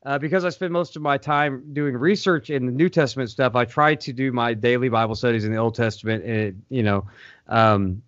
uh, 0.06 0.18
because 0.18 0.44
I 0.46 0.48
spend 0.48 0.72
most 0.72 0.96
of 0.96 1.02
my 1.02 1.18
time 1.18 1.74
doing 1.74 1.94
research 1.94 2.48
in 2.48 2.64
the 2.64 2.72
New 2.72 2.88
Testament 2.88 3.28
stuff. 3.28 3.54
I 3.54 3.66
try 3.66 3.94
to 3.96 4.12
do 4.12 4.32
my 4.32 4.54
daily 4.54 4.88
Bible 4.88 5.16
studies 5.16 5.44
in 5.44 5.52
the 5.52 5.58
Old 5.58 5.74
Testament, 5.74 6.24
and 6.24 6.36
it, 6.36 6.54
you 6.70 6.82
know. 6.82 7.06
Um, 7.48 8.00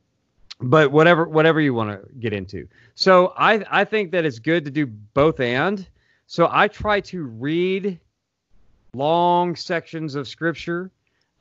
but 0.63 0.93
whatever 0.93 1.25
whatever 1.25 1.61
you 1.61 1.75
want 1.75 1.91
to 1.91 2.09
get 2.21 2.33
into. 2.33 2.69
So 2.95 3.33
I 3.37 3.65
I 3.71 3.85
think 3.85 4.13
that 4.13 4.25
it's 4.25 4.39
good 4.39 4.65
to 4.65 4.71
do 4.71 4.87
both 4.87 5.41
and. 5.41 5.87
So 6.27 6.49
I 6.51 6.69
try 6.69 7.01
to 7.01 7.25
read 7.25 7.99
long 8.95 9.57
sections 9.57 10.15
of 10.15 10.29
scripture, 10.29 10.91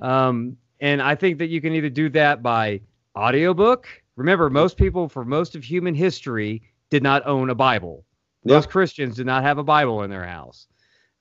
um, 0.01 0.57
and 0.79 1.01
I 1.01 1.15
think 1.15 1.37
that 1.39 1.47
you 1.47 1.61
can 1.61 1.73
either 1.73 1.89
do 1.89 2.09
that 2.09 2.41
by 2.41 2.81
audiobook. 3.17 3.87
Remember, 4.15 4.49
most 4.49 4.77
people 4.77 5.09
for 5.09 5.23
most 5.25 5.55
of 5.55 5.63
human 5.63 5.93
history 5.93 6.61
did 6.89 7.03
not 7.03 7.25
own 7.25 7.49
a 7.49 7.55
Bible. 7.55 8.03
Yeah. 8.43 8.55
Most 8.55 8.69
Christians 8.69 9.15
did 9.15 9.25
not 9.25 9.43
have 9.43 9.57
a 9.57 9.63
Bible 9.63 10.03
in 10.03 10.09
their 10.09 10.25
house. 10.25 10.67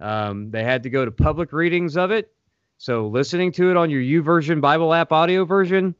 Um, 0.00 0.50
they 0.50 0.64
had 0.64 0.82
to 0.84 0.90
go 0.90 1.04
to 1.04 1.10
public 1.10 1.52
readings 1.52 1.96
of 1.96 2.10
it. 2.10 2.32
So 2.78 3.08
listening 3.08 3.50
to 3.52 3.70
it 3.70 3.76
on 3.76 3.90
your 3.90 4.00
YouVersion 4.00 4.60
Bible 4.60 4.94
app 4.94 5.10
audio 5.10 5.44
version, 5.44 5.94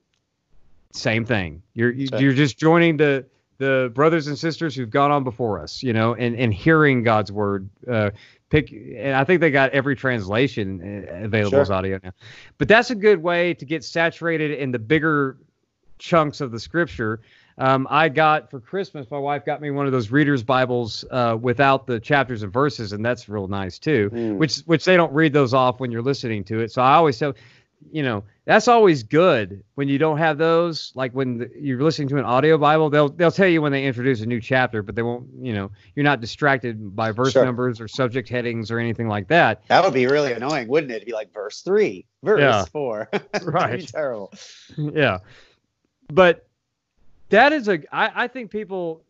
same 0.93 1.25
thing. 1.25 1.63
You're 1.75 1.91
you're 1.91 2.33
just 2.33 2.57
joining 2.57 2.97
the 2.97 3.27
the 3.59 3.91
brothers 3.95 4.29
and 4.29 4.39
sisters 4.39 4.77
who've 4.77 4.89
gone 4.89 5.11
on 5.11 5.25
before 5.25 5.61
us, 5.61 5.83
you 5.83 5.93
know, 5.93 6.15
and 6.15 6.37
and 6.37 6.55
hearing 6.55 7.03
God's 7.03 7.33
word. 7.33 7.69
Uh, 7.91 8.11
pick, 8.51 8.73
and 8.73 9.15
I 9.15 9.25
think 9.25 9.41
they 9.41 9.51
got 9.51 9.71
every 9.71 9.97
translation 9.97 11.07
uh, 11.09 11.25
available 11.25 11.51
Sure. 11.51 11.61
as 11.61 11.71
audio 11.71 12.01
now. 12.03 12.13
But 12.59 12.69
that's 12.69 12.91
a 12.91 12.95
good 12.95 13.23
way 13.23 13.55
to 13.55 13.65
get 13.65 13.85
saturated 13.85 14.59
in 14.59 14.73
the 14.73 14.79
bigger 14.79 15.37
chunks 15.99 16.41
of 16.41 16.51
the 16.51 16.61
scripture. 16.61 17.21
Um, 17.59 17.89
I 17.91 18.09
got 18.09 18.51
for 18.51 18.61
Christmas, 18.61 19.11
my 19.11 19.19
wife 19.19 19.45
got 19.45 19.61
me 19.61 19.73
one 19.73 19.87
of 19.87 19.91
those 19.91 20.13
readers 20.13 20.45
Bibles 20.45 21.05
uh, 21.11 21.37
without 21.41 21.89
the 21.89 21.99
chapters 21.99 22.45
and 22.45 22.53
verses, 22.53 22.93
and 22.93 23.05
that's 23.05 23.29
real 23.29 23.49
nice 23.49 23.81
too. 23.81 24.11
Mm. 24.13 24.37
Which 24.37 24.59
which 24.61 24.85
they 24.85 24.97
don't 24.97 25.13
read 25.13 25.33
those 25.33 25.53
off 25.53 25.81
when 25.81 25.91
you're 25.91 26.03
listening 26.03 26.45
to 26.45 26.61
it. 26.61 26.71
So 26.71 26.83
I 26.83 26.95
always 26.95 27.19
tell, 27.19 27.35
you 27.91 28.03
know, 28.03 28.25
that's 28.45 28.69
always 28.69 29.03
good 29.03 29.63
when 29.75 29.89
you 29.89 29.99
don't 29.99 30.19
have 30.19 30.37
those. 30.39 30.93
Like 30.95 31.13
when 31.13 31.39
the, 31.39 31.51
you're 31.59 31.83
listening 31.83 32.09
to 32.09 32.19
an 32.19 32.25
audio 32.25 32.59
Bible, 32.59 32.91
they'll 32.91 33.09
they'll 33.09 33.31
tell 33.31 33.47
you 33.49 33.63
when 33.63 33.73
they 33.73 33.85
introduce 33.85 34.21
a 34.21 34.27
new 34.27 34.41
chapter, 34.41 34.83
but 34.83 34.95
they 34.95 35.03
won't. 35.03 35.27
You 35.41 35.53
know, 35.55 35.71
you're 35.95 36.05
not 36.05 36.21
distracted 36.21 36.95
by 36.97 37.13
verse 37.13 37.33
Sure. 37.33 37.45
numbers 37.45 37.81
or 37.81 37.89
subject 37.89 38.29
headings 38.29 38.71
or 38.71 38.79
anything 38.79 39.09
like 39.09 39.29
that. 39.29 39.63
That 39.69 39.85
would 39.85 39.95
be 39.95 40.07
really 40.07 40.33
annoying, 40.33 40.69
wouldn't 40.69 40.91
it? 40.93 40.97
It'd 40.97 41.07
be 41.07 41.13
like 41.13 41.33
verse 41.33 41.61
three, 41.63 42.05
verse 42.23 42.41
Yeah. 42.41 42.65
four. 42.67 43.09
That'd 43.13 43.41
be 43.41 43.47
Right. 43.47 43.89
terrible. 43.89 44.33
yeah. 44.77 45.19
But 46.13 46.47
that 47.31 47.53
is 47.53 47.69
a 47.69 47.81
I, 47.95 48.25
I 48.25 48.29
think 48.29 48.51
people 48.51 49.03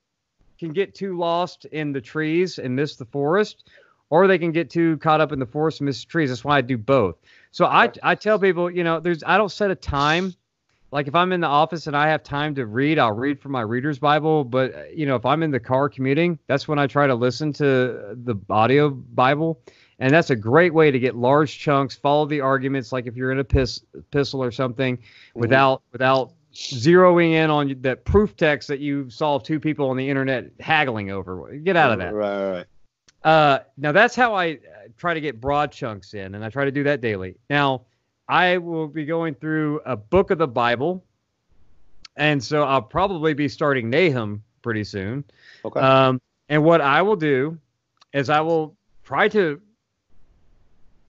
can 0.58 0.72
get 0.72 0.94
too 0.94 1.16
lost 1.16 1.64
in 1.66 1.92
the 1.92 2.00
trees 2.00 2.58
and 2.58 2.74
miss 2.74 2.96
the 2.96 3.04
forest, 3.04 3.70
or 4.10 4.26
they 4.26 4.38
can 4.38 4.50
get 4.50 4.68
too 4.70 4.96
caught 4.98 5.20
up 5.20 5.30
in 5.32 5.38
the 5.38 5.46
forest 5.46 5.80
and 5.80 5.86
miss 5.86 6.04
the 6.04 6.10
trees. 6.10 6.28
That's 6.30 6.44
why 6.44 6.58
I 6.58 6.60
do 6.60 6.76
both. 6.76 7.16
So 7.58 7.66
I 7.66 7.90
I 8.04 8.14
tell 8.14 8.38
people, 8.38 8.70
you 8.70 8.84
know, 8.84 9.00
there's 9.00 9.24
I 9.26 9.36
don't 9.36 9.50
set 9.50 9.72
a 9.72 9.74
time. 9.74 10.32
Like 10.92 11.08
if 11.08 11.16
I'm 11.16 11.32
in 11.32 11.40
the 11.40 11.48
office 11.48 11.88
and 11.88 11.96
I 11.96 12.08
have 12.08 12.22
time 12.22 12.54
to 12.54 12.66
read, 12.66 13.00
I'll 13.00 13.10
read 13.10 13.40
from 13.40 13.50
my 13.50 13.62
reader's 13.62 13.98
Bible. 13.98 14.44
But 14.44 14.72
uh, 14.72 14.82
you 14.94 15.06
know, 15.06 15.16
if 15.16 15.26
I'm 15.26 15.42
in 15.42 15.50
the 15.50 15.58
car 15.58 15.88
commuting, 15.88 16.38
that's 16.46 16.68
when 16.68 16.78
I 16.78 16.86
try 16.86 17.08
to 17.08 17.16
listen 17.16 17.52
to 17.54 17.64
the 18.14 18.36
audio 18.48 18.90
Bible. 18.90 19.60
And 19.98 20.14
that's 20.14 20.30
a 20.30 20.36
great 20.36 20.72
way 20.72 20.92
to 20.92 21.00
get 21.00 21.16
large 21.16 21.58
chunks, 21.58 21.96
follow 21.96 22.26
the 22.26 22.40
arguments, 22.40 22.92
like 22.92 23.08
if 23.08 23.16
you're 23.16 23.32
in 23.32 23.40
a 23.40 23.44
pis- 23.44 23.82
epistle 23.92 24.40
or 24.40 24.52
something, 24.52 24.96
without 25.34 25.82
without 25.90 26.34
zeroing 26.54 27.32
in 27.32 27.50
on 27.50 27.74
that 27.80 28.04
proof 28.04 28.36
text 28.36 28.68
that 28.68 28.78
you 28.78 29.10
saw 29.10 29.36
two 29.36 29.58
people 29.58 29.90
on 29.90 29.96
the 29.96 30.08
internet 30.08 30.52
haggling 30.60 31.10
over. 31.10 31.56
Get 31.56 31.74
out 31.74 31.90
of 31.90 31.98
that. 31.98 32.14
Right, 32.14 32.38
right, 32.38 32.50
right. 32.52 32.66
Uh, 33.24 33.58
now 33.76 33.90
that's 33.90 34.14
how 34.14 34.36
I 34.36 34.60
try 34.98 35.14
to 35.14 35.20
get 35.20 35.40
broad 35.40 35.72
chunks 35.72 36.14
in, 36.14 36.34
and 36.34 36.44
I 36.44 36.50
try 36.50 36.64
to 36.64 36.72
do 36.72 36.82
that 36.84 37.00
daily. 37.00 37.36
Now 37.48 37.82
I 38.28 38.58
will 38.58 38.88
be 38.88 39.04
going 39.04 39.34
through 39.34 39.80
a 39.86 39.96
book 39.96 40.30
of 40.30 40.38
the 40.38 40.48
Bible, 40.48 41.04
and 42.16 42.42
so 42.42 42.64
I'll 42.64 42.82
probably 42.82 43.32
be 43.32 43.48
starting 43.48 43.88
Nahum 43.88 44.42
pretty 44.60 44.84
soon. 44.84 45.24
Okay. 45.64 45.80
Um, 45.80 46.20
and 46.48 46.64
what 46.64 46.80
I 46.80 47.00
will 47.02 47.16
do 47.16 47.58
is 48.12 48.28
I 48.28 48.40
will 48.40 48.76
try 49.04 49.28
to, 49.28 49.60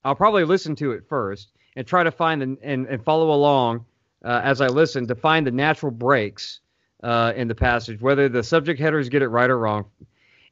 I'll 0.05 0.15
probably 0.15 0.45
listen 0.45 0.75
to 0.77 0.91
it 0.91 1.03
first 1.07 1.49
and 1.75 1.85
try 1.85 2.03
to 2.03 2.11
find 2.11 2.43
and, 2.43 2.57
and, 2.61 2.87
and 2.87 3.03
follow 3.03 3.31
along 3.31 3.85
uh, 4.23 4.41
as 4.43 4.61
I 4.61 4.67
listen 4.67 5.07
to 5.07 5.15
find 5.15 5.47
the 5.47 5.51
natural 5.51 5.91
breaks 5.91 6.59
uh, 7.03 7.33
in 7.35 7.47
the 7.47 7.55
passage, 7.55 8.01
whether 8.01 8.29
the 8.29 8.43
subject 8.43 8.79
headers 8.79 9.09
get 9.09 9.21
it 9.21 9.29
right 9.29 9.49
or 9.49 9.57
wrong. 9.57 9.85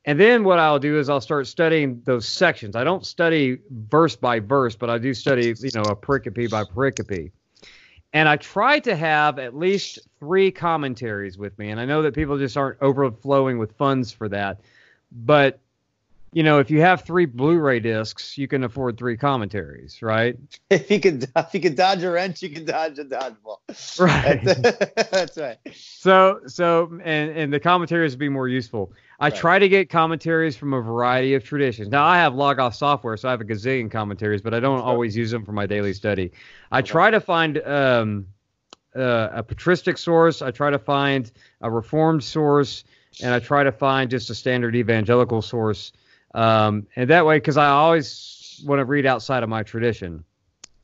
And 0.08 0.18
then 0.18 0.46
what 0.46 0.58
I'll 0.58 0.80
do 0.80 0.98
is 0.98 1.10
I'll 1.10 1.20
start 1.20 1.48
studying 1.48 2.02
those 2.06 2.26
sections. 2.26 2.78
I 2.78 2.86
don't 2.86 3.06
study 3.06 3.58
verse 3.70 4.16
by 4.16 4.40
verse, 4.40 4.74
but 4.74 4.90
I 4.90 4.98
do 4.98 5.14
study, 5.14 5.54
you 5.60 5.70
know, 5.76 5.82
a 5.82 5.98
pericope 5.98 6.50
by 6.50 6.64
pericope. 6.64 7.32
And 8.14 8.30
I 8.30 8.38
try 8.38 8.80
to 8.80 8.96
have 8.96 9.38
at 9.38 9.54
least 9.54 10.00
three 10.22 10.50
commentaries 10.50 11.38
with 11.38 11.60
me. 11.60 11.72
And 11.72 11.80
I 11.80 11.84
know 11.84 12.02
that 12.04 12.16
people 12.16 12.38
just 12.38 12.56
aren't 12.56 12.82
overflowing 12.82 13.58
with 13.58 13.74
funds 13.74 14.14
for 14.14 14.30
that. 14.30 14.62
But, 15.12 15.60
you 16.32 16.42
know, 16.42 16.60
if 16.60 16.72
you 16.72 16.80
have 16.80 17.02
three 17.02 17.26
Blu-ray 17.26 17.82
discs, 17.82 18.38
you 18.38 18.48
can 18.48 18.64
afford 18.64 18.98
three 18.98 19.18
commentaries, 19.18 20.02
right? 20.02 20.38
If 20.70 20.90
you 20.90 21.02
can, 21.02 21.22
if 21.36 21.54
you 21.54 21.60
could 21.60 21.76
dodge 21.76 22.04
a 22.04 22.10
wrench, 22.10 22.42
you 22.42 22.50
can 22.50 22.64
dodge 22.64 22.98
a 22.98 23.04
dodgeball. 23.04 23.60
Right. 24.00 24.42
That's, 24.42 25.10
that's 25.12 25.38
right. 25.38 25.58
So, 25.74 26.40
so, 26.48 26.98
and, 27.04 27.32
and 27.32 27.52
the 27.52 27.60
commentaries 27.60 28.14
would 28.14 28.20
be 28.20 28.30
more 28.30 28.48
useful. 28.48 28.94
I 29.20 29.26
Right. 29.26 29.36
try 29.36 29.60
to 29.60 29.68
get 29.68 29.90
commentaries 29.90 30.56
from 30.56 30.74
a 30.74 30.82
variety 30.82 31.34
of 31.34 31.44
traditions. 31.44 31.90
Now, 31.90 32.06
I 32.06 32.18
have 32.18 32.36
Logos 32.36 32.78
software, 32.78 33.18
so 33.18 33.28
I 33.28 33.32
have 33.32 33.42
a 33.42 33.46
gazillion 33.46 33.90
commentaries, 33.90 34.42
but 34.42 34.54
I 34.54 34.60
don't 34.60 34.80
always 34.80 35.18
use 35.18 35.32
them 35.32 35.44
for 35.44 35.54
my 35.54 35.66
daily 35.66 35.94
study. 35.94 36.32
I 36.72 36.84
try 36.84 37.10
to 37.10 37.20
find 37.20 37.58
um, 37.66 38.28
uh, 38.96 39.30
a 39.32 39.44
patristic 39.44 39.98
source, 39.98 40.44
I 40.44 40.52
try 40.52 40.70
to 40.70 40.78
find 40.80 41.32
a 41.62 41.72
reformed 41.72 42.24
source, 42.24 42.84
and 43.24 43.34
I 43.34 43.40
try 43.40 43.64
to 43.64 43.72
find 43.72 44.10
just 44.12 44.30
a 44.30 44.36
standard 44.36 44.76
evangelical 44.76 45.42
source. 45.42 45.94
Um, 46.36 46.86
and 46.96 47.10
that 47.10 47.26
way, 47.26 47.38
because 47.38 47.58
I 47.58 47.70
always 47.70 48.62
want 48.66 48.80
to 48.80 48.86
read 48.86 49.08
outside 49.08 49.42
of 49.42 49.50
my 49.50 49.64
tradition. 49.64 50.24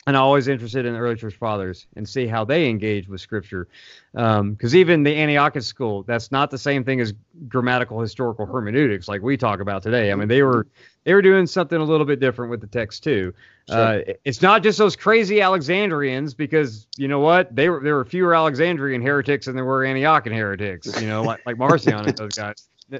And 0.06 0.18
I'm 0.18 0.24
always 0.24 0.50
interested 0.50 0.86
in 0.86 0.94
the 0.94 1.00
early 1.00 1.16
church 1.16 1.36
fathers 1.36 1.88
and 1.96 2.08
see 2.08 2.28
how 2.28 2.44
they 2.44 2.68
engage 2.68 3.08
with 3.08 3.22
scripture. 3.22 3.70
Because 4.12 4.76
even 4.76 5.04
the 5.04 5.16
Antiochus 5.16 5.66
school, 5.66 6.04
that's 6.04 6.30
not 6.30 6.52
the 6.52 6.58
same 6.58 6.84
thing 6.84 7.00
as 7.00 7.14
grammatical 7.48 8.02
historical 8.02 8.46
hermeneutics 8.46 9.08
like 9.08 9.22
we 9.22 9.38
talk 9.38 9.62
about 9.62 9.82
today. 9.82 10.12
I 10.12 10.16
mean, 10.16 10.28
they 10.28 10.44
were 10.44 10.68
they 11.06 11.14
were 11.14 11.22
doing 11.22 11.48
something 11.48 11.80
a 11.80 11.84
little 11.84 12.06
bit 12.06 12.20
different 12.20 12.52
with 12.52 12.60
the 12.60 12.68
text 12.68 13.04
too. 13.04 13.34
Uh, 13.70 14.00
it's 14.26 14.42
not 14.42 14.62
just 14.62 14.78
those 14.78 14.96
crazy 14.98 15.42
Alexandrians, 15.42 16.34
because 16.34 16.86
you 16.98 17.08
know 17.08 17.20
what? 17.20 17.56
They 17.56 17.70
were 17.70 17.80
there 17.82 17.96
were 17.96 18.06
fewer 18.06 18.36
Alexandrian 18.36 19.02
heretics 19.02 19.46
than 19.46 19.56
there 19.56 19.66
were 19.66 19.84
Antiochian 19.84 20.36
heretics. 20.36 21.02
You 21.02 21.08
know, 21.08 21.24
like 21.24 21.46
like 21.46 21.58
Marcion 21.58 21.94
and 21.94 22.18
those 22.18 22.36
guys. 22.36 22.68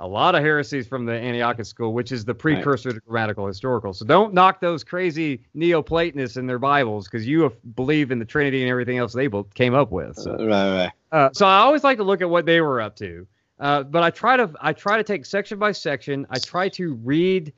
A 0.00 0.06
lot 0.06 0.34
of 0.34 0.42
heresies 0.42 0.86
from 0.86 1.06
the 1.06 1.12
Antiochus 1.12 1.68
school, 1.68 1.92
which 1.92 2.12
is 2.12 2.24
the 2.24 2.34
precursor 2.34 2.92
to 2.92 3.00
grammatical 3.00 3.46
historical. 3.46 3.92
So 3.92 4.04
don't 4.04 4.32
knock 4.32 4.60
those 4.60 4.84
crazy 4.84 5.40
Neoplatonists 5.54 6.36
in 6.36 6.46
their 6.46 6.60
Bibles 6.60 7.06
because 7.08 7.26
you 7.26 7.42
have- 7.42 7.74
believe 7.74 8.10
in 8.12 8.18
the 8.18 8.24
Trinity 8.24 8.62
and 8.62 8.70
everything 8.70 8.98
else 8.98 9.12
they 9.12 9.28
came 9.54 9.74
up 9.74 9.90
with. 9.90 10.16
So. 10.16 10.32
Right, 10.32 10.84
right. 10.84 10.92
Uh, 11.10 11.30
so 11.32 11.46
I 11.46 11.58
always 11.58 11.82
like 11.82 11.98
to 11.98 12.04
look 12.04 12.20
at 12.20 12.30
what 12.30 12.46
they 12.46 12.60
were 12.60 12.80
up 12.80 12.94
to. 12.96 13.26
Uh, 13.60 13.82
but 13.82 14.02
I 14.02 14.10
try 14.10 14.36
to 14.36 14.50
I 14.60 14.72
try 14.72 14.98
to 14.98 15.02
take 15.02 15.26
section 15.26 15.58
by 15.58 15.72
section. 15.72 16.26
I 16.30 16.38
try 16.38 16.68
to 16.70 16.94
read 16.94 17.52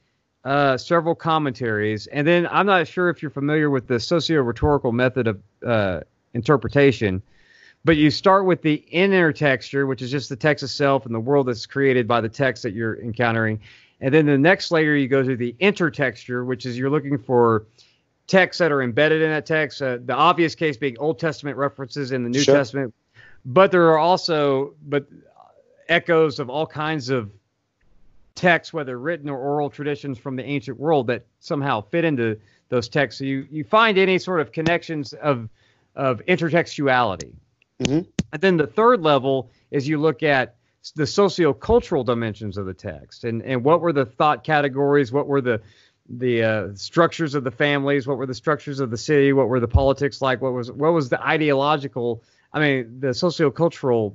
uh, 0.45 0.79
several 0.79 1.15
commentaries, 1.15 2.07
and 2.07 2.27
then 2.27 2.49
I'm 2.51 2.65
not 2.65 2.89
sure 2.89 3.11
if 3.11 3.21
you're 3.21 3.31
familiar 3.31 3.69
with 3.69 3.87
the 3.87 4.01
socio-rhetorical 4.01 4.93
method 4.93 5.27
of 5.27 5.43
uh, 5.67 6.01
interpretation, 6.33 7.21
but 7.85 7.97
you 7.97 8.11
start 8.11 8.45
with 8.45 8.63
the 8.63 8.75
inner 8.75 9.33
texture, 9.33 9.87
which 9.87 10.03
is 10.03 10.11
just 10.11 10.29
the 10.29 10.37
text 10.37 10.63
itself 10.63 11.07
and 11.07 11.15
the 11.15 11.21
world 11.21 11.47
that's 11.49 11.67
created 11.67 12.07
by 12.07 12.21
the 12.21 12.29
text 12.29 12.63
that 12.63 12.73
you're 12.73 13.01
encountering, 13.01 13.61
and 14.01 14.13
then 14.13 14.27
the 14.27 14.39
next 14.39 14.71
layer 14.71 14.95
you 14.95 15.09
go 15.09 15.23
to 15.23 15.37
the 15.37 15.55
intertexture, 15.61 16.45
which 16.45 16.67
is 16.67 16.79
you're 16.79 16.91
looking 16.91 17.19
for 17.19 17.67
texts 18.27 18.59
that 18.59 18.71
are 18.71 18.83
embedded 18.83 19.23
in 19.23 19.31
that 19.31 19.47
text. 19.47 19.83
Uh, 19.83 19.99
the 20.05 20.15
obvious 20.15 20.55
case 20.55 20.77
being 20.77 20.97
Old 20.99 21.19
Testament 21.19 21.57
references 21.57 22.13
in 22.13 22.23
the 22.23 22.31
New 22.31 22.41
Sure. 22.41 22.55
Testament, 22.55 22.95
but 23.45 23.71
there 23.71 23.89
are 23.89 23.99
also 23.99 24.75
but 24.89 25.07
echoes 25.89 26.39
of 26.39 26.49
all 26.49 26.67
kinds 26.67 27.11
of 27.11 27.31
texts, 28.35 28.73
whether 28.73 28.99
written 28.99 29.29
or 29.29 29.39
oral 29.39 29.69
traditions 29.69 30.19
from 30.19 30.37
the 30.37 30.45
ancient 30.45 30.79
world 30.79 31.07
that 31.09 31.27
somehow 31.41 31.81
fit 31.81 32.05
into 32.05 32.39
those 32.69 32.89
texts. 32.89 33.19
So 33.19 33.25
you 33.25 33.47
you 33.51 33.65
find 33.65 33.99
any 33.99 34.19
sort 34.19 34.41
of 34.41 34.53
connections 34.53 35.13
of 35.15 35.49
of 35.97 36.23
intertextuality. 36.27 37.33
Mhm. 37.81 38.07
And 38.33 38.43
then 38.43 38.57
the 38.57 38.67
third 38.67 39.03
level 39.03 39.51
is 39.71 39.89
you 39.89 39.99
look 39.99 40.23
at 40.23 40.57
the 40.95 41.05
sociocultural 41.05 42.05
dimensions 42.05 42.57
of 42.57 42.67
the 42.67 42.75
text 42.75 43.25
and, 43.25 43.43
and 43.43 43.65
what 43.65 43.81
were 43.81 43.93
the 43.93 44.07
thought 44.07 44.45
categories, 44.45 45.13
what 45.13 45.27
were 45.27 45.41
the 45.41 45.61
the 46.13 46.43
uh, 46.43 46.69
structures 46.75 47.37
of 47.37 47.45
the 47.45 47.53
families, 47.53 48.05
what 48.05 48.19
were 48.19 48.27
the 48.27 48.35
structures 48.35 48.81
of 48.81 48.91
the 48.91 48.97
city, 48.97 49.33
what 49.33 49.49
were 49.49 49.61
the 49.61 49.69
politics 49.69 50.21
like, 50.21 50.41
what 50.41 50.53
was 50.53 50.71
what 50.71 50.93
was 50.93 51.09
the 51.09 51.23
ideological, 51.23 52.23
I 52.53 52.61
mean, 52.61 53.01
the 53.01 53.09
sociocultural 53.09 54.15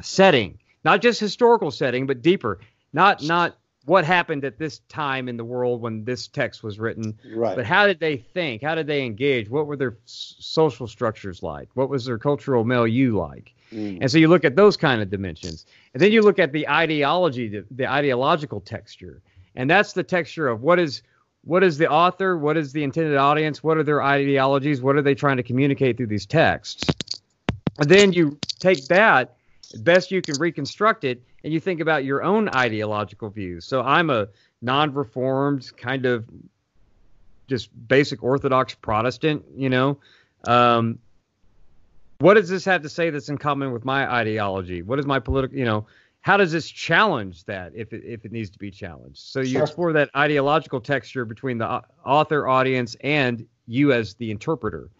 setting, 0.00 0.58
not 0.84 1.02
just 1.02 1.20
historical 1.20 1.70
setting, 1.70 2.06
but 2.06 2.22
deeper, 2.22 2.60
not 2.92 3.22
not 3.22 3.56
what 3.86 4.04
happened 4.04 4.44
at 4.44 4.58
this 4.58 4.80
time 4.88 5.28
in 5.28 5.36
the 5.36 5.44
world 5.44 5.80
when 5.80 6.04
this 6.04 6.28
text 6.28 6.62
was 6.62 6.78
written, 6.78 7.18
Right. 7.34 7.56
but 7.56 7.64
how 7.64 7.86
did 7.86 7.98
they 7.98 8.18
think? 8.18 8.62
How 8.62 8.74
did 8.74 8.86
they 8.86 9.04
engage? 9.04 9.48
What 9.48 9.66
were 9.66 9.76
their 9.76 9.96
s- 10.04 10.36
social 10.38 10.86
structures 10.86 11.42
like? 11.42 11.68
What 11.74 11.88
was 11.88 12.04
their 12.04 12.18
cultural 12.18 12.64
milieu 12.64 13.16
like? 13.18 13.54
Mm. 13.72 13.98
And 14.02 14.10
so 14.10 14.18
you 14.18 14.28
look 14.28 14.44
at 14.44 14.56
those 14.56 14.76
kind 14.76 15.00
of 15.00 15.10
dimensions, 15.10 15.64
and 15.94 16.02
then 16.02 16.12
you 16.12 16.22
look 16.22 16.38
at 16.38 16.52
the 16.52 16.68
ideology, 16.68 17.48
the, 17.48 17.64
the 17.70 17.90
ideological 17.90 18.60
texture, 18.60 19.22
and 19.54 19.70
that's 19.70 19.92
the 19.92 20.02
texture 20.02 20.48
of 20.48 20.62
what 20.62 20.78
is 20.78 21.02
what 21.42 21.64
is 21.64 21.78
the 21.78 21.88
author, 21.90 22.36
what 22.36 22.58
is 22.58 22.72
the 22.72 22.84
intended 22.84 23.16
audience, 23.16 23.64
what 23.64 23.78
are 23.78 23.82
their 23.82 24.02
ideologies, 24.02 24.82
what 24.82 24.94
are 24.96 25.00
they 25.02 25.14
trying 25.14 25.38
to 25.38 25.42
communicate 25.42 25.96
through 25.96 26.08
these 26.08 26.26
texts, 26.26 26.84
and 27.78 27.88
then 27.88 28.12
you 28.12 28.38
take 28.58 28.84
that 28.88 29.36
best 29.78 30.10
you 30.10 30.20
can 30.20 30.34
reconstruct 30.38 31.04
it, 31.04 31.22
and 31.44 31.52
you 31.52 31.60
think 31.60 31.80
about 31.80 32.04
your 32.04 32.22
own 32.22 32.48
ideological 32.48 33.30
views. 33.30 33.64
So 33.64 33.82
I'm 33.82 34.10
a 34.10 34.28
non-reformed 34.62 35.70
kind 35.76 36.06
of 36.06 36.26
just 37.48 37.70
basic 37.88 38.22
Orthodox 38.22 38.74
Protestant, 38.74 39.44
you 39.56 39.68
know. 39.68 39.98
Um, 40.44 40.98
what 42.18 42.34
does 42.34 42.48
this 42.48 42.64
have 42.66 42.82
to 42.82 42.88
say 42.88 43.10
that's 43.10 43.28
in 43.28 43.38
common 43.38 43.72
with 43.72 43.84
my 43.84 44.10
ideology? 44.10 44.82
What 44.82 44.98
is 44.98 45.06
my 45.06 45.18
political, 45.18 45.56
you 45.56 45.64
know, 45.64 45.86
how 46.20 46.36
does 46.36 46.52
this 46.52 46.68
challenge 46.70 47.44
that 47.44 47.72
if 47.74 47.92
it, 47.94 48.02
if 48.04 48.26
it 48.26 48.32
needs 48.32 48.50
to 48.50 48.58
be 48.58 48.70
challenged? 48.70 49.18
So 49.18 49.40
you 49.40 49.46
Sure. 49.46 49.62
explore 49.62 49.92
that 49.94 50.10
ideological 50.14 50.80
texture 50.80 51.24
between 51.24 51.56
the 51.56 51.82
author, 52.04 52.46
audience, 52.46 52.94
and 53.00 53.46
you 53.66 53.92
as 53.92 54.14
the 54.14 54.30
interpreter. 54.30 54.90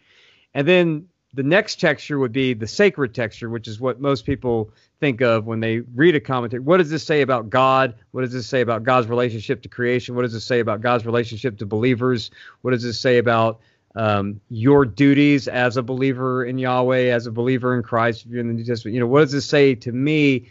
And 0.54 0.66
then 0.66 1.08
the 1.32 1.42
next 1.42 1.80
texture 1.80 2.18
would 2.18 2.32
be 2.32 2.54
the 2.54 2.66
sacred 2.66 3.14
texture, 3.14 3.48
which 3.48 3.68
is 3.68 3.78
what 3.78 4.00
most 4.00 4.26
people 4.26 4.70
think 4.98 5.20
of 5.20 5.46
when 5.46 5.60
they 5.60 5.80
read 5.94 6.14
a 6.14 6.20
commentary. 6.20 6.60
What 6.60 6.78
does 6.78 6.90
this 6.90 7.04
say 7.04 7.22
about 7.22 7.48
God? 7.50 7.94
What 8.10 8.22
does 8.22 8.32
this 8.32 8.46
say 8.46 8.60
about 8.60 8.82
God's 8.82 9.06
relationship 9.06 9.62
to 9.62 9.68
creation? 9.68 10.16
What 10.16 10.22
does 10.22 10.32
this 10.32 10.44
say 10.44 10.58
about 10.58 10.80
God's 10.80 11.06
relationship 11.06 11.58
to 11.58 11.66
believers? 11.66 12.30
What 12.62 12.72
does 12.72 12.82
this 12.82 12.98
say 12.98 13.18
about 13.18 13.60
um, 13.94 14.40
your 14.48 14.84
duties 14.84 15.46
as 15.46 15.76
a 15.76 15.82
believer 15.82 16.44
in 16.44 16.58
Yahweh, 16.58 17.12
as 17.12 17.26
a 17.26 17.32
believer 17.32 17.76
in 17.76 17.82
Christ, 17.82 18.26
if 18.26 18.32
you're 18.32 18.40
in 18.40 18.48
the 18.48 18.54
New 18.54 18.64
Testament? 18.64 18.94
You 18.94 19.00
know, 19.00 19.06
what 19.06 19.20
does 19.20 19.32
this 19.32 19.46
say 19.46 19.76
to 19.76 19.92
me 19.92 20.50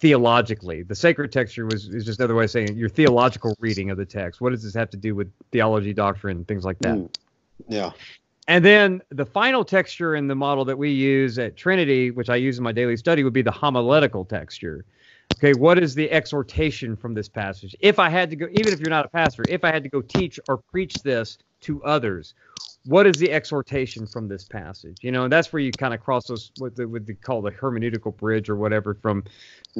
theologically? 0.00 0.82
The 0.82 0.96
sacred 0.96 1.30
texture 1.30 1.64
was 1.64 1.88
is 1.88 2.04
just 2.04 2.18
another 2.18 2.34
way 2.34 2.44
of 2.44 2.50
saying 2.50 2.76
your 2.76 2.88
theological 2.88 3.56
reading 3.60 3.90
of 3.90 3.96
the 3.96 4.04
text. 4.04 4.40
What 4.40 4.50
does 4.50 4.64
this 4.64 4.74
have 4.74 4.90
to 4.90 4.96
do 4.96 5.14
with 5.14 5.32
theology, 5.52 5.94
doctrine, 5.94 6.44
things 6.44 6.64
like 6.64 6.80
that? 6.80 6.96
Mm. 6.96 7.14
Yeah. 7.68 7.92
And 8.48 8.64
then 8.64 9.02
the 9.10 9.26
final 9.26 9.62
texture 9.62 10.16
in 10.16 10.26
the 10.26 10.34
model 10.34 10.64
that 10.64 10.78
we 10.78 10.90
use 10.90 11.38
at 11.38 11.54
Trinity, 11.54 12.10
which 12.10 12.30
I 12.30 12.36
use 12.36 12.56
in 12.56 12.64
my 12.64 12.72
daily 12.72 12.96
study, 12.96 13.22
would 13.22 13.34
be 13.34 13.42
the 13.42 13.50
homiletical 13.50 14.24
texture. 14.24 14.86
Okay, 15.38 15.52
what 15.52 15.78
is 15.78 15.94
the 15.94 16.10
exhortation 16.10 16.96
from 16.96 17.12
this 17.14 17.28
passage? 17.28 17.76
If 17.80 17.98
I 17.98 18.08
had 18.08 18.30
to 18.30 18.36
go, 18.36 18.46
even 18.50 18.72
if 18.72 18.80
you're 18.80 18.90
not 18.90 19.04
a 19.04 19.10
pastor, 19.10 19.46
if 19.46 19.64
I 19.64 19.70
had 19.70 19.84
to 19.84 19.90
go 19.90 20.00
teach 20.00 20.40
or 20.48 20.56
preach 20.56 21.02
this 21.02 21.38
to 21.60 21.84
others, 21.84 22.34
what 22.84 23.06
is 23.06 23.16
the 23.18 23.30
exhortation 23.30 24.06
from 24.06 24.28
this 24.28 24.44
passage? 24.44 24.98
You 25.02 25.12
know, 25.12 25.24
and 25.24 25.32
that's 25.32 25.52
where 25.52 25.60
you 25.60 25.72
kind 25.72 25.92
of 25.92 26.00
cross 26.00 26.26
those 26.26 26.52
what 26.58 26.76
they 26.76 26.84
would 26.84 27.20
call 27.22 27.42
the 27.42 27.50
hermeneutical 27.50 28.16
bridge 28.16 28.48
or 28.48 28.56
whatever 28.56 28.94
from 28.94 29.24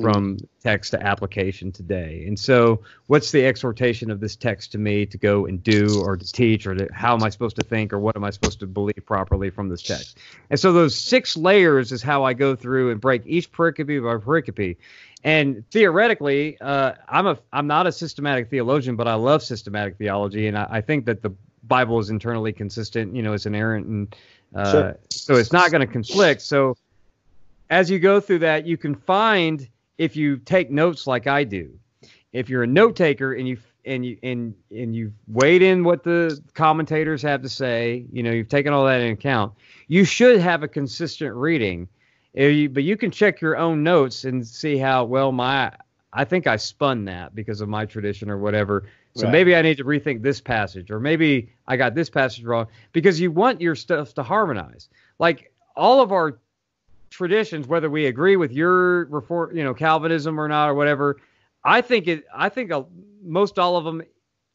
from 0.03 0.39
text 0.63 0.93
to 0.93 1.03
application 1.03 1.73
today. 1.73 2.25
And 2.27 2.39
so, 2.39 2.83
what's 3.07 3.31
the 3.31 3.45
exhortation 3.47 4.11
of 4.11 4.21
this 4.21 4.37
text 4.37 4.73
to 4.73 4.79
me 4.79 5.07
to 5.07 5.19
go 5.19 5.47
and 5.47 5.63
do 5.63 6.01
or 6.03 6.17
to 6.17 6.33
teach 6.33 6.67
or 6.67 6.75
to, 6.75 6.89
how 6.93 7.15
am 7.15 7.23
I 7.23 7.31
supposed 7.31 7.57
to 7.57 7.65
think 7.65 7.93
or 7.93 7.99
what 7.99 8.17
am 8.17 8.25
I 8.25 8.31
supposed 8.31 8.61
to 8.61 8.67
believe 8.67 9.05
properly 9.07 9.51
from 9.51 9.69
this 9.69 9.83
text? 9.83 10.19
And 10.51 10.59
so, 10.59 10.73
those 10.73 10.97
six 10.97 11.37
layers 11.37 11.93
is 11.93 12.03
how 12.03 12.25
I 12.25 12.35
go 12.35 12.55
through 12.55 12.91
and 12.91 13.01
break 13.01 13.23
each 13.27 13.51
pericope 13.51 14.03
by 14.03 14.25
pericope. 14.25 14.77
And 15.25 15.65
theoretically, 15.71 16.61
uh, 16.61 16.93
I'm 17.09 17.27
a 17.27 17.39
I'm 17.53 17.67
not 17.67 17.87
a 17.87 17.93
systematic 17.93 18.51
theologian, 18.51 18.97
but 18.97 19.09
I 19.09 19.15
love 19.15 19.43
systematic 19.43 19.99
theology, 19.99 20.47
and 20.47 20.57
I, 20.57 20.67
I 20.71 20.81
think 20.81 21.07
that 21.07 21.23
the 21.23 21.33
Bible 21.69 21.99
is 21.99 22.11
internally 22.11 22.53
consistent. 22.53 23.15
You 23.15 23.23
know, 23.23 23.33
it's 23.35 23.47
inerrant, 23.47 23.87
and 23.87 24.17
uh, 24.55 24.71
Sure. 24.71 24.99
so 25.11 25.35
it's 25.37 25.53
not 25.53 25.71
going 25.71 25.87
to 25.87 25.93
conflict. 25.93 26.43
So 26.43 26.77
as 27.71 27.91
you 27.91 27.99
go 27.99 28.21
through 28.21 28.41
that, 28.41 28.67
you 28.67 28.77
can 28.77 28.95
find 28.95 29.69
if 29.99 30.17
you 30.17 30.39
take 30.39 30.71
notes 30.71 31.07
like 31.07 31.27
I 31.27 31.45
do. 31.45 31.71
If 32.33 32.49
you're 32.49 32.63
a 32.63 32.67
note 32.67 32.97
taker 32.97 33.35
and 33.35 33.47
you 33.49 33.59
and 33.85 34.05
you 34.05 34.19
and 34.23 34.55
and 34.71 34.95
you've 34.95 35.13
weighed 35.29 35.63
in 35.63 35.83
what 35.85 36.03
the 36.05 36.39
commentators 36.55 37.23
have 37.23 37.43
to 37.43 37.49
say, 37.49 38.07
you 38.13 38.23
know, 38.23 38.31
you've 38.31 38.49
taken 38.49 38.73
all 38.73 38.85
that 38.87 39.01
into 39.01 39.15
account. 39.15 39.53
You 39.89 40.05
should 40.05 40.39
have 40.41 40.63
a 40.63 40.69
consistent 40.69 41.35
reading. 41.35 41.89
If 42.35 42.55
you- 42.55 42.69
but 42.69 42.85
you 42.85 42.97
can 42.97 43.11
check 43.11 43.41
your 43.41 43.57
own 43.57 43.83
notes 43.83 44.25
and 44.25 44.47
see 44.47 44.77
how 44.77 45.05
well 45.05 45.33
my 45.33 45.73
I 46.13 46.25
think 46.25 46.47
I 46.47 46.57
spun 46.57 47.05
that 47.07 47.35
because 47.35 47.61
of 47.61 47.69
my 47.69 47.85
tradition 47.85 48.31
or 48.31 48.39
whatever. 48.39 48.85
So 49.15 49.25
Right. 49.25 49.33
maybe 49.33 49.57
I 49.57 49.63
need 49.63 49.79
to 49.79 49.85
rethink 49.85 50.23
this 50.23 50.41
passage, 50.41 50.91
or 50.91 51.01
maybe 51.01 51.51
I 51.67 51.77
got 51.77 51.95
this 51.95 52.11
passage 52.11 52.45
wrong 52.45 52.67
because 52.93 53.21
you 53.21 53.31
want 53.31 53.61
your 53.61 53.75
stuff 53.75 54.15
to 54.15 54.23
harmonize. 54.23 54.89
Like 55.19 55.53
all 55.77 56.01
of 56.01 56.13
our 56.13 56.39
traditions, 57.11 57.67
whether 57.67 57.91
we 57.91 58.07
agree 58.07 58.37
with 58.37 58.53
your 58.53 59.07
reform, 59.07 59.57
you 59.57 59.65
know, 59.65 59.75
Calvinism 59.75 60.39
or 60.39 60.47
not 60.49 60.69
or 60.69 60.75
whatever, 60.75 61.17
I 61.65 61.81
think 61.81 62.07
it. 62.07 62.25
I 62.35 62.49
think 62.49 62.71
uh, 62.71 62.85
most 63.23 63.59
all 63.59 63.77
of 63.77 63.85
them 63.85 64.03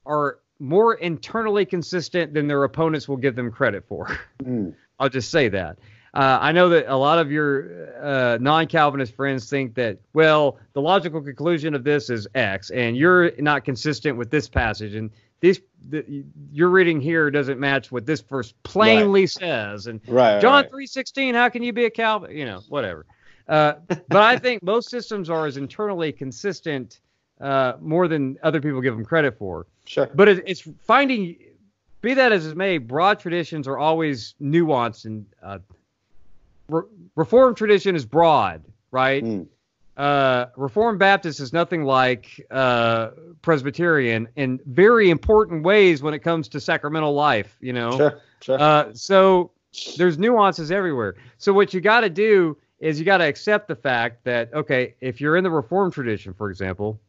are 0.05 0.39
more 0.59 0.93
internally 0.93 1.65
consistent 1.65 2.33
than 2.33 2.47
their 2.47 2.63
opponents 2.63 3.07
will 3.07 3.17
give 3.17 3.35
them 3.35 3.51
credit 3.51 3.85
for. 3.87 4.17
Mm. 4.43 4.73
I'll 4.99 5.09
just 5.09 5.31
say 5.31 5.49
that. 5.49 5.77
Uh, 6.14 6.38
I 6.41 6.51
know 6.51 6.70
that 6.70 6.86
a 6.88 6.95
lot 6.95 7.18
of 7.18 7.32
your 7.32 7.89
uh, 7.99 8.38
non-Calvinist 8.39 9.16
friends 9.16 9.49
think 9.49 9.74
that, 9.76 9.97
well, 10.14 10.59
the 10.74 10.82
logical 10.82 11.22
conclusion 11.22 11.74
of 11.74 11.84
this 11.84 12.09
is 12.11 12.28
X, 12.36 12.70
and 12.70 12.95
you're 12.95 13.32
not 13.41 13.66
consistent 13.66 14.18
with 14.18 14.30
this 14.30 14.47
passage, 14.47 14.93
and 14.93 15.09
this 15.39 15.59
the, 15.89 16.24
your 16.51 16.70
reading 16.70 17.01
here 17.01 17.32
doesn't 17.32 17.59
match 17.59 17.91
what 17.91 18.05
this 18.05 18.22
verse 18.22 18.53
plainly 18.64 19.26
says, 19.28 19.88
and 19.88 19.99
Right. 20.07 20.39
John 20.39 20.61
right. 20.64 20.70
three 20.70 20.86
sixteen. 20.88 21.36
How 21.36 21.49
can 21.49 21.64
you 21.64 21.74
be 21.74 21.86
a 21.86 21.89
Calvin? 21.89 22.38
You 22.38 22.45
know, 22.45 22.61
whatever. 22.70 23.05
Uh, 23.47 23.74
but 23.88 24.22
I 24.22 24.38
think 24.38 24.64
most 24.64 24.89
systems 24.89 25.30
are 25.30 25.45
as 25.45 25.57
internally 25.57 26.14
consistent 26.14 27.01
uh, 27.41 27.74
more 27.82 28.07
than 28.07 28.38
other 28.43 28.61
people 28.61 28.80
give 28.80 28.95
them 28.95 29.03
credit 29.03 29.38
for. 29.38 29.66
Sure. 29.86 30.09
But 30.14 30.30
it, 30.30 30.43
it's 30.45 30.61
finding, 30.84 31.38
be 32.01 32.14
that 32.14 32.32
as 32.32 32.45
it 32.45 32.55
may, 32.55 32.78
broad 32.78 33.20
traditions 33.20 33.68
are 33.68 33.78
always 33.78 34.36
nuanced 34.41 35.03
and 35.03 35.26
uh, 35.41 35.59
re- 36.70 36.84
Reformed 37.16 37.57
tradition 37.57 37.95
is 37.95 38.05
broad, 38.05 38.64
right? 38.91 39.24
Mm. 39.24 39.47
Uh, 39.95 40.47
Reformed 40.57 40.97
Baptist 40.97 41.39
is 41.39 41.53
nothing 41.53 41.84
like 41.84 42.43
uh, 42.49 43.11
Presbyterian 43.43 44.28
in 44.36 44.59
very 44.66 45.11
important 45.11 45.64
ways 45.64 46.01
when 46.01 46.16
it 46.16 46.20
comes 46.20 46.47
to 46.49 46.59
sacramental 46.59 47.14
life. 47.14 47.55
You 47.61 47.74
know, 47.74 47.97
Sure. 47.97 48.20
Sure. 48.41 48.59
uh, 48.59 48.93
so 48.93 49.51
there's 49.97 50.18
nuances 50.18 50.72
everywhere. 50.72 51.15
So 51.38 51.53
what 51.53 51.73
you 51.73 51.81
got 51.81 52.02
to 52.02 52.10
do 52.10 52.57
is 52.80 52.98
you 52.99 53.06
got 53.06 53.18
to 53.19 53.26
accept 53.26 53.68
the 53.68 53.76
fact 53.76 54.23
that 54.23 54.52
okay, 54.53 54.95
if 54.99 55.22
you're 55.22 55.38
in 55.38 55.44
the 55.44 55.52
Reformed 55.52 55.94
tradition, 55.94 56.34
for 56.34 56.49
example, 56.49 56.99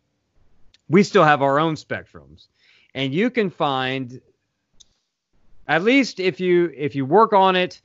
we 0.91 1.03
still 1.03 1.25
have 1.25 1.41
our 1.41 1.59
own 1.59 1.77
spectrums, 1.77 2.49
and 2.95 3.15
you 3.15 3.31
can 3.31 3.49
find 3.49 4.21
at 5.67 5.83
least 5.83 6.21
if 6.21 6.39
you 6.39 6.71
if 6.77 6.95
you 6.95 7.07
work 7.07 7.33
on 7.33 7.57
it 7.57 7.81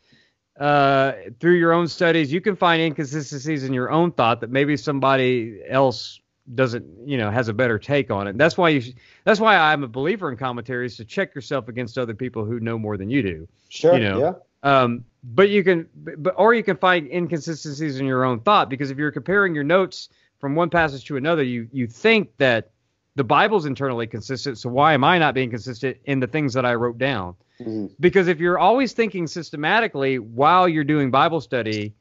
uh, 0.59 1.13
through 1.39 1.55
your 1.55 1.71
own 1.71 1.87
studies, 1.87 2.31
you 2.31 2.41
can 2.41 2.55
find 2.55 2.81
inconsistencies 2.81 3.63
in 3.63 3.73
your 3.73 3.89
own 3.89 4.11
thought 4.11 4.41
that 4.41 4.49
maybe 4.49 4.75
somebody 4.75 5.61
else 5.67 6.19
doesn't, 6.53 6.85
you 7.05 7.17
know, 7.17 7.31
has 7.31 7.47
a 7.47 7.53
better 7.53 7.79
take 7.79 8.11
on 8.11 8.27
it. 8.27 8.37
That's 8.37 8.57
why 8.57 8.69
you. 8.69 8.81
Sh- 8.81 8.91
that's 9.23 9.39
why 9.39 9.55
I'm 9.55 9.83
a 9.83 9.87
believer 9.87 10.29
in 10.29 10.37
commentaries 10.37 10.97
to 10.97 11.05
check 11.05 11.33
yourself 11.33 11.69
against 11.69 11.97
other 11.97 12.13
people 12.13 12.43
who 12.43 12.59
know 12.59 12.77
more 12.77 12.97
than 12.97 13.09
you 13.09 13.21
do. 13.21 13.47
sure. 13.69 13.93
you 13.93 14.03
know, 14.03 14.19
yeah. 14.19 14.33
Um, 14.61 15.05
but 15.23 15.49
you 15.49 15.63
can, 15.63 15.87
but 15.95 16.33
or 16.37 16.53
you 16.53 16.63
can 16.63 16.75
find 16.75 17.07
inconsistencies 17.07 17.99
in 17.99 18.05
your 18.05 18.25
own 18.25 18.41
thought 18.41 18.69
because 18.69 18.91
if 18.91 18.97
you're 18.97 19.11
comparing 19.11 19.55
your 19.55 19.63
notes 19.63 20.09
from 20.39 20.55
one 20.55 20.69
passage 20.69 21.05
to 21.05 21.15
another, 21.15 21.43
you 21.43 21.69
you 21.71 21.87
think 21.87 22.35
that 22.37 22.71
the 23.19 23.23
Bible's 23.25 23.65
internally 23.65 24.07
consistent. 24.07 24.57
So 24.57 24.69
why 24.69 24.93
am 24.93 25.03
I 25.03 25.17
not 25.17 25.33
being 25.33 25.49
consistent 25.49 25.97
in 26.05 26.21
the 26.21 26.27
things 26.27 26.53
that 26.53 26.65
I 26.65 26.73
wrote 26.75 26.97
down? 26.97 27.35
Mhm. 27.59 27.91
Because 27.99 28.29
if 28.29 28.39
you're 28.39 28.57
always 28.57 28.93
thinking 28.93 29.27
systematically 29.27 30.19
while 30.19 30.69
you're 30.69 30.85
doing 30.85 31.11
Bible 31.11 31.41
study, 31.41 31.93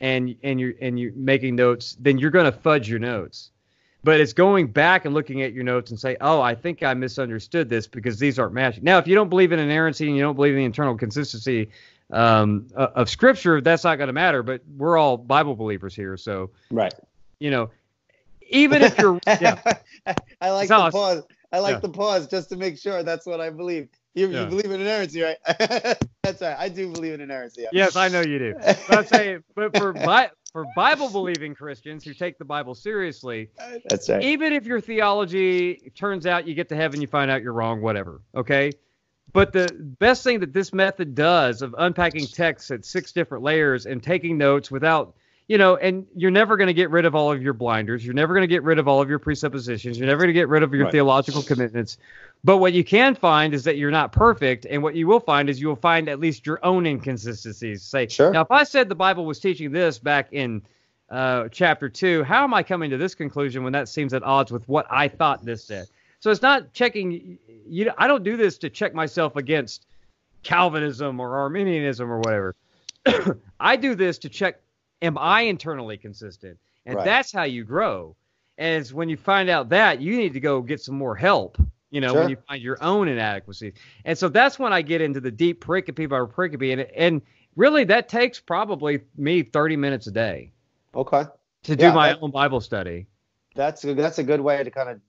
and 0.00 0.34
and 0.42 0.58
you're 0.58 0.72
and 0.80 0.98
you're 0.98 1.12
making 1.14 1.54
notes, 1.56 1.98
then 2.00 2.16
you're 2.18 2.30
going 2.30 2.46
to 2.50 2.58
fudge 2.58 2.88
your 2.88 2.98
notes. 2.98 3.50
But 4.02 4.20
it's 4.20 4.32
going 4.32 4.68
back 4.68 5.04
and 5.04 5.12
looking 5.12 5.42
at 5.42 5.52
your 5.52 5.64
notes 5.64 5.90
and 5.90 6.00
say, 6.00 6.16
oh, 6.22 6.40
I 6.40 6.54
think 6.54 6.82
I 6.82 6.94
misunderstood 6.94 7.68
this 7.68 7.86
because 7.86 8.18
these 8.18 8.38
aren't 8.38 8.54
matching. 8.54 8.84
Now, 8.84 8.96
if 8.96 9.06
you 9.06 9.14
don't 9.14 9.28
believe 9.28 9.52
in 9.52 9.58
inerrancy 9.58 10.06
and 10.06 10.16
you 10.16 10.22
don't 10.22 10.34
believe 10.34 10.54
in 10.54 10.60
the 10.60 10.64
internal 10.64 10.96
consistency 10.96 11.68
um, 12.10 12.68
of 12.74 13.10
Scripture, 13.10 13.60
that's 13.60 13.84
not 13.84 13.96
going 13.96 14.08
to 14.08 14.12
matter. 14.14 14.42
But 14.42 14.62
we're 14.78 14.96
all 14.96 15.18
Bible 15.18 15.56
believers 15.56 15.94
here, 15.94 16.16
so 16.16 16.50
Right. 16.70 16.94
you 17.38 17.50
know, 17.50 17.68
even 18.48 18.82
if 18.82 18.98
you're 18.98 19.18
yeah, 19.26 19.60
I 20.40 20.50
like 20.50 20.68
No, 20.70 20.78
the 20.82 20.86
it's- 20.88 20.92
pause. 20.92 21.22
I 21.52 21.60
like 21.60 21.74
yeah. 21.74 21.80
the 21.80 21.88
pause 21.90 22.26
just 22.26 22.48
to 22.48 22.56
make 22.56 22.76
sure 22.78 23.04
that's 23.04 23.26
what 23.26 23.40
I 23.40 23.48
believe. 23.50 23.88
You, 24.14 24.28
Yeah. 24.28 24.40
you 24.42 24.46
believe 24.46 24.72
in 24.72 24.80
inerrancy, 24.80 25.22
right? 25.22 25.36
that's 26.22 26.42
right. 26.42 26.56
I 26.58 26.68
do 26.68 26.90
believe 26.90 27.12
in 27.14 27.20
inerrancy. 27.20 27.62
Yeah. 27.62 27.68
yes, 27.72 27.94
I 27.94 28.08
know 28.08 28.22
you 28.22 28.38
do. 28.40 28.54
But 28.58 28.90
I'm 28.98 29.06
saying, 29.06 29.44
but 29.54 29.76
for 29.76 29.92
Bi- 29.92 30.30
for 30.52 30.64
Bible 30.74 31.10
believing 31.10 31.54
Christians 31.54 32.02
who 32.04 32.12
take 32.12 32.38
the 32.38 32.44
Bible 32.44 32.74
seriously, 32.74 33.50
That's 33.88 34.08
right. 34.08 34.22
even 34.22 34.52
if 34.52 34.66
your 34.66 34.80
theology 34.80 35.92
turns 35.94 36.26
out 36.26 36.46
you 36.46 36.54
get 36.54 36.68
to 36.70 36.76
heaven, 36.76 37.00
you 37.00 37.06
find 37.06 37.30
out 37.30 37.42
you're 37.42 37.52
wrong, 37.52 37.80
whatever. 37.80 38.20
Okay. 38.36 38.72
But 39.32 39.52
the 39.52 39.68
best 39.98 40.22
thing 40.24 40.40
that 40.40 40.52
this 40.52 40.72
method 40.72 41.14
does 41.14 41.62
of 41.62 41.74
unpacking 41.78 42.26
texts 42.26 42.70
at 42.70 42.84
six 42.84 43.10
different 43.12 43.42
layers 43.44 43.86
and 43.86 44.02
taking 44.02 44.38
notes 44.38 44.70
without, 44.70 45.14
you 45.48 45.58
know, 45.58 45.76
and 45.76 46.06
you're 46.14 46.30
never 46.30 46.56
going 46.56 46.68
to 46.68 46.74
get 46.74 46.90
rid 46.90 47.04
of 47.04 47.14
all 47.14 47.30
of 47.30 47.42
your 47.42 47.52
blinders. 47.52 48.04
You're 48.04 48.14
never 48.14 48.32
going 48.34 48.42
to 48.44 48.48
get 48.48 48.62
rid 48.62 48.78
of 48.78 48.88
all 48.88 49.02
of 49.02 49.08
your 49.10 49.18
presuppositions. 49.18 49.98
You're 49.98 50.06
never 50.06 50.20
going 50.20 50.28
to 50.28 50.32
get 50.32 50.48
rid 50.48 50.62
of 50.62 50.72
your 50.72 50.84
Right. 50.84 50.92
theological 50.92 51.42
commitments. 51.42 51.98
But 52.44 52.58
what 52.58 52.72
you 52.72 52.82
can 52.84 53.14
find 53.14 53.52
is 53.54 53.64
that 53.64 53.76
you're 53.76 53.90
not 53.90 54.12
perfect. 54.12 54.66
And 54.68 54.82
what 54.82 54.94
you 54.94 55.06
will 55.06 55.20
find 55.20 55.50
is 55.50 55.60
you 55.60 55.68
will 55.68 55.76
find 55.76 56.08
at 56.08 56.18
least 56.20 56.46
your 56.46 56.64
own 56.64 56.86
inconsistencies. 56.86 57.82
Say, 57.82 58.08
Sure. 58.08 58.30
now, 58.32 58.40
if 58.42 58.50
I 58.50 58.64
said 58.64 58.88
the 58.88 58.94
Bible 58.94 59.26
was 59.26 59.38
teaching 59.38 59.70
this 59.70 59.98
back 59.98 60.28
in 60.32 60.62
uh, 61.10 61.48
chapter 61.50 61.88
two, 61.90 62.22
how 62.24 62.44
am 62.44 62.54
I 62.54 62.62
coming 62.62 62.88
to 62.90 62.96
this 62.96 63.14
conclusion 63.14 63.62
when 63.64 63.72
that 63.74 63.88
seems 63.88 64.14
at 64.14 64.22
odds 64.22 64.50
with 64.50 64.66
what 64.68 64.86
I 64.90 65.08
thought 65.08 65.44
this 65.44 65.62
said? 65.64 65.86
So 66.20 66.30
it's 66.30 66.42
not 66.42 66.72
checking. 66.72 67.38
You, 67.68 67.92
I 67.98 68.06
don't 68.08 68.24
do 68.24 68.38
this 68.38 68.56
to 68.58 68.70
check 68.70 68.94
myself 68.94 69.36
against 69.36 69.84
Calvinism 70.42 71.20
or 71.20 71.36
Arminianism 71.36 72.10
or 72.10 72.18
whatever. 72.18 72.54
I 73.60 73.76
do 73.76 73.94
this 73.94 74.16
to 74.18 74.28
check, 74.30 74.60
am 75.02 75.18
I 75.18 75.42
internally 75.42 75.96
consistent? 75.96 76.58
And 76.86 76.96
Right. 76.96 77.04
that's 77.04 77.32
how 77.32 77.44
you 77.44 77.64
grow. 77.64 78.16
And 78.58 78.86
when 78.88 79.08
you 79.08 79.16
find 79.16 79.48
out 79.50 79.68
that, 79.70 80.00
you 80.00 80.16
need 80.16 80.32
to 80.34 80.40
go 80.40 80.60
get 80.62 80.80
some 80.80 80.96
more 80.96 81.16
help. 81.16 81.58
You 81.90 82.00
know, 82.00 82.08
Sure. 82.12 82.20
when 82.22 82.30
you 82.30 82.36
find 82.48 82.60
your 82.62 82.82
own 82.82 83.08
inadequacies. 83.08 83.74
And 84.04 84.16
so 84.18 84.28
that's 84.28 84.58
when 84.58 84.72
I 84.72 84.82
get 84.82 85.00
into 85.00 85.20
the 85.20 85.30
deep 85.30 85.64
pericope 85.64 86.08
by 86.08 86.18
pericope. 86.20 86.72
And, 86.72 86.80
and 86.82 87.22
really, 87.56 87.84
that 87.84 88.08
takes 88.08 88.40
probably 88.40 89.00
me 89.16 89.42
30 89.42 89.76
minutes 89.76 90.06
a 90.08 90.10
day 90.10 90.50
Okay. 90.94 91.24
to 91.64 91.76
do 91.76 91.84
Yeah, 91.84 91.92
my 91.92 92.08
that- 92.10 92.18
own 92.22 92.30
Bible 92.32 92.60
study. 92.60 93.06
That's 93.54 93.84
a, 93.84 93.94
that's 93.94 94.18
a 94.18 94.24
good 94.24 94.40
way 94.40 94.62
to 94.64 94.70
kind 94.70 94.88
of 94.88 95.00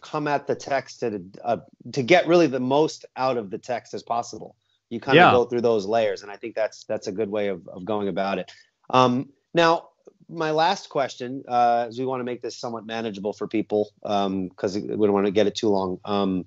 come 0.00 0.28
at 0.28 0.46
the 0.46 0.54
text 0.54 1.00
to 1.00 1.20
uh, 1.44 1.56
to 1.92 2.02
get 2.02 2.28
really 2.28 2.46
the 2.46 2.60
most 2.60 3.04
out 3.16 3.36
of 3.36 3.50
the 3.50 3.58
text 3.58 3.92
as 3.94 4.02
possible. 4.04 4.54
You 4.90 5.00
kind 5.00 5.16
Yeah. 5.16 5.28
of 5.30 5.34
go 5.34 5.44
through 5.46 5.62
those 5.62 5.84
layers, 5.86 6.22
and 6.22 6.30
I 6.30 6.36
think 6.36 6.54
that's 6.54 6.84
that's 6.84 7.08
a 7.08 7.12
good 7.12 7.28
way 7.28 7.48
of, 7.48 7.66
of 7.66 7.84
going 7.84 8.06
about 8.06 8.38
it. 8.38 8.52
Um, 8.90 9.30
now, 9.54 9.88
my 10.28 10.50
last 10.50 10.88
question, 10.88 11.44
uh, 11.46 11.86
is 11.88 11.98
we 11.98 12.04
want 12.04 12.20
to 12.20 12.24
make 12.24 12.42
this 12.42 12.58
somewhat 12.58 12.86
manageable 12.86 13.32
for 13.32 13.46
people 13.46 13.90
because 14.02 14.76
we 14.76 14.82
don't 14.88 15.12
want 15.12 15.26
to 15.26 15.32
get 15.32 15.46
it 15.46 15.54
too 15.54 15.68
long. 15.68 15.98
Um, 16.04 16.46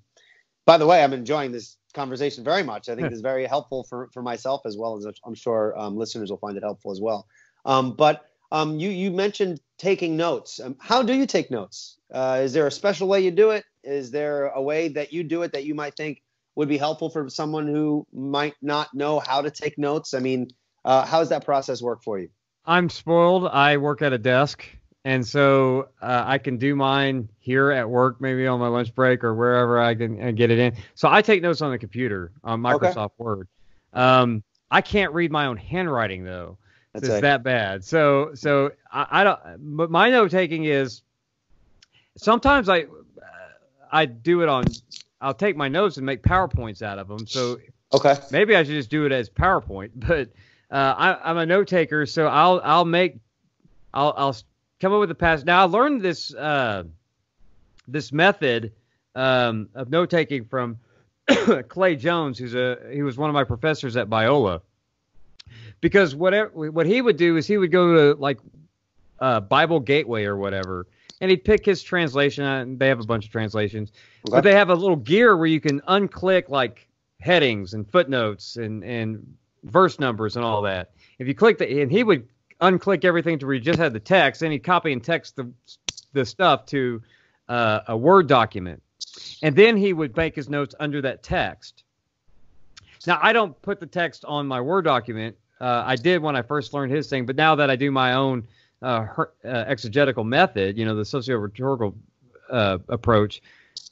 by 0.66 0.78
the 0.78 0.86
way, 0.86 1.04
I'm 1.04 1.14
enjoying 1.14 1.52
this 1.52 1.78
conversation 1.94 2.44
very 2.44 2.64
much. 2.64 2.90
I 2.90 2.96
think 2.96 3.12
it's 3.12 3.22
very 3.22 3.46
helpful 3.46 3.84
for, 3.84 4.10
for 4.14 4.22
myself 4.22 4.62
as 4.66 4.78
well 4.78 4.98
as 4.98 5.08
I'm 5.26 5.34
sure 5.34 5.78
um, 5.78 5.98
listeners 5.98 6.30
will 6.30 6.38
find 6.38 6.58
it 6.58 6.64
helpful 6.64 6.92
as 6.92 7.02
well. 7.02 7.26
Um, 7.66 7.96
but 7.96 8.26
um, 8.52 8.80
you 8.80 8.90
you 8.90 9.12
mentioned 9.12 9.62
taking 9.78 10.18
notes. 10.18 10.60
Um, 10.60 10.76
how 10.80 11.04
do 11.04 11.14
you 11.14 11.26
take 11.26 11.52
notes? 11.52 11.98
Uh, 12.14 12.42
is 12.44 12.54
there 12.54 12.68
a 12.68 12.72
special 12.72 13.08
way 13.08 13.22
you 13.22 13.32
do 13.32 13.52
it? 13.52 13.64
Is 13.84 14.12
there 14.12 14.48
a 14.48 14.62
way 14.62 14.90
that 14.90 15.14
you 15.14 15.24
do 15.24 15.44
it 15.44 15.54
that 15.54 15.66
you 15.66 15.76
might 15.76 15.96
think 15.96 16.22
would 16.56 16.68
be 16.68 16.78
helpful 16.78 17.10
for 17.10 17.30
someone 17.30 17.68
who 17.68 18.06
might 18.12 18.56
not 18.62 18.94
know 18.94 19.20
how 19.20 19.42
to 19.42 19.52
take 19.52 19.78
notes? 19.78 20.14
I 20.14 20.20
mean, 20.20 20.50
uh, 20.90 21.06
how 21.06 21.20
does 21.20 21.30
that 21.30 21.46
process 21.46 21.84
work 21.84 22.02
for 22.02 22.18
you? 22.18 22.30
I'm 22.66 22.90
spoiled. 22.90 23.46
I 23.46 23.78
work 23.78 24.02
at 24.02 24.12
a 24.12 24.18
desk, 24.18 24.66
and 25.06 25.26
so 25.26 25.90
uh, 26.02 26.24
I 26.26 26.40
can 26.40 26.58
do 26.58 26.76
mine 26.76 27.30
here 27.38 27.70
at 27.70 27.88
work, 27.88 28.20
maybe 28.20 28.48
on 28.48 28.60
my 28.60 28.70
lunch 28.70 28.96
break 28.96 29.24
or 29.24 29.36
wherever 29.36 29.80
I 29.80 29.94
can 29.94 30.20
uh, 30.20 30.32
get 30.32 30.50
it 30.50 30.58
in. 30.58 30.74
So 30.96 31.08
I 31.08 31.22
take 31.22 31.44
notes 31.44 31.62
on 31.62 31.70
the 31.70 31.78
computer 31.78 32.32
on 32.44 32.60
Microsoft 32.64 33.12
Word. 33.20 33.48
Um, 33.94 34.44
I 34.72 34.82
can't 34.82 35.14
read 35.14 35.32
my 35.32 35.46
own 35.46 35.58
handwriting 35.58 36.24
though. 36.24 36.58
That's 36.94 37.04
it's 37.04 37.14
right. 37.14 37.22
that 37.22 37.44
bad. 37.44 37.86
So 37.86 38.32
so 38.34 38.72
I, 38.92 39.06
I 39.12 39.24
don't. 39.24 39.40
But 39.78 39.92
my 39.92 40.10
note 40.10 40.32
taking 40.32 40.66
is 40.66 41.04
sometimes 42.18 42.68
I 42.68 42.88
I 43.92 44.08
do 44.08 44.42
it 44.42 44.50
on. 44.50 44.66
I'll 45.22 45.36
take 45.36 45.56
my 45.56 45.68
notes 45.68 45.98
and 45.98 46.06
make 46.06 46.24
powerpoints 46.24 46.82
out 46.82 46.98
of 46.98 47.08
them. 47.08 47.28
So 47.28 47.60
Okay. 47.94 48.16
maybe 48.32 48.56
I 48.56 48.64
should 48.64 48.74
just 48.74 48.90
do 48.90 49.06
it 49.06 49.12
as 49.12 49.30
PowerPoint. 49.30 49.92
But 49.96 50.30
uh, 50.72 50.94
I, 50.98 51.30
I'm 51.30 51.38
a 51.38 51.46
note 51.46 51.68
taker, 51.68 52.06
so 52.06 52.28
I'll 52.28 52.62
I'll 52.64 52.86
make 52.86 53.18
I'll 53.94 54.14
I'll 54.18 54.36
come 54.80 54.94
up 54.94 55.00
with 55.00 55.12
a 55.12 55.16
pass. 55.16 55.44
Now 55.44 55.62
I 55.62 55.64
learned 55.64 56.02
this 56.02 56.34
uh, 56.34 56.84
this 57.88 58.12
method 58.12 58.72
um, 59.16 59.70
of 59.76 59.90
note 59.90 60.10
taking 60.10 60.46
from 60.46 60.78
Clay 61.70 61.96
Jones, 61.96 62.38
who's 62.38 62.56
a 62.56 62.78
he 62.92 63.02
was 63.02 63.18
one 63.18 63.30
of 63.30 63.34
my 63.34 63.44
professors 63.44 63.98
at 63.98 64.10
Biola. 64.10 64.62
Because 65.82 66.14
whatever 66.16 66.72
what 66.72 66.86
he 66.86 67.02
would 67.02 67.18
do 67.18 67.38
is 67.38 67.48
he 67.48 67.58
would 67.58 67.72
go 67.72 68.14
to 68.14 68.20
like 68.20 68.40
uh, 69.20 69.40
Bible 69.40 69.80
Gateway 69.80 70.26
or 70.26 70.36
whatever, 70.36 70.88
and 71.22 71.32
he'd 71.32 71.44
pick 71.46 71.66
his 71.66 71.82
translation. 71.82 72.44
And 72.44 72.78
they 72.78 72.90
have 72.90 73.00
a 73.00 73.06
bunch 73.06 73.26
of 73.26 73.32
translations, 73.32 73.92
Okay. 74.28 74.38
but 74.38 74.44
they 74.44 74.54
have 74.54 74.70
a 74.70 74.76
little 74.76 74.98
gear 74.98 75.38
where 75.38 75.48
you 75.48 75.62
can 75.62 75.80
unclick 75.82 76.50
like 76.50 76.88
headings 77.22 77.74
and 77.74 77.90
footnotes 77.90 78.58
and 78.58 78.84
and 78.84 79.36
verse 79.64 80.00
numbers 80.00 80.36
and 80.36 80.46
all 80.46 80.62
that. 80.64 80.92
If 81.18 81.28
you 81.28 81.36
click 81.36 81.58
the 81.58 81.82
and 81.82 81.92
he 81.92 82.04
would 82.04 82.28
unclick 82.62 83.06
everything 83.06 83.40
to 83.40 83.46
where 83.46 83.56
you 83.56 83.62
just 83.62 83.80
had 83.80 83.94
the 83.94 84.00
text, 84.00 84.42
and 84.42 84.52
he'd 84.52 84.64
copy 84.64 84.92
and 84.92 85.04
text 85.04 85.36
the 85.36 85.52
the 86.14 86.26
stuff 86.26 86.66
to 86.68 87.02
uh, 87.48 87.82
a 87.88 87.98
Word 87.98 88.28
document, 88.28 88.82
and 89.42 89.56
then 89.56 89.78
he 89.78 89.94
would 89.94 90.16
make 90.16 90.36
his 90.36 90.50
notes 90.50 90.76
under 90.80 91.02
that 91.02 91.24
text. 91.24 91.84
Now 93.08 93.20
I 93.22 93.34
don't 93.34 93.60
put 93.62 93.80
the 93.80 93.86
text 93.86 94.26
on 94.26 94.48
my 94.48 94.62
Word 94.62 94.86
document. 94.86 95.36
Uh, 95.62 95.84
I 95.86 95.96
did 95.96 96.22
when 96.22 96.36
I 96.36 96.42
first 96.42 96.74
learned 96.74 96.92
his 96.92 97.10
thing, 97.10 97.26
but 97.26 97.36
now 97.36 97.56
that 97.56 97.70
I 97.70 97.76
do 97.76 97.92
my 97.92 98.14
own 98.14 98.48
uh, 98.82 99.02
her, 99.02 99.32
uh, 99.44 99.66
exegetical 99.68 100.24
method, 100.24 100.78
you 100.78 100.86
know, 100.86 100.96
the 100.96 101.04
socio-rhetorical 101.04 101.96
uh, 102.50 102.78
approach, 102.88 103.42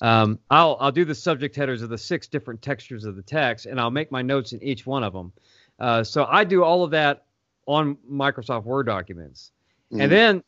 um, 0.01 0.39
I'll 0.49 0.77
I'll 0.79 0.91
do 0.91 1.05
the 1.05 1.15
subject 1.15 1.55
headers 1.55 1.81
of 1.81 1.89
the 1.89 1.97
six 1.97 2.27
different 2.27 2.61
textures 2.61 3.03
of 3.03 3.15
the 3.15 3.21
text, 3.21 3.65
and 3.65 3.79
I'll 3.79 3.91
make 3.91 4.11
my 4.11 4.21
notes 4.21 4.53
in 4.53 4.63
each 4.63 4.85
one 4.85 5.03
of 5.03 5.13
them. 5.13 5.33
Uh, 5.79 6.03
so 6.03 6.25
I 6.29 6.43
do 6.43 6.63
all 6.63 6.83
of 6.83 6.91
that 6.91 7.25
on 7.65 7.97
Microsoft 8.09 8.63
Word 8.63 8.85
documents, 8.85 9.51
Mhm. 9.91 10.03
and 10.03 10.11
then, 10.11 10.43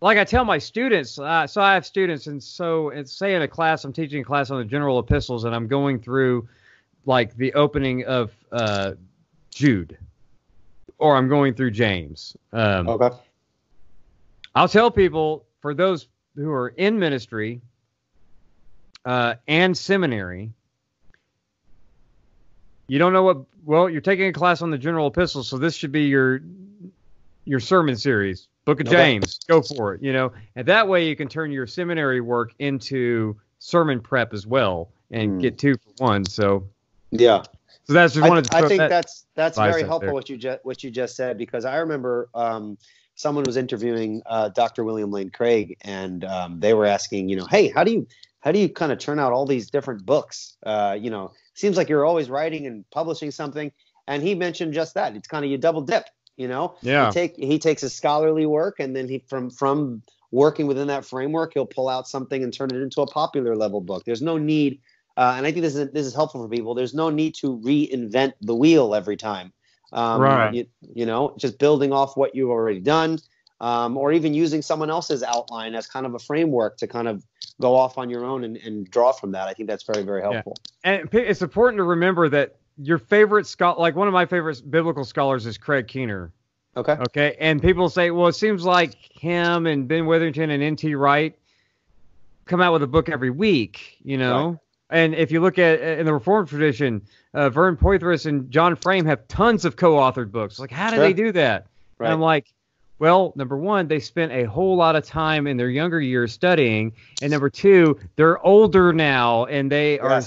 like 0.00 0.18
I 0.18 0.24
tell 0.24 0.44
my 0.44 0.58
students, 0.58 1.18
uh, 1.18 1.46
so 1.46 1.60
I 1.60 1.74
have 1.74 1.84
students, 1.84 2.26
and 2.26 2.42
so 2.42 2.88
it's 2.90 3.12
say 3.12 3.34
in 3.34 3.42
a 3.42 3.48
class 3.48 3.84
I'm 3.84 3.92
teaching 3.92 4.22
a 4.22 4.24
class 4.24 4.50
on 4.50 4.58
the 4.58 4.64
general 4.64 4.98
epistles, 4.98 5.44
and 5.44 5.54
I'm 5.54 5.66
going 5.66 5.98
through 6.00 6.48
like 7.04 7.36
the 7.36 7.52
opening 7.54 8.04
of 8.04 8.32
uh, 8.52 8.92
Jude, 9.50 9.98
or 10.98 11.16
I'm 11.16 11.28
going 11.28 11.52
through 11.54 11.72
James. 11.72 12.36
Um, 12.52 12.88
Okay. 12.88 13.10
I'll 14.54 14.68
tell 14.68 14.90
people 14.90 15.46
for 15.60 15.74
those 15.74 16.08
who 16.36 16.50
are 16.50 16.68
in 16.68 16.98
ministry 16.98 17.60
uh, 19.04 19.34
and 19.48 19.76
seminary, 19.76 20.52
you 22.86 22.98
don't 22.98 23.12
know 23.12 23.22
what. 23.22 23.38
Well, 23.64 23.88
you're 23.88 24.00
taking 24.00 24.26
a 24.26 24.32
class 24.32 24.62
on 24.62 24.70
the 24.70 24.78
general 24.78 25.06
epistles, 25.06 25.48
so 25.48 25.58
this 25.58 25.74
should 25.76 25.92
be 25.92 26.02
your 26.04 26.40
your 27.44 27.60
sermon 27.60 27.96
series, 27.96 28.48
Book 28.64 28.80
of 28.80 28.86
Okay. 28.86 28.96
James. 28.96 29.40
Go 29.48 29.62
for 29.62 29.94
it, 29.94 30.02
you 30.02 30.12
know, 30.12 30.32
and 30.54 30.66
that 30.68 30.86
way 30.86 31.08
you 31.08 31.16
can 31.16 31.28
turn 31.28 31.50
your 31.50 31.66
seminary 31.66 32.20
work 32.20 32.52
into 32.60 33.36
sermon 33.58 34.00
prep 34.00 34.32
as 34.32 34.46
well 34.46 34.92
and 35.10 35.32
Hmm. 35.32 35.38
get 35.40 35.58
two 35.58 35.74
for 35.74 36.04
one. 36.04 36.24
So, 36.24 36.68
Yeah. 37.10 37.42
so 37.84 37.92
that's 37.92 38.14
just 38.14 38.24
I, 38.24 38.28
wanted 38.28 38.44
to 38.46 38.56
I 38.56 38.60
think 38.68 38.78
that- 38.78 38.88
that's 38.88 39.26
that's 39.34 39.58
very 39.58 39.82
helpful 39.82 40.00
there. 40.08 40.12
what 40.14 40.28
you 40.28 40.36
just 40.36 40.64
what 40.64 40.82
you 40.84 40.90
just 40.90 41.16
said 41.16 41.36
because 41.38 41.64
I 41.64 41.76
remember 41.78 42.28
um, 42.34 42.78
someone 43.14 43.44
was 43.44 43.56
interviewing 43.56 44.22
uh, 44.26 44.48
Dr. 44.50 44.84
William 44.84 45.10
Lane 45.10 45.30
Craig 45.30 45.76
and 45.82 46.24
um, 46.24 46.60
they 46.60 46.74
were 46.74 46.86
asking, 46.86 47.28
you 47.28 47.36
know, 47.36 47.46
hey, 47.46 47.68
how 47.68 47.84
do 47.84 47.92
you 47.92 48.06
how 48.42 48.52
do 48.52 48.58
you 48.58 48.68
kind 48.68 48.92
of 48.92 48.98
turn 48.98 49.18
out 49.18 49.32
all 49.32 49.46
these 49.46 49.70
different 49.70 50.04
books? 50.04 50.56
Uh, 50.64 50.96
you 51.00 51.10
know, 51.10 51.32
seems 51.54 51.76
like 51.76 51.88
you're 51.88 52.04
always 52.04 52.28
writing 52.28 52.66
and 52.66 52.84
publishing 52.90 53.30
something. 53.30 53.72
And 54.06 54.22
he 54.22 54.34
mentioned 54.34 54.74
just 54.74 54.94
that. 54.94 55.16
It's 55.16 55.28
kind 55.28 55.44
of 55.44 55.50
you 55.50 55.58
double 55.58 55.82
dip. 55.82 56.04
You 56.36 56.48
know, 56.48 56.76
Yeah. 56.82 57.06
He 57.06 57.12
take 57.12 57.36
he 57.36 57.58
takes 57.58 57.82
his 57.82 57.94
scholarly 57.94 58.46
work 58.46 58.80
and 58.80 58.94
then 58.96 59.08
he 59.08 59.24
from 59.28 59.50
from 59.50 60.02
working 60.30 60.66
within 60.66 60.88
that 60.88 61.04
framework, 61.04 61.52
he'll 61.54 61.66
pull 61.66 61.88
out 61.88 62.08
something 62.08 62.42
and 62.42 62.52
turn 62.52 62.70
it 62.74 62.80
into 62.80 63.02
a 63.02 63.06
popular 63.06 63.54
level 63.54 63.80
book. 63.80 64.04
There's 64.04 64.22
no 64.22 64.38
need 64.38 64.80
uh, 65.16 65.34
and 65.36 65.46
I 65.46 65.52
think 65.52 65.62
this 65.62 65.76
is 65.76 65.90
this 65.92 66.06
is 66.06 66.14
helpful 66.14 66.42
for 66.42 66.48
people. 66.48 66.74
There's 66.74 66.94
no 66.94 67.10
need 67.10 67.34
to 67.36 67.58
reinvent 67.58 68.32
the 68.40 68.54
wheel 68.54 68.94
every 68.94 69.16
time. 69.16 69.52
Um, 69.92 70.22
Right. 70.22 70.54
You, 70.54 70.66
you 70.94 71.06
know, 71.06 71.34
just 71.38 71.58
building 71.58 71.92
off 71.92 72.16
what 72.16 72.34
you've 72.34 72.50
already 72.50 72.80
done, 72.80 73.18
um, 73.62 73.96
or 73.96 74.12
even 74.12 74.34
using 74.34 74.60
someone 74.60 74.90
else's 74.90 75.22
outline 75.22 75.74
as 75.74 75.86
kind 75.86 76.04
of 76.04 76.14
a 76.14 76.18
framework 76.18 76.76
to 76.78 76.86
kind 76.86 77.08
of 77.08 77.24
go 77.60 77.74
off 77.74 77.96
on 77.96 78.10
your 78.10 78.24
own 78.24 78.44
and, 78.44 78.56
and 78.58 78.90
draw 78.90 79.12
from 79.12 79.32
that. 79.32 79.48
I 79.48 79.54
think 79.54 79.68
that's 79.68 79.84
very 79.84 80.02
very 80.02 80.20
helpful. 80.20 80.56
and 80.84 81.08
it's 81.14 81.40
important 81.40 81.78
to 81.78 81.84
remember 81.84 82.28
that 82.28 82.56
your 82.76 82.98
favorite 82.98 83.46
scholar, 83.46 83.78
like 83.78 83.94
one 83.96 84.08
of 84.08 84.12
my 84.14 84.26
favorite 84.26 84.70
biblical 84.70 85.04
scholars 85.04 85.46
is 85.46 85.56
Craig 85.56 85.86
Keener. 85.88 86.32
Okay. 86.76 86.92
Okay, 86.92 87.36
and 87.38 87.60
people 87.62 87.88
say, 87.88 88.10
well, 88.10 88.28
it 88.28 88.32
seems 88.32 88.64
like 88.64 88.94
him 88.94 89.66
and 89.66 89.86
Ben 89.86 90.06
Witherington 90.06 90.50
and 90.50 90.62
N.T. 90.62 90.94
Wright 90.94 91.38
come 92.46 92.60
out 92.60 92.72
with 92.72 92.82
a 92.82 92.86
book 92.86 93.08
every 93.08 93.30
week, 93.30 93.98
you 94.02 94.16
know. 94.16 94.48
Right. 94.50 94.58
And 94.90 95.14
if 95.14 95.30
you 95.30 95.40
look 95.40 95.58
at 95.58 95.80
in 95.80 96.06
the 96.06 96.12
Reformed 96.14 96.48
tradition, 96.48 97.02
uh, 97.34 97.48
Vern 97.50 97.76
Poythress 97.76 98.26
and 98.26 98.50
John 98.50 98.74
Frame 98.76 99.04
have 99.06 99.26
tons 99.28 99.64
of 99.64 99.76
co-authored 99.76 100.30
books. 100.32 100.58
Like, 100.58 100.70
how 100.70 100.90
do 100.90 100.96
Sure. 100.96 101.04
they 101.04 101.12
do 101.12 101.32
that? 101.32 101.66
Right. 101.98 102.06
And 102.06 102.14
I'm 102.14 102.20
like, 102.20 102.46
well, 103.02 103.32
number 103.34 103.56
one, 103.56 103.88
they 103.88 103.98
spent 103.98 104.30
a 104.30 104.44
whole 104.44 104.76
lot 104.76 104.94
of 104.94 105.04
time 105.04 105.48
in 105.48 105.56
their 105.56 105.68
younger 105.68 106.00
years 106.00 106.32
studying, 106.32 106.92
and 107.20 107.32
number 107.32 107.50
two, 107.50 107.98
they're 108.14 108.40
older 108.46 108.92
now 108.92 109.44
and 109.46 109.72
they 109.72 109.98
are 109.98 110.22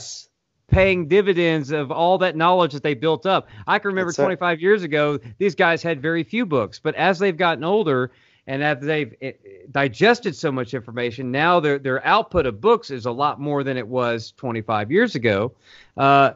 paying 0.67 1.07
dividends 1.07 1.71
of 1.71 1.89
all 1.89 2.17
that 2.17 2.35
knowledge 2.35 2.73
that 2.73 2.83
they 2.83 2.93
built 2.93 3.25
up. 3.25 3.47
I 3.65 3.79
can 3.79 3.87
remember 3.87 4.09
That's 4.09 4.19
it. 4.19 4.23
25 4.23 4.59
years 4.59 4.83
ago, 4.83 5.19
these 5.37 5.55
guys 5.55 5.81
had 5.83 6.01
very 6.01 6.25
few 6.25 6.45
books, 6.45 6.77
but 6.83 6.95
as 6.95 7.17
they've 7.17 7.37
gotten 7.37 7.63
older 7.63 8.11
and 8.45 8.61
as 8.61 8.81
they've 8.81 9.15
eh, 9.21 9.31
digested 9.71 10.35
so 10.35 10.51
much 10.51 10.73
information, 10.73 11.31
now 11.31 11.61
their 11.61 11.79
their 11.79 12.05
output 12.05 12.45
of 12.45 12.59
books 12.59 12.91
is 12.91 13.05
a 13.05 13.11
lot 13.11 13.39
more 13.39 13.63
than 13.63 13.77
it 13.77 13.87
was 13.87 14.33
25 14.33 14.91
years 14.91 15.15
ago. 15.15 15.53
Uh, 15.95 16.31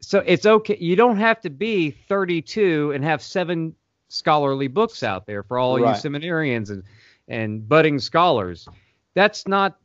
so 0.00 0.24
it's 0.26 0.44
okay. 0.44 0.76
You 0.76 0.96
don't 0.96 1.18
have 1.18 1.40
to 1.42 1.50
be 1.50 1.92
32 1.92 2.90
and 2.92 3.04
have 3.04 3.22
seven 3.22 3.76
scholarly 4.14 4.68
books 4.68 5.02
out 5.02 5.26
there 5.26 5.42
for 5.42 5.58
all 5.58 5.78
Right. 5.80 5.96
you 6.02 6.08
seminarians 6.10 6.70
and 6.70 6.82
and 7.28 7.68
budding 7.68 7.98
scholars. 7.98 8.68
That's 9.14 9.46
not 9.48 9.76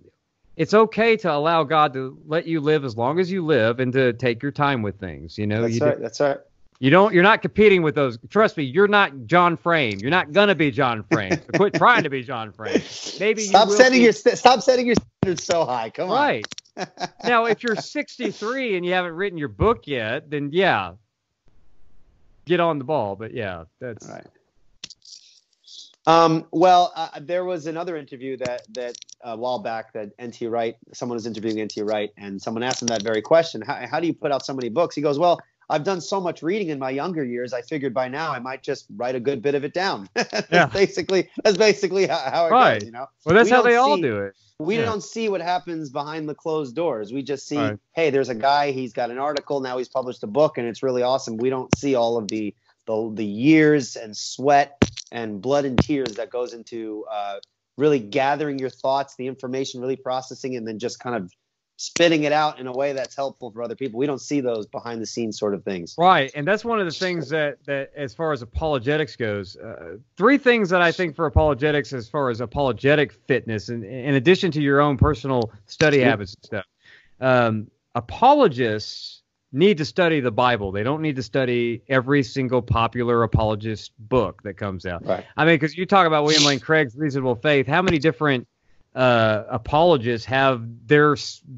it's 0.58 0.74
okay 0.74 1.16
to 1.18 1.32
allow 1.34 1.64
God 1.64 1.94
to 1.94 2.18
let 2.28 2.46
you 2.46 2.60
live 2.60 2.84
as 2.84 2.98
long 2.98 3.20
as 3.20 3.32
you 3.32 3.46
live 3.46 3.80
and 3.80 3.94
to 3.94 4.12
take 4.14 4.44
your 4.44 4.52
time 4.52 4.82
with 4.82 5.00
things. 5.00 5.38
You 5.38 5.48
know, 5.48 5.62
That's 5.62 5.76
you, 5.80 5.86
right. 5.86 5.96
do, 5.96 6.02
That's 6.04 6.20
right. 6.20 6.38
you 6.80 6.90
don't. 6.90 7.14
You're 7.14 7.24
not 7.24 7.42
competing 7.42 7.82
with 7.82 7.96
those. 7.96 8.18
Trust 8.30 8.58
me, 8.58 8.66
you're 8.66 8.90
not 8.90 9.26
John 9.26 9.56
Frame. 9.56 10.00
You're 10.00 10.12
not 10.12 10.34
gonna 10.34 10.56
be 10.56 10.70
John 10.72 11.04
Frame. 11.04 11.32
So 11.32 11.58
quit 11.58 11.74
trying 11.76 12.04
to 12.04 12.10
be 12.10 12.24
John 12.24 12.52
Frame. 12.52 12.82
Maybe 13.22 13.44
Stop 13.44 13.70
setting 13.70 14.00
be- 14.00 14.04
your 14.04 14.12
stop 14.14 14.62
setting 14.62 14.86
your 14.86 14.96
standards 15.22 15.44
so 15.46 15.66
high. 15.66 15.90
Come 15.92 16.10
on. 16.12 16.18
right. 16.18 16.46
now, 17.26 17.46
if 17.46 17.62
you're 17.64 17.76
63 17.76 18.78
and 18.78 18.86
you 18.86 18.94
haven't 18.94 19.14
written 19.14 19.38
your 19.38 19.50
book 19.50 19.86
yet, 19.86 20.30
then 20.30 20.50
yeah, 20.54 20.94
get 22.50 22.60
on 22.60 22.80
the 22.80 22.84
ball. 22.84 23.16
But 23.16 23.34
yeah, 23.34 23.66
that's 23.80 24.06
Right. 24.06 24.26
Um, 26.08 26.48
well, 26.52 26.92
uh, 26.96 27.20
there 27.22 27.46
was 27.46 27.68
another 27.68 27.96
interview 27.96 28.36
that 28.38 28.62
that 28.74 28.96
a 29.24 29.38
while 29.38 29.60
back 29.60 29.94
that 29.94 30.10
NT 30.22 30.50
Wright, 30.50 30.76
someone 30.92 31.18
was 31.18 31.28
interviewing 31.28 31.64
NT 31.64 31.84
Wright, 31.84 32.10
and 32.18 32.42
someone 32.42 32.64
asked 32.64 32.82
him 32.82 32.88
that 32.88 33.04
very 33.04 33.22
question: 33.22 33.62
how, 33.62 33.86
how 33.86 34.00
do 34.00 34.08
you 34.08 34.14
put 34.14 34.32
out 34.32 34.44
so 34.44 34.54
many 34.54 34.70
books? 34.70 34.96
He 34.96 35.02
goes, 35.02 35.20
"Well, 35.20 35.40
I've 35.70 35.84
done 35.84 36.02
so 36.02 36.20
much 36.20 36.42
reading 36.42 36.70
in 36.70 36.80
my 36.80 36.90
younger 36.90 37.24
years. 37.24 37.54
I 37.54 37.62
figured 37.62 37.94
by 37.94 38.08
now 38.08 38.32
I 38.32 38.40
might 38.40 38.64
just 38.64 38.86
write 38.96 39.16
a 39.16 39.20
good 39.20 39.42
bit 39.42 39.56
of 39.56 39.64
it 39.64 39.74
down." 39.74 40.10
that's 40.16 40.48
Yeah. 40.52 40.66
basically 40.68 41.30
that's 41.44 41.58
basically 41.58 42.08
how, 42.08 42.18
how 42.18 42.48
it 42.48 42.52
Right. 42.52 42.80
goes. 42.80 42.86
You 42.86 42.92
know, 42.92 43.08
well, 43.26 43.36
that's 43.36 43.50
We 43.50 43.56
how 43.56 43.62
they 43.62 43.76
all 43.76 43.96
see- 43.96 44.02
do 44.02 44.18
it. 44.22 44.36
we 44.60 44.78
Yeah. 44.78 44.86
don't 44.86 45.04
see 45.04 45.30
what 45.30 45.42
happens 45.42 45.90
behind 45.90 46.28
the 46.28 46.36
closed 46.36 46.76
doors. 46.76 47.14
We 47.14 47.22
just 47.24 47.48
see, 47.48 47.58
Right. 47.58 47.78
hey, 47.94 48.10
there's 48.10 48.30
a 48.30 48.36
guy. 48.36 48.72
He's 48.72 48.94
got 48.94 49.10
an 49.12 49.18
article 49.18 49.60
now. 49.62 49.78
He's 49.78 49.88
published 49.90 50.24
a 50.24 50.28
book, 50.28 50.58
and 50.58 50.68
it's 50.68 50.82
really 50.84 51.04
awesome. 51.04 51.38
We 51.38 51.50
don't 51.50 51.74
see 51.76 51.96
all 51.96 52.18
of 52.18 52.28
the 52.28 52.54
the, 52.88 53.12
the 53.14 53.26
years 53.26 53.96
and 53.96 54.18
sweat 54.18 54.84
and 55.12 55.40
blood 55.42 55.64
and 55.66 55.78
tears 55.80 56.14
that 56.16 56.32
goes 56.32 56.56
into 56.56 57.06
uh, 57.12 57.40
really 57.78 58.00
gathering 58.00 58.58
your 58.58 58.72
thoughts, 58.72 59.16
the 59.16 59.28
information, 59.28 59.80
really 59.80 59.96
processing, 59.96 60.56
and 60.56 60.68
then 60.68 60.80
just 60.80 61.00
kind 61.00 61.16
of 61.16 61.32
spitting 61.80 62.26
it 62.26 62.34
out 62.34 62.60
in 62.60 62.68
a 62.68 62.74
way 62.74 62.92
that's 62.92 63.16
helpful 63.16 63.52
for 63.52 63.64
other 63.64 63.74
people. 63.74 63.98
We 63.98 64.06
don't 64.06 64.20
see 64.20 64.42
those 64.42 64.68
behind 64.68 65.02
the 65.02 65.06
scenes 65.06 65.40
sort 65.40 65.54
of 65.54 65.64
things. 65.64 65.96
Right, 65.98 66.30
and 66.36 66.46
that's 66.46 66.66
one 66.66 66.78
of 66.82 66.86
the 66.86 66.92
things 66.92 67.30
that 67.30 67.64
that 67.66 67.92
as 67.96 68.14
far 68.14 68.34
as 68.34 68.42
apologetics 68.42 69.16
goes, 69.16 69.56
uh, 69.56 69.96
three 70.18 70.38
things 70.38 70.70
that 70.72 70.82
I 70.82 70.92
think 70.92 71.16
for 71.16 71.26
apologetics 71.26 71.94
as 71.94 72.10
far 72.10 72.30
as 72.30 72.42
apologetic 72.42 73.14
fitness, 73.14 73.70
in, 73.70 73.86
in 73.86 74.16
addition 74.16 74.52
to 74.52 74.62
your 74.62 74.82
own 74.82 74.98
personal 74.98 75.52
study 75.68 76.02
habits 76.02 76.36
and 76.36 76.46
stuff, 76.46 76.66
um, 77.22 77.72
apologists 77.96 79.24
need 79.54 79.78
to 79.78 79.86
study 79.86 80.20
the 80.20 80.32
Bible. 80.32 80.74
They 80.74 80.84
don't 80.84 81.02
need 81.02 81.16
to 81.16 81.24
study 81.24 81.82
every 81.88 82.24
single 82.24 82.62
popular 82.62 83.24
apologist 83.24 83.94
book 83.98 84.44
that 84.44 84.56
comes 84.56 84.86
out. 84.86 85.06
Right. 85.06 85.26
I 85.38 85.46
mean, 85.46 85.56
because 85.56 85.78
you 85.78 85.86
talk 85.86 86.08
about 86.08 86.26
William 86.26 86.44
Lane 86.44 86.60
Craig's 86.60 86.96
Reasonable 86.96 87.36
Faith, 87.36 87.68
how 87.68 87.82
many 87.82 88.00
different 88.00 88.48
uh, 89.00 89.46
apologists 89.50 90.26
have 90.26 90.62
their 90.88 91.16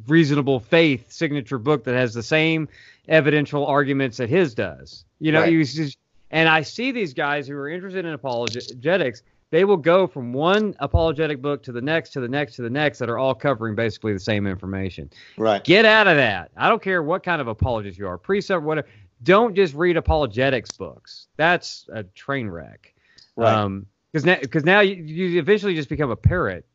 Reasonable 0.07 0.59
Faith 0.59 1.11
signature 1.11 1.57
book 1.57 1.83
that 1.85 1.95
has 1.95 2.13
the 2.13 2.21
same 2.21 2.69
evidential 3.07 3.65
arguments 3.65 4.17
that 4.17 4.29
his 4.29 4.53
does? 4.53 5.05
You 5.19 5.31
know, 5.31 5.41
Right. 5.41 5.65
just, 5.65 5.97
and 6.29 6.47
I 6.47 6.61
see 6.61 6.91
these 6.91 7.15
guys 7.15 7.47
who 7.47 7.55
are 7.55 7.67
interested 7.67 8.05
in 8.05 8.13
apologetics. 8.13 9.23
They 9.49 9.65
will 9.65 9.77
go 9.77 10.05
from 10.05 10.33
one 10.33 10.75
apologetic 10.79 11.41
book 11.41 11.63
to 11.63 11.71
the 11.71 11.81
next, 11.81 12.11
to 12.11 12.21
the 12.21 12.27
next, 12.29 12.55
to 12.57 12.61
the 12.61 12.69
next, 12.69 12.99
that 12.99 13.09
are 13.09 13.17
all 13.17 13.33
covering 13.33 13.73
basically 13.75 14.13
the 14.13 14.19
same 14.19 14.45
information. 14.45 15.09
Right. 15.35 15.63
Get 15.63 15.83
out 15.83 16.07
of 16.07 16.17
that. 16.17 16.51
I 16.55 16.69
don't 16.69 16.81
care 16.81 17.01
what 17.01 17.23
kind 17.23 17.41
of 17.41 17.47
apologist 17.47 17.97
you 17.97 18.07
are, 18.07 18.19
presup, 18.19 18.61
whatever. 18.61 18.87
Don't 19.23 19.55
just 19.55 19.73
read 19.73 19.97
apologetics 19.97 20.71
books. 20.71 21.27
That's 21.37 21.89
a 21.91 22.03
train 22.03 22.49
wreck. 22.49 22.93
Right. 23.35 23.51
Um, 23.51 23.87
because 24.11 24.25
now, 24.25 24.37
because 24.41 24.63
now 24.63 24.81
you, 24.81 24.95
you 24.95 25.39
eventually 25.39 25.73
just 25.73 25.89
become 25.89 26.11
a 26.11 26.15
parrot. 26.15 26.65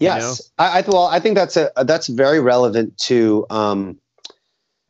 Yes, 0.00 0.50
I, 0.58 0.78
I 0.78 0.84
well, 0.86 1.06
I 1.06 1.20
think 1.20 1.36
that's 1.36 1.56
a 1.56 1.70
that's 1.84 2.06
very 2.06 2.40
relevant 2.40 2.96
to 2.98 3.46
um, 3.50 3.98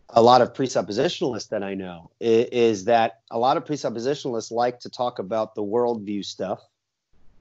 a 0.08 0.22
lot 0.22 0.40
of 0.40 0.54
presuppositionalists 0.54 1.48
that 1.48 1.64
I 1.64 1.74
know. 1.74 2.10
Is, 2.20 2.84
that 2.84 3.20
a 3.30 3.38
lot 3.38 3.56
of 3.56 3.64
presuppositionalists 3.64 4.52
like 4.52 4.80
to 4.80 4.88
talk 4.90 5.18
about 5.18 5.54
the 5.56 5.62
worldview 5.62 6.24
stuff 6.24 6.60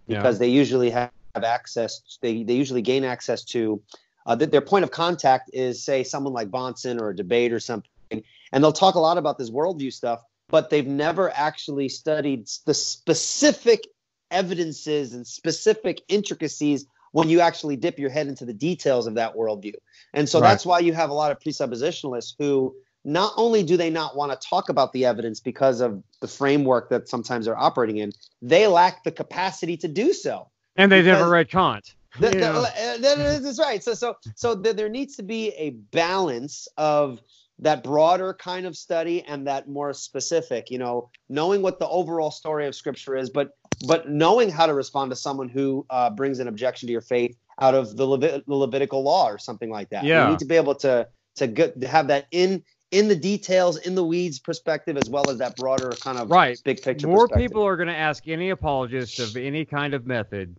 because 0.07 0.39
they 0.39 0.47
usually 0.47 0.89
have 0.89 1.11
access. 1.35 2.17
They 2.21 2.43
they 2.43 2.55
usually 2.55 2.81
gain 2.81 3.03
access 3.03 3.43
to 3.45 3.81
uh, 4.25 4.35
th- 4.35 4.49
their 4.49 4.61
point 4.61 4.83
of 4.83 4.91
contact 4.91 5.51
is 5.53 5.83
say 5.83 6.03
someone 6.03 6.33
like 6.33 6.49
Bahnsen 6.49 6.99
or 6.99 7.09
a 7.09 7.15
debate 7.15 7.53
or 7.53 7.59
something, 7.59 8.23
and 8.51 8.63
they'll 8.63 8.71
talk 8.71 8.95
a 8.95 8.99
lot 8.99 9.19
about 9.19 9.37
this 9.37 9.51
worldview 9.51 9.93
stuff, 9.93 10.23
but 10.47 10.71
they've 10.71 10.87
never 10.87 11.29
actually 11.29 11.89
studied 11.89 12.47
the 12.65 12.73
specific 12.73 13.85
evidences 14.31 15.13
and 15.13 15.25
specific 15.25 16.01
intricacies 16.07 16.85
when 17.11 17.29
you 17.29 17.39
actually 17.39 17.75
dip 17.75 17.97
your 17.99 18.09
head 18.09 18.27
into 18.27 18.45
the 18.45 18.53
details 18.53 19.07
of 19.07 19.15
that 19.15 19.35
worldview. 19.35 19.73
And 20.13 20.27
so 20.27 20.39
Right. 20.39 20.49
that's 20.49 20.65
why 20.65 20.79
you 20.79 20.93
have 20.93 21.09
a 21.09 21.13
lot 21.13 21.31
of 21.31 21.39
presuppositionalists 21.39 22.33
who 22.37 22.75
not 23.05 23.33
only 23.37 23.63
do 23.63 23.77
they 23.77 23.89
not 23.89 24.15
want 24.15 24.31
to 24.31 24.47
talk 24.47 24.69
about 24.69 24.91
the 24.93 25.05
evidence 25.05 25.39
because 25.39 25.79
of 25.81 26.03
the 26.21 26.27
framework 26.27 26.89
that 26.89 27.07
sometimes 27.07 27.45
they're 27.45 27.57
operating 27.57 27.97
in, 27.97 28.11
they 28.41 28.67
lack 28.67 29.03
the 29.03 29.11
capacity 29.11 29.77
to 29.77 29.87
do 29.87 30.13
so. 30.13 30.47
and 30.75 30.91
they 30.91 31.01
never 31.01 31.29
read 31.29 31.49
Kant. 31.49 31.93
Th- 32.19 32.33
You 32.33 32.39
th- 32.39 32.51
know? 32.53 32.61
uh, 32.61 32.97
that- 32.97 33.41
that's 33.43 33.59
right. 33.59 33.83
So, 33.83 33.93
so, 33.93 34.15
so 34.35 34.55
th- 34.61 34.75
there 34.75 34.87
needs 34.89 35.15
to 35.17 35.23
be 35.23 35.49
a 35.51 35.71
balance 35.71 36.67
of 36.77 37.21
that 37.59 37.83
broader 37.83 38.33
kind 38.33 38.65
of 38.65 38.77
study 38.77 39.21
and 39.23 39.45
that 39.47 39.67
more 39.67 39.91
specific. 39.93 40.71
You 40.71 40.77
know, 40.77 41.09
knowing 41.27 41.61
what 41.61 41.79
the 41.79 41.87
overall 41.89 42.31
story 42.31 42.65
of 42.67 42.75
Scripture 42.75 43.17
is, 43.17 43.29
but 43.29 43.49
but 43.87 44.09
knowing 44.09 44.49
how 44.49 44.65
to 44.65 44.73
respond 44.73 45.11
to 45.11 45.15
someone 45.15 45.49
who 45.49 45.85
uh, 45.89 46.09
brings 46.09 46.39
an 46.39 46.47
objection 46.47 46.87
to 46.87 46.91
your 46.91 47.01
faith 47.01 47.37
out 47.61 47.75
of 47.75 47.95
the, 47.97 48.05
Levit- 48.05 48.45
the 48.45 48.55
Levitical 48.55 49.03
law 49.03 49.29
or 49.29 49.37
something 49.37 49.69
like 49.69 49.89
that. 49.89 50.03
Yeah. 50.03 50.25
you 50.25 50.31
need 50.31 50.39
to 50.39 50.45
be 50.45 50.55
able 50.55 50.75
to 50.75 51.07
to 51.35 51.47
get 51.47 51.79
to 51.79 51.87
have 51.87 52.07
that 52.07 52.27
in 52.31 52.63
in 52.91 53.07
the 53.07 53.15
details, 53.15 53.77
in 53.77 53.93
the 53.93 54.03
weeds 54.03 54.39
perspective, 54.39 54.97
as 54.97 55.09
well 55.09 55.29
as 55.29 55.37
that 55.37 55.55
broader 55.55 55.91
kind 55.91 56.17
of 56.17 56.29
Right. 56.31 56.59
big 56.65 56.81
picture. 56.81 57.07
More 57.07 57.27
people 57.27 57.63
are 57.63 57.77
going 57.77 57.87
to 57.87 57.95
ask 57.95 58.27
any 58.27 58.49
apologist 58.49 59.19
of 59.19 59.37
any 59.37 59.63
kind 59.63 59.93
of 59.93 60.07
method 60.07 60.55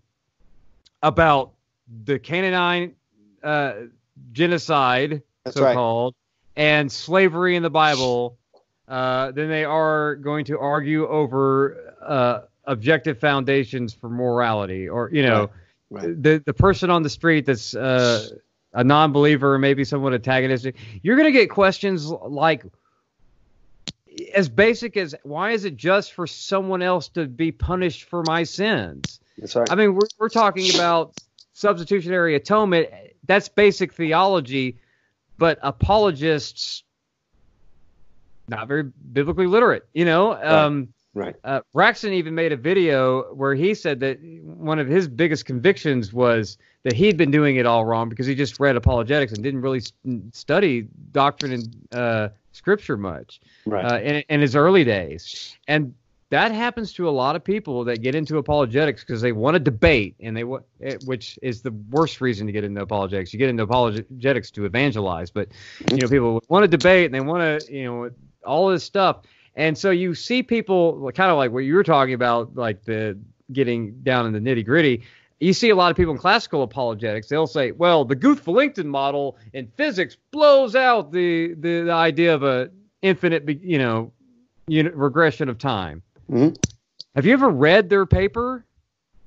about 1.03 1.53
the 2.05 2.19
Canaanite 2.19 2.95
uh, 3.43 3.73
genocide, 4.33 5.23
That's 5.45 5.57
so 5.57 5.65
right. 5.65 5.75
called, 5.75 6.15
and 6.57 6.91
slavery 6.91 7.57
in 7.57 7.63
the 7.63 7.71
Bible 7.71 8.39
uh, 8.87 9.33
than 9.33 9.49
they 9.49 9.65
are 9.65 10.15
going 10.17 10.45
to 10.47 10.59
argue 10.59 11.07
over 11.09 11.95
uh, 12.01 12.41
objective 12.65 13.19
foundations 13.19 13.93
for 13.93 14.09
morality, 14.09 14.89
or 14.89 15.11
you 15.13 15.23
know, 15.23 15.51
Right, 15.91 16.07
right. 16.07 16.23
the 16.23 16.43
the 16.45 16.55
person 16.55 16.91
on 16.91 17.03
the 17.03 17.11
street 17.11 17.47
that's 17.47 17.75
uh, 17.75 18.29
a 18.73 18.85
non-believer 18.85 19.55
or 19.55 19.59
maybe 19.59 19.85
somewhat 19.85 20.15
antagonistic. 20.15 20.77
You're 21.03 21.17
going 21.17 21.33
to 21.33 21.39
get 21.39 21.51
questions 21.51 22.07
like 22.07 22.65
as 24.35 24.49
basic 24.49 24.97
as 24.97 25.15
why 25.23 25.53
is 25.53 25.65
it 25.65 25.77
just 25.77 26.13
for 26.13 26.27
someone 26.27 26.83
else 26.83 27.09
to 27.09 27.27
be 27.27 27.53
punished 27.53 28.05
for 28.05 28.23
my 28.27 28.45
sins? 28.45 29.21
That's 29.39 29.57
right. 29.57 29.71
I 29.71 29.75
mean, 29.75 29.95
we're, 29.95 30.07
we're 30.19 30.29
talking 30.29 30.75
about 30.75 31.15
substitutionary 31.53 32.35
atonement. 32.37 32.89
That's 33.27 33.49
basic 33.49 33.93
theology, 33.93 34.79
but 35.39 35.59
apologists 35.63 36.85
not 38.49 38.67
very 38.69 38.83
biblically 39.13 39.47
literate. 39.47 39.87
You 39.95 40.05
know, 40.05 40.33
um, 40.43 40.89
right. 41.15 41.35
uh, 41.45 41.61
Braxton 41.73 42.13
even 42.13 42.35
made 42.35 42.53
a 42.53 42.57
video 42.57 43.35
where 43.35 43.55
he 43.55 43.75
said 43.75 44.01
that 44.01 44.19
one 44.43 44.79
of 44.79 44.89
his 44.89 45.09
biggest 45.09 45.45
convictions 45.45 46.13
was 46.13 46.59
that 46.83 46.95
he'd 46.95 47.17
been 47.17 47.31
doing 47.31 47.57
it 47.57 47.67
all 47.67 47.85
wrong 47.85 48.09
because 48.09 48.27
he 48.27 48.35
just 48.35 48.59
read 48.61 48.77
apologetics 48.77 49.33
and 49.33 49.43
didn't 49.43 49.61
really 49.61 49.79
s- 49.79 49.93
study 50.33 50.89
doctrine 51.13 51.53
and 51.53 51.87
uh, 51.93 52.29
scripture 52.53 52.97
much 52.97 53.41
Right. 53.67 53.85
uh, 53.85 54.01
in, 54.01 54.25
in 54.29 54.41
his 54.41 54.57
early 54.57 54.85
days. 54.85 55.57
And 55.69 55.95
that 56.31 56.53
happens 56.53 56.93
to 56.93 57.09
a 57.09 57.11
lot 57.11 57.35
of 57.35 57.43
people 57.43 57.83
that 57.85 58.03
get 58.03 58.15
into 58.15 58.39
apologetics 58.39 59.03
because 59.03 59.21
they 59.21 59.33
want 59.33 59.55
to 59.57 59.59
debate, 59.59 60.15
and 60.21 60.37
they 60.37 60.45
wa- 60.45 60.61
eh, 60.81 60.95
which 61.05 61.39
is 61.43 61.61
the 61.61 61.73
worst 61.91 62.21
reason 62.21 62.47
to 62.47 62.53
get 62.53 62.63
into 62.63 62.81
apologetics. 62.81 63.33
You 63.33 63.39
get 63.41 63.49
into 63.49 63.65
apologetics 63.65 64.51
to 64.53 64.65
evangelize, 64.65 65.31
but 65.33 65.49
you 65.91 65.97
know 65.99 66.09
people 66.09 66.41
want 66.49 66.63
to 66.63 66.69
debate 66.69 67.07
and 67.07 67.15
they 67.15 67.21
want 67.21 67.65
to 67.67 67.75
you 67.75 67.85
know 67.85 68.11
all 68.47 68.69
this 68.69 68.85
stuff, 68.85 69.23
and 69.57 69.77
so 69.77 69.91
you 69.91 70.15
see 70.15 70.43
people 70.43 71.11
kind 71.13 71.31
of 71.31 71.37
like 71.37 71.51
what 71.51 71.61
you 71.61 71.75
were 71.75 71.85
talking 71.85 72.15
about, 72.15 72.55
like 72.55 72.85
the 72.85 73.19
getting 73.53 73.93
down 74.03 74.27
in 74.27 74.33
the 74.33 74.39
nitty 74.39 74.65
gritty. 74.65 75.03
You 75.41 75.53
see 75.53 75.71
a 75.71 75.75
lot 75.75 75.91
of 75.91 75.97
people 75.97 76.13
in 76.13 76.19
classical 76.19 76.63
apologetics. 76.63 77.29
They'll 77.29 77.47
say, 77.47 77.73
"Well, 77.73 78.05
the 78.05 78.15
Guth-Vilenkin 78.15 78.85
model 78.85 79.39
in 79.53 79.67
physics 79.77 80.17
blows 80.31 80.77
out 80.77 81.13
the 81.13 81.55
the, 81.55 81.83
the 81.83 81.93
idea 81.93 82.35
of 82.35 82.43
a 82.43 82.71
infinite, 83.03 83.49
you 83.63 83.79
know, 83.79 84.13
unit 84.69 84.95
regression 84.95 85.49
of 85.49 85.59
time." 85.59 86.03
Mhm. 86.31 86.57
Have 87.15 87.27
you 87.27 87.33
ever 87.33 87.49
read 87.49 87.89
their 87.89 88.07
paper? 88.07 88.65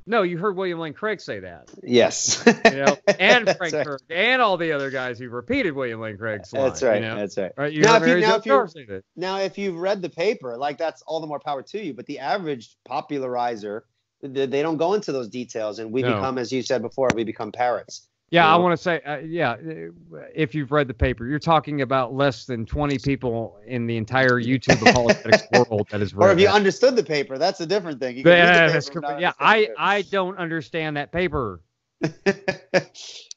No, 0.06 0.22
you 0.24 0.38
heard 0.38 0.56
William 0.58 0.80
Lane 0.80 0.94
Craig 0.94 1.22
say 1.22 1.40
that, 1.40 1.70
Yes. 1.82 2.44
you 2.46 2.84
know, 2.84 2.98
and 3.20 3.46
Frank 3.58 3.74
right. 3.74 3.88
Turek, 3.88 4.00
and 4.10 4.42
all 4.42 4.58
the 4.58 4.72
other 4.74 4.90
guys 4.90 5.18
who've 5.20 5.32
repeated 5.32 5.72
William 5.74 6.02
Lane 6.02 6.18
Craig's 6.18 6.52
line. 6.52 6.64
That's 6.64 6.84
right. 6.84 7.02
You 7.02 7.08
know? 7.08 7.16
That's 7.16 7.38
right. 7.38 7.52
Right, 7.58 7.72
you 7.74 7.82
Now, 7.82 7.96
if 7.98 8.08
you- 8.08 8.20
now, 8.20 8.36
if 8.36 8.46
you- 8.46 8.52
Starr 8.52 8.68
say 8.68 8.86
that. 8.86 9.04
Now, 9.16 9.40
if 9.40 9.58
you've 9.58 9.78
read 9.78 10.02
the 10.02 10.10
paper, 10.10 10.58
like 10.58 10.78
that's 10.78 11.02
all 11.04 11.20
the 11.22 11.28
more 11.28 11.40
power 11.40 11.62
to 11.64 11.80
you. 11.84 11.94
But 11.94 12.06
the 12.06 12.20
average 12.20 12.76
popularizer, 12.86 13.86
they 14.22 14.46
they 14.46 14.62
don't 14.62 14.78
go 14.78 14.94
into 14.94 15.12
those 15.12 15.30
details, 15.30 15.80
and 15.80 15.92
we 15.92 16.02
No. 16.02 16.16
become, 16.16 16.38
as 16.38 16.52
you 16.52 16.62
said 16.64 16.82
before, 16.82 17.10
we 17.14 17.24
become 17.24 17.52
parrots. 17.52 18.08
Yeah, 18.34 18.52
I 18.52 18.56
want 18.56 18.76
to 18.76 18.82
say, 18.82 19.00
uh, 19.02 19.18
yeah, 19.18 19.52
uh, 19.52 20.18
if 20.34 20.56
you've 20.56 20.72
read 20.72 20.88
the 20.88 20.94
paper, 20.96 21.28
you're 21.28 21.38
talking 21.38 21.82
about 21.82 22.16
less 22.16 22.46
than 22.46 22.66
20 22.66 22.98
people 22.98 23.60
in 23.68 23.86
the 23.86 23.96
entire 23.96 24.42
YouTube 24.42 24.82
apologetics 24.90 25.44
world 25.52 25.88
that 25.92 26.00
has 26.00 26.16
read 26.16 26.26
Or 26.26 26.32
if 26.32 26.40
you 26.40 26.48
that. 26.48 26.56
understood 26.56 26.96
the 26.96 27.04
paper, 27.04 27.38
that's 27.38 27.62
a 27.62 27.66
different 27.68 28.00
thing. 28.00 28.18
You 28.18 28.24
can 28.24 28.32
Yeah, 28.32 28.70
that's 28.70 28.90
correct. 28.90 29.22
yeah, 29.22 29.34
I, 29.40 29.70
I 29.78 30.02
don't 30.02 30.36
understand 30.40 30.98
that 30.98 31.12
paper. 31.12 31.62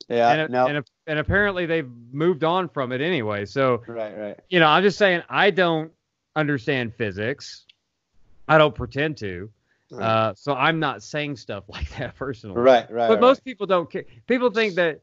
yeah, 0.08 0.32
and, 0.32 0.50
no, 0.50 0.66
and, 0.66 0.84
and 1.06 1.18
apparently 1.18 1.66
they've 1.66 1.90
moved 2.10 2.42
on 2.42 2.66
from 2.70 2.90
it 2.92 3.02
anyway. 3.02 3.44
So, 3.44 3.82
right, 3.86 4.16
right. 4.16 4.40
you 4.48 4.60
know, 4.60 4.66
I'm 4.66 4.82
just 4.82 4.96
saying 4.96 5.22
I 5.28 5.50
don't 5.50 5.92
understand 6.34 6.94
physics. 6.94 7.66
I 8.48 8.56
don't 8.56 8.74
pretend 8.74 9.18
to. 9.18 9.50
Right. 9.90 10.04
Uh, 10.04 10.34
so 10.34 10.54
I'm 10.54 10.78
not 10.78 11.02
saying 11.02 11.36
stuff 11.36 11.64
like 11.68 11.88
that 11.96 12.16
personally. 12.16 12.56
Right, 12.60 12.90
right. 12.90 13.08
But 13.08 13.14
right. 13.14 13.20
most 13.20 13.44
people 13.44 13.66
don't 13.66 13.90
care. 13.90 14.04
People 14.26 14.50
think 14.50 14.74
that 14.74 15.00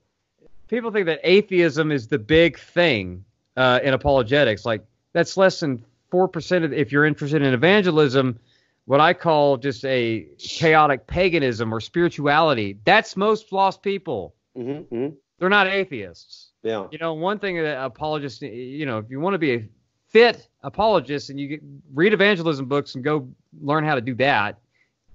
people 0.67 0.91
think 0.91 1.05
that 1.05 1.19
atheism 1.23 1.91
is 1.91 2.07
the 2.07 2.19
big 2.19 2.59
thing 2.59 3.23
uh, 3.57 3.79
in 3.83 3.93
apologetics. 3.93 4.65
Like 4.65 4.83
that's 5.13 5.37
less 5.37 5.59
than 5.59 5.83
four 6.09 6.27
percent 6.27 6.65
of 6.65 6.73
if 6.73 6.91
you're 6.91 7.05
interested 7.05 7.41
in 7.41 7.53
evangelism. 7.53 8.39
What 8.85 8.99
I 8.99 9.13
call 9.13 9.55
just 9.55 9.85
a 9.85 10.27
chaotic 10.37 11.07
paganism 11.07 11.73
or 11.73 11.79
spirituality. 11.79 12.77
That's 12.83 13.15
most 13.15 13.53
lost 13.53 13.81
people. 13.81 14.35
Mhm, 14.57 14.85
mhm. 14.87 15.15
They're 15.39 15.49
not 15.49 15.67
atheists. 15.67 16.51
Yeah. 16.63 16.87
You 16.91 16.97
know, 16.97 17.13
one 17.13 17.39
thing 17.39 17.61
that 17.61 17.83
apologists, 17.83 18.41
you 18.41 18.85
know, 18.85 18.97
if 18.97 19.09
you 19.09 19.19
want 19.19 19.35
to 19.35 19.37
be 19.37 19.53
a 19.53 19.69
fit 20.09 20.47
apologist 20.61 21.29
and 21.29 21.39
you 21.39 21.47
get, 21.47 21.61
read 21.93 22.13
evangelism 22.13 22.65
books 22.67 22.95
and 22.95 23.03
go 23.03 23.27
learn 23.61 23.83
how 23.83 23.95
to 23.95 24.01
do 24.01 24.15
that, 24.15 24.59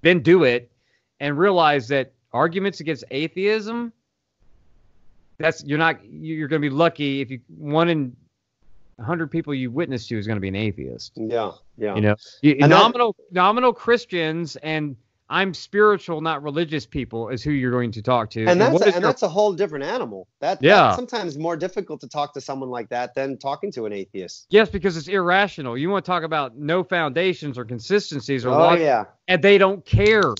then 0.01 0.19
do 0.21 0.43
it 0.43 0.71
and 1.19 1.37
realize 1.37 1.87
that 1.89 2.11
arguments 2.33 2.79
against 2.79 3.03
atheism, 3.11 3.91
that's 5.37 5.63
you're 5.63 5.77
not 5.77 5.99
you're 6.05 6.47
going 6.47 6.61
to 6.61 6.69
be 6.69 6.73
lucky 6.73 7.21
if 7.21 7.31
you 7.31 7.39
one 7.57 7.89
in 7.89 8.15
a 8.99 9.03
hundred 9.03 9.31
people 9.31 9.53
you 9.53 9.71
witness 9.71 10.07
to 10.07 10.17
is 10.17 10.27
going 10.27 10.35
to 10.37 10.41
be 10.41 10.49
an 10.49 10.55
atheist. 10.55 11.13
Yeah. 11.15 11.51
Yeah. 11.77 11.95
You 11.95 12.01
know, 12.01 12.15
And 12.43 12.61
that- 12.63 12.69
nominal 12.69 13.15
nominal 13.31 13.73
Christians 13.73 14.55
and 14.57 14.95
I'm 15.31 15.53
spiritual, 15.53 16.21
not 16.21 16.41
religious 16.41 16.85
people 16.87 17.29
is 17.29 17.43
who 17.43 17.51
you're 17.51 17.71
going 17.71 17.91
to 17.91 18.01
talk 18.01 18.31
to. 18.31 18.45
and 18.45 18.59
that's 18.59 18.73
what 18.73 18.81
a, 18.81 18.85
and 18.85 18.93
your- 18.95 19.01
that's 19.01 19.21
a 19.21 19.29
whole 19.29 19.53
different 19.53 19.85
animal. 19.85 20.27
That, 20.41 20.57
Yeah. 20.61 20.75
that's 20.85 20.95
sometimes 20.95 21.37
more 21.37 21.55
difficult 21.55 22.01
to 22.01 22.07
talk 22.07 22.33
to 22.33 22.41
someone 22.41 22.69
like 22.69 22.89
that 22.89 23.13
than 23.13 23.37
talking 23.37 23.71
to 23.73 23.85
an 23.85 23.93
atheist. 23.93 24.47
Yes, 24.49 24.69
because 24.69 24.97
it's 24.97 25.07
irrational. 25.07 25.77
You 25.77 25.89
want 25.91 26.03
to 26.05 26.09
talk 26.09 26.23
about 26.23 26.57
no 26.57 26.83
foundations 26.83 27.57
or 27.59 27.65
consistencies 27.65 28.43
or 28.45 28.49
Oh 28.49 28.57
logic, 28.59 28.81
yeah. 28.81 29.05
and 29.27 29.43
they 29.43 29.57
don't 29.59 29.85
care. 29.85 30.33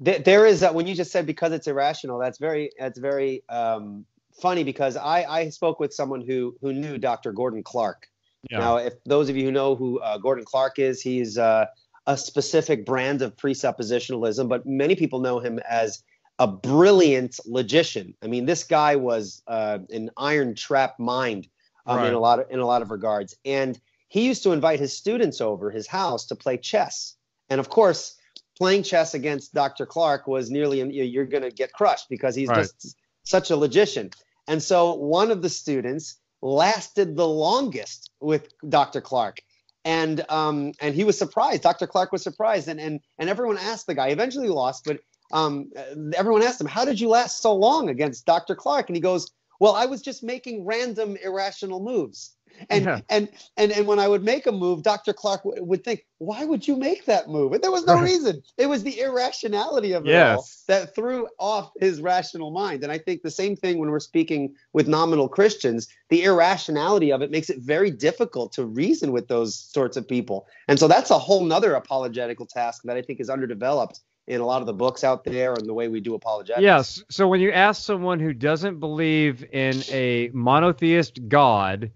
There, 0.00 0.18
there 0.18 0.46
is 0.46 0.60
that 0.60 0.74
when 0.74 0.86
you 0.88 0.94
just 0.94 1.12
said 1.12 1.26
because 1.26 1.52
it's 1.52 1.68
irrational. 1.68 2.18
That's 2.18 2.38
very 2.38 2.70
that's 2.78 2.98
very 2.98 3.44
um, 3.48 4.04
funny 4.40 4.64
because 4.64 4.96
I 4.96 5.22
I 5.22 5.48
spoke 5.50 5.78
with 5.78 5.94
someone 5.94 6.22
who 6.22 6.56
who 6.60 6.72
knew 6.72 6.98
Dr. 6.98 7.32
Gordon 7.32 7.62
Clark. 7.62 8.08
Now, 8.50 8.78
if 8.78 8.94
those 9.04 9.28
of 9.28 9.36
you 9.36 9.44
who 9.44 9.52
know 9.52 9.76
who 9.76 10.00
uh, 10.00 10.18
Gordon 10.18 10.44
Clark 10.44 10.80
is, 10.80 11.00
he's 11.00 11.38
uh, 11.38 11.66
a 12.06 12.16
specific 12.16 12.84
brand 12.84 13.22
of 13.22 13.36
presuppositionalism, 13.36 14.48
but 14.48 14.66
many 14.66 14.94
people 14.96 15.20
know 15.20 15.38
him 15.38 15.58
as 15.68 16.02
a 16.38 16.46
brilliant 16.46 17.38
logician. 17.46 18.14
I 18.22 18.26
mean, 18.26 18.46
this 18.46 18.64
guy 18.64 18.96
was 18.96 19.42
uh, 19.46 19.78
an 19.90 20.10
iron 20.16 20.54
trap 20.54 20.98
mind 20.98 21.48
um, 21.86 21.98
Right. 21.98 22.08
in 22.08 22.14
a 22.14 22.18
lot 22.20 22.40
of 22.40 22.50
in 22.50 22.58
a 22.58 22.66
lot 22.66 22.82
of 22.82 22.90
regards, 22.90 23.36
and 23.44 23.78
he 24.08 24.26
used 24.26 24.42
to 24.42 24.52
invite 24.52 24.80
his 24.80 24.96
students 24.96 25.40
over 25.40 25.70
his 25.70 25.86
house 25.86 26.26
to 26.26 26.34
play 26.36 26.56
chess. 26.56 27.16
And 27.48 27.60
of 27.60 27.68
course, 27.68 28.16
playing 28.58 28.82
chess 28.82 29.14
against 29.14 29.54
Dr. 29.54 29.86
Clark 29.86 30.26
was 30.26 30.50
nearly 30.50 30.80
you're 30.82 31.26
going 31.26 31.42
to 31.42 31.50
get 31.50 31.72
crushed 31.72 32.08
because 32.08 32.34
he's 32.34 32.48
Right. 32.48 32.62
just 32.64 32.96
such 33.24 33.50
a 33.50 33.56
logician. 33.56 34.10
And 34.48 34.62
so 34.62 34.94
one 34.94 35.30
of 35.30 35.42
the 35.42 35.48
students 35.48 36.16
lasted 36.40 37.16
the 37.16 37.26
longest 37.28 38.10
with 38.20 38.48
Dr. 38.68 39.00
Clark. 39.00 39.40
And 39.84 40.24
um, 40.28 40.72
and 40.80 40.94
he 40.94 41.04
was 41.04 41.18
surprised. 41.18 41.62
Dr. 41.62 41.86
Clark 41.86 42.12
was 42.12 42.22
surprised, 42.22 42.68
and 42.68 42.80
and 42.80 43.00
and 43.18 43.28
everyone 43.28 43.58
asked 43.58 43.86
the 43.86 43.94
guy. 43.94 44.08
Eventually 44.08 44.48
lost, 44.48 44.84
but 44.84 45.00
um, 45.32 45.70
everyone 46.16 46.42
asked 46.42 46.60
him, 46.60 46.68
"How 46.68 46.84
did 46.84 47.00
you 47.00 47.08
last 47.08 47.42
so 47.42 47.54
long 47.54 47.88
against 47.88 48.24
Dr. 48.24 48.54
Clark?" 48.54 48.88
And 48.88 48.96
he 48.96 49.02
goes, 49.02 49.30
"Well, 49.58 49.74
I 49.74 49.86
was 49.86 50.00
just 50.00 50.22
making 50.22 50.64
random 50.64 51.16
irrational 51.16 51.80
moves." 51.80 52.36
And 52.70 52.84
Yeah. 52.84 53.00
and 53.08 53.28
and 53.56 53.72
and 53.72 53.86
when 53.86 53.98
I 53.98 54.08
would 54.08 54.22
make 54.22 54.46
a 54.46 54.52
move, 54.52 54.82
Dr. 54.82 55.12
Clark 55.12 55.44
w- 55.44 55.62
would 55.64 55.84
think, 55.84 56.06
"Why 56.18 56.44
would 56.44 56.66
you 56.66 56.76
make 56.76 57.04
that 57.06 57.28
move?" 57.28 57.52
And 57.52 57.62
there 57.62 57.70
was 57.70 57.84
no 57.84 57.94
Right. 57.94 58.04
reason. 58.04 58.42
It 58.58 58.66
was 58.66 58.82
the 58.82 59.00
irrationality 59.00 59.92
of 59.92 60.06
it 60.06 60.14
all 60.14 60.46
that 60.68 60.94
threw 60.94 61.28
off 61.38 61.72
his 61.80 62.00
rational 62.00 62.50
mind. 62.50 62.82
And 62.82 62.92
I 62.92 62.98
think 62.98 63.22
the 63.22 63.30
same 63.30 63.56
thing 63.56 63.78
when 63.78 63.90
we're 63.90 64.00
speaking 64.00 64.54
with 64.72 64.88
nominal 64.88 65.28
Christians, 65.28 65.88
the 66.08 66.22
irrationality 66.24 67.12
of 67.12 67.22
it 67.22 67.30
makes 67.30 67.50
it 67.50 67.58
very 67.60 67.90
difficult 67.90 68.52
to 68.52 68.66
reason 68.66 69.12
with 69.12 69.28
those 69.28 69.54
sorts 69.54 69.96
of 69.96 70.06
people. 70.06 70.46
And 70.68 70.78
so 70.78 70.88
that's 70.88 71.10
a 71.10 71.18
whole 71.18 71.44
nother 71.44 71.74
apologetical 71.74 72.46
task 72.46 72.82
that 72.84 72.96
I 72.96 73.02
think 73.02 73.20
is 73.20 73.30
underdeveloped 73.30 74.00
in 74.28 74.40
a 74.40 74.46
lot 74.46 74.60
of 74.60 74.66
the 74.66 74.72
books 74.72 75.02
out 75.02 75.24
there 75.24 75.52
and 75.54 75.66
the 75.66 75.74
way 75.74 75.88
we 75.88 76.00
do 76.00 76.14
apologetics. 76.14 76.62
Yes. 76.62 77.02
So 77.10 77.26
when 77.26 77.40
you 77.40 77.50
ask 77.50 77.82
someone 77.82 78.20
who 78.20 78.32
doesn't 78.32 78.78
believe 78.78 79.44
in 79.52 79.82
a 79.90 80.30
monotheist 80.32 81.28
God 81.28 81.90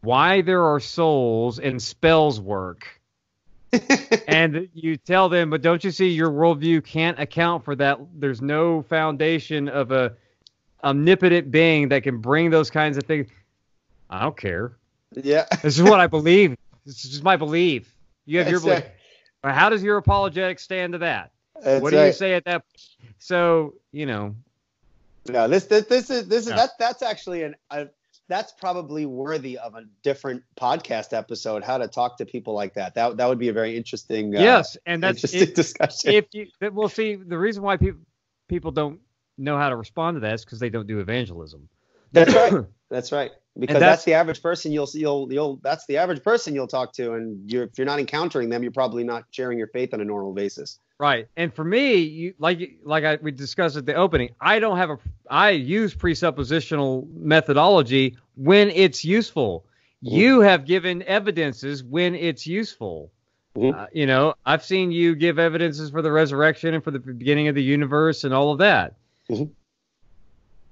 why 0.00 0.40
there 0.42 0.64
are 0.64 0.80
souls 0.80 1.58
and 1.58 1.80
spells 1.82 2.40
work, 2.40 2.86
and 4.28 4.68
you 4.72 4.96
tell 4.96 5.28
them, 5.28 5.50
but 5.50 5.62
don't 5.62 5.82
you 5.84 5.90
see 5.90 6.08
your 6.08 6.30
worldview 6.30 6.84
can't 6.84 7.18
account 7.18 7.64
for 7.64 7.74
that? 7.76 7.98
There's 8.14 8.40
no 8.40 8.82
foundation 8.82 9.68
of 9.68 9.90
a 9.92 10.14
omnipotent 10.82 11.50
being 11.50 11.88
that 11.90 12.02
can 12.02 12.18
bring 12.18 12.50
those 12.50 12.70
kinds 12.70 12.96
of 12.96 13.02
things. 13.04 13.28
I 14.10 14.22
don't 14.22 14.36
care. 14.36 14.72
yeah. 15.14 15.46
This 15.62 15.76
is 15.78 15.82
what 15.82 16.00
I 16.00 16.06
believe. 16.06 16.56
This 16.86 17.04
is 17.04 17.22
my 17.22 17.36
belief. 17.36 17.94
You 18.24 18.38
have 18.38 18.48
your 18.48 18.60
belief. 18.60 18.84
right. 19.44 19.54
How 19.54 19.68
does 19.68 19.82
your 19.82 19.96
apologetic 19.98 20.58
stand 20.58 20.92
to 20.94 20.98
that? 20.98 21.30
That's 21.62 21.82
what 21.82 21.90
do 21.90 22.02
you 22.04 22.12
say 22.12 22.34
at 22.34 22.44
that? 22.44 22.64
So 23.18 23.74
you 23.92 24.06
know, 24.06 24.34
No, 25.28 25.48
this 25.48 25.64
this, 25.66 25.84
this 25.86 26.08
is 26.08 26.28
this 26.28 26.44
is 26.44 26.50
Yeah. 26.50 26.56
that 26.56 26.70
that's 26.78 27.02
actually 27.02 27.42
an 27.42 27.56
a, 27.70 27.88
that's 28.28 28.52
probably 28.52 29.06
worthy 29.06 29.58
of 29.58 29.74
a 29.74 29.84
different 30.02 30.42
podcast 30.60 31.12
episode. 31.16 31.64
How 31.64 31.78
to 31.78 31.88
talk 31.88 32.18
to 32.18 32.26
people 32.26 32.54
like 32.54 32.74
that. 32.74 32.94
That 32.94 33.16
that 33.16 33.28
would 33.28 33.38
be 33.38 33.48
a 33.48 33.52
very 33.52 33.76
interesting. 33.76 34.36
Uh, 34.36 34.40
yes, 34.40 34.76
and 34.86 35.02
that's 35.02 35.24
interesting 35.24 35.48
if, 35.48 35.54
discussion. 35.54 36.12
if 36.12 36.26
you. 36.32 36.46
that- 36.60 36.74
Well, 36.74 36.88
see, 36.88 37.14
the 37.16 37.38
reason 37.38 37.62
why 37.62 37.76
people 37.76 38.00
people 38.48 38.70
don't 38.70 39.00
know 39.36 39.56
how 39.56 39.68
to 39.70 39.76
respond 39.76 40.16
to 40.16 40.20
that 40.20 40.34
is 40.34 40.44
because 40.44 40.58
they 40.58 40.70
don't 40.70 40.86
do 40.86 41.00
evangelism. 41.00 41.68
that's 42.12 42.34
right. 42.34 42.64
That's 42.90 43.12
right. 43.12 43.30
Because 43.58 43.74
that's, 43.74 43.80
that's- 43.80 44.04
the 44.04 44.14
average 44.14 44.40
person 44.40 44.70
you'll 44.72 44.88
you'll 44.94 45.32
you'll 45.32 45.56
that's 45.62 45.84
the 45.86 45.96
average 45.96 46.22
person 46.22 46.54
you'll 46.54 46.68
talk 46.68 46.92
to, 46.94 47.14
and 47.14 47.50
you're 47.50 47.64
if 47.64 47.76
you're 47.76 47.86
not 47.86 47.98
encountering 47.98 48.48
them, 48.50 48.62
you're 48.62 48.70
probably 48.72 49.02
not 49.04 49.24
sharing 49.30 49.58
your 49.58 49.66
faith 49.68 49.92
on 49.92 50.00
a 50.00 50.04
normal 50.04 50.32
basis. 50.32 50.78
Right. 51.00 51.28
And 51.36 51.52
for 51.54 51.64
me, 51.64 51.94
you 51.96 52.34
like 52.38 52.78
like 52.84 53.04
I, 53.04 53.18
we 53.20 53.30
discussed 53.32 53.76
at 53.76 53.86
the 53.86 53.94
opening, 53.94 54.30
I 54.40 54.58
don't 54.58 54.76
have 54.76 54.90
a 54.90 54.98
I 55.28 55.50
use 55.50 55.94
presuppositional 55.94 57.08
methodology 57.16 58.16
when 58.36 58.70
it's 58.70 59.04
useful. 59.04 59.64
You 60.00 60.40
have 60.40 60.64
given 60.64 61.02
evidences 61.02 61.82
when 61.82 62.14
it's 62.14 62.46
useful. 62.46 63.10
Mhm. 63.56 63.74
Uh, 63.74 63.86
you 63.92 64.06
know, 64.06 64.34
I've 64.46 64.64
seen 64.64 64.92
you 64.92 65.16
give 65.16 65.40
evidences 65.40 65.90
for 65.90 66.02
the 66.02 66.12
resurrection 66.12 66.74
and 66.74 66.84
for 66.84 66.92
the 66.92 67.00
beginning 67.00 67.48
of 67.48 67.56
the 67.56 67.62
universe 67.62 68.22
and 68.22 68.32
all 68.32 68.52
of 68.52 68.58
that. 68.58 68.94
Mhm. 69.28 69.50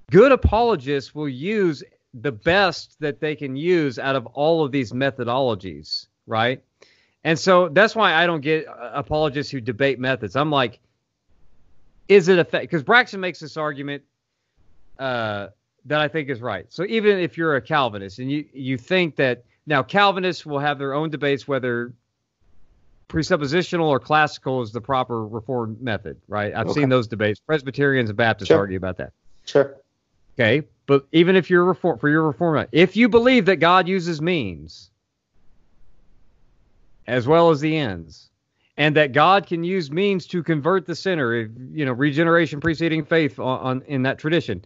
Good 0.09 0.31
apologists 0.31 1.13
will 1.13 1.27
use 1.27 1.83
the 2.13 2.31
best 2.31 2.95
that 2.99 3.19
they 3.19 3.35
can 3.35 3.55
use 3.55 3.99
out 3.99 4.15
of 4.15 4.25
all 4.27 4.63
of 4.63 4.71
these 4.71 4.91
methodologies, 4.91 6.07
right? 6.25 6.63
And 7.23 7.37
so 7.37 7.69
that's 7.69 7.95
why 7.95 8.13
I 8.13 8.25
don't 8.25 8.41
get 8.41 8.65
apologists 8.93 9.51
who 9.51 9.59
debate 9.59 9.99
methods. 9.99 10.35
I'm 10.35 10.51
like, 10.51 10.79
is 12.07 12.27
it 12.29 12.39
effective? 12.39 12.69
Because 12.69 12.83
Braxton 12.83 13.19
makes 13.19 13.39
this 13.39 13.57
argument 13.57 14.03
uh, 14.97 15.47
that 15.85 15.99
I 15.99 16.07
think 16.07 16.29
is 16.29 16.41
right. 16.41 16.65
So 16.69 16.85
even 16.85 17.19
if 17.19 17.37
you're 17.37 17.55
a 17.55 17.61
Calvinist 17.61 18.19
and 18.19 18.31
you 18.31 18.45
you 18.53 18.77
think 18.77 19.15
that 19.17 19.43
now 19.65 19.83
Calvinists 19.83 20.45
will 20.45 20.59
have 20.59 20.79
their 20.79 20.93
own 20.93 21.09
debates 21.09 21.47
whether 21.47 21.93
presuppositional 23.09 23.85
or 23.85 23.99
classical 23.99 24.61
is 24.61 24.71
the 24.71 24.81
proper 24.81 25.25
reform 25.25 25.77
method, 25.79 26.19
right? 26.27 26.53
I've 26.53 26.67
Okay. 26.67 26.81
seen 26.81 26.89
those 26.89 27.07
debates. 27.07 27.39
Presbyterians 27.39 28.09
and 28.09 28.17
Baptists 28.17 28.47
Sure. 28.49 28.57
argue 28.59 28.77
about 28.77 28.97
that. 28.97 29.13
Sure. 29.45 29.77
Okay, 30.39 30.67
but 30.85 31.07
even 31.11 31.35
if 31.35 31.49
you're 31.49 31.65
reform 31.65 31.97
for 31.99 32.09
your 32.09 32.23
reform, 32.23 32.67
if 32.71 32.95
you 32.95 33.09
believe 33.09 33.45
that 33.45 33.57
God 33.57 33.87
uses 33.87 34.21
means 34.21 34.91
as 37.07 37.27
well 37.27 37.49
as 37.49 37.59
the 37.59 37.75
ends, 37.75 38.29
and 38.77 38.95
that 38.95 39.11
God 39.11 39.47
can 39.47 39.63
use 39.63 39.91
means 39.91 40.27
to 40.27 40.43
convert 40.43 40.85
the 40.85 40.95
sinner, 40.95 41.33
if, 41.33 41.49
you 41.71 41.85
know, 41.85 41.93
regeneration 41.93 42.59
preceding 42.59 43.03
faith 43.03 43.39
on, 43.39 43.59
on 43.59 43.81
in 43.87 44.03
that 44.03 44.19
tradition. 44.19 44.63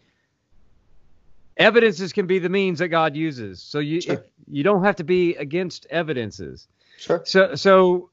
Evidences 1.58 2.12
can 2.12 2.28
be 2.28 2.40
the 2.40 2.50
means 2.50 2.80
that 2.80 2.90
God 2.90 3.16
uses, 3.16 3.62
so 3.62 3.80
you 3.80 4.02
Sure. 4.02 4.16
if, 4.16 4.22
you 4.50 4.64
don't 4.64 4.84
have 4.84 4.98
to 4.98 5.04
be 5.04 5.36
against 5.36 5.86
evidences. 5.90 6.68
Sure. 6.98 7.22
So 7.26 7.56
so 7.56 8.11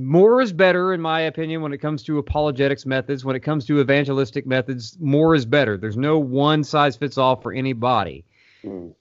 more 0.00 0.40
is 0.40 0.52
better 0.52 0.92
in 0.92 1.00
my 1.00 1.20
opinion 1.20 1.62
when 1.62 1.72
it 1.72 1.78
comes 1.78 2.02
to 2.04 2.18
apologetics 2.18 2.86
methods, 2.86 3.24
when 3.24 3.36
it 3.36 3.40
comes 3.40 3.66
to 3.66 3.80
evangelistic 3.80 4.46
methods, 4.46 4.96
more 5.00 5.34
is 5.34 5.44
better. 5.44 5.76
There's 5.76 5.96
no 5.96 6.18
one 6.18 6.64
size 6.64 6.96
fits 6.96 7.18
all 7.18 7.36
for 7.36 7.52
anybody. 7.52 8.24
Mm. 8.64 8.94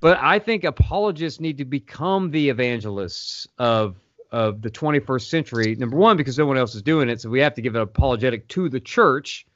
But 0.00 0.18
I 0.20 0.38
think 0.38 0.64
apologists 0.64 1.40
need 1.40 1.58
to 1.58 1.64
become 1.64 2.30
the 2.30 2.48
evangelists 2.50 3.48
of 3.58 3.96
of 4.32 4.62
the 4.62 4.70
21st 4.70 5.28
century. 5.28 5.76
Number 5.76 5.96
one, 5.96 6.16
because 6.16 6.36
no 6.36 6.44
one 6.44 6.58
else 6.58 6.74
is 6.74 6.82
doing 6.82 7.08
it, 7.08 7.20
so 7.20 7.30
we 7.30 7.38
have 7.38 7.54
to 7.54 7.62
give 7.62 7.76
an 7.76 7.82
apologetic 7.82 8.48
to 8.48 8.68
the 8.68 8.80
church 8.80 9.46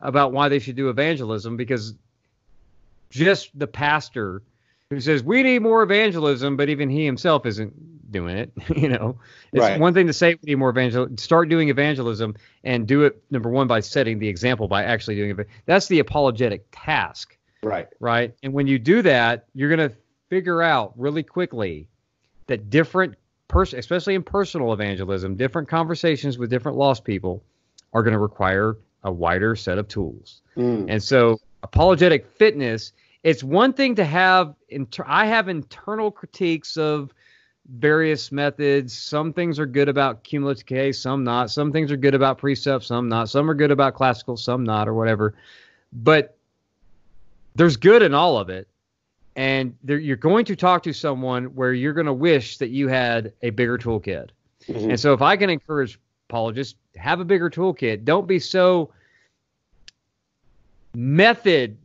about 0.00 0.32
why 0.32 0.48
they 0.48 0.58
should 0.58 0.74
do 0.74 0.88
evangelism. 0.88 1.56
Because 1.56 1.94
just 3.10 3.56
the 3.56 3.68
pastor 3.68 4.42
who 4.94 5.00
says 5.00 5.22
we 5.22 5.42
need 5.42 5.60
more 5.60 5.82
evangelism, 5.82 6.56
but 6.56 6.68
even 6.68 6.88
he 6.88 7.04
himself 7.04 7.46
isn't 7.46 8.10
doing 8.10 8.36
it. 8.36 8.52
you 8.76 8.88
know, 8.88 9.18
it's 9.52 9.60
Right. 9.60 9.80
one 9.80 9.92
thing 9.94 10.06
to 10.06 10.12
say 10.12 10.34
we 10.34 10.50
need 10.52 10.54
more 10.56 10.70
evangelism. 10.70 11.16
Start 11.18 11.48
doing 11.48 11.68
evangelism 11.68 12.36
and 12.62 12.86
do 12.86 13.02
it. 13.02 13.22
Number 13.30 13.50
one 13.50 13.66
by 13.66 13.80
setting 13.80 14.18
the 14.18 14.28
example 14.28 14.68
by 14.68 14.84
actually 14.84 15.16
doing 15.16 15.38
it. 15.38 15.48
That's 15.66 15.88
the 15.88 15.98
apologetic 15.98 16.64
task 16.72 17.36
Right. 17.62 17.88
right? 18.00 18.34
And 18.42 18.52
when 18.52 18.66
you 18.66 18.78
do 18.78 19.02
that, 19.02 19.46
you're 19.54 19.74
going 19.74 19.88
to 19.90 19.96
figure 20.28 20.62
out 20.62 20.92
really 20.96 21.22
quickly 21.22 21.88
that 22.46 22.70
different 22.70 23.14
person, 23.48 23.78
especially 23.78 24.14
in 24.14 24.22
personal 24.22 24.72
evangelism, 24.72 25.36
different 25.36 25.68
conversations 25.68 26.38
with 26.38 26.50
different 26.50 26.76
lost 26.78 27.04
people 27.04 27.42
are 27.92 28.02
going 28.02 28.12
to 28.12 28.18
require 28.18 28.76
a 29.02 29.12
wider 29.12 29.54
set 29.56 29.78
of 29.78 29.86
tools. 29.88 30.40
Mm. 30.56 30.86
And 30.88 31.02
so, 31.02 31.40
apologetic 31.62 32.26
fitness, 32.26 32.92
it's 33.24 33.42
one 33.42 33.72
thing 33.72 33.96
to 33.96 34.04
have. 34.04 34.54
Inter- 34.68 35.04
I 35.06 35.26
have 35.26 35.48
internal 35.48 36.10
critiques 36.10 36.76
of 36.76 37.12
various 37.78 38.30
methods. 38.30 38.96
Some 38.96 39.32
things 39.32 39.58
are 39.58 39.66
good 39.66 39.88
about 39.88 40.22
cumulative 40.22 40.66
case, 40.66 41.00
some 41.00 41.24
not. 41.24 41.50
Some 41.50 41.72
things 41.72 41.90
are 41.90 41.96
good 41.96 42.14
about 42.14 42.38
presup, 42.38 42.84
some 42.84 43.08
not. 43.08 43.30
Some 43.30 43.50
are 43.50 43.54
good 43.54 43.70
about 43.70 43.94
classical, 43.94 44.36
some 44.36 44.62
not, 44.62 44.86
or 44.86 44.94
whatever. 44.94 45.34
But 45.92 46.36
there's 47.54 47.76
good 47.76 48.02
in 48.02 48.14
all 48.14 48.36
of 48.36 48.50
it. 48.50 48.68
And 49.36 49.74
there, 49.82 49.98
you're 49.98 50.16
going 50.16 50.44
to 50.44 50.54
talk 50.54 50.82
to 50.84 50.92
someone 50.92 51.46
where 51.54 51.72
you're 51.72 51.94
going 51.94 52.06
to 52.06 52.12
wish 52.12 52.58
that 52.58 52.68
you 52.68 52.88
had 52.88 53.32
a 53.42 53.50
bigger 53.50 53.78
toolkit. 53.78 54.28
Mhm. 54.68 54.90
And 54.90 55.00
so, 55.00 55.12
if 55.12 55.22
I 55.22 55.36
can 55.36 55.50
encourage 55.50 55.98
apologists, 56.28 56.76
have 56.96 57.20
a 57.20 57.24
bigger 57.24 57.50
toolkit. 57.50 58.04
Don't 58.04 58.28
be 58.28 58.38
so 58.38 58.90
method 60.94 61.76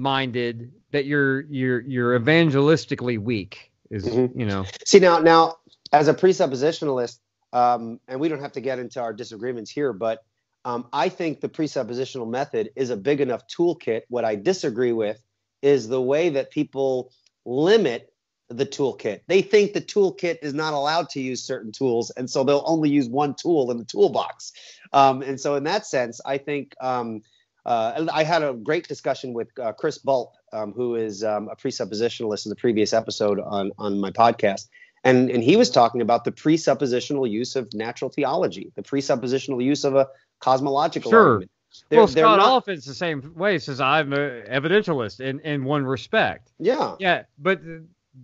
minded 0.00 0.72
that 0.92 1.04
you're 1.06 1.42
you're 1.42 1.80
you're 1.80 2.18
evangelistically 2.18 3.18
weak. 3.18 3.70
Is 3.90 4.04
Mhm. 4.04 4.38
you 4.38 4.46
know 4.46 4.64
See 4.84 4.98
now, 5.00 5.18
now 5.18 5.56
as 5.92 6.08
a 6.08 6.14
presuppositionalist, 6.14 7.18
um, 7.52 8.00
and 8.08 8.20
we 8.20 8.28
don't 8.28 8.40
have 8.40 8.52
to 8.52 8.60
get 8.60 8.78
into 8.78 9.00
our 9.00 9.12
disagreements 9.12 9.70
here, 9.70 9.92
but 9.92 10.24
um, 10.64 10.86
I 10.92 11.08
think 11.08 11.40
the 11.40 11.48
presuppositional 11.48 12.28
method 12.28 12.70
is 12.76 12.90
a 12.90 12.96
big 12.96 13.20
enough 13.20 13.42
toolkit. 13.48 14.02
What 14.08 14.24
I 14.24 14.36
disagree 14.36 14.92
with 14.92 15.22
is 15.62 15.88
the 15.88 16.00
way 16.00 16.28
that 16.30 16.50
people 16.50 17.12
limit 17.44 18.12
the 18.48 18.66
toolkit. 18.66 19.20
They 19.26 19.42
think 19.42 19.72
the 19.72 19.80
toolkit 19.80 20.38
is 20.42 20.54
not 20.54 20.74
allowed 20.74 21.08
to 21.10 21.20
use 21.20 21.42
certain 21.42 21.72
tools, 21.72 22.10
and 22.10 22.28
so 22.28 22.44
they'll 22.44 22.64
only 22.66 22.90
use 22.90 23.08
one 23.08 23.34
tool 23.34 23.70
in 23.70 23.78
the 23.78 23.84
toolbox. 23.84 24.52
Um, 24.92 25.22
and 25.22 25.40
so, 25.40 25.54
in 25.54 25.64
that 25.64 25.86
sense, 25.86 26.20
I 26.26 26.38
think 26.38 26.74
um, 26.80 27.22
uh, 27.66 28.06
I 28.12 28.24
had 28.24 28.42
a 28.42 28.52
great 28.54 28.88
discussion 28.88 29.32
with 29.34 29.48
uh, 29.58 29.72
Chris 29.72 29.98
Bolt, 29.98 30.36
um, 30.52 30.72
who 30.72 30.94
is 30.96 31.22
um, 31.24 31.48
a 31.48 31.56
presuppositionalist 31.56 32.46
in 32.46 32.50
the 32.50 32.56
previous 32.56 32.92
episode 32.92 33.38
on 33.40 33.70
on 33.78 34.00
my 34.00 34.10
podcast, 34.10 34.68
and 35.04 35.30
and 35.30 35.42
he 35.42 35.56
was 35.56 35.70
talking 35.70 36.00
about 36.00 36.24
the 36.24 36.32
presuppositional 36.32 37.28
use 37.30 37.56
of 37.56 37.68
natural 37.74 38.10
theology, 38.10 38.72
the 38.76 38.82
presuppositional 38.82 39.62
use 39.62 39.84
of 39.84 39.94
a 39.94 40.08
cosmological 40.40 41.10
Sure. 41.10 41.24
argument. 41.34 41.50
They're- 41.88 41.98
well, 42.00 42.08
Scott 42.08 42.38
not- 42.38 42.64
Oliphint's 42.66 42.84
the 42.86 42.94
same 42.94 43.32
way. 43.36 43.58
Says 43.58 43.80
I'm 43.80 44.12
a 44.12 44.42
evidentialist 44.50 45.20
in 45.20 45.38
in 45.40 45.64
one 45.64 45.84
respect. 45.84 46.50
yeah, 46.58 46.96
Yeah, 46.98 47.22
but 47.38 47.60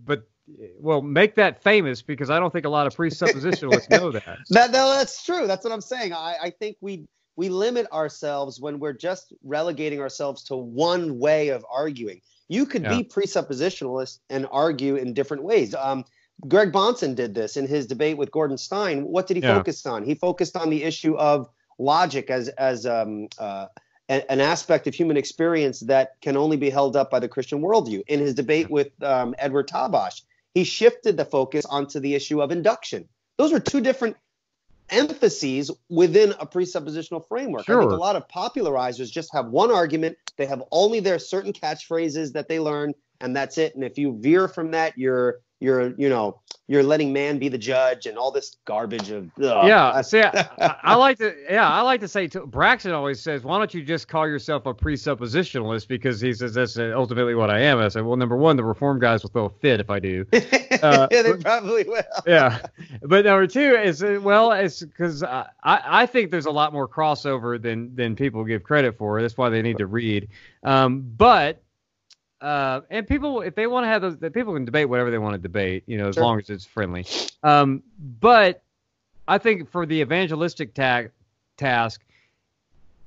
but 0.05 0.25
well, 0.81 1.03
make 1.03 1.35
that 1.37 1.63
famous 1.63 2.03
because 2.03 2.31
I 2.31 2.39
don't 2.41 2.53
think 2.53 2.67
a 2.67 2.69
lot 2.69 2.87
of 2.87 2.95
presuppositionalists 2.97 3.91
know 3.91 4.11
that. 4.13 4.39
That, 4.51 4.71
no, 4.73 4.91
that's 4.95 5.25
true. 5.25 5.47
That's 5.47 5.65
what 5.65 5.73
I'm 5.73 5.81
saying. 5.81 6.13
I, 6.13 6.37
I 6.45 6.51
think 6.51 6.77
we 6.81 7.07
we 7.37 7.49
limit 7.49 7.87
ourselves 7.93 8.61
when 8.61 8.79
we're 8.79 8.93
just 8.93 9.33
relegating 9.45 10.01
ourselves 10.01 10.43
to 10.45 10.57
one 10.57 11.19
way 11.19 11.49
of 11.49 11.65
arguing. 11.71 12.21
You 12.49 12.67
could 12.67 12.83
Yeah. 12.83 12.91
be 12.91 13.05
presuppositionalist 13.05 14.19
and 14.31 14.47
argue 14.51 14.97
in 14.97 15.15
different 15.15 15.43
ways. 15.43 15.75
Um, 15.75 16.05
Greg 16.49 16.73
Bahnsen 16.73 17.15
did 17.15 17.35
this 17.35 17.57
in 17.57 17.67
his 17.67 17.87
debate 17.87 18.17
with 18.19 18.31
Gordon 18.31 18.59
Stein. 18.59 19.05
What 19.05 19.27
did 19.27 19.37
he 19.37 19.43
Yeah. 19.43 19.57
focus 19.57 19.87
on? 19.87 20.05
He 20.05 20.15
focused 20.15 20.57
on 20.57 20.71
the 20.71 20.85
issue 20.85 21.17
of 21.17 21.49
logic 21.79 22.31
as 22.31 22.49
as 22.51 22.87
um, 22.87 23.29
uh, 23.39 23.67
an 24.09 24.41
aspect 24.41 24.87
of 24.87 24.95
human 24.95 25.17
experience 25.17 25.81
that 25.81 26.13
can 26.21 26.37
only 26.37 26.57
be 26.57 26.71
held 26.71 26.95
up 26.95 27.11
by 27.11 27.19
the 27.19 27.29
Christian 27.29 27.61
worldview. 27.61 28.03
In 28.07 28.21
his 28.21 28.35
debate 28.35 28.71
with 28.71 28.91
um, 29.03 29.35
Edward 29.39 29.67
Tabash, 29.69 30.23
he 30.55 30.63
shifted 30.63 31.17
the 31.17 31.25
focus 31.25 31.67
onto 31.67 31.99
the 31.99 32.15
issue 32.15 32.41
of 32.41 32.53
induction. 32.53 33.09
Those 33.37 33.53
are 33.53 33.59
two 33.59 33.81
different 33.81 34.17
emphases 34.91 35.71
within 35.89 36.33
a 36.41 36.47
presuppositional 36.47 37.27
framework. 37.27 37.63
I 37.63 37.73
think 37.73 37.83
Sure. 37.83 37.93
a 37.93 37.97
lot 37.97 38.17
of 38.17 38.29
popularizers 38.29 39.11
just 39.11 39.33
have 39.33 39.49
one 39.49 39.71
argument. 39.71 40.17
They 40.37 40.47
have 40.47 40.63
only 40.71 41.01
their 41.01 41.19
certain 41.19 41.53
catchphrases 41.53 42.33
that 42.33 42.49
they 42.49 42.61
learn, 42.61 42.95
and 43.21 43.35
that's 43.35 43.59
it. 43.59 43.75
And 43.75 43.85
if 43.85 43.99
you 43.99 44.17
veer 44.21 44.49
from 44.49 44.71
that, 44.73 44.97
you're 44.97 45.41
you're 45.61 45.95
you 45.97 46.09
know 46.09 46.41
you're 46.69 46.83
letting 46.83 47.13
man 47.13 47.39
be 47.39 47.49
the 47.49 47.57
judge 47.59 48.07
and 48.07 48.19
all 48.19 48.33
this 48.33 48.57
garbage 48.65 49.11
of 49.11 49.31
ugh. 49.41 49.69
yeah, 49.69 50.01
see, 50.03 50.21
I, 50.21 50.49
I- 50.59 50.77
I 50.83 50.95
like 50.97 51.17
to, 51.19 51.33
yeah, 51.49 51.69
I 51.69 51.81
like 51.83 52.01
to 52.01 52.09
say. 52.09 52.27
To, 52.29 52.45
Braxton 52.45 52.91
always 52.93 53.23
says, 53.23 53.45
"Why 53.45 53.57
don't 53.59 53.73
you 53.73 53.83
just 53.85 54.09
call 54.09 54.27
yourself 54.27 54.67
a 54.67 54.75
presuppositionalist?" 54.75 55.87
Because 55.89 56.21
he 56.21 56.33
says 56.33 56.55
that's 56.55 56.77
ultimately 56.79 57.35
what 57.37 57.51
I 57.51 57.61
am. 57.61 57.79
I 57.79 57.89
said, 57.89 58.05
"Well, 58.05 58.17
number 58.17 58.37
one, 58.37 58.57
the 58.57 58.65
reform 58.65 58.99
guys 58.99 59.23
will 59.23 59.31
throw 59.31 59.45
a 59.47 59.51
fit 59.51 59.81
if 59.81 59.91
I 59.91 59.99
do." 59.99 60.27
Uh, 60.83 61.09
yeah, 61.11 61.23
they 61.23 61.33
probably 61.33 61.85
will. 61.85 62.03
yeah, 62.27 62.59
but 63.03 63.25
number 63.25 63.47
two 63.47 63.77
is 63.77 64.03
uh, 64.03 64.21
well, 64.23 64.53
it's 64.53 64.83
because 64.83 65.23
I, 65.23 65.47
I 65.65 66.03
I 66.03 66.07
think 66.07 66.31
there's 66.31 66.45
a 66.45 66.51
lot 66.51 66.75
more 66.75 66.87
crossover 66.87 67.61
than 67.61 67.97
than 67.97 68.15
people 68.15 68.45
give 68.45 68.63
credit 68.63 68.99
for. 68.99 69.23
That's 69.23 69.39
why 69.39 69.49
they 69.49 69.63
need 69.63 69.79
to 69.79 69.87
read. 69.87 70.29
Um, 70.65 71.01
but 71.17 71.63
uh, 72.41 72.83
and 72.91 73.07
people, 73.07 73.41
if 73.41 73.55
they 73.55 73.67
want 73.67 73.85
to 73.85 73.89
have 73.89 74.03
those, 74.03 74.17
people 74.33 74.55
can 74.55 74.65
debate 74.65 74.89
whatever 74.89 75.11
they 75.11 75.19
want 75.19 75.35
to 75.35 75.39
debate, 75.39 75.85
you 75.87 75.99
know, 75.99 76.09
as 76.09 76.15
Sure. 76.15 76.25
long 76.25 76.39
as 76.39 76.51
it's 76.51 76.65
friendly. 76.65 77.07
Um, 77.43 77.83
but 78.21 78.63
I 79.27 79.39
think 79.39 79.71
for 79.71 79.87
the 79.87 80.01
evangelistic 80.01 80.75
ta- 80.75 81.05
task, 81.57 82.03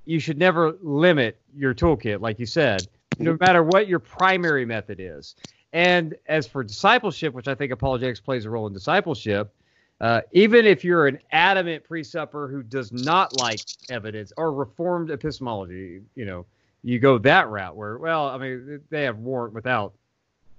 you 0.06 0.20
should 0.20 0.38
never 0.38 0.76
limit 0.82 1.40
your 1.56 1.74
toolkit, 1.74 2.22
like 2.22 2.40
you 2.40 2.46
said, 2.46 2.88
no 3.20 3.38
matter 3.40 3.64
what 3.64 3.88
your 3.88 4.00
primary 4.00 4.66
method 4.66 5.00
is. 5.00 5.36
And 5.72 6.16
as 6.28 6.48
for 6.48 6.64
discipleship, 6.64 7.34
which 7.34 7.48
I 7.48 7.54
think 7.54 7.72
apologetics 7.72 8.20
plays 8.20 8.46
a 8.46 8.50
role 8.50 8.66
in 8.66 8.74
discipleship, 8.74 9.54
uh, 10.02 10.22
even 10.32 10.66
if 10.66 10.84
you're 10.84 11.06
an 11.06 11.20
adamant 11.32 11.84
presupper 11.88 12.50
who 12.50 12.64
does 12.64 12.92
not 12.92 13.36
like 13.36 13.62
evidence 13.90 14.34
or 14.38 14.52
reformed 14.52 15.12
epistemology, 15.12 16.02
you 16.16 16.26
know, 16.26 16.46
you 16.84 17.00
go 17.00 17.18
that 17.20 17.50
route 17.50 17.76
where, 17.76 17.98
well, 17.98 18.28
I 18.28 18.38
mean, 18.38 18.82
they 18.90 19.04
have 19.04 19.18
warrant 19.18 19.54
without 19.54 19.94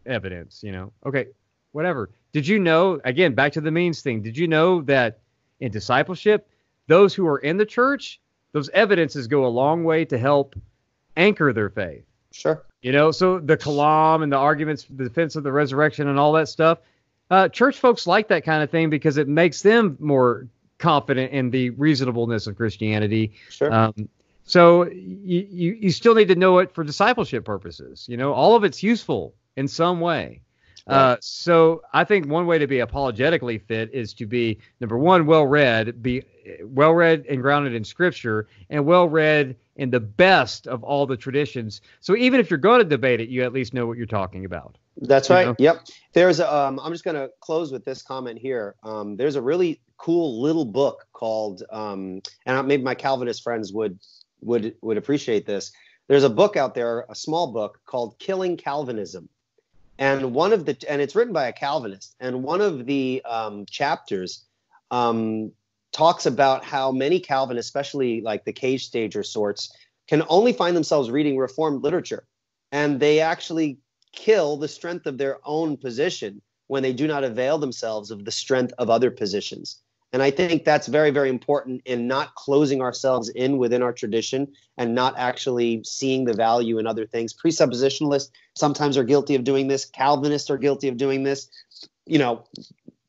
evidence, 0.06 0.62
you 0.62 0.72
know. 0.72 0.92
Okay, 1.04 1.28
whatever. 1.72 2.10
Did 2.32 2.46
you 2.46 2.58
know, 2.58 3.00
again, 3.04 3.34
back 3.34 3.52
to 3.52 3.60
the 3.60 3.70
means 3.70 4.02
thing, 4.02 4.22
did 4.22 4.36
you 4.36 4.46
know 4.46 4.82
that 4.82 5.18
in 5.60 5.70
discipleship, 5.70 6.48
those 6.86 7.14
who 7.14 7.26
are 7.26 7.38
in 7.38 7.56
the 7.56 7.66
church, 7.66 8.20
those 8.52 8.68
evidences 8.70 9.26
go 9.26 9.46
a 9.46 9.48
long 9.48 9.84
way 9.84 10.04
to 10.04 10.18
help 10.18 10.56
anchor 11.16 11.52
their 11.52 11.70
faith. 11.70 12.04
Sure. 12.32 12.62
You 12.82 12.92
know, 12.92 13.10
so 13.10 13.38
the 13.38 13.56
kalam 13.56 14.22
and 14.22 14.32
the 14.32 14.36
arguments, 14.36 14.84
the 14.84 15.04
defense 15.04 15.36
of 15.36 15.42
the 15.42 15.52
resurrection 15.52 16.08
and 16.08 16.18
all 16.18 16.32
that 16.32 16.48
stuff. 16.48 16.78
Uh, 17.30 17.48
church 17.48 17.78
folks 17.78 18.06
like 18.06 18.28
that 18.28 18.44
kind 18.44 18.62
of 18.62 18.70
thing 18.70 18.90
because 18.90 19.16
it 19.16 19.28
makes 19.28 19.62
them 19.62 19.96
more 20.00 20.48
confident 20.78 21.32
in 21.32 21.50
the 21.50 21.70
reasonableness 21.70 22.46
of 22.46 22.56
Christianity. 22.56 23.32
Sure. 23.50 23.72
Um, 23.72 24.08
so 24.44 24.88
you, 24.90 25.46
you 25.50 25.72
you 25.80 25.90
still 25.90 26.14
need 26.14 26.28
to 26.28 26.34
know 26.34 26.58
it 26.58 26.72
for 26.74 26.84
discipleship 26.84 27.44
purposes. 27.44 28.06
You 28.08 28.16
know, 28.16 28.32
all 28.32 28.56
of 28.56 28.64
it's 28.64 28.82
useful 28.82 29.34
in 29.56 29.68
some 29.68 30.00
way. 30.00 30.42
Uh, 30.86 31.16
so 31.20 31.82
I 31.92 32.02
think 32.02 32.26
one 32.26 32.46
way 32.46 32.58
to 32.58 32.66
be 32.66 32.80
apologetically 32.80 33.58
fit 33.58 33.90
is 33.92 34.12
to 34.14 34.26
be 34.26 34.58
number 34.80 34.98
one, 34.98 35.24
well 35.24 35.46
read, 35.46 36.02
be 36.02 36.24
well 36.64 36.92
read 36.92 37.26
and 37.28 37.40
grounded 37.40 37.74
in 37.74 37.84
Scripture, 37.84 38.48
and 38.70 38.84
well 38.84 39.08
read 39.08 39.54
in 39.76 39.90
the 39.90 40.00
best 40.00 40.66
of 40.66 40.82
all 40.82 41.06
the 41.06 41.16
traditions. 41.16 41.80
So 42.00 42.16
even 42.16 42.40
if 42.40 42.50
you're 42.50 42.58
going 42.58 42.80
to 42.80 42.84
debate 42.84 43.20
it, 43.20 43.28
you 43.28 43.44
at 43.44 43.52
least 43.52 43.72
know 43.72 43.86
what 43.86 43.98
you're 43.98 44.06
talking 44.06 44.44
about. 44.44 44.78
That's 44.96 45.28
You 45.28 45.34
right. 45.36 45.46
know? 45.46 45.56
Yep. 45.58 45.86
There's 46.12 46.40
a, 46.40 46.52
um, 46.52 46.80
I'm 46.80 46.92
just 46.92 47.04
going 47.04 47.14
to 47.14 47.30
close 47.40 47.70
with 47.70 47.84
this 47.84 48.02
comment 48.02 48.38
here. 48.38 48.74
Um, 48.82 49.16
there's 49.16 49.36
a 49.36 49.42
really 49.42 49.80
cool 49.96 50.42
little 50.42 50.64
book 50.64 51.06
called, 51.12 51.62
um, 51.70 52.20
and 52.46 52.66
maybe 52.66 52.82
my 52.82 52.94
Calvinist 52.94 53.42
friends 53.42 53.72
would 53.72 53.98
would 54.42 54.74
would 54.82 54.96
appreciate 54.96 55.46
this. 55.46 55.72
There's 56.08 56.24
a 56.24 56.30
book 56.30 56.56
out 56.56 56.74
there, 56.74 57.06
a 57.08 57.14
small 57.14 57.52
book 57.52 57.80
called 57.86 58.18
Killing 58.18 58.56
Calvinism, 58.56 59.28
and 59.98 60.34
one 60.34 60.52
of 60.52 60.64
the 60.64 60.76
and 60.88 61.00
it's 61.00 61.14
written 61.14 61.32
by 61.32 61.48
a 61.48 61.52
Calvinist, 61.52 62.16
and 62.20 62.42
one 62.42 62.60
of 62.60 62.86
the 62.86 63.22
um, 63.24 63.66
chapters 63.66 64.44
um, 64.90 65.52
talks 65.92 66.26
about 66.26 66.64
how 66.64 66.90
many 66.90 67.20
Calvinists, 67.20 67.68
especially 67.68 68.20
like 68.20 68.44
the 68.44 68.52
cage 68.52 68.86
stager 68.86 69.22
sorts, 69.22 69.72
can 70.08 70.22
only 70.28 70.52
find 70.52 70.76
themselves 70.76 71.10
reading 71.10 71.36
Reformed 71.36 71.82
literature, 71.82 72.24
and 72.72 72.98
they 72.98 73.20
actually 73.20 73.78
kill 74.12 74.56
the 74.56 74.68
strength 74.68 75.06
of 75.06 75.18
their 75.18 75.38
own 75.44 75.76
position 75.76 76.42
when 76.66 76.82
they 76.82 76.92
do 76.92 77.06
not 77.06 77.24
avail 77.24 77.58
themselves 77.58 78.10
of 78.10 78.24
the 78.24 78.30
strength 78.30 78.72
of 78.78 78.90
other 78.90 79.10
positions. 79.10 79.80
And 80.12 80.22
I 80.22 80.30
think 80.30 80.64
that's 80.64 80.88
very, 80.88 81.10
very 81.10 81.28
important 81.28 81.82
in 81.84 82.08
not 82.08 82.34
closing 82.34 82.82
ourselves 82.82 83.28
in 83.28 83.58
within 83.58 83.82
our 83.82 83.92
tradition 83.92 84.48
and 84.76 84.94
not 84.94 85.14
actually 85.16 85.82
seeing 85.84 86.24
the 86.24 86.34
value 86.34 86.78
in 86.78 86.86
other 86.86 87.06
things. 87.06 87.32
Presuppositionalists 87.32 88.30
sometimes 88.56 88.96
are 88.96 89.04
guilty 89.04 89.36
of 89.36 89.44
doing 89.44 89.68
this. 89.68 89.84
Calvinists 89.84 90.50
are 90.50 90.58
guilty 90.58 90.88
of 90.88 90.96
doing 90.96 91.22
this. 91.22 91.48
You 92.06 92.18
know, 92.18 92.44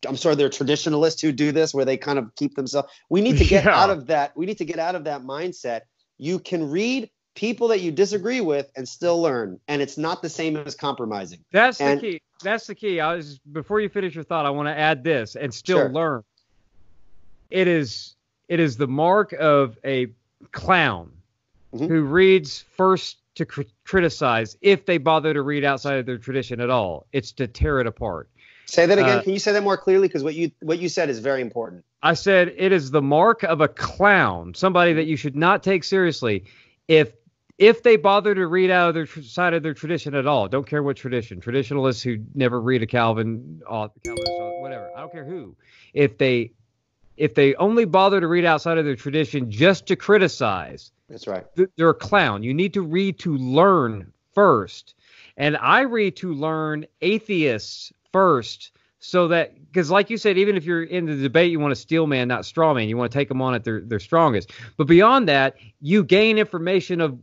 I'm 0.07 0.18
sorry, 0.18 0.36
they're 0.36 0.49
traditionalists 0.49 1.22
who 1.22 1.32
do 1.32 1.52
this 1.52 1.73
where 1.73 1.86
they 1.86 1.98
kind 1.98 2.19
of 2.19 2.36
keep 2.36 2.56
themselves. 2.56 2.90
We 3.10 3.22
need 3.22 3.38
to 3.38 3.45
get 3.45 3.65
Yeah. 3.65 3.76
out 3.82 3.90
of 3.90 4.07
that. 4.07 4.38
We 4.38 4.45
need 4.45 4.60
to 4.60 4.65
get 4.65 4.78
out 4.78 4.94
of 4.95 5.06
that 5.06 5.23
mindset. 5.23 5.82
You 6.19 6.38
can 6.38 6.69
read 6.69 7.10
people 7.34 7.69
that 7.69 7.82
you 7.82 7.91
disagree 7.91 8.41
with 8.41 8.69
and 8.76 8.88
still 8.88 9.19
learn, 9.22 9.60
and 9.68 9.82
it's 9.82 9.98
not 9.98 10.22
the 10.22 10.30
same 10.30 10.56
as 10.57 10.76
compromising. 10.76 11.40
That's 11.52 11.80
the 11.80 11.98
key. 11.99 12.22
That's 12.44 12.68
the 12.68 12.76
key. 12.76 12.99
I 12.99 13.15
was 13.15 13.40
before 13.52 13.80
you 13.80 13.90
finish 13.90 14.14
your 14.14 14.23
thought, 14.23 14.45
I 14.45 14.49
want 14.52 14.68
to 14.68 14.78
add 14.78 15.03
this 15.03 15.36
and 15.36 15.52
still 15.53 15.78
Sure. 15.80 15.90
learn. 15.90 16.23
It 17.52 17.68
is 17.68 18.15
it 18.48 18.60
is 18.60 18.78
the 18.78 18.88
mark 18.88 19.34
of 19.34 19.78
a 19.86 20.07
clown 20.52 21.11
Mhm. 21.73 21.88
who 21.88 22.02
reads 22.02 22.65
first 22.76 23.18
to 23.36 23.45
cr- 23.45 23.61
criticize 23.86 24.57
if 24.61 24.86
they 24.86 24.98
bother 24.98 25.34
to 25.34 25.41
read 25.41 25.64
outside 25.64 25.99
of 25.99 26.06
their 26.06 26.18
tradition 26.18 26.60
at 26.60 26.69
all. 26.69 27.07
It's 27.14 27.32
to 27.34 27.48
tear 27.48 27.80
it 27.80 27.88
apart. 27.88 28.30
Say 28.65 28.86
that 28.86 28.98
again. 28.98 29.19
Uh, 29.19 29.23
Can 29.23 29.34
you 29.34 29.40
say 29.40 29.53
that 29.53 29.64
more 29.64 29.78
clearly? 29.78 30.07
Because 30.07 30.23
what 30.23 30.36
you 30.36 30.52
what 30.61 30.80
you 30.80 30.90
said 30.90 31.10
is 31.10 31.19
very 31.19 31.41
important. 31.41 31.84
I 32.03 32.14
said 32.14 32.53
it 32.57 32.72
is 32.72 32.91
the 32.91 33.02
mark 33.02 33.44
of 33.44 33.61
a 33.61 33.68
clown, 33.68 34.53
somebody 34.53 34.94
that 34.94 35.06
you 35.06 35.15
should 35.15 35.36
not 35.36 35.64
take 35.64 35.84
seriously 35.84 36.44
if 36.88 37.14
if 37.57 37.84
they 37.84 37.95
bother 37.95 38.34
to 38.34 38.48
read 38.48 38.72
out 38.72 38.90
of 38.90 38.95
their 38.95 39.06
tr- 39.06 39.22
side 39.22 39.53
of 39.53 39.61
their 39.61 39.73
tradition 39.73 40.15
at 40.15 40.26
all. 40.26 40.48
Don't 40.48 40.65
care 40.65 40.82
what 40.82 40.98
tradition. 40.98 41.40
Traditionalists 41.40 42.02
who 42.02 42.18
never 42.34 42.60
read 42.60 42.82
a 42.82 42.88
Calvin, 42.88 43.61
uh, 43.69 43.88
Calvinist, 44.03 44.32
uh, 44.41 44.49
whatever. 44.61 44.90
I 44.95 45.02
don't 45.02 45.11
care 45.11 45.26
who. 45.26 45.56
If 45.94 46.18
they 46.18 46.53
if 47.22 47.35
they 47.35 47.53
only 47.56 47.85
bother 47.85 48.19
to 48.19 48.27
read 48.27 48.45
outside 48.45 48.77
of 48.80 48.85
their 48.85 48.95
tradition 48.95 49.49
just 49.52 49.85
to 49.88 49.95
criticize, 49.95 50.91
That's 51.07 51.27
right. 51.27 51.45
th- 51.56 51.69
they're 51.77 51.89
a 51.89 51.93
clown. 51.93 52.41
You 52.41 52.53
need 52.53 52.73
to 52.73 52.81
read 52.81 53.19
to 53.19 53.38
learn 53.38 54.11
first. 54.34 54.95
And 55.38 55.56
I 55.57 55.81
read 55.81 56.15
to 56.18 56.34
learn 56.34 56.85
atheists 57.02 57.93
first 58.11 58.72
so 58.99 59.27
that 59.30 59.53
because 59.72 59.89
like 59.89 60.10
you 60.10 60.18
said 60.18 60.38
even 60.38 60.56
if 60.57 60.64
you're 60.65 60.84
in 60.84 61.06
the 61.06 61.15
debate 61.15 61.52
you 61.52 61.60
want 61.60 61.72
to 61.72 61.76
steel 61.80 62.06
man 62.06 62.27
not 62.27 62.45
straw 62.45 62.73
man 62.73 62.88
you 62.89 62.95
want 62.98 63.11
to 63.11 63.18
take 63.18 63.27
them 63.30 63.41
on 63.41 63.56
at 63.56 63.64
their, 63.64 63.81
their 63.81 63.99
strongest 63.99 64.52
but 64.77 64.85
beyond 64.85 65.27
that 65.27 65.56
you 65.80 66.03
gain 66.03 66.38
information 66.38 67.02
of 67.02 67.18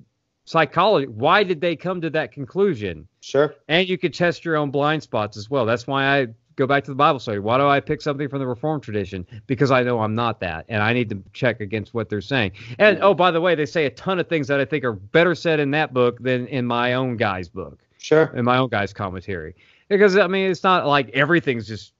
psychology 0.44 1.06
why 1.06 1.44
did 1.44 1.60
they 1.60 1.76
come 1.76 2.00
to 2.00 2.10
that 2.10 2.32
conclusion 2.32 3.06
Sure. 3.20 3.54
and 3.68 3.86
you 3.88 3.96
could 3.98 4.12
test 4.14 4.44
your 4.44 4.56
own 4.56 4.70
blind 4.72 5.02
spots 5.04 5.36
as 5.36 5.48
well 5.50 5.66
that's 5.66 5.86
why 5.86 6.04
i 6.20 6.26
go 6.58 6.66
back 6.66 6.84
to 6.84 6.90
the 6.90 6.94
bible 6.94 7.18
study 7.18 7.38
why 7.38 7.56
do 7.56 7.66
i 7.66 7.80
pick 7.80 8.02
something 8.02 8.28
from 8.28 8.40
the 8.40 8.46
reformed 8.46 8.82
tradition 8.82 9.26
because 9.46 9.70
i 9.70 9.82
know 9.82 10.00
i'm 10.00 10.14
not 10.14 10.40
that 10.40 10.66
and 10.68 10.82
i 10.82 10.92
need 10.92 11.08
to 11.08 11.22
check 11.32 11.60
against 11.60 11.94
what 11.94 12.10
they're 12.10 12.20
saying 12.20 12.52
and 12.78 12.98
oh 13.00 13.14
by 13.14 13.30
the 13.30 13.40
way 13.40 13.54
they 13.54 13.64
say 13.64 13.86
a 13.86 13.90
ton 13.90 14.18
of 14.18 14.28
things 14.28 14.46
that 14.48 14.60
i 14.60 14.64
think 14.64 14.84
are 14.84 14.92
better 14.92 15.34
said 15.34 15.60
in 15.60 15.70
that 15.70 15.94
book 15.94 16.18
than 16.20 16.46
in 16.48 16.66
my 16.66 16.92
own 16.94 17.16
guy's 17.16 17.48
book 17.48 17.78
Sure. 18.00 18.32
in 18.36 18.44
my 18.44 18.58
own 18.58 18.68
guy's 18.68 18.92
commentary 18.92 19.54
because 19.88 20.16
I 20.16 20.26
mean 20.26 20.50
it's 20.50 20.62
not 20.62 20.86
like 20.86 21.10
everything's 21.10 21.66
just 21.66 21.92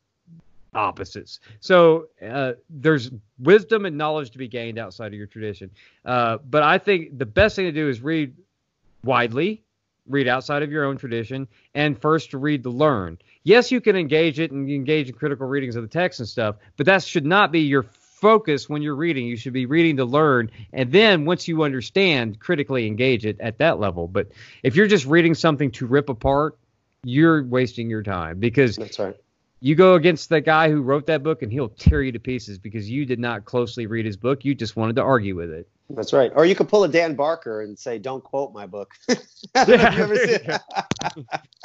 opposites. 0.74 1.40
So 1.60 2.08
uh, 2.24 2.52
there's 2.70 3.10
wisdom 3.38 3.84
and 3.86 3.96
knowledge 3.96 4.30
to 4.30 4.38
be 4.38 4.48
gained 4.48 4.78
outside 4.78 5.08
of 5.08 5.14
your 5.14 5.26
tradition. 5.26 5.70
Uh, 6.04 6.38
but 6.48 6.62
I 6.62 6.78
think 6.78 7.18
the 7.18 7.26
best 7.26 7.56
thing 7.56 7.64
to 7.64 7.72
do 7.72 7.88
is 7.88 8.00
read 8.00 8.34
widely, 9.02 9.64
read 10.08 10.28
outside 10.28 10.62
of 10.62 10.72
your 10.72 10.84
own 10.84 10.96
tradition, 10.96 11.48
and 11.74 12.00
first 12.00 12.30
to 12.32 12.38
read 12.38 12.62
to 12.64 12.70
learn. 12.70 13.18
Yes, 13.44 13.70
you 13.70 13.80
can 13.80 13.96
engage 13.96 14.40
it 14.40 14.50
and 14.50 14.68
engage 14.70 15.08
in 15.08 15.14
critical 15.14 15.46
readings 15.46 15.76
of 15.76 15.82
the 15.82 15.88
text 15.88 16.20
and 16.20 16.28
stuff, 16.28 16.56
but 16.76 16.86
that 16.86 17.02
should 17.02 17.26
not 17.26 17.52
be 17.52 17.60
your 17.60 17.82
focus 17.82 18.68
when 18.68 18.82
you're 18.82 18.96
reading. 18.96 19.26
You 19.26 19.36
should 19.36 19.52
be 19.52 19.66
reading 19.66 19.96
to 19.98 20.04
learn, 20.04 20.50
and 20.72 20.90
then 20.90 21.24
once 21.24 21.46
you 21.46 21.62
understand, 21.62 22.40
critically 22.40 22.86
engage 22.86 23.24
it 23.24 23.40
at 23.40 23.58
that 23.58 23.78
level. 23.78 24.08
But 24.08 24.28
if 24.62 24.74
you're 24.76 24.88
just 24.88 25.06
reading 25.06 25.34
something 25.34 25.70
to 25.72 25.86
rip 25.86 26.08
apart, 26.08 26.58
you're 27.04 27.44
wasting 27.44 27.88
your 27.88 28.02
time 28.02 28.40
because 28.40 28.76
That's 28.76 28.98
right. 28.98 29.16
you 29.60 29.76
go 29.76 29.94
against 29.94 30.28
the 30.28 30.40
guy 30.40 30.68
who 30.68 30.82
wrote 30.82 31.06
that 31.06 31.22
book 31.22 31.42
and 31.42 31.52
he'll 31.52 31.68
tear 31.68 32.02
you 32.02 32.12
to 32.12 32.18
pieces 32.18 32.58
because 32.58 32.90
you 32.90 33.06
did 33.06 33.20
not 33.20 33.44
closely 33.44 33.86
read 33.86 34.04
his 34.04 34.16
book. 34.16 34.44
You 34.44 34.54
just 34.54 34.74
wanted 34.74 34.96
to 34.96 35.02
argue 35.02 35.36
with 35.36 35.50
it. 35.50 35.68
That's 35.90 36.12
right. 36.12 36.30
Or 36.34 36.44
you 36.44 36.54
could 36.54 36.68
pull 36.68 36.84
a 36.84 36.88
Dan 36.88 37.14
Barker 37.14 37.62
and 37.62 37.78
say, 37.78 37.98
"Don't 37.98 38.22
quote 38.22 38.52
my 38.52 38.66
book." 38.66 38.92
I 39.54 39.64
don't 39.64 39.78
know 39.78 40.14
if 40.14 40.26
you 40.26 40.44
ever 40.44 40.58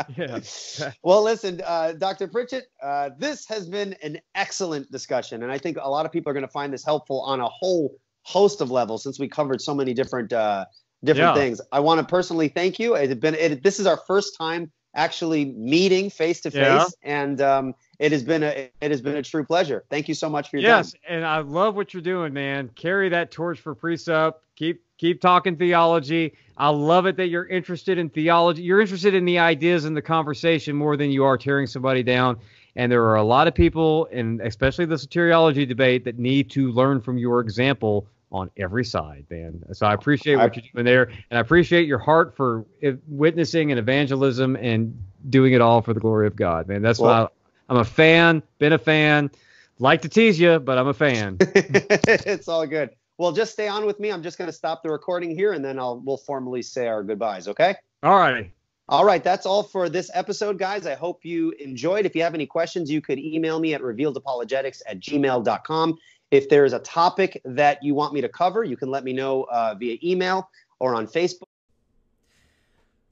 Yeah, 0.17 0.39
Yeah. 0.79 0.91
well, 1.03 1.23
listen, 1.23 1.61
uh, 1.65 1.93
Dr. 1.93 2.27
Pritchett, 2.27 2.65
uh, 2.81 3.11
this 3.17 3.45
has 3.47 3.67
been 3.67 3.93
an 4.01 4.19
excellent 4.35 4.91
discussion, 4.91 5.43
and 5.43 5.51
I 5.51 5.57
think 5.57 5.77
a 5.81 5.89
lot 5.89 6.05
of 6.05 6.11
people 6.11 6.29
are 6.29 6.33
going 6.33 6.45
to 6.45 6.51
find 6.51 6.73
this 6.73 6.85
helpful 6.85 7.21
on 7.21 7.41
a 7.41 7.47
whole 7.47 7.95
host 8.23 8.61
of 8.61 8.71
levels 8.71 9.03
since 9.03 9.19
we 9.19 9.27
covered 9.27 9.61
so 9.61 9.75
many 9.75 9.93
different 9.93 10.31
uh, 10.31 10.65
different 11.03 11.35
Yeah. 11.35 11.41
things. 11.41 11.61
I 11.73 11.81
want 11.81 11.99
to 11.99 12.05
personally 12.05 12.47
thank 12.47 12.79
you. 12.79 12.95
It 12.95 13.09
had 13.09 13.19
been 13.19 13.35
it, 13.35 13.61
this 13.63 13.79
is 13.79 13.85
our 13.85 13.97
first 14.07 14.37
time 14.37 14.71
actually 14.95 15.45
meeting 15.45 16.09
face 16.09 16.39
to 16.41 16.51
face, 16.51 16.95
and 17.03 17.41
um, 17.41 17.73
it 17.99 18.11
has 18.11 18.23
been 18.23 18.43
a 18.43 18.69
it 18.81 18.91
has 18.91 19.01
been 19.01 19.15
a 19.15 19.23
true 19.23 19.43
pleasure. 19.45 19.83
Thank 19.89 20.07
you 20.07 20.13
so 20.15 20.29
much 20.29 20.49
for 20.49 20.57
your 20.57 20.69
Yes, 20.69 20.91
time. 20.93 21.01
and 21.09 21.25
I 21.25 21.39
love 21.39 21.75
what 21.75 21.93
you're 21.93 22.01
doing, 22.03 22.33
man. 22.33 22.69
Carry 22.75 23.09
that 23.09 23.31
torch 23.31 23.59
for 23.59 23.75
Precept. 23.75 24.41
Keep 24.55 24.81
keep 24.97 25.21
talking 25.21 25.55
theology. 25.55 26.33
I 26.57 26.69
love 26.69 27.05
it 27.07 27.17
that 27.17 27.27
you're 27.27 27.47
interested 27.47 27.97
in 27.97 28.09
theology. 28.09 28.61
You're 28.63 28.81
interested 28.81 29.13
in 29.13 29.25
the 29.25 29.39
ideas 29.39 29.85
and 29.85 29.97
the 29.97 30.01
conversation 30.01 30.75
more 30.75 30.95
than 30.97 31.11
you 31.11 31.23
are 31.23 31.37
tearing 31.37 31.67
somebody 31.67 32.03
down. 32.03 32.37
And 32.75 32.91
there 32.91 33.03
are 33.03 33.15
a 33.15 33.23
lot 33.23 33.47
of 33.47 33.53
people, 33.53 34.07
and 34.11 34.41
especially 34.41 34.85
the 34.85 34.95
soteriology 34.95 35.67
debate, 35.67 36.05
that 36.05 36.17
need 36.17 36.49
to 36.51 36.71
learn 36.71 37.01
from 37.01 37.17
your 37.17 37.39
example 37.39 38.07
on 38.31 38.49
every 38.57 38.83
side, 38.83 39.25
man. 39.29 39.63
So 39.73 39.85
I 39.85 39.93
appreciate 39.93 40.37
what 40.37 40.51
I- 40.51 40.55
you're 40.55 40.71
doing 40.73 40.85
there, 40.85 41.03
and 41.03 41.37
I 41.37 41.39
appreciate 41.39 41.87
your 41.87 41.99
heart 41.99 42.35
for 42.35 42.65
witnessing 43.07 43.71
and 43.71 43.79
evangelism 43.79 44.55
and 44.55 44.97
doing 45.29 45.53
it 45.53 45.61
all 45.61 45.81
for 45.81 45.93
the 45.93 45.99
glory 45.99 46.25
of 46.25 46.35
God, 46.35 46.67
man. 46.67 46.81
That's 46.81 46.99
Well- 46.99 47.25
why 47.25 47.29
I'm 47.69 47.77
a 47.77 47.85
fan, 47.85 48.43
been 48.59 48.73
a 48.73 48.77
fan. 48.77 49.31
Like 49.79 50.01
to 50.03 50.09
tease 50.09 50.39
you, 50.39 50.59
but 50.59 50.77
I'm 50.77 50.87
a 50.87 50.93
fan. 50.93 51.37
it's 51.39 52.47
all 52.47 52.65
good. 52.67 52.91
Well, 53.17 53.31
just 53.31 53.53
stay 53.53 53.67
on 53.67 53.85
with 53.85 53.99
me. 53.99 54.11
I'm 54.11 54.23
just 54.23 54.37
going 54.37 54.47
to 54.47 54.53
stop 54.53 54.83
the 54.83 54.89
recording 54.89 55.35
here, 55.35 55.53
and 55.53 55.63
then 55.63 55.79
I'll 55.79 55.99
we'll 55.99 56.17
formally 56.17 56.61
say 56.61 56.87
our 56.87 57.03
goodbyes. 57.03 57.47
Okay. 57.47 57.75
All 58.01 58.17
righty. 58.17 58.53
All 58.89 59.05
right, 59.05 59.23
that's 59.23 59.45
all 59.45 59.63
for 59.63 59.87
this 59.87 60.11
episode, 60.13 60.59
guys. 60.59 60.85
I 60.85 60.93
hope 60.93 61.23
you 61.23 61.51
enjoyed. 61.51 62.05
If 62.05 62.15
you 62.15 62.21
have 62.21 62.33
any 62.33 62.45
questions, 62.45 62.91
you 62.91 62.99
could 62.99 63.17
email 63.17 63.59
me 63.59 63.73
at 63.73 63.81
revealedapologetics 63.81 64.81
at 64.85 64.99
gmail.com. 64.99 65.97
If 66.31 66.49
there's 66.49 66.73
a 66.73 66.79
topic 66.79 67.41
that 67.45 67.81
you 67.81 67.95
want 67.95 68.13
me 68.13 68.19
to 68.21 68.27
cover, 68.27 68.63
you 68.63 68.75
can 68.75 68.89
let 68.91 69.05
me 69.05 69.13
know 69.13 69.43
uh, 69.43 69.75
via 69.79 69.97
email 70.03 70.49
or 70.79 70.95
on 70.95 71.07
Facebook. 71.07 71.42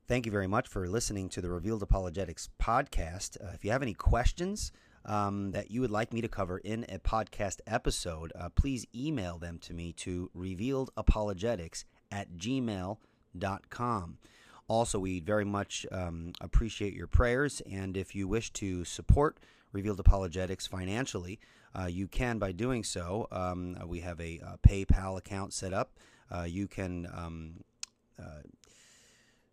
Thank 0.07 0.25
you 0.25 0.31
very 0.31 0.47
much 0.47 0.67
for 0.67 0.87
listening 0.89 1.29
to 1.29 1.41
the 1.41 1.49
Revealed 1.49 1.83
Apologetics 1.83 2.49
podcast. 2.61 3.37
Uh, 3.41 3.51
if 3.53 3.63
you 3.63 3.71
have 3.71 3.81
any 3.81 3.93
questions 3.93 4.71
um, 5.05 5.51
that 5.51 5.71
you 5.71 5.79
would 5.79 5.91
like 5.91 6.11
me 6.11 6.19
to 6.21 6.27
cover 6.27 6.57
in 6.57 6.85
a 6.89 6.99
podcast 6.99 7.61
episode, 7.65 8.33
uh, 8.37 8.49
please 8.49 8.85
email 8.93 9.37
them 9.37 9.57
to 9.59 9.73
me 9.73 9.93
to 9.93 10.29
revealedapologetics 10.35 11.85
at 12.11 12.33
gmail.com. 12.33 14.17
Also, 14.67 14.99
we 14.99 15.19
very 15.19 15.45
much 15.45 15.85
um, 15.91 16.33
appreciate 16.41 16.93
your 16.93 17.07
prayers, 17.07 17.61
and 17.69 17.95
if 17.95 18.13
you 18.15 18.27
wish 18.27 18.51
to 18.53 18.83
support 18.83 19.37
Revealed 19.71 19.99
Apologetics 19.99 20.67
financially, 20.67 21.39
uh, 21.77 21.85
you 21.85 22.07
can 22.07 22.37
by 22.37 22.51
doing 22.51 22.83
so. 22.83 23.27
Um, 23.31 23.77
we 23.85 24.01
have 24.01 24.19
a, 24.19 24.39
a, 24.39 24.57
PayPal 24.67 25.17
account 25.17 25.53
set 25.53 25.73
up. 25.73 25.97
Uh, 26.29 26.43
you 26.43 26.67
can 26.67 27.07
um, 27.13 27.63
uh, 28.19 28.41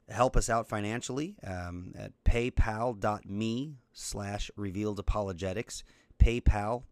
help 0.09 0.37
us 0.37 0.49
out 0.49 0.69
financially 0.69 1.37
um, 1.47 1.93
at 1.99 2.13
paypal.me 2.25 3.77
slash 3.93 4.51
revealed 4.57 4.99
apologetics. 4.99 5.85
Paypal.me 6.19 6.89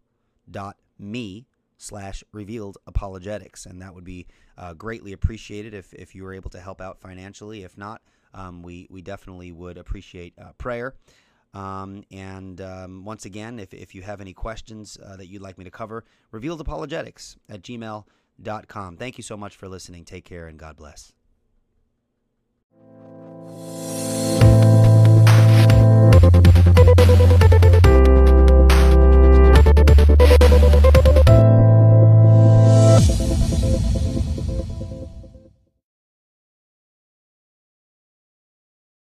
slash 1.78 2.24
revealed 2.32 2.78
apologetics. 2.86 3.66
And 3.66 3.82
that 3.82 3.94
would 3.94 4.04
be 4.04 4.26
uh, 4.56 4.74
greatly 4.74 5.12
appreciated 5.12 5.74
if, 5.74 5.92
if 5.94 6.14
you 6.14 6.24
were 6.24 6.34
able 6.34 6.50
to 6.50 6.60
help 6.60 6.80
out 6.80 7.00
financially. 7.00 7.64
If 7.64 7.76
not, 7.76 8.02
um, 8.34 8.62
we, 8.62 8.86
we 8.90 9.02
definitely 9.02 9.52
would 9.52 9.78
appreciate 9.78 10.34
uh, 10.38 10.52
prayer. 10.58 10.94
Um, 11.54 12.04
and 12.10 12.60
um, 12.60 13.04
once 13.04 13.24
again, 13.24 13.58
if, 13.58 13.72
if 13.72 13.94
you 13.94 14.02
have 14.02 14.20
any 14.20 14.34
questions 14.34 14.98
uh, 15.04 15.16
that 15.16 15.26
you'd 15.28 15.42
like 15.42 15.56
me 15.56 15.64
to 15.64 15.70
cover, 15.70 16.04
revealed 16.30 16.60
apologetics 16.60 17.36
at 17.48 17.62
gmail.com. 17.62 18.96
Thank 18.96 19.16
you 19.16 19.22
so 19.22 19.36
much 19.36 19.56
for 19.56 19.68
listening. 19.68 20.04
Take 20.04 20.26
care 20.26 20.48
and 20.48 20.58
God 20.58 20.76
bless. 20.76 21.15